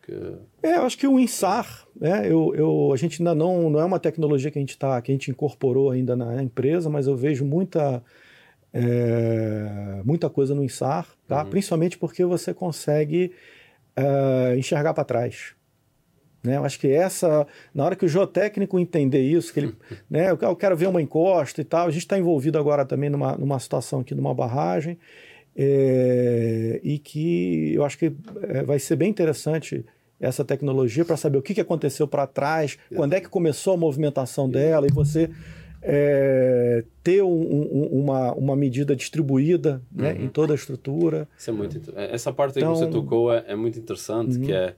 que... 0.04 0.14
É, 0.62 0.78
eu 0.78 0.84
acho 0.84 0.98
que 0.98 1.08
o 1.08 1.20
INSAR, 1.20 1.86
né, 2.00 2.32
eu, 2.32 2.54
eu, 2.56 2.92
a 2.94 2.98
gente 2.98 3.22
ainda 3.22 3.34
não, 3.34 3.70
não 3.70 3.80
é 3.80 3.86
uma 3.86 4.00
tecnologia 4.00 4.52
que 4.52 4.60
a 4.60 4.62
gente 4.62 4.78
tá, 4.78 5.02
que 5.02 5.12
a 5.12 5.16
gente 5.16 5.32
incorporou 5.32 5.92
ainda 5.92 6.16
na 6.16 6.42
empresa, 6.42 6.90
mas 6.90 7.08
eu 7.08 7.16
vejo 7.16 7.44
muita, 7.44 8.04
é, 8.72 10.02
muita 10.06 10.30
coisa 10.30 10.54
no 10.54 10.64
INSAR, 10.64 11.08
tá? 11.28 11.44
Uhum. 11.44 11.50
principalmente 11.50 11.98
porque 11.98 12.24
você 12.24 12.54
consegue 12.54 13.32
é, 13.96 14.56
enxergar 14.56 14.94
para 14.94 15.04
trás. 15.04 15.57
Né? 16.44 16.58
Eu 16.58 16.66
acho 16.66 16.80
que 16.80 16.88
essa, 16.88 17.46
na 17.74 17.84
hora 17.84 17.96
que 17.96 18.06
o 18.06 18.10
geotécnico 18.10 18.80
entender 18.80 19.22
isso, 19.22 19.54
que 19.54 19.60
ele, 19.60 19.76
né, 20.10 20.32
eu 20.32 20.56
quero 20.56 20.76
ver 20.78 20.88
uma 20.88 21.02
encosta 21.02 21.62
e 21.62 21.64
tal, 21.64 21.88
a 21.88 21.92
gente 21.92 22.04
está 22.04 22.18
envolvido 22.18 22.58
agora 22.58 22.86
também 22.86 23.10
numa, 23.10 23.36
numa 23.36 23.60
situação 23.60 24.02
aqui, 24.02 24.16
numa 24.16 24.34
barragem, 24.34 24.98
é, 25.56 26.80
e 26.84 27.00
que 27.00 27.74
eu 27.74 27.84
acho 27.84 27.98
que 27.98 28.14
é, 28.44 28.64
vai 28.64 28.78
ser 28.78 28.96
bem 28.96 29.10
interessante 29.10 29.84
essa 30.20 30.44
tecnologia 30.44 31.06
para 31.06 31.18
saber 31.18 31.38
o 31.38 31.42
que, 31.42 31.54
que 31.54 31.62
aconteceu 31.62 32.08
para 32.08 32.26
trás, 32.26 32.78
quando 32.96 33.14
é 33.14 33.22
que 33.22 33.30
começou 33.30 33.74
a 33.74 33.78
movimentação 33.78 34.50
dela, 34.50 34.88
e 34.88 34.94
você 34.94 35.30
é, 35.82 36.84
ter 37.04 37.22
um, 37.22 37.30
um, 37.30 38.04
uma, 38.04 38.34
uma 38.34 38.56
medida 38.56 38.96
distribuída 38.96 39.82
né, 39.92 40.14
uhum. 40.14 40.26
em 40.26 40.28
toda 40.28 40.54
a 40.54 40.56
estrutura. 40.56 41.28
Isso 41.38 41.50
é 41.50 41.54
muito, 41.54 41.94
essa 41.96 42.34
parte 42.34 42.58
então, 42.58 42.74
que 42.74 42.80
você 42.80 42.86
então 42.86 43.02
tocou 43.02 43.32
é, 43.32 43.44
é 43.48 43.56
muito 43.56 43.78
interessante, 43.78 44.38
uhum. 44.38 44.44
que 44.44 44.52
é 44.52 44.76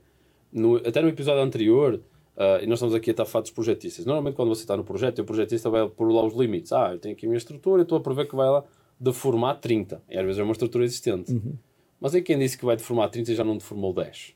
no, 0.52 0.76
até 0.76 1.00
no 1.00 1.08
episódio 1.08 1.42
anterior, 1.42 1.94
uh, 2.36 2.62
e 2.62 2.66
nós 2.66 2.78
estamos 2.78 2.94
aqui 2.94 3.10
a 3.10 3.12
estar 3.12 3.24
fatos 3.24 3.50
projetistas. 3.50 4.04
Normalmente, 4.04 4.34
quando 4.34 4.48
você 4.48 4.62
está 4.62 4.76
no 4.76 4.84
projeto, 4.84 5.20
o 5.20 5.24
projetista 5.24 5.70
vai 5.70 5.88
por 5.88 6.10
lá 6.10 6.24
os 6.24 6.34
limites. 6.34 6.72
Ah, 6.72 6.92
eu 6.92 6.98
tenho 6.98 7.14
aqui 7.14 7.26
a 7.26 7.28
minha 7.28 7.38
estrutura, 7.38 7.82
e 7.82 7.84
estou 7.84 7.98
a 7.98 8.00
prever 8.00 8.26
que 8.26 8.36
vai 8.36 8.48
lá 8.48 8.64
deformar 8.98 9.54
30. 9.54 10.02
E 10.10 10.18
às 10.18 10.24
vezes 10.24 10.38
é 10.38 10.42
uma 10.42 10.52
estrutura 10.52 10.84
existente. 10.84 11.32
Uhum. 11.32 11.54
Mas 12.00 12.14
aí 12.14 12.22
quem 12.22 12.38
disse 12.38 12.56
que 12.56 12.64
vai 12.64 12.76
deformar 12.76 13.08
30 13.08 13.34
já 13.34 13.44
não 13.44 13.56
deformou 13.56 13.92
10. 13.92 14.34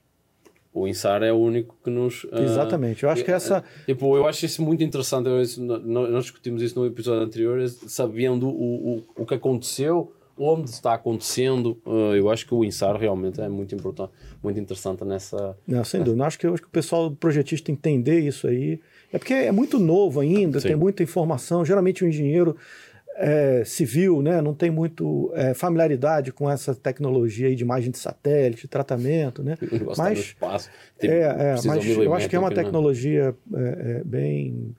O 0.72 0.88
INSAR 0.88 1.22
é 1.22 1.32
o 1.32 1.36
único 1.36 1.76
que 1.84 1.88
nos. 1.88 2.24
Uh, 2.24 2.42
Exatamente, 2.42 3.04
eu 3.04 3.08
acho 3.10 3.24
que 3.24 3.30
essa. 3.30 3.62
Tipo, 3.86 4.16
eu 4.16 4.26
acho 4.26 4.44
isso 4.44 4.60
muito 4.60 4.82
interessante. 4.82 5.28
nós 5.56 6.24
discutimos 6.24 6.60
isso 6.62 6.78
no 6.78 6.84
episódio 6.84 7.22
anterior, 7.22 7.64
sabendo 7.68 8.48
o, 8.48 8.96
o, 8.96 9.04
o 9.18 9.24
que 9.24 9.34
aconteceu 9.34 10.12
onde 10.36 10.70
está 10.70 10.94
acontecendo, 10.94 11.80
uh, 11.86 12.14
eu 12.14 12.30
acho 12.30 12.46
que 12.46 12.54
o 12.54 12.64
INSAR 12.64 12.96
realmente 12.96 13.40
é 13.40 13.48
muito 13.48 13.74
importante, 13.74 14.12
muito 14.42 14.58
interessante 14.58 15.04
nessa. 15.04 15.56
Não, 15.66 15.84
sem 15.84 16.02
dúvida. 16.02 16.24
Acho 16.24 16.38
que, 16.38 16.46
eu 16.46 16.54
acho 16.54 16.62
que 16.62 16.68
o 16.68 16.72
pessoal 16.72 17.10
projetista 17.10 17.70
entender 17.70 18.20
isso 18.20 18.46
aí. 18.46 18.80
É 19.12 19.18
porque 19.18 19.32
é 19.32 19.52
muito 19.52 19.78
novo 19.78 20.20
ainda, 20.20 20.60
Sim. 20.60 20.68
tem 20.68 20.76
muita 20.76 21.02
informação. 21.02 21.64
Geralmente 21.64 22.04
o 22.04 22.08
engenheiro 22.08 22.56
é, 23.16 23.62
civil, 23.64 24.22
né? 24.22 24.40
não 24.40 24.54
tem 24.54 24.70
muito 24.70 25.30
é, 25.34 25.54
familiaridade 25.54 26.32
com 26.32 26.50
essa 26.50 26.74
tecnologia 26.74 27.54
de 27.54 27.62
imagem 27.62 27.90
de 27.90 27.98
satélite, 27.98 28.66
tratamento, 28.66 29.42
né? 29.42 29.56
Mas, 29.96 30.18
espaço, 30.18 30.70
é, 31.00 31.06
é, 31.06 31.54
mas 31.64 31.86
eu 31.86 32.14
acho 32.14 32.28
que 32.28 32.36
é 32.36 32.38
uma 32.38 32.50
né? 32.50 32.56
tecnologia 32.56 33.34
é, 33.54 33.98
é, 33.98 34.02
bem 34.04 34.74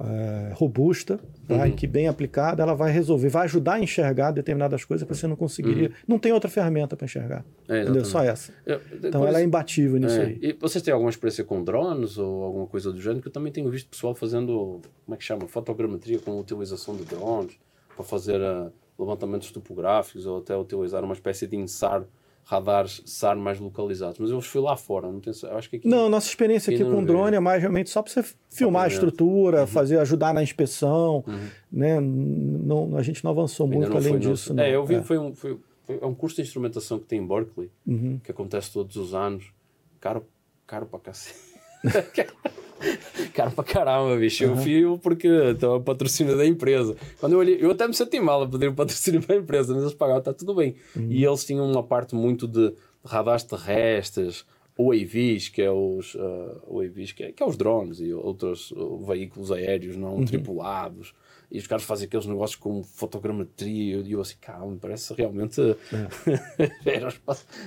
é, 0.00 0.52
robusta 0.54 1.20
tá? 1.46 1.54
uhum. 1.54 1.66
e 1.66 1.72
que 1.72 1.86
bem 1.86 2.08
aplicada 2.08 2.62
ela 2.62 2.74
vai 2.74 2.90
resolver, 2.90 3.28
vai 3.28 3.44
ajudar 3.44 3.74
a 3.74 3.80
enxergar 3.80 4.30
determinadas 4.30 4.84
coisas 4.84 5.06
que 5.06 5.14
você 5.14 5.26
não 5.26 5.36
conseguiria. 5.36 5.88
Uhum. 5.88 5.94
Não 6.08 6.18
tem 6.18 6.32
outra 6.32 6.48
ferramenta 6.48 6.96
para 6.96 7.04
enxergar. 7.04 7.44
É, 7.68 7.82
entendeu? 7.82 8.04
Só 8.04 8.22
essa. 8.22 8.52
Eu, 8.64 8.80
então 9.02 9.26
ela 9.26 9.40
é 9.40 9.44
imbatível 9.44 10.00
nisso 10.00 10.16
é. 10.16 10.24
aí. 10.24 10.38
E 10.40 10.52
vocês 10.54 10.82
têm 10.82 10.92
alguma 10.92 11.10
experiência 11.10 11.44
com 11.44 11.62
drones 11.62 12.16
ou 12.16 12.42
alguma 12.42 12.66
coisa 12.66 12.90
do 12.90 13.00
gênero? 13.00 13.20
Que 13.20 13.28
eu 13.28 13.32
também 13.32 13.52
tenho 13.52 13.70
visto 13.70 13.88
pessoal 13.88 14.14
fazendo, 14.14 14.80
como 15.04 15.14
é 15.14 15.16
que 15.16 15.24
chama? 15.24 15.46
Fotogrametria 15.46 16.18
com 16.18 16.38
utilização 16.38 16.96
de 16.96 17.04
drones 17.04 17.58
para 17.94 18.04
fazer 18.04 18.40
uh, 18.40 18.72
levantamentos 18.98 19.50
topográficos 19.50 20.24
ou 20.24 20.38
até 20.38 20.56
utilizar 20.56 21.04
uma 21.04 21.14
espécie 21.14 21.46
de 21.46 21.56
INSAR 21.56 22.04
radares 22.44 23.02
SAR 23.06 23.36
mais 23.36 23.58
localizados. 23.58 24.18
Mas 24.18 24.30
eu 24.30 24.40
fui 24.40 24.60
lá 24.60 24.76
fora, 24.76 25.10
não 25.10 25.20
tenho, 25.20 25.34
acho 25.56 25.70
que 25.70 25.76
aqui, 25.76 25.88
Não, 25.88 26.08
nossa 26.08 26.28
experiência 26.28 26.72
aqui 26.72 26.84
com 26.84 27.04
drone 27.04 27.36
é 27.36 27.40
mais 27.40 27.60
realmente 27.60 27.90
só 27.90 28.02
para 28.02 28.12
você 28.12 28.24
filmar 28.50 28.84
a 28.84 28.88
estrutura, 28.88 29.60
uhum. 29.62 29.66
fazer, 29.66 29.98
ajudar 29.98 30.34
na 30.34 30.42
inspeção, 30.42 31.24
uhum. 31.26 31.48
né? 31.70 32.00
Não, 32.00 32.96
a 32.96 33.02
gente 33.02 33.24
não 33.24 33.30
avançou 33.30 33.66
Ainda 33.66 33.76
muito 33.76 33.90
não 33.90 33.96
além 33.96 34.18
disso. 34.18 34.54
Não. 34.54 34.62
É, 34.62 34.74
eu 34.74 34.84
vi, 34.84 34.96
é. 34.96 35.02
Foi, 35.02 35.18
um, 35.18 35.34
foi, 35.34 35.58
foi, 35.84 35.98
é 36.00 36.06
um 36.06 36.14
curso 36.14 36.36
de 36.36 36.42
instrumentação 36.42 36.98
que 36.98 37.06
tem 37.06 37.20
em 37.20 37.26
Berkeley, 37.26 37.70
uhum. 37.86 38.20
que 38.22 38.30
acontece 38.30 38.72
todos 38.72 38.96
os 38.96 39.14
anos. 39.14 39.52
Caro, 40.00 40.26
caro 40.66 40.86
para 40.86 40.98
cacete. 40.98 41.51
Caro 43.32 43.52
pra 43.52 43.64
caramba, 43.64 44.16
bicho. 44.16 44.44
Uhum. 44.44 44.50
Eu 44.50 44.56
fui 44.56 44.98
porque 45.02 45.28
então, 45.50 45.76
é 45.76 45.80
patrocínio 45.80 46.36
da 46.36 46.44
empresa. 46.44 46.96
Quando 47.20 47.34
eu 47.34 47.38
olhei, 47.38 47.58
eu 47.60 47.70
até 47.70 47.86
me 47.86 47.94
senti 47.94 48.18
mal 48.18 48.42
a 48.42 48.48
pedir 48.48 48.68
o 48.68 48.74
patrocínio 48.74 49.22
para 49.24 49.36
a 49.36 49.38
empresa, 49.38 49.72
mas 49.72 49.82
eles 49.82 49.94
pagavam, 49.94 50.18
está 50.18 50.32
tudo 50.32 50.54
bem. 50.54 50.74
Uhum. 50.96 51.06
E 51.10 51.24
eles 51.24 51.44
tinham 51.44 51.70
uma 51.70 51.82
parte 51.82 52.14
muito 52.14 52.48
de 52.48 52.74
radares 53.04 53.44
terrestres, 53.44 54.44
UAVs, 54.78 55.48
que 55.48 55.62
é 55.62 55.70
os 55.70 56.14
uh, 56.14 56.60
UAVs, 56.68 57.12
que 57.12 57.24
é, 57.24 57.32
que 57.32 57.42
é 57.42 57.46
os 57.46 57.56
drones 57.56 58.00
e 58.00 58.12
outros 58.12 58.72
uh, 58.72 58.98
veículos 59.06 59.52
aéreos 59.52 59.96
não 59.96 60.16
uhum. 60.16 60.24
tripulados 60.24 61.14
e 61.52 61.58
os 61.58 61.66
caras 61.66 61.84
fazem 61.84 62.06
aqueles 62.06 62.24
negócios 62.24 62.58
com 62.58 62.82
fotogrametria 62.82 63.98
e 63.98 64.12
eu 64.12 64.22
assim, 64.22 64.36
calma, 64.40 64.74
parece 64.80 65.12
realmente 65.12 65.60
é. 65.60 66.70
era 66.96 67.12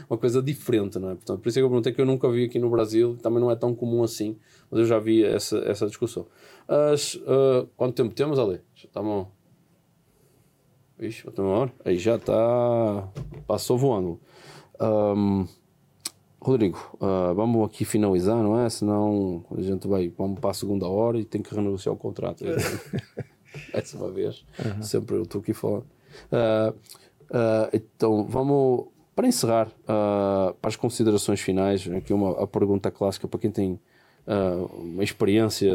uma 0.10 0.18
coisa 0.18 0.42
diferente, 0.42 0.98
não 0.98 1.12
é? 1.12 1.14
Portanto, 1.14 1.40
por 1.40 1.48
isso 1.48 1.60
é 1.60 1.62
que 1.62 1.66
eu 1.66 1.70
perguntei 1.70 1.94
que 1.94 2.02
eu 2.02 2.06
nunca 2.06 2.28
vi 2.32 2.46
aqui 2.46 2.58
no 2.58 2.68
Brasil, 2.68 3.16
também 3.22 3.40
não 3.40 3.52
é 3.52 3.56
tão 3.56 3.76
comum 3.76 4.02
assim, 4.04 4.38
mas 4.72 4.80
eu 4.80 4.86
já 4.88 4.98
vi 4.98 5.24
essa, 5.24 5.60
essa 5.60 5.86
discussão. 5.86 6.26
As, 6.68 7.14
uh, 7.14 7.70
quanto 7.78 7.94
tempo 7.94 8.16
temos 8.16 8.40
ali? 8.40 8.60
Já 8.74 8.86
estamos. 8.86 9.28
Ixi, 11.00 11.24
já 11.24 11.44
uma 11.44 11.52
hora? 11.52 11.74
Aí 11.84 11.98
já 12.00 12.16
está. 12.16 13.08
Passou 13.46 13.78
voando. 13.78 14.20
Um, 14.82 15.46
Rodrigo, 16.42 16.80
uh, 16.96 17.36
vamos 17.36 17.66
aqui 17.66 17.86
finalizar, 17.86 18.42
não 18.42 18.60
é? 18.60 18.70
Senão 18.70 19.46
a 19.56 19.62
gente 19.62 19.88
vai 19.88 20.10
vamos 20.10 20.40
para 20.40 20.50
a 20.50 20.54
segunda 20.54 20.88
hora 20.88 21.20
e 21.20 21.26
tem 21.26 21.42
que 21.42 21.54
renegociar 21.54 21.94
o 21.94 21.98
contrato. 21.98 22.44
mais 23.76 23.94
uma 23.94 24.10
vez. 24.10 24.46
Uhum. 24.64 24.84
Sempre 24.84 25.16
eu 25.16 25.24
estou 25.24 25.42
aqui 25.42 25.54
falando. 25.54 25.86
Uh, 26.32 26.72
uh, 26.72 27.70
então, 27.74 28.26
vamos, 28.26 28.86
para 29.16 29.28
encerrar, 29.28 29.68
uh, 29.68 30.54
para 30.56 30.70
as 30.70 30.76
considerações 30.76 31.42
finais, 31.42 31.88
aqui 31.90 32.14
uma 32.14 32.44
a 32.44 32.48
pergunta 32.48 32.90
clássica 32.90 33.28
para 33.28 33.40
quem 33.40 33.52
tem 33.52 33.80
uma 34.74 35.04
experiência 35.04 35.72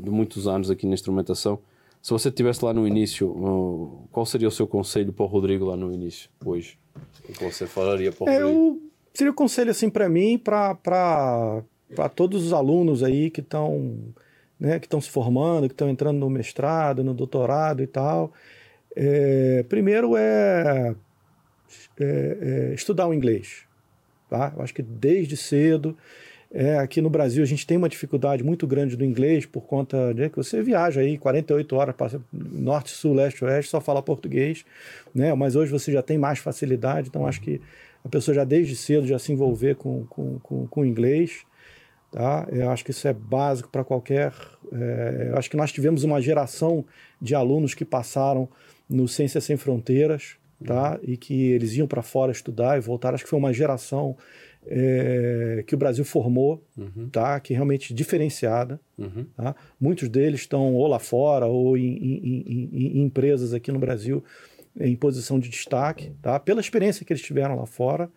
de 0.00 0.08
muitos 0.08 0.46
anos 0.46 0.70
aqui 0.70 0.86
na 0.86 0.94
instrumentação. 0.94 1.58
Se 2.00 2.12
você 2.12 2.28
estivesse 2.28 2.64
lá 2.64 2.72
no 2.72 2.86
início, 2.86 4.06
qual 4.12 4.24
seria 4.24 4.46
o 4.46 4.52
seu 4.52 4.68
conselho 4.68 5.12
para 5.12 5.24
o 5.24 5.26
Rodrigo 5.26 5.64
lá 5.64 5.76
no 5.76 5.92
início, 5.92 6.30
hoje? 6.44 6.78
O 7.28 7.32
que 7.32 7.42
você 7.42 7.66
falaria 7.66 8.12
para 8.12 8.24
o 8.24 8.28
é, 8.28 8.38
Rodrigo? 8.38 8.60
Eu, 8.60 8.82
seria 9.12 9.32
o 9.32 9.34
conselho 9.34 9.72
assim 9.72 9.90
para 9.90 10.08
mim, 10.08 10.38
para 10.38 11.64
todos 12.14 12.46
os 12.46 12.52
alunos 12.52 13.02
aí 13.02 13.30
que 13.30 13.40
estão 13.40 14.14
né, 14.58 14.78
que 14.78 14.86
estão 14.86 15.00
se 15.00 15.10
formando, 15.10 15.68
que 15.68 15.74
estão 15.74 15.88
entrando 15.88 16.18
no 16.18 16.30
mestrado, 16.30 17.04
no 17.04 17.14
doutorado 17.14 17.82
e 17.82 17.86
tal. 17.86 18.32
É, 18.94 19.64
primeiro 19.68 20.16
é, 20.16 20.94
é, 22.00 22.38
é, 22.70 22.74
estudar 22.74 23.06
o 23.06 23.14
inglês. 23.14 23.64
Tá? 24.28 24.52
Eu 24.56 24.62
acho 24.62 24.74
que 24.74 24.82
desde 24.82 25.36
cedo, 25.36 25.96
é, 26.50 26.78
aqui 26.78 27.00
no 27.00 27.10
Brasil, 27.10 27.42
a 27.42 27.46
gente 27.46 27.66
tem 27.66 27.76
uma 27.76 27.88
dificuldade 27.88 28.42
muito 28.42 28.66
grande 28.66 28.96
do 28.96 29.04
inglês 29.04 29.44
por 29.44 29.62
conta 29.62 30.14
de 30.14 30.28
que 30.30 30.36
você 30.36 30.62
viaja 30.62 31.00
aí 31.00 31.18
48 31.18 31.76
horas, 31.76 31.94
norte, 32.32 32.90
sul, 32.90 33.14
leste, 33.14 33.44
oeste, 33.44 33.70
só 33.70 33.80
fala 33.80 34.02
português, 34.02 34.64
né? 35.14 35.32
mas 35.34 35.54
hoje 35.54 35.70
você 35.70 35.92
já 35.92 36.02
tem 36.02 36.16
mais 36.16 36.38
facilidade, 36.38 37.08
então 37.08 37.26
acho 37.26 37.40
que 37.40 37.60
a 38.04 38.08
pessoa 38.08 38.34
já 38.34 38.44
desde 38.44 38.74
cedo 38.76 39.06
já 39.06 39.18
se 39.18 39.32
envolver 39.32 39.74
com, 39.74 40.06
com, 40.06 40.38
com, 40.38 40.66
com 40.66 40.84
inglês. 40.84 41.44
Tá? 42.16 42.48
Eu 42.50 42.70
acho 42.70 42.82
que 42.82 42.92
isso 42.92 43.06
é 43.06 43.12
básico 43.12 43.68
para 43.68 43.84
qualquer. 43.84 44.32
É, 44.72 45.28
eu 45.32 45.36
acho 45.36 45.50
que 45.50 45.56
nós 45.56 45.70
tivemos 45.70 46.02
uma 46.02 46.18
geração 46.18 46.82
de 47.20 47.34
alunos 47.34 47.74
que 47.74 47.84
passaram 47.84 48.48
no 48.88 49.06
Ciências 49.06 49.44
Sem 49.44 49.58
Fronteiras 49.58 50.38
tá? 50.64 50.98
e 51.02 51.18
que 51.18 51.50
eles 51.50 51.74
iam 51.74 51.86
para 51.86 52.00
fora 52.00 52.32
estudar 52.32 52.78
e 52.78 52.80
voltaram. 52.80 53.16
Acho 53.16 53.24
que 53.24 53.28
foi 53.28 53.38
uma 53.38 53.52
geração 53.52 54.16
é, 54.66 55.62
que 55.66 55.74
o 55.74 55.78
Brasil 55.78 56.06
formou, 56.06 56.64
uhum. 56.74 57.10
tá? 57.12 57.38
que 57.38 57.52
é 57.52 57.56
realmente 57.56 57.92
diferenciada. 57.92 58.80
Uhum. 58.96 59.26
Tá? 59.36 59.54
Muitos 59.78 60.08
deles 60.08 60.40
estão 60.40 60.72
ou 60.72 60.86
lá 60.86 60.98
fora 60.98 61.44
ou 61.44 61.76
em, 61.76 61.98
em, 61.98 62.44
em, 62.46 62.98
em 62.98 63.02
empresas 63.02 63.52
aqui 63.52 63.70
no 63.70 63.78
Brasil 63.78 64.24
em 64.80 64.96
posição 64.96 65.38
de 65.38 65.50
destaque, 65.50 66.12
tá? 66.22 66.40
pela 66.40 66.62
experiência 66.62 67.04
que 67.04 67.12
eles 67.12 67.22
tiveram 67.22 67.56
lá 67.56 67.66
fora. 67.66 68.08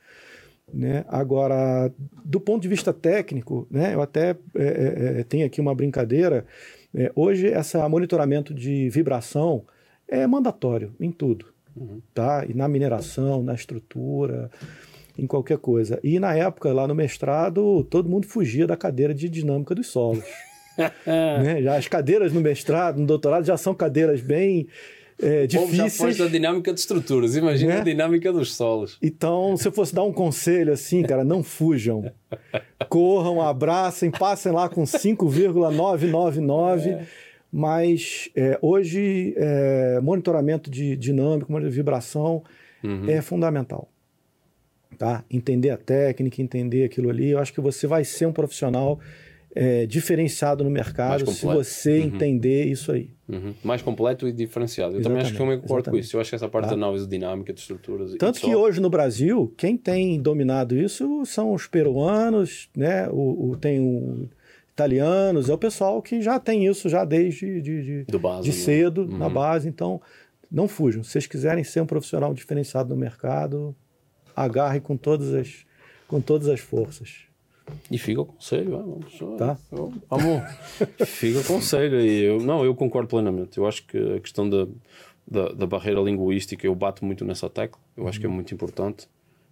Né? 0.73 1.05
Agora, 1.07 1.91
do 2.23 2.39
ponto 2.39 2.61
de 2.61 2.67
vista 2.67 2.93
técnico, 2.93 3.67
né, 3.69 3.93
eu 3.93 4.01
até 4.01 4.35
é, 4.55 4.63
é, 4.63 5.19
é 5.19 5.23
tenho 5.23 5.45
aqui 5.45 5.59
uma 5.59 5.73
brincadeira. 5.73 6.45
É, 6.93 7.11
hoje, 7.15 7.47
esse 7.47 7.77
monitoramento 7.87 8.53
de 8.53 8.89
vibração 8.89 9.63
é 10.07 10.25
mandatório 10.25 10.93
em 10.99 11.11
tudo. 11.11 11.47
Uhum. 11.75 12.01
Tá? 12.13 12.45
E 12.47 12.53
na 12.53 12.67
mineração, 12.67 13.43
na 13.43 13.53
estrutura, 13.53 14.49
em 15.17 15.27
qualquer 15.27 15.57
coisa. 15.57 15.99
E 16.03 16.19
na 16.19 16.35
época, 16.35 16.73
lá 16.73 16.87
no 16.87 16.95
mestrado, 16.95 17.83
todo 17.85 18.09
mundo 18.09 18.25
fugia 18.27 18.65
da 18.65 18.77
cadeira 18.77 19.13
de 19.13 19.29
dinâmica 19.29 19.75
dos 19.75 19.87
solos. 19.87 20.23
né? 21.05 21.61
Já 21.61 21.77
as 21.77 21.87
cadeiras 21.87 22.31
no 22.33 22.41
mestrado, 22.41 22.99
no 22.99 23.05
doutorado, 23.05 23.45
já 23.45 23.57
são 23.57 23.73
cadeiras 23.73 24.21
bem 24.21 24.67
é, 25.21 25.45
difíceis. 25.45 25.97
já 25.97 26.03
pôs 26.03 26.21
a 26.21 26.27
dinâmica 26.27 26.73
de 26.73 26.79
estruturas, 26.79 27.35
imagina 27.35 27.75
né? 27.75 27.81
a 27.81 27.83
dinâmica 27.83 28.31
dos 28.31 28.55
solos. 28.55 28.97
Então, 29.01 29.57
se 29.57 29.67
eu 29.67 29.71
fosse 29.71 29.93
dar 29.93 30.03
um 30.03 30.13
conselho 30.13 30.71
assim, 30.71 31.03
cara, 31.03 31.23
não 31.23 31.43
fujam. 31.43 32.11
Corram, 32.89 33.41
abracem, 33.41 34.09
passem 34.09 34.51
lá 34.51 34.69
com 34.69 34.85
5,999. 34.85 36.89
É. 36.89 37.05
Mas 37.51 38.29
é, 38.35 38.57
hoje, 38.61 39.33
é, 39.35 39.99
monitoramento 40.01 40.69
de 40.69 40.95
dinâmico, 40.95 41.59
de 41.59 41.69
vibração 41.69 42.43
uhum. 42.83 43.09
é 43.09 43.21
fundamental. 43.21 43.89
Tá? 44.97 45.23
Entender 45.29 45.71
a 45.71 45.77
técnica, 45.77 46.41
entender 46.41 46.83
aquilo 46.83 47.09
ali. 47.09 47.31
Eu 47.31 47.39
acho 47.39 47.53
que 47.53 47.61
você 47.61 47.87
vai 47.87 48.05
ser 48.05 48.25
um 48.25 48.33
profissional 48.33 48.99
é, 49.55 49.85
diferenciado 49.85 50.63
no 50.63 50.69
mercado 50.69 51.29
se 51.31 51.45
você 51.45 51.99
uhum. 51.99 52.05
entender 52.05 52.65
isso 52.65 52.91
aí. 52.91 53.11
Uhum. 53.27 53.53
Mais 53.63 53.81
completo 53.81 54.27
e 54.27 54.31
diferenciado. 54.31 54.95
Eu 54.95 54.99
exatamente, 54.99 55.03
também 55.03 55.21
acho 55.21 55.35
que 55.35 55.41
eu 55.41 55.45
me 55.45 55.61
concordo 55.61 55.91
com 55.91 55.97
isso. 55.97 56.15
Eu 56.15 56.21
acho 56.21 56.29
que 56.29 56.35
essa 56.35 56.49
parte 56.49 56.65
tá. 56.65 56.71
da 56.71 56.75
análise 56.75 57.07
dinâmica 57.07 57.53
de 57.53 57.59
estruturas. 57.59 58.13
Tanto 58.15 58.39
que 58.39 58.55
hoje 58.55 58.79
no 58.79 58.89
Brasil, 58.89 59.53
quem 59.57 59.77
tem 59.77 60.19
dominado 60.19 60.77
isso 60.77 61.25
são 61.25 61.53
os 61.53 61.67
peruanos, 61.67 62.69
né? 62.75 63.07
o, 63.09 63.51
o 63.51 63.57
tem 63.57 63.79
o 63.79 64.29
italianos, 64.71 65.49
é 65.49 65.53
o 65.53 65.57
pessoal 65.57 66.01
que 66.01 66.21
já 66.21 66.39
tem 66.39 66.65
isso 66.65 66.87
já 66.87 67.03
desde 67.03 67.61
de, 67.61 68.05
de, 68.05 68.17
base, 68.17 68.49
de 68.49 68.57
né? 68.57 68.63
cedo, 68.63 69.01
uhum. 69.01 69.17
na 69.17 69.29
base. 69.29 69.67
Então, 69.67 70.01
não 70.49 70.67
fujam. 70.67 71.03
Se 71.03 71.11
vocês 71.11 71.27
quiserem 71.27 71.63
ser 71.63 71.81
um 71.81 71.85
profissional 71.85 72.33
diferenciado 72.33 72.93
no 72.93 72.99
mercado, 72.99 73.75
agarre 74.35 74.79
com 74.79 74.95
todas 74.95 75.33
as, 75.33 75.65
com 76.07 76.21
todas 76.21 76.47
as 76.47 76.59
forças. 76.59 77.28
E 77.89 77.97
fica 77.97 78.21
o 78.21 78.25
conselho, 78.25 78.71
vamos, 78.71 79.37
tá. 79.37 79.57
vamos 80.09 80.43
fica 81.05 81.39
o 81.39 81.43
conselho. 81.43 81.99
E 82.01 82.23
eu, 82.23 82.39
não, 82.39 82.63
eu 82.63 82.75
concordo 82.75 83.07
plenamente. 83.09 83.57
Eu 83.57 83.67
acho 83.67 83.85
que 83.85 83.97
a 83.97 84.19
questão 84.19 84.49
da, 84.49 84.67
da, 85.27 85.49
da 85.49 85.67
barreira 85.67 85.99
linguística, 86.01 86.65
eu 86.65 86.75
bato 86.75 87.05
muito 87.05 87.25
nessa 87.25 87.49
tecla. 87.49 87.79
Eu 87.95 88.07
acho 88.07 88.19
que 88.19 88.25
é 88.25 88.29
uhum. 88.29 88.35
muito 88.35 88.53
importante. 88.53 89.07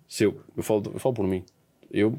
Se 0.07 0.23
eu, 0.23 0.39
eu, 0.55 0.63
falo, 0.63 0.83
eu 0.93 0.99
falo 0.99 1.15
por 1.15 1.27
mim. 1.27 1.43
Eu, 1.91 2.17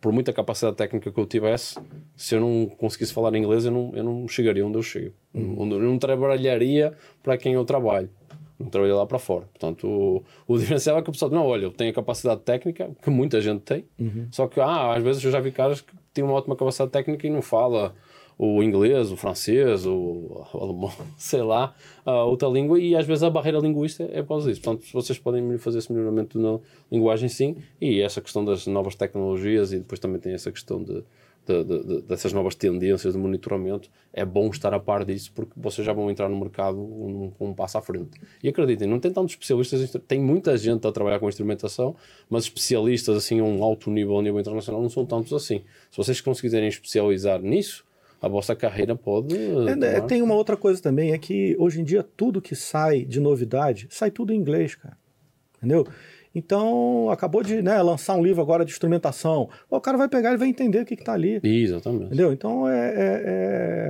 por 0.00 0.12
muita 0.12 0.32
capacidade 0.32 0.76
técnica 0.76 1.10
que 1.10 1.18
eu 1.18 1.26
tivesse, 1.26 1.78
se 2.14 2.34
eu 2.34 2.40
não 2.40 2.66
conseguisse 2.66 3.12
falar 3.12 3.34
inglês, 3.36 3.64
eu 3.64 3.72
não, 3.72 3.92
eu 3.94 4.04
não 4.04 4.28
chegaria 4.28 4.64
onde 4.66 4.78
eu 4.78 4.82
chego. 4.82 5.14
Uhum. 5.34 5.72
Eu 5.72 5.80
não 5.80 5.98
trabalharia 5.98 6.92
para 7.22 7.36
quem 7.36 7.54
eu 7.54 7.64
trabalho 7.64 8.10
não 8.58 8.68
trabalhei 8.68 8.94
lá 8.94 9.06
para 9.06 9.18
fora. 9.18 9.46
Portanto, 9.46 9.86
o, 9.86 10.24
o 10.46 10.58
diferencial 10.58 10.98
é 10.98 11.02
que 11.02 11.10
o 11.10 11.12
pessoal 11.12 11.30
não, 11.30 11.46
olha, 11.46 11.64
eu 11.64 11.70
tenho 11.70 11.90
a 11.90 11.94
capacidade 11.94 12.40
técnica, 12.40 12.90
que 13.02 13.10
muita 13.10 13.40
gente 13.40 13.60
tem, 13.60 13.84
uhum. 13.98 14.28
só 14.30 14.46
que 14.46 14.60
ah, 14.60 14.94
às 14.94 15.02
vezes 15.02 15.22
eu 15.24 15.30
já 15.30 15.40
vi 15.40 15.52
caras 15.52 15.80
que 15.80 15.92
têm 16.12 16.24
uma 16.24 16.34
ótima 16.34 16.56
capacidade 16.56 16.90
técnica 16.90 17.26
e 17.26 17.30
não 17.30 17.42
fala 17.42 17.94
o 18.38 18.62
inglês, 18.62 19.10
o 19.10 19.16
francês, 19.16 19.86
o, 19.86 20.46
o 20.52 20.58
alemão, 20.60 20.92
sei 21.16 21.42
lá, 21.42 21.74
outra 22.04 22.48
língua, 22.48 22.78
e 22.78 22.94
às 22.94 23.06
vezes 23.06 23.22
a 23.22 23.30
barreira 23.30 23.58
linguística 23.58 24.04
é 24.12 24.22
por 24.22 24.28
causa 24.28 24.50
disso. 24.50 24.62
Portanto, 24.62 24.86
vocês 24.92 25.18
podem 25.18 25.56
fazer 25.58 25.78
esse 25.78 25.92
melhoramento 25.92 26.38
na 26.38 26.58
linguagem, 26.92 27.28
sim, 27.28 27.56
e 27.80 28.00
essa 28.00 28.20
questão 28.20 28.44
das 28.44 28.66
novas 28.66 28.94
tecnologias, 28.94 29.72
e 29.72 29.78
depois 29.78 29.98
também 29.98 30.20
tem 30.20 30.34
essa 30.34 30.52
questão 30.52 30.82
de, 30.82 31.02
de, 31.46 31.82
de, 31.82 32.02
dessas 32.02 32.32
novas 32.32 32.54
tendências 32.54 33.12
de 33.12 33.18
monitoramento, 33.18 33.90
é 34.12 34.24
bom 34.24 34.48
estar 34.48 34.72
a 34.74 34.80
par 34.80 35.04
disso, 35.04 35.32
porque 35.34 35.52
vocês 35.56 35.84
já 35.84 35.92
vão 35.92 36.10
entrar 36.10 36.28
no 36.28 36.38
mercado 36.38 36.78
um, 36.78 37.32
um 37.38 37.54
passo 37.54 37.78
à 37.78 37.82
frente. 37.82 38.20
E 38.42 38.48
acreditem, 38.48 38.88
não 38.88 38.98
tem 38.98 39.12
tantos 39.12 39.32
especialistas, 39.32 39.90
tem 40.06 40.20
muita 40.20 40.56
gente 40.56 40.86
a 40.86 40.92
trabalhar 40.92 41.18
com 41.18 41.28
instrumentação, 41.28 41.94
mas 42.28 42.44
especialistas 42.44 43.16
assim 43.16 43.40
a 43.40 43.44
um 43.44 43.62
alto 43.62 43.90
nível, 43.90 44.18
a 44.18 44.22
nível 44.22 44.40
internacional, 44.40 44.82
não 44.82 44.90
são 44.90 45.06
tantos 45.06 45.32
assim. 45.32 45.62
Se 45.90 45.96
vocês 45.96 46.20
conseguirem 46.20 46.68
especializar 46.68 47.40
nisso, 47.40 47.84
a 48.20 48.28
vossa 48.28 48.56
carreira 48.56 48.96
pode. 48.96 49.34
É, 49.84 50.00
tem 50.00 50.22
uma 50.22 50.34
outra 50.34 50.56
coisa 50.56 50.80
também, 50.80 51.12
é 51.12 51.18
que 51.18 51.54
hoje 51.58 51.80
em 51.80 51.84
dia 51.84 52.02
tudo 52.16 52.40
que 52.40 52.54
sai 52.54 53.04
de 53.04 53.20
novidade, 53.20 53.86
sai 53.90 54.10
tudo 54.10 54.32
em 54.32 54.36
inglês, 54.36 54.74
cara. 54.74 54.96
Entendeu? 55.58 55.86
Então, 56.36 57.08
acabou 57.08 57.42
de 57.42 57.62
né, 57.62 57.80
lançar 57.80 58.14
um 58.14 58.22
livro 58.22 58.42
agora 58.42 58.62
de 58.62 58.70
instrumentação. 58.70 59.48
O 59.70 59.80
cara 59.80 59.96
vai 59.96 60.06
pegar 60.06 60.34
e 60.34 60.36
vai 60.36 60.48
entender 60.48 60.82
o 60.82 60.84
que 60.84 60.92
está 60.92 61.14
ali. 61.14 61.40
Exatamente. 61.42 62.08
Entendeu? 62.08 62.30
Então, 62.30 62.68
é, 62.68 62.88
é, 62.88 63.22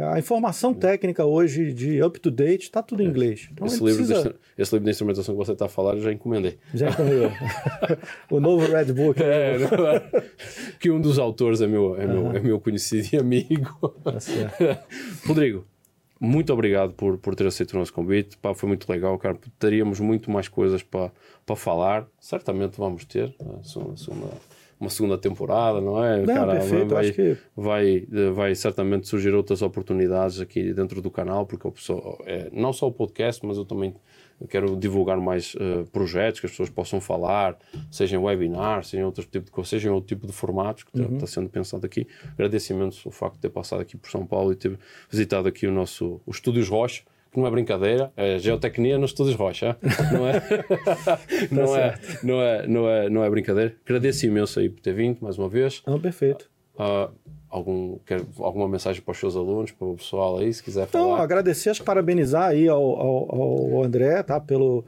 é, 0.00 0.04
a 0.12 0.16
informação 0.16 0.72
técnica 0.72 1.24
hoje 1.24 1.72
de 1.72 2.00
up-to-date 2.00 2.62
está 2.62 2.80
tudo 2.80 3.02
em 3.02 3.06
é. 3.06 3.08
inglês. 3.08 3.48
Então, 3.52 3.66
esse, 3.66 3.82
livro 3.82 3.96
precisa... 3.96 4.22
de, 4.28 4.34
esse 4.56 4.72
livro 4.72 4.84
de 4.84 4.90
instrumentação 4.92 5.34
que 5.34 5.44
você 5.44 5.54
está 5.54 5.66
falando, 5.66 5.96
eu 5.96 6.04
já 6.04 6.12
encomendei. 6.12 6.56
Já 6.72 6.88
encomendou. 6.90 7.32
o 8.30 8.38
novo 8.38 8.64
Red 8.64 8.92
Book. 8.92 9.20
É, 9.20 9.56
é, 9.56 10.22
que 10.78 10.88
um 10.88 11.00
dos 11.00 11.18
autores 11.18 11.60
é 11.60 11.66
meu, 11.66 11.96
é, 11.96 12.06
meu, 12.06 12.30
é 12.30 12.38
meu 12.38 12.60
conhecido 12.60 13.08
e 13.12 13.16
amigo. 13.18 13.88
Tá 14.04 14.12
Rodrigo, 15.26 15.64
muito 16.20 16.52
obrigado 16.52 16.94
por, 16.94 17.18
por 17.18 17.34
ter 17.34 17.46
aceito 17.46 17.74
o 17.74 17.78
nosso 17.78 17.92
convite. 17.92 18.36
Pá, 18.38 18.54
foi 18.54 18.68
muito 18.68 18.90
legal, 18.90 19.18
cara. 19.18 19.38
Teríamos 19.58 20.00
muito 20.00 20.30
mais 20.30 20.48
coisas 20.48 20.82
para 20.82 21.10
para 21.46 21.56
falar. 21.56 22.06
Certamente 22.18 22.76
vamos 22.76 23.04
ter 23.04 23.32
uma 23.38 23.96
segunda, 23.96 24.28
uma 24.80 24.90
segunda 24.90 25.16
temporada, 25.16 25.80
não 25.80 26.02
é? 26.04 26.26
Não, 26.26 26.34
cara, 26.34 26.52
perfeito, 26.54 26.94
vai, 26.94 27.12
que... 27.12 27.36
vai, 27.56 28.06
vai 28.34 28.54
certamente 28.54 29.06
surgir 29.06 29.32
outras 29.32 29.62
oportunidades 29.62 30.40
aqui 30.40 30.74
dentro 30.74 31.00
do 31.00 31.10
canal, 31.10 31.46
porque 31.46 31.70
pessoa, 31.70 32.18
é, 32.26 32.50
não 32.52 32.72
só 32.72 32.88
o 32.88 32.92
podcast, 32.92 33.46
mas 33.46 33.56
eu 33.56 33.64
também 33.64 33.94
quero 34.48 34.76
divulgar 34.76 35.18
mais 35.18 35.54
uh, 35.54 35.86
projetos 35.92 36.40
que 36.40 36.46
as 36.46 36.52
pessoas 36.52 36.68
possam 36.68 37.00
falar, 37.00 37.56
sejam 37.90 38.24
webinars, 38.24 38.88
sejam 38.88 39.06
outro 39.06 39.24
tipo 39.24 39.46
de 39.46 39.50
coisas, 39.50 39.70
sejam 39.70 39.94
outro 39.94 40.08
tipo 40.08 40.26
de 40.26 40.32
formatos 40.32 40.82
que 40.84 40.90
está 40.96 41.10
uhum. 41.10 41.18
Tá 41.18 41.26
sendo 41.26 41.48
pensado 41.48 41.86
aqui. 41.86 42.06
Agradeço 42.34 42.72
imenso 42.72 43.08
o 43.08 43.12
facto 43.12 43.36
de 43.36 43.40
ter 43.40 43.50
passado 43.50 43.80
aqui 43.80 43.96
por 43.96 44.10
São 44.10 44.26
Paulo 44.26 44.52
e 44.52 44.56
ter 44.56 44.78
visitado 45.10 45.48
aqui 45.48 45.66
o 45.66 45.72
nosso 45.72 46.20
o 46.26 46.30
Estúdios 46.30 46.68
Rocha 46.68 47.02
que 47.32 47.40
não 47.40 47.46
é 47.46 47.50
brincadeira, 47.50 48.10
é 48.16 48.38
geotecnia 48.38 48.96
nos 48.96 49.10
estúdios 49.10 49.36
Rocha, 49.36 49.76
não 50.10 50.26
é? 50.26 50.42
não, 51.52 51.76
é, 51.76 51.98
não, 52.22 52.42
é, 52.42 52.66
não, 52.66 52.88
é, 52.88 53.10
não 53.10 53.24
é 53.24 53.28
brincadeira. 53.28 53.76
Agradeço 53.84 54.24
imenso 54.24 54.58
aí 54.58 54.70
por 54.70 54.80
ter 54.80 54.94
vindo 54.94 55.18
mais 55.20 55.36
uma 55.36 55.48
vez. 55.48 55.82
Não, 55.86 56.00
perfeito. 56.00 56.48
Uh, 56.78 57.10
algum, 57.48 57.98
quer, 58.04 58.22
alguma 58.38 58.68
mensagem 58.68 59.02
para 59.02 59.12
os 59.12 59.18
seus 59.18 59.34
alunos, 59.36 59.72
para 59.72 59.86
o 59.86 59.96
pessoal 59.96 60.38
aí, 60.38 60.52
se 60.52 60.62
quiser 60.62 60.86
falar? 60.86 61.04
Não, 61.04 61.14
agradecer, 61.14 61.70
acho 61.70 61.82
parabenizar 61.82 62.50
aí 62.50 62.68
ao, 62.68 62.82
ao, 62.82 63.34
ao 63.76 63.84
André, 63.84 64.22
tá, 64.22 64.38
pelo, 64.38 64.84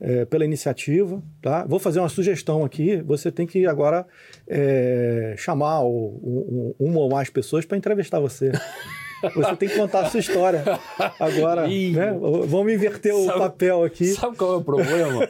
é, 0.00 0.24
pela 0.24 0.44
iniciativa, 0.44 1.22
tá? 1.42 1.64
Vou 1.64 1.78
fazer 1.78 2.00
uma 2.00 2.08
sugestão 2.08 2.64
aqui, 2.64 2.96
você 3.02 3.32
tem 3.32 3.46
que 3.46 3.66
agora 3.66 4.06
é, 4.46 5.34
chamar 5.36 5.82
o, 5.82 6.74
um, 6.78 6.86
uma 6.86 7.00
ou 7.00 7.10
mais 7.10 7.30
pessoas 7.30 7.64
para 7.64 7.76
entrevistar 7.76 8.20
você. 8.20 8.52
Você 9.34 9.56
tem 9.56 9.68
que 9.68 9.76
contar 9.76 10.00
a 10.00 10.10
sua 10.10 10.20
história. 10.20 10.62
Agora, 11.18 11.66
né? 11.66 12.18
Vamos 12.46 12.72
inverter 12.72 13.14
o 13.14 13.24
sabe, 13.24 13.38
papel 13.38 13.84
aqui. 13.84 14.06
Sabe 14.06 14.36
qual 14.36 14.54
é 14.54 14.56
o 14.56 14.64
problema? 14.64 15.28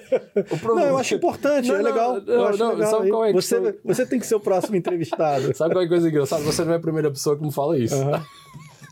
O 0.50 0.58
problema... 0.58 0.80
Não, 0.80 0.88
eu 0.88 0.98
acho 0.98 1.14
importante, 1.14 1.68
não, 1.68 1.76
é 1.76 1.82
legal. 1.82 2.20
Não, 2.20 2.56
não, 2.56 2.74
legal 2.74 2.90
sabe 2.90 3.10
qual 3.10 3.24
é 3.24 3.32
você, 3.32 3.72
que... 3.72 3.78
você 3.84 4.06
tem 4.06 4.18
que 4.18 4.26
ser 4.26 4.34
o 4.34 4.40
próximo 4.40 4.76
entrevistado. 4.76 5.54
Sabe 5.56 5.74
qual 5.74 5.82
é 5.82 5.86
a 5.86 5.88
coisa 5.88 6.08
engraçada? 6.08 6.42
Você 6.42 6.64
não 6.64 6.72
é 6.72 6.76
a 6.76 6.80
primeira 6.80 7.10
pessoa 7.10 7.36
que 7.36 7.42
me 7.42 7.52
fala 7.52 7.78
isso. 7.78 7.96
Uhum. 7.96 8.20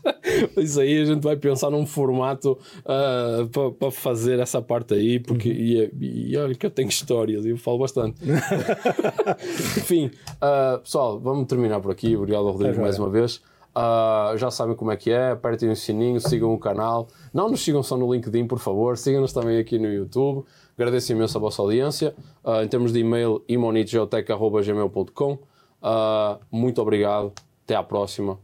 Isso 0.57 0.79
aí 0.81 1.01
a 1.01 1.05
gente 1.05 1.23
vai 1.23 1.35
pensar 1.35 1.69
num 1.69 1.85
formato 1.85 2.57
uh, 2.79 3.71
para 3.71 3.91
fazer 3.91 4.39
essa 4.39 4.61
parte 4.61 4.93
aí, 4.93 5.19
porque 5.19 5.49
uhum. 5.49 5.55
e, 6.01 6.31
e, 6.31 6.37
olha 6.37 6.55
que 6.55 6.65
eu 6.65 6.71
tenho 6.71 6.89
histórias 6.89 7.45
e 7.45 7.49
eu 7.49 7.57
falo 7.57 7.79
bastante. 7.79 8.17
Enfim, 9.77 10.11
uh, 10.35 10.79
pessoal, 10.79 11.19
vamos 11.19 11.47
terminar 11.47 11.79
por 11.79 11.91
aqui. 11.91 12.15
Obrigado, 12.15 12.43
Rodrigo, 12.49 12.79
é, 12.79 12.81
mais 12.81 12.99
uma 12.99 13.09
vez. 13.09 13.41
Uh, 13.75 14.37
já 14.37 14.51
sabem 14.51 14.75
como 14.75 14.91
é 14.91 14.95
que 14.95 15.09
é, 15.11 15.31
apertem 15.31 15.69
o 15.69 15.75
sininho, 15.75 16.19
sigam 16.19 16.53
o 16.53 16.59
canal. 16.59 17.07
Não 17.33 17.49
nos 17.49 17.63
sigam 17.63 17.81
só 17.81 17.97
no 17.97 18.13
LinkedIn, 18.13 18.45
por 18.45 18.59
favor, 18.59 18.97
sigam-nos 18.97 19.33
também 19.33 19.57
aqui 19.59 19.79
no 19.79 19.91
YouTube. 19.91 20.45
Agradeço 20.77 21.11
imenso 21.11 21.37
a 21.37 21.41
vossa 21.41 21.61
audiência. 21.61 22.13
Uh, 22.43 22.61
em 22.63 22.67
termos 22.67 22.93
de 22.93 22.99
e-mail, 22.99 23.43
imonitgeotech.gmail.com. 23.47 25.33
Uh, 25.33 26.39
muito 26.51 26.81
obrigado, 26.81 27.33
até 27.63 27.75
à 27.75 27.83
próxima. 27.83 28.37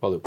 Valeu. 0.00 0.20